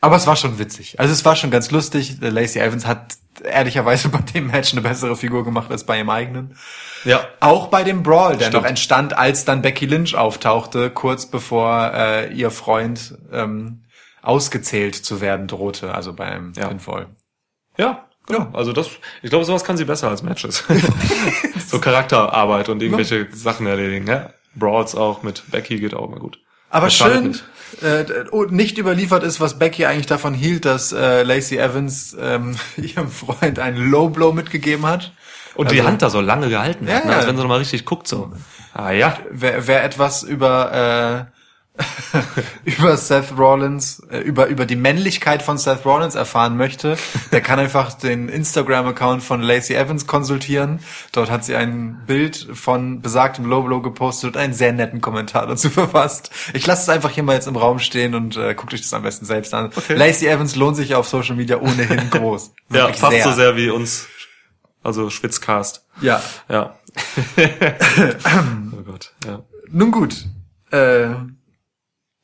Aber 0.00 0.16
es 0.16 0.26
war 0.26 0.36
schon 0.36 0.58
witzig. 0.58 1.00
Also 1.00 1.12
es 1.12 1.24
war 1.24 1.34
schon 1.34 1.50
ganz 1.50 1.70
lustig. 1.72 2.18
Lacey 2.20 2.60
Evans 2.60 2.86
hat 2.86 3.16
ehrlicherweise 3.42 4.08
bei 4.10 4.18
dem 4.18 4.46
Match 4.48 4.72
eine 4.72 4.80
bessere 4.82 5.16
Figur 5.16 5.44
gemacht 5.44 5.70
als 5.70 5.84
bei 5.84 5.96
ihrem 5.98 6.10
eigenen. 6.10 6.56
ja. 7.04 7.26
Auch 7.40 7.66
bei 7.68 7.82
dem 7.82 8.02
Brawl, 8.04 8.36
der 8.36 8.46
Stimmt. 8.46 8.62
noch 8.62 8.68
entstand, 8.68 9.16
als 9.18 9.44
dann 9.44 9.62
Becky 9.62 9.86
Lynch 9.86 10.14
auftauchte, 10.16 10.90
kurz 10.90 11.26
bevor 11.26 11.92
äh, 11.94 12.32
ihr 12.32 12.50
Freund 12.50 13.16
ähm, 13.32 13.84
ausgezählt 14.22 14.94
zu 14.94 15.20
werden 15.20 15.46
drohte, 15.48 15.94
also 15.94 16.12
beim 16.12 16.52
Ja. 16.56 16.68
Pinfall. 16.68 17.06
Ja, 17.76 18.07
ja. 18.30 18.48
Also 18.52 18.72
das, 18.72 18.88
ich 19.22 19.30
glaube, 19.30 19.44
sowas 19.44 19.64
kann 19.64 19.76
sie 19.76 19.84
besser 19.84 20.08
als 20.08 20.22
Matches. 20.22 20.64
so 21.66 21.78
Charakterarbeit 21.78 22.68
und 22.68 22.82
irgendwelche 22.82 23.26
Sachen 23.32 23.66
erledigen. 23.66 24.06
Ja. 24.06 24.30
Brawls 24.54 24.94
auch 24.94 25.22
mit 25.22 25.42
Becky 25.50 25.78
geht 25.78 25.94
auch 25.94 26.08
mal 26.08 26.18
gut. 26.18 26.38
Aber 26.70 26.86
Das 26.86 26.94
schön, 26.96 27.28
nicht. 27.28 27.44
äh, 27.82 28.04
und 28.30 28.52
nicht 28.52 28.76
überliefert 28.76 29.22
ist, 29.22 29.40
was 29.40 29.58
Becky 29.58 29.86
eigentlich 29.86 30.06
davon 30.06 30.34
hielt, 30.34 30.64
dass 30.66 30.92
äh, 30.92 31.22
Lacey 31.22 31.56
Evans 31.58 32.14
ähm, 32.20 32.56
ihrem 32.76 33.08
Freund 33.10 33.58
einen 33.58 33.90
Low 33.90 34.08
Blow 34.10 34.32
mitgegeben 34.32 34.84
hat. 34.86 35.12
Und 35.54 35.70
die 35.70 35.78
Also- 35.78 35.88
Hand 35.88 36.02
da 36.02 36.10
so 36.10 36.20
lange 36.20 36.48
gehalten 36.50 36.86
Ja, 36.86 36.96
hat, 36.96 37.04
ne? 37.06 37.10
ja. 37.12 37.16
als 37.18 37.26
wenn 37.26 37.36
sie 37.36 37.42
noch 37.42 37.48
mal 37.48 37.58
richtig 37.58 37.84
guckt 37.84 38.06
so. 38.06 38.32
Ah 38.74 38.90
ja. 38.90 39.16
Wer, 39.30 39.66
wer 39.66 39.82
etwas 39.84 40.22
über 40.22 41.28
äh, 41.30 41.37
über 42.64 42.96
Seth 42.96 43.36
Rollins, 43.36 44.02
äh, 44.10 44.18
über 44.18 44.46
über 44.46 44.66
die 44.66 44.76
Männlichkeit 44.76 45.42
von 45.42 45.58
Seth 45.58 45.84
Rollins 45.84 46.14
erfahren 46.14 46.56
möchte, 46.56 46.96
der 47.32 47.40
kann 47.40 47.58
einfach 47.58 47.92
den 47.94 48.28
Instagram-Account 48.28 49.22
von 49.22 49.42
Lacey 49.42 49.74
Evans 49.74 50.06
konsultieren. 50.06 50.80
Dort 51.12 51.30
hat 51.30 51.44
sie 51.44 51.54
ein 51.54 52.02
Bild 52.06 52.48
von 52.52 53.00
besagtem 53.00 53.44
Low 53.44 53.62
Blow 53.62 53.80
gepostet 53.80 54.34
und 54.34 54.40
einen 54.40 54.52
sehr 54.52 54.72
netten 54.72 55.00
Kommentar 55.00 55.46
dazu 55.46 55.70
verfasst. 55.70 56.30
Ich 56.52 56.66
lasse 56.66 56.82
es 56.82 56.88
einfach 56.88 57.10
hier 57.10 57.22
mal 57.22 57.34
jetzt 57.34 57.48
im 57.48 57.56
Raum 57.56 57.78
stehen 57.78 58.14
und 58.14 58.36
äh, 58.36 58.54
guckt 58.54 58.74
euch 58.74 58.82
das 58.82 58.92
am 58.92 59.02
besten 59.02 59.26
selbst 59.26 59.54
an. 59.54 59.66
Okay. 59.66 59.94
Lacey 59.94 60.26
Evans 60.26 60.56
lohnt 60.56 60.76
sich 60.76 60.94
auf 60.94 61.08
Social 61.08 61.36
Media 61.36 61.58
ohnehin 61.58 62.10
groß. 62.10 62.52
Ja, 62.70 62.92
fast 62.92 63.22
so 63.22 63.32
sehr 63.32 63.56
wie 63.56 63.70
uns. 63.70 64.06
Also 64.82 65.10
Schwitzcast. 65.10 65.84
Ja. 66.00 66.22
Ja. 66.48 66.78
oh 67.36 68.82
Gott, 68.84 69.12
ja. 69.26 69.42
Nun 69.70 69.90
gut. 69.90 70.26
Äh, 70.70 71.08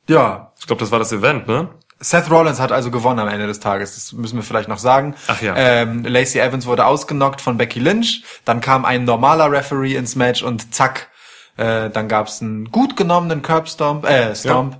ja, 0.08 0.52
Ich 0.58 0.66
glaube, 0.66 0.80
das 0.80 0.90
war 0.90 0.98
das 0.98 1.12
Event, 1.12 1.46
ne? 1.46 1.68
Seth 2.00 2.30
Rollins 2.30 2.60
hat 2.60 2.72
also 2.72 2.90
gewonnen 2.90 3.20
am 3.20 3.28
Ende 3.28 3.46
des 3.46 3.60
Tages. 3.60 3.94
Das 3.94 4.12
müssen 4.12 4.36
wir 4.36 4.42
vielleicht 4.42 4.68
noch 4.68 4.78
sagen. 4.78 5.14
Ach 5.26 5.40
ja. 5.40 5.54
Ähm, 5.56 6.04
Lacey 6.04 6.40
Evans 6.40 6.66
wurde 6.66 6.86
ausgenockt 6.86 7.40
von 7.40 7.56
Becky 7.56 7.78
Lynch. 7.78 8.24
Dann 8.44 8.60
kam 8.60 8.84
ein 8.84 9.04
normaler 9.04 9.50
Referee 9.50 9.94
ins 9.94 10.16
Match 10.16 10.42
und 10.42 10.74
zack, 10.74 11.08
äh, 11.56 11.88
dann 11.90 12.08
gab's 12.08 12.42
einen 12.42 12.70
gut 12.70 12.96
genommenen 12.96 13.42
Curb 13.42 13.68
Stomp, 13.68 14.04
äh, 14.04 14.34
Stomp. 14.34 14.78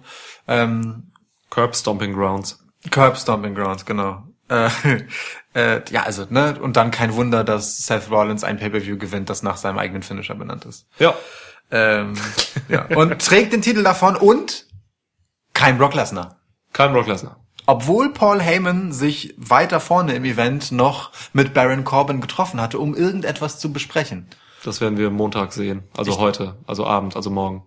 Ähm, 0.48 1.12
Curb 1.50 1.74
Stomping 1.76 2.14
Grounds. 2.14 2.58
Curb 2.90 3.16
Stomping 3.16 3.54
Grounds, 3.54 3.86
genau. 3.86 4.24
Äh, 4.48 4.68
äh, 5.54 5.80
ja, 5.90 6.02
also, 6.02 6.26
ne, 6.28 6.58
und 6.60 6.76
dann 6.76 6.90
kein 6.90 7.14
Wunder, 7.14 7.44
dass 7.44 7.86
Seth 7.86 8.10
Rollins 8.10 8.44
ein 8.44 8.58
Pay-Per-View 8.58 8.98
gewinnt, 8.98 9.30
das 9.30 9.42
nach 9.42 9.56
seinem 9.56 9.78
eigenen 9.78 10.02
Finisher 10.02 10.34
benannt 10.34 10.64
ist. 10.64 10.86
Ja. 10.98 11.14
Ähm, 11.70 12.14
ja. 12.68 12.86
Und 12.94 13.24
trägt 13.24 13.52
den 13.52 13.62
Titel 13.62 13.82
davon 13.82 14.16
und 14.16 14.66
kein 15.54 15.78
Brock 15.78 15.94
Lesnar. 15.94 16.36
Kein 16.72 16.92
Brock 16.92 17.06
Lesnar. 17.06 17.36
Obwohl 17.66 18.12
Paul 18.12 18.42
Heyman 18.42 18.92
sich 18.92 19.32
weiter 19.38 19.80
vorne 19.80 20.12
im 20.14 20.24
Event 20.26 20.70
noch 20.70 21.12
mit 21.32 21.54
Baron 21.54 21.84
Corbin 21.84 22.20
getroffen 22.20 22.60
hatte, 22.60 22.78
um 22.78 22.94
irgendetwas 22.94 23.58
zu 23.58 23.72
besprechen. 23.72 24.28
Das 24.64 24.80
werden 24.82 24.98
wir 24.98 25.10
Montag 25.10 25.52
sehen. 25.54 25.84
Also 25.96 26.18
heute, 26.18 26.56
also 26.66 26.86
Abend, 26.86 27.16
also 27.16 27.30
morgen. 27.30 27.64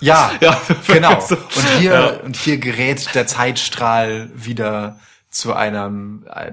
Ja, 0.00 0.30
Ja, 0.40 0.60
genau. 0.86 1.18
Und 1.20 1.68
hier, 1.78 1.92
Ja. 1.92 2.06
und 2.24 2.36
hier 2.36 2.58
gerät 2.58 3.12
der 3.14 3.26
Zeitstrahl 3.26 4.30
wieder 4.34 5.00
zu 5.30 5.52
einem 5.54 6.24
äh, 6.32 6.52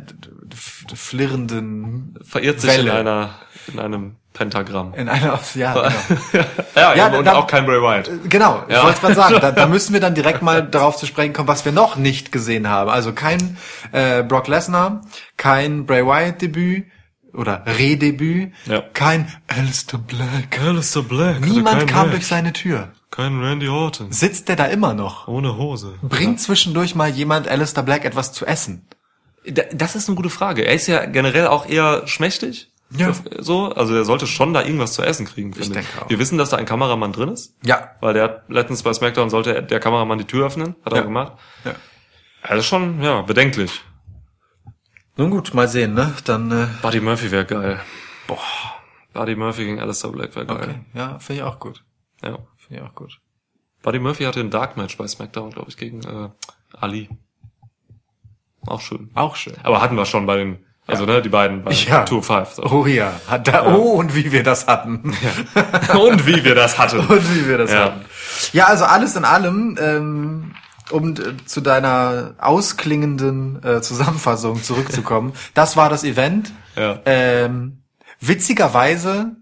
flirrenden 0.95 2.17
Verirrt 2.23 2.61
sich 2.61 2.71
in 2.71 2.77
Welle. 2.85 2.93
einer, 2.93 3.35
in 3.67 3.79
einem 3.79 4.15
Pentagramm. 4.39 4.93
in 4.95 5.09
einer, 5.09 5.37
ja, 5.55 5.73
genau. 6.31 6.45
ja, 6.75 6.95
Ja, 6.95 7.07
und 7.17 7.25
dann- 7.25 7.35
auch 7.35 7.45
kein 7.45 7.65
Bray 7.65 7.81
Wyatt. 7.81 8.09
Genau, 8.29 8.63
ich 8.69 8.73
Ja. 8.73 8.83
wollte 8.85 9.01
gerade 9.01 9.15
sagen, 9.15 9.35
da, 9.41 9.51
da 9.51 9.67
müssen 9.75 9.91
wir 9.91 9.99
dann 9.99 10.15
direkt 10.15 10.41
mal 10.41 10.63
darauf 10.63 10.95
zu 10.95 11.05
sprechen 11.05 11.33
kommen, 11.33 11.49
was 11.49 11.65
wir 11.65 11.73
noch 11.73 11.97
nicht 11.97 12.31
gesehen 12.31 12.69
haben. 12.69 12.89
Also 12.89 13.11
kein 13.11 13.57
äh, 13.91 14.23
Brock 14.23 14.47
Lesnar, 14.47 15.01
kein 15.35 15.85
Bray 15.85 16.05
Wyatt 16.05 16.41
Debüt 16.41 16.85
oder 17.33 17.63
Redebüt, 17.67 18.53
Ja. 18.65 18.81
kein 18.93 19.27
Alistair 19.47 19.99
Black. 19.99 20.57
Alistair 20.65 21.03
Black. 21.03 21.41
Niemand 21.41 21.85
kam 21.87 22.09
durch 22.11 22.25
seine 22.25 22.53
Tür. 22.53 22.87
Kein 23.11 23.41
Randy 23.41 23.67
Orton. 23.67 24.11
Sitzt 24.13 24.47
der 24.47 24.55
da 24.55 24.65
immer 24.65 24.93
noch? 24.93 25.27
Ohne 25.27 25.57
Hose. 25.57 25.95
Bringt 26.01 26.39
zwischendurch 26.39 26.95
mal 26.95 27.09
jemand 27.09 27.47
Alistair 27.49 27.83
Black 27.83 28.05
etwas 28.05 28.31
zu 28.31 28.45
essen? 28.45 28.87
Da- 29.45 29.63
Das 29.73 29.95
ist 29.95 30.07
eine 30.07 30.15
gute 30.15 30.29
Frage. 30.29 30.61
Er 30.63 30.73
ist 30.75 30.87
ja 30.87 31.05
generell 31.05 31.47
auch 31.47 31.67
eher 31.67 32.07
schmächtig. 32.07 32.68
Ja. 32.91 33.13
So, 33.37 33.71
also 33.71 33.95
er 33.95 34.03
sollte 34.03 34.25
schon 34.25 34.53
da 34.53 34.63
irgendwas 34.63 34.93
zu 34.93 35.03
essen 35.03 35.25
kriegen. 35.27 35.53
finde 35.53 35.73
denke 35.81 36.01
auch. 36.01 36.09
Wir 36.09 36.17
wissen, 36.17 36.37
dass 36.39 36.49
da 36.49 36.57
ein 36.57 36.65
Kameramann 36.65 37.11
drin 37.13 37.29
ist. 37.29 37.55
Ja. 37.63 37.91
Weil 38.01 38.15
der 38.15 38.23
hat 38.23 38.49
letztens 38.49 38.81
bei 38.83 38.91
SmackDown 38.93 39.29
sollte 39.29 39.61
der 39.61 39.79
Kameramann 39.79 40.17
die 40.17 40.25
Tür 40.25 40.47
öffnen. 40.47 40.75
Hat 40.83 40.93
er 40.93 40.97
Ja. 40.97 41.01
auch 41.03 41.07
gemacht. 41.07 41.33
Ja. 41.65 41.75
Also 42.41 42.63
schon, 42.63 43.01
ja, 43.01 43.21
bedenklich. 43.21 43.81
Nun 45.17 45.29
gut, 45.29 45.53
mal 45.53 45.67
sehen, 45.67 45.93
ne? 45.93 46.13
Dann, 46.25 46.49
äh, 46.51 46.67
Buddy 46.81 47.01
Murphy 47.01 47.29
wäre 47.29 47.45
geil. 47.45 47.79
Boah. 48.25 48.37
Buddy 49.13 49.35
Murphy 49.35 49.65
gegen 49.65 49.79
Alistair 49.79 50.11
Black 50.11 50.35
wäre 50.35 50.45
geil. 50.45 50.57
okay. 50.57 50.79
Ja, 50.93 51.19
finde 51.19 51.41
ich 51.41 51.47
auch 51.47 51.59
gut. 51.59 51.83
Ja. 52.23 52.37
Finde 52.57 52.81
ich 52.83 52.89
auch 52.89 52.95
gut. 52.95 53.19
Buddy 53.83 53.99
Murphy 53.99 54.23
hatte 54.23 54.39
ein 54.39 54.49
Dark 54.49 54.77
Match 54.77 54.97
bei 54.97 55.07
SmackDown, 55.07 55.51
glaube 55.51 55.69
ich, 55.69 55.77
gegen 55.77 56.01
äh, 56.03 56.29
Ali. 56.71 57.09
Auch 58.65 58.81
schön. 58.81 59.09
Auch 59.15 59.35
schön. 59.35 59.55
Aber 59.63 59.81
hatten 59.81 59.95
wir 59.95 60.05
schon 60.05 60.25
bei 60.25 60.37
den, 60.37 60.65
also 60.89 61.05
ne, 61.05 61.21
die 61.21 61.29
beiden 61.29 61.63
bei 61.63 61.71
Ja. 61.71 62.03
Tour 62.03 62.21
5. 62.23 62.49
So. 62.49 62.63
Oh 62.63 62.85
ja, 62.85 63.13
hat 63.27 63.47
da, 63.47 63.65
oh, 63.73 63.93
und 63.93 64.15
wie 64.15 64.31
wir 64.31 64.43
das 64.43 64.67
hatten. 64.67 65.13
Und 65.99 66.25
wie 66.27 66.43
wir 66.43 66.55
das 66.55 66.77
hatten. 66.77 66.99
Und 66.99 67.35
wie 67.35 67.47
wir 67.47 67.57
das 67.57 67.71
Ja. 67.71 67.85
hatten. 67.85 68.05
Ja, 68.53 68.65
also 68.67 68.85
alles 68.85 69.15
in 69.15 69.25
allem, 69.25 69.77
ähm, 69.79 70.55
um 70.91 71.13
äh, 71.13 71.37
zu 71.45 71.61
deiner 71.61 72.35
ausklingenden 72.39 73.63
äh, 73.63 73.81
Zusammenfassung 73.81 74.61
zurückzukommen, 74.63 75.33
das 75.53 75.75
war 75.77 75.89
das 75.89 76.03
Event. 76.03 76.51
Ja. 76.75 76.99
Ähm, 77.05 77.83
witzigerweise, 78.19 79.35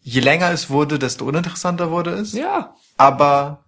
je 0.00 0.20
länger 0.20 0.50
es 0.52 0.70
wurde, 0.70 0.98
desto 0.98 1.24
uninteressanter 1.26 1.90
wurde 1.90 2.10
es. 2.12 2.32
Ja. 2.32 2.74
Aber 2.96 3.64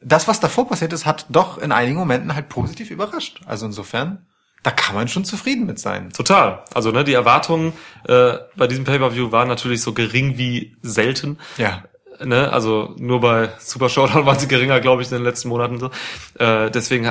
das, 0.00 0.28
was 0.28 0.40
davor 0.40 0.68
passiert 0.68 0.92
ist, 0.92 1.06
hat 1.06 1.26
doch 1.28 1.58
in 1.58 1.72
einigen 1.72 1.96
Momenten 1.98 2.34
halt 2.34 2.48
positiv 2.48 2.90
überrascht. 2.90 3.40
Also 3.46 3.66
insofern, 3.66 4.26
da 4.68 4.74
kann 4.74 4.94
man 4.94 5.08
schon 5.08 5.24
zufrieden 5.24 5.64
mit 5.64 5.78
sein. 5.78 6.12
Total. 6.12 6.62
Also 6.74 6.90
ne, 6.90 7.02
die 7.02 7.14
Erwartungen 7.14 7.72
äh, 8.06 8.34
bei 8.54 8.66
diesem 8.66 8.84
Pay-Per-View 8.84 9.32
waren 9.32 9.48
natürlich 9.48 9.80
so 9.80 9.94
gering 9.94 10.36
wie 10.36 10.76
selten. 10.82 11.38
Ja. 11.56 11.84
Ne, 12.22 12.52
also 12.52 12.94
nur 12.98 13.20
bei 13.20 13.48
Super 13.60 13.88
Showdown 13.88 14.26
waren 14.26 14.38
sie 14.38 14.46
geringer, 14.46 14.80
glaube 14.80 15.00
ich, 15.00 15.10
in 15.10 15.16
den 15.16 15.24
letzten 15.24 15.48
Monaten 15.48 15.78
so. 15.78 15.90
Äh, 16.38 16.70
deswegen 16.70 17.10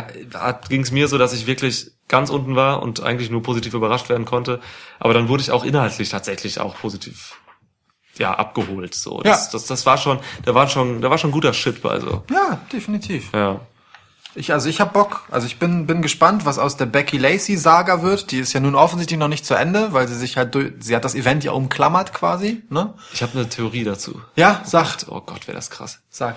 ging 0.69 0.81
es 0.81 0.91
mir 0.91 1.07
so, 1.07 1.17
dass 1.17 1.33
ich 1.33 1.47
wirklich 1.47 1.89
ganz 2.07 2.29
unten 2.29 2.55
war 2.55 2.83
und 2.83 3.01
eigentlich 3.01 3.31
nur 3.31 3.41
positiv 3.41 3.73
überrascht 3.73 4.07
werden 4.09 4.25
konnte. 4.25 4.59
Aber 4.99 5.15
dann 5.15 5.27
wurde 5.27 5.41
ich 5.41 5.49
auch 5.49 5.63
inhaltlich 5.63 6.09
tatsächlich 6.09 6.59
auch 6.59 6.77
positiv 6.77 7.37
ja 8.19 8.33
abgeholt. 8.35 8.93
So, 8.93 9.21
das, 9.21 9.45
Ja. 9.45 9.49
das, 9.53 9.65
das 9.65 9.85
war 9.87 9.97
schon, 9.97 10.19
da 10.45 10.53
war 10.53 10.67
schon, 10.69 11.01
da 11.01 11.09
war 11.09 11.17
schon 11.17 11.31
guter 11.31 11.53
Shit 11.53 11.81
bei 11.81 11.99
so. 11.99 12.23
Ja, 12.31 12.59
definitiv. 12.71 13.31
Ja. 13.33 13.61
Ich, 14.37 14.53
also 14.53 14.69
ich 14.69 14.79
hab 14.79 14.93
Bock. 14.93 15.23
Also 15.31 15.47
ich 15.47 15.57
bin, 15.59 15.87
bin 15.87 16.01
gespannt, 16.01 16.45
was 16.45 16.59
aus 16.59 16.77
der 16.77 16.85
Becky 16.85 17.17
Lacey 17.17 17.57
Saga 17.57 18.03
wird. 18.03 18.31
Die 18.31 18.39
ist 18.39 18.53
ja 18.53 18.59
nun 18.59 18.75
offensichtlich 18.75 19.19
noch 19.19 19.27
nicht 19.27 19.45
zu 19.45 19.55
Ende, 19.55 19.93
weil 19.93 20.07
sie 20.07 20.15
sich 20.15 20.37
halt 20.37 20.53
durch, 20.55 20.73
sie 20.79 20.95
hat 20.95 21.03
das 21.05 21.15
Event 21.15 21.43
ja 21.43 21.51
umklammert 21.53 22.13
quasi, 22.13 22.63
ne? 22.69 22.93
Ich 23.13 23.23
habe 23.23 23.33
eine 23.37 23.49
Theorie 23.49 23.83
dazu. 23.83 24.21
Ja, 24.35 24.61
sag, 24.63 24.97
Oh 25.07 25.21
Gott, 25.21 25.47
wäre 25.47 25.55
das 25.55 25.69
krass. 25.69 25.99
sag. 26.09 26.35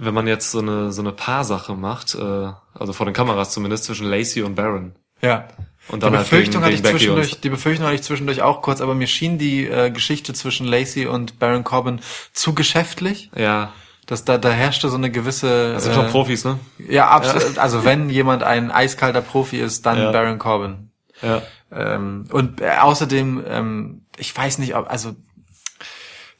Wenn 0.00 0.14
man 0.14 0.26
jetzt 0.28 0.50
so 0.50 0.60
eine 0.60 0.92
so 0.92 1.02
eine 1.02 1.12
Paarsache 1.12 1.74
macht, 1.74 2.14
äh, 2.14 2.52
also 2.74 2.92
vor 2.92 3.06
den 3.06 3.12
Kameras 3.14 3.50
zumindest 3.50 3.84
zwischen 3.84 4.06
Lacey 4.06 4.42
und 4.42 4.54
Baron. 4.54 4.94
Ja. 5.20 5.48
Und 5.88 6.02
Die 6.02 6.06
dann 6.06 6.16
halt 6.16 6.28
Befürchtung, 6.28 6.62
gegen- 6.62 6.64
hatte 6.64 6.74
ich 6.74 6.82
gegen 6.82 6.92
Becky 6.92 6.98
zwischendurch, 7.06 7.40
die 7.40 7.48
Befürchtung 7.48 7.86
hatte 7.86 7.94
ich 7.96 8.02
zwischendurch 8.02 8.42
auch 8.42 8.60
kurz, 8.62 8.80
aber 8.80 8.94
mir 8.94 9.06
schien 9.06 9.38
die 9.38 9.66
äh, 9.66 9.90
Geschichte 9.90 10.34
zwischen 10.34 10.66
Lacey 10.66 11.06
und 11.06 11.38
Baron 11.38 11.64
Corbin 11.64 12.00
zu 12.32 12.54
geschäftlich. 12.54 13.30
Ja, 13.34 13.72
Dass 14.08 14.24
da, 14.24 14.38
da 14.38 14.48
herrschte 14.50 14.88
so 14.88 14.96
eine 14.96 15.10
gewisse. 15.10 15.74
das 15.74 15.84
sind 15.84 15.94
schon 15.94 16.06
äh, 16.06 16.10
Profis, 16.10 16.44
ne? 16.44 16.58
Ja, 16.88 17.08
absolut. 17.08 17.58
Also 17.58 17.84
wenn 17.84 18.08
jemand 18.10 18.42
ein 18.42 18.70
eiskalter 18.72 19.20
Profi 19.20 19.58
ist, 19.60 19.84
dann 19.86 19.98
Ja. 19.98 20.10
Baron 20.12 20.38
Corbin. 20.38 20.90
Ja. 21.22 21.42
Ähm, 21.70 22.24
und 22.32 22.60
äh, 22.62 22.70
außerdem, 22.80 23.44
ähm, 23.46 24.06
ich 24.16 24.34
weiß 24.36 24.58
nicht, 24.58 24.74
ob, 24.74 24.90
also 24.90 25.14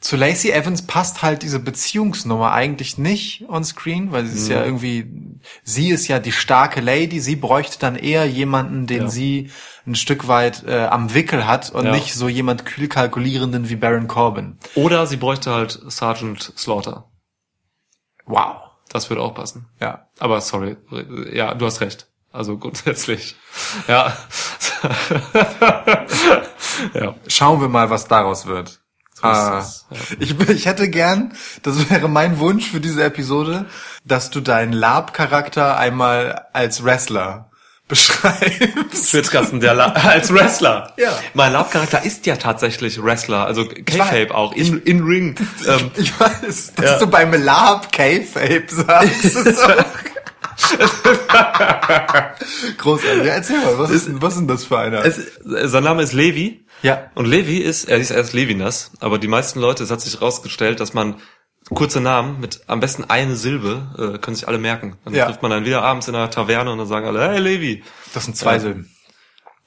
zu 0.00 0.16
Lacey 0.16 0.50
Evans 0.52 0.86
passt 0.86 1.22
halt 1.22 1.42
diese 1.42 1.58
Beziehungsnummer 1.58 2.52
eigentlich 2.52 2.98
nicht 2.98 3.44
on 3.48 3.64
screen, 3.64 4.12
weil 4.12 4.24
sie 4.26 4.38
ist 4.38 4.46
Mhm. 4.48 4.54
ja 4.54 4.64
irgendwie, 4.64 5.06
sie 5.64 5.90
ist 5.90 6.06
ja 6.08 6.20
die 6.20 6.30
starke 6.32 6.80
Lady, 6.80 7.20
sie 7.20 7.34
bräuchte 7.36 7.78
dann 7.80 7.96
eher 7.96 8.24
jemanden, 8.24 8.86
den 8.86 9.02
Ja. 9.02 9.08
sie 9.08 9.50
ein 9.86 9.96
Stück 9.96 10.28
weit 10.28 10.64
äh, 10.66 10.84
am 10.86 11.12
Wickel 11.14 11.46
hat 11.46 11.70
und 11.70 11.84
Ja. 11.86 11.92
nicht 11.92 12.14
so 12.14 12.28
jemand 12.28 12.64
kühl 12.64 12.86
kalkulierenden 12.88 13.68
wie 13.68 13.76
Baron 13.76 14.06
Corbin. 14.06 14.56
Oder 14.76 15.06
sie 15.06 15.16
bräuchte 15.16 15.52
halt 15.52 15.78
Sergeant 15.88 16.52
Slaughter. 16.56 17.04
Wow. 18.28 18.56
Das 18.90 19.10
würde 19.10 19.22
auch 19.22 19.34
passen. 19.34 19.66
Ja. 19.80 20.06
Aber 20.18 20.40
sorry, 20.40 20.76
ja, 21.32 21.54
du 21.54 21.66
hast 21.66 21.80
recht. 21.80 22.06
Also 22.32 22.56
grundsätzlich. 22.58 23.36
Ja. 23.86 24.16
ja. 26.94 27.14
Schauen 27.26 27.60
wir 27.60 27.68
mal, 27.68 27.90
was 27.90 28.06
daraus 28.06 28.46
wird. 28.46 28.80
So 29.14 29.26
Ah, 29.26 29.66
ja. 29.90 29.98
ich, 30.20 30.38
ich 30.48 30.66
hätte 30.66 30.88
gern, 30.88 31.34
das 31.62 31.90
wäre 31.90 32.08
mein 32.08 32.38
Wunsch 32.38 32.70
für 32.70 32.80
diese 32.80 33.02
Episode, 33.02 33.66
dass 34.04 34.30
du 34.30 34.40
deinen 34.40 34.72
Lab-Charakter 34.72 35.76
einmal 35.76 36.46
als 36.52 36.84
Wrestler 36.84 37.50
beschreibst. 37.88 39.10
Schwitzkasten, 39.10 39.60
der 39.60 39.74
La 39.74 39.86
als 39.92 40.32
Wrestler. 40.32 40.92
Ja. 40.98 41.18
Mein 41.34 41.52
Lab-Charakter 41.52 42.04
ist 42.04 42.26
ja 42.26 42.36
tatsächlich 42.36 43.02
Wrestler, 43.02 43.46
also 43.46 43.64
K-Fape 43.66 44.34
auch, 44.34 44.52
in, 44.54 44.80
in 44.82 45.02
Ring. 45.02 45.34
Ähm, 45.66 45.90
Ich 45.96 46.18
weiß, 46.20 46.74
dass 46.76 46.84
Ja. 46.84 46.98
du 46.98 47.06
beim 47.06 47.32
Lab 47.42 47.90
K-Fape 47.92 48.64
sagst. 48.68 49.24
Ist 49.24 49.64
auch 49.64 49.74
Großartig. 52.78 53.24
Ja, 53.24 53.34
erzähl 53.34 53.58
mal, 53.58 53.78
was 53.78 53.90
ist, 53.90 54.06
denn- 54.08 54.22
was 54.22 54.34
ist 54.34 54.40
denn 54.40 54.48
das 54.48 54.64
für 54.64 54.78
einer? 54.78 55.04
es, 55.04 55.18
sein 55.44 55.84
Name 55.84 56.02
ist 56.02 56.12
Levi. 56.12 56.64
Ja. 56.82 57.10
Und 57.14 57.26
Levi 57.26 57.58
ist, 57.58 57.88
er 57.88 57.98
ist 57.98 58.10
erst 58.10 58.32
Levinas, 58.34 58.92
aber 59.00 59.18
die 59.18 59.28
meisten 59.28 59.60
Leute, 59.60 59.82
es 59.82 59.90
hat 59.90 60.00
sich 60.00 60.14
herausgestellt, 60.14 60.80
dass 60.80 60.94
man 60.94 61.16
kurze 61.74 62.00
Namen 62.00 62.40
mit 62.40 62.62
am 62.66 62.80
besten 62.80 63.04
eine 63.04 63.36
Silbe, 63.36 64.14
äh, 64.14 64.18
können 64.18 64.34
sich 64.34 64.48
alle 64.48 64.58
merken. 64.58 64.96
Dann 65.04 65.14
Ja. 65.14 65.26
trifft 65.26 65.42
man 65.42 65.50
dann 65.50 65.64
wieder 65.64 65.82
abends 65.82 66.08
in 66.08 66.14
einer 66.14 66.30
Taverne 66.30 66.70
und 66.72 66.78
dann 66.78 66.86
sagen 66.86 67.06
alle, 67.06 67.28
hey 67.28 67.38
Levi. 67.38 67.82
das 68.14 68.24
sind 68.24 68.36
zwei 68.36 68.54
Ja. 68.54 68.60
Silben. 68.60 68.90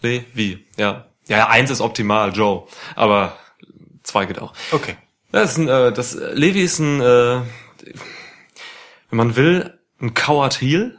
Levi, 0.01 0.65
ja. 0.77 1.05
Ja, 1.27 1.37
ja, 1.37 1.47
eins 1.49 1.69
ist 1.69 1.81
optimal, 1.81 2.33
Joe. 2.35 2.63
Aber 2.95 3.37
zwei 4.03 4.25
geht 4.25 4.39
auch. 4.39 4.53
Okay. 4.71 4.95
Das 5.31 5.51
ist 5.51 5.57
ein, 5.59 5.67
äh, 5.69 5.91
das, 5.93 6.13
Levi 6.15 6.61
ist 6.61 6.79
ein, 6.79 6.99
äh, 6.99 7.41
wenn 9.09 9.17
man 9.17 9.35
will, 9.35 9.77
ein 10.01 10.13
Coward 10.13 10.59
Heel, 10.59 10.97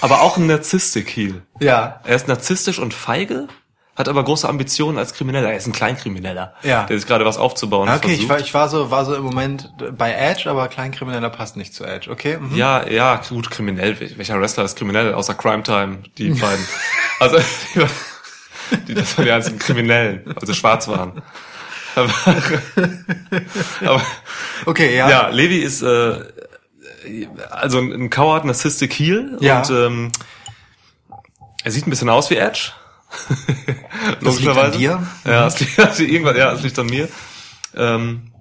aber 0.00 0.22
auch 0.22 0.36
ein 0.38 0.46
Narzisstic 0.46 1.10
Heel. 1.10 1.42
Ja. 1.60 2.00
Er 2.04 2.16
ist 2.16 2.26
narzisstisch 2.28 2.78
und 2.78 2.94
feige, 2.94 3.48
hat 3.94 4.08
aber 4.08 4.24
große 4.24 4.48
Ambitionen 4.48 4.96
als 4.98 5.12
Krimineller. 5.12 5.50
Er 5.50 5.56
ist 5.58 5.66
ein 5.66 5.72
Kleinkrimineller, 5.72 6.54
Ja. 6.62 6.84
der 6.84 6.98
sich 6.98 7.06
gerade 7.06 7.24
was 7.26 7.36
aufzubauen 7.36 7.88
Okay, 7.88 7.98
versucht. 8.08 8.22
ich 8.22 8.28
war, 8.28 8.40
ich 8.40 8.54
war 8.54 8.68
so, 8.70 8.90
war 8.90 9.04
so 9.04 9.14
im 9.14 9.22
Moment 9.22 9.70
bei 9.98 10.12
Edge, 10.14 10.48
aber 10.50 10.68
Kleinkrimineller 10.68 11.28
passt 11.30 11.56
nicht 11.58 11.74
zu 11.74 11.84
Edge. 11.84 12.10
Okay. 12.10 12.38
Mhm. 12.38 12.56
ja, 12.56 12.88
ja, 12.88 13.16
gut, 13.28 13.50
kriminell. 13.50 13.92
Wel- 14.00 14.16
Welcher 14.16 14.40
Wrestler 14.40 14.64
ist 14.64 14.76
kriminell, 14.78 15.12
außer 15.14 15.34
Crime 15.34 15.62
Time, 15.62 15.98
die 16.18 16.30
beiden. 16.30 16.66
Also, 17.20 17.38
die, 17.74 18.76
die, 18.88 18.94
das 18.94 19.16
waren 19.16 19.26
die 19.26 19.30
einzigen 19.30 19.58
Kriminellen, 19.60 20.34
also 20.40 20.54
schwarz 20.54 20.88
waren. 20.88 21.22
Aber, 21.94 22.08
aber 23.84 24.02
Okay, 24.66 24.96
ja. 24.96 25.08
Ja, 25.08 25.28
Levi 25.28 25.58
ist 25.58 25.82
äh, 25.82 26.20
also 27.50 27.78
ein 27.78 27.92
ein 27.92 28.10
Coward, 28.10 28.44
Narzisstic 28.44 28.92
Heel 28.94 29.36
Ja. 29.40 29.58
und 29.58 29.70
ähm, 29.70 30.12
er 31.64 31.70
sieht 31.70 31.86
ein 31.86 31.90
bisschen 31.90 32.08
aus 32.08 32.30
wie 32.30 32.36
Edge. 32.36 32.72
Das 34.20 34.40
liegt 34.40 34.56
an 34.56 34.72
dir? 34.72 35.06
Ja, 35.24 35.46
es 35.46 35.60
liegt, 35.60 35.78
also 35.78 36.02
irgendwann, 36.02 36.36
ja, 36.36 36.52
es 36.52 36.62
liegt 36.62 36.78
an 36.78 36.86
mir. 36.86 37.08
Ähm, 37.74 38.32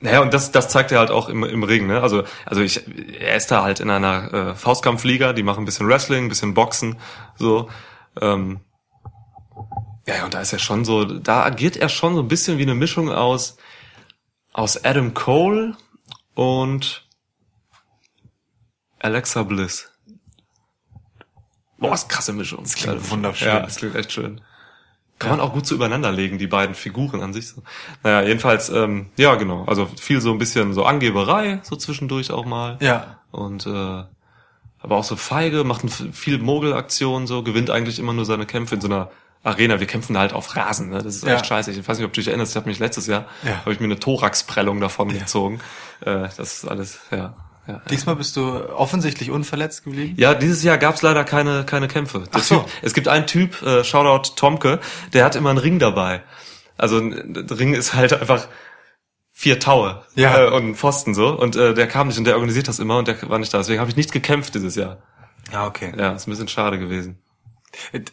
naja, 0.00 0.20
und 0.20 0.32
das, 0.32 0.50
das 0.50 0.68
zeigt 0.68 0.92
er 0.92 0.98
halt 0.98 1.10
auch 1.10 1.28
im, 1.28 1.44
im 1.44 1.62
Ring, 1.62 1.86
ne? 1.86 2.00
Also, 2.00 2.24
also 2.46 2.62
ich, 2.62 2.82
er 3.20 3.36
ist 3.36 3.50
da 3.50 3.62
halt 3.62 3.80
in 3.80 3.90
einer 3.90 4.32
äh, 4.32 4.54
Faustkampfliga, 4.54 5.34
die 5.34 5.42
machen 5.42 5.62
ein 5.62 5.66
bisschen 5.66 5.88
Wrestling, 5.88 6.24
ein 6.24 6.28
bisschen 6.28 6.54
Boxen, 6.54 6.98
so. 7.36 7.68
Ähm, 8.20 8.60
ja, 10.06 10.16
ja, 10.16 10.24
und 10.24 10.32
da 10.32 10.40
ist 10.40 10.52
er 10.52 10.58
schon 10.58 10.84
so, 10.84 11.04
da 11.04 11.44
agiert 11.44 11.76
er 11.76 11.90
schon 11.90 12.14
so 12.14 12.22
ein 12.22 12.28
bisschen 12.28 12.56
wie 12.56 12.62
eine 12.62 12.74
Mischung 12.74 13.10
aus, 13.10 13.58
aus 14.52 14.82
Adam 14.84 15.12
Cole 15.12 15.76
und 16.34 17.06
Alexa 18.98 19.42
Bliss. 19.42 19.89
Boah, 21.80 21.94
ist 21.94 22.08
krasse 22.08 22.32
Mischung. 22.32 22.62
Das 22.62 22.74
klingt 22.74 23.10
wunderschön. 23.10 23.48
Ja, 23.48 23.60
das 23.60 23.76
klingt 23.76 23.96
echt 23.96 24.12
schön. 24.12 24.40
Kann 25.18 25.30
man 25.32 25.40
auch 25.40 25.52
gut 25.52 25.66
so 25.66 25.74
übereinander 25.74 26.12
legen, 26.12 26.38
die 26.38 26.46
beiden 26.46 26.74
Figuren 26.74 27.20
an 27.22 27.32
sich. 27.34 27.48
So. 27.48 27.62
Naja, 28.02 28.22
jedenfalls, 28.26 28.70
ähm, 28.70 29.10
ja, 29.16 29.34
genau. 29.34 29.64
Also 29.66 29.86
viel 30.00 30.20
so 30.20 30.30
ein 30.32 30.38
bisschen 30.38 30.72
so 30.72 30.84
Angeberei, 30.84 31.60
so 31.62 31.76
zwischendurch 31.76 32.30
auch 32.30 32.46
mal. 32.46 32.78
Ja. 32.80 33.18
Und 33.30 33.66
äh, 33.66 33.70
aber 34.82 34.96
auch 34.96 35.04
so 35.04 35.16
feige, 35.16 35.62
macht 35.64 35.82
viel 36.12 36.38
Mogelaktionen, 36.38 37.26
so, 37.26 37.42
gewinnt 37.42 37.68
eigentlich 37.70 37.98
immer 37.98 38.14
nur 38.14 38.24
seine 38.24 38.46
Kämpfe 38.46 38.76
in 38.76 38.80
so 38.80 38.88
einer 38.88 39.10
Arena. 39.42 39.78
Wir 39.78 39.86
kämpfen 39.86 40.16
halt 40.16 40.32
auf 40.32 40.56
Rasen, 40.56 40.88
ne? 40.88 41.02
Das 41.02 41.16
ist 41.16 41.24
Ja. 41.26 41.34
echt 41.34 41.46
scheiße. 41.46 41.70
Ich 41.70 41.86
weiß 41.86 41.98
nicht, 41.98 42.06
ob 42.06 42.12
du 42.14 42.20
dich 42.20 42.28
erinnerst, 42.28 42.52
ich 42.52 42.56
habe 42.56 42.68
mich 42.68 42.78
letztes 42.78 43.06
Jahr, 43.06 43.26
Ja. 43.42 43.58
habe 43.60 43.72
ich 43.74 43.80
mir 43.80 43.86
eine 43.86 43.98
Thoraxprellung 43.98 44.80
davon 44.80 45.08
gezogen. 45.10 45.60
Äh, 46.00 46.28
das 46.34 46.38
ist 46.38 46.64
alles, 46.68 46.98
ja. 47.10 47.34
Ja. 47.66 47.80
Diesmal 47.90 48.16
bist 48.16 48.36
du 48.36 48.68
offensichtlich 48.74 49.30
unverletzt 49.30 49.84
geblieben. 49.84 50.14
Ja, 50.16 50.34
dieses 50.34 50.62
Jahr 50.62 50.78
gab's 50.78 51.02
leider 51.02 51.24
keine, 51.24 51.64
keine 51.64 51.88
Kämpfe. 51.88 52.20
Der 52.20 52.28
Ach 52.32 52.42
so. 52.42 52.58
Typ, 52.60 52.70
es 52.82 52.94
gibt 52.94 53.08
einen 53.08 53.26
Typ, 53.26 53.62
äh, 53.62 53.84
Shoutout 53.84 54.34
Tomke, 54.36 54.80
der 55.12 55.24
hat 55.24 55.36
immer 55.36 55.50
einen 55.50 55.58
Ring 55.58 55.78
dabei. 55.78 56.22
Also 56.76 56.98
ein 56.98 57.36
ein 57.36 57.46
Ring 57.50 57.74
ist 57.74 57.94
halt 57.94 58.12
einfach 58.12 58.48
vier 59.32 59.58
Taue 59.60 60.02
Ja. 60.14 60.46
äh, 60.46 60.50
und 60.50 60.68
ein 60.70 60.74
Pfosten 60.74 61.14
so. 61.14 61.28
Und 61.28 61.56
äh, 61.56 61.74
der 61.74 61.86
kam 61.86 62.08
nicht 62.08 62.18
und 62.18 62.24
der 62.24 62.34
organisiert 62.34 62.68
das 62.68 62.78
immer 62.78 62.98
und 62.98 63.08
der 63.08 63.16
war 63.28 63.38
nicht 63.38 63.52
da. 63.54 63.58
Deswegen 63.58 63.80
habe 63.80 63.90
ich 63.90 63.96
nicht 63.96 64.12
gekämpft 64.12 64.54
dieses 64.54 64.74
Jahr. 64.76 64.98
Ja, 65.52 65.66
okay. 65.66 65.92
Ja, 65.96 66.12
ist 66.12 66.26
ein 66.26 66.30
bisschen 66.30 66.48
schade 66.48 66.78
gewesen. 66.78 67.18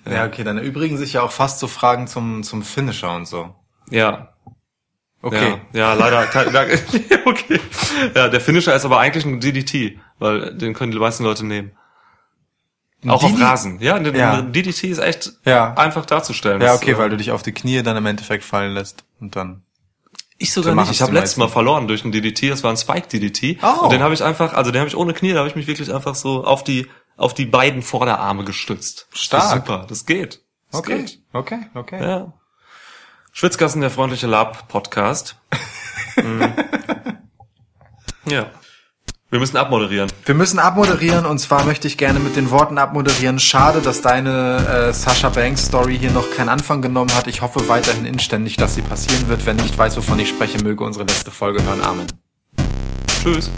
Ja, 0.09 0.25
okay, 0.25 0.43
dann 0.43 0.57
erübrigen 0.57 0.97
sich 0.97 1.13
ja 1.13 1.21
auch 1.23 1.31
fast 1.31 1.59
so 1.59 1.67
Fragen 1.67 2.07
zum, 2.07 2.43
zum 2.43 2.61
Finisher 2.63 3.15
und 3.15 3.27
so. 3.27 3.55
Ja. 3.89 4.33
Okay. 5.21 5.57
Ja, 5.73 5.79
ja 5.79 5.93
leider. 5.93 6.23
okay. 7.25 7.59
Ja, 8.15 8.27
der 8.29 8.39
Finisher 8.41 8.75
ist 8.75 8.85
aber 8.85 8.99
eigentlich 8.99 9.25
ein 9.25 9.39
DDT, 9.39 9.97
weil 10.19 10.53
den 10.55 10.73
können 10.73 10.91
die 10.91 10.99
meisten 10.99 11.23
Leute 11.23 11.45
nehmen. 11.45 11.71
Auch 13.07 13.23
auf? 13.23 13.39
Rasen. 13.39 13.79
Ja, 13.79 13.95
ein 13.95 14.15
Ja. 14.15 14.33
ein 14.39 14.53
DDT 14.53 14.85
ist 14.89 14.97
echt 14.99 15.33
Ja. 15.45 15.73
einfach 15.75 16.05
darzustellen. 16.05 16.61
Ja, 16.61 16.69
Das, 16.73 16.81
okay, 16.81 16.91
äh, 16.91 16.97
weil 16.97 17.09
du 17.09 17.17
dich 17.17 17.31
auf 17.31 17.43
die 17.43 17.51
Knie 17.51 17.81
dann 17.83 17.95
im 17.97 18.05
Endeffekt 18.05 18.43
fallen 18.43 18.73
lässt 18.73 19.03
und 19.19 19.35
dann. 19.35 19.63
Ich 20.39 20.51
sogar 20.53 20.73
So 20.75 20.81
nicht. 20.81 20.91
Ich 20.91 21.01
habe 21.01 21.13
letztes 21.13 21.37
Mal 21.37 21.47
verloren 21.47 21.87
durch 21.87 22.03
einen 22.03 22.11
DDT. 22.11 22.49
Das 22.49 22.63
war 22.63 22.71
ein 22.71 22.77
Spike 22.77 23.07
DDT. 23.07 23.57
Oh. 23.63 23.85
Und 23.85 23.91
den 23.91 24.01
habe 24.01 24.13
ich 24.13 24.23
einfach, 24.23 24.53
also 24.53 24.71
den 24.71 24.79
habe 24.81 24.87
ich 24.89 24.95
ohne 24.95 25.13
Knie, 25.13 25.33
da 25.33 25.39
habe 25.39 25.49
ich 25.49 25.55
mich 25.55 25.65
wirklich 25.67 25.93
einfach 25.93 26.15
so 26.15 26.43
auf 26.43 26.63
die 26.63 26.87
auf 27.17 27.33
die 27.33 27.47
beiden 27.47 27.81
Vorderarme 27.81 28.43
gestützt. 28.43 29.07
Stark. 29.11 29.41
Das 29.41 29.51
super. 29.51 29.85
Das 29.89 30.05
geht. 30.05 30.41
Das 30.71 30.79
Okay, 30.81 30.97
geht. 30.99 31.19
okay, 31.33 31.59
okay. 31.73 31.99
Ja. 32.03 32.33
Schwitzgassen, 33.37 33.81
der 33.81 33.91
freundliche 33.91 34.25
Lab-Podcast. 34.25 35.35
Mhm. 36.23 36.51
ja. 38.25 38.47
Wir 39.29 39.37
müssen 39.37 39.55
abmoderieren. 39.55 40.11
Wir 40.25 40.33
müssen 40.33 40.57
abmoderieren 40.57 41.27
und 41.27 41.37
zwar 41.37 41.63
möchte 41.63 41.87
ich 41.87 41.99
gerne 41.99 42.19
mit 42.19 42.35
den 42.35 42.49
Worten 42.49 42.79
abmoderieren. 42.79 43.37
Schade, 43.37 43.81
dass 43.81 44.01
deine 44.01 44.87
äh, 44.89 44.93
Sasha 44.93 45.29
Banks 45.29 45.67
Story 45.67 45.99
hier 45.99 46.09
noch 46.09 46.31
keinen 46.31 46.49
Anfang 46.49 46.81
genommen 46.81 47.13
hat. 47.13 47.27
Ich 47.27 47.43
hoffe 47.43 47.69
weiterhin 47.69 48.05
inständig, 48.05 48.57
dass 48.57 48.73
sie 48.73 48.81
passieren 48.81 49.29
wird. 49.29 49.45
Wenn 49.45 49.57
nicht 49.57 49.77
weiß, 49.77 49.95
wovon 49.97 50.17
ich 50.17 50.29
spreche, 50.29 50.57
möge 50.63 50.83
unsere 50.83 51.05
letzte 51.05 51.29
Folge 51.29 51.63
hören. 51.63 51.83
Amen. 51.83 52.07
Tschüss. 53.21 53.51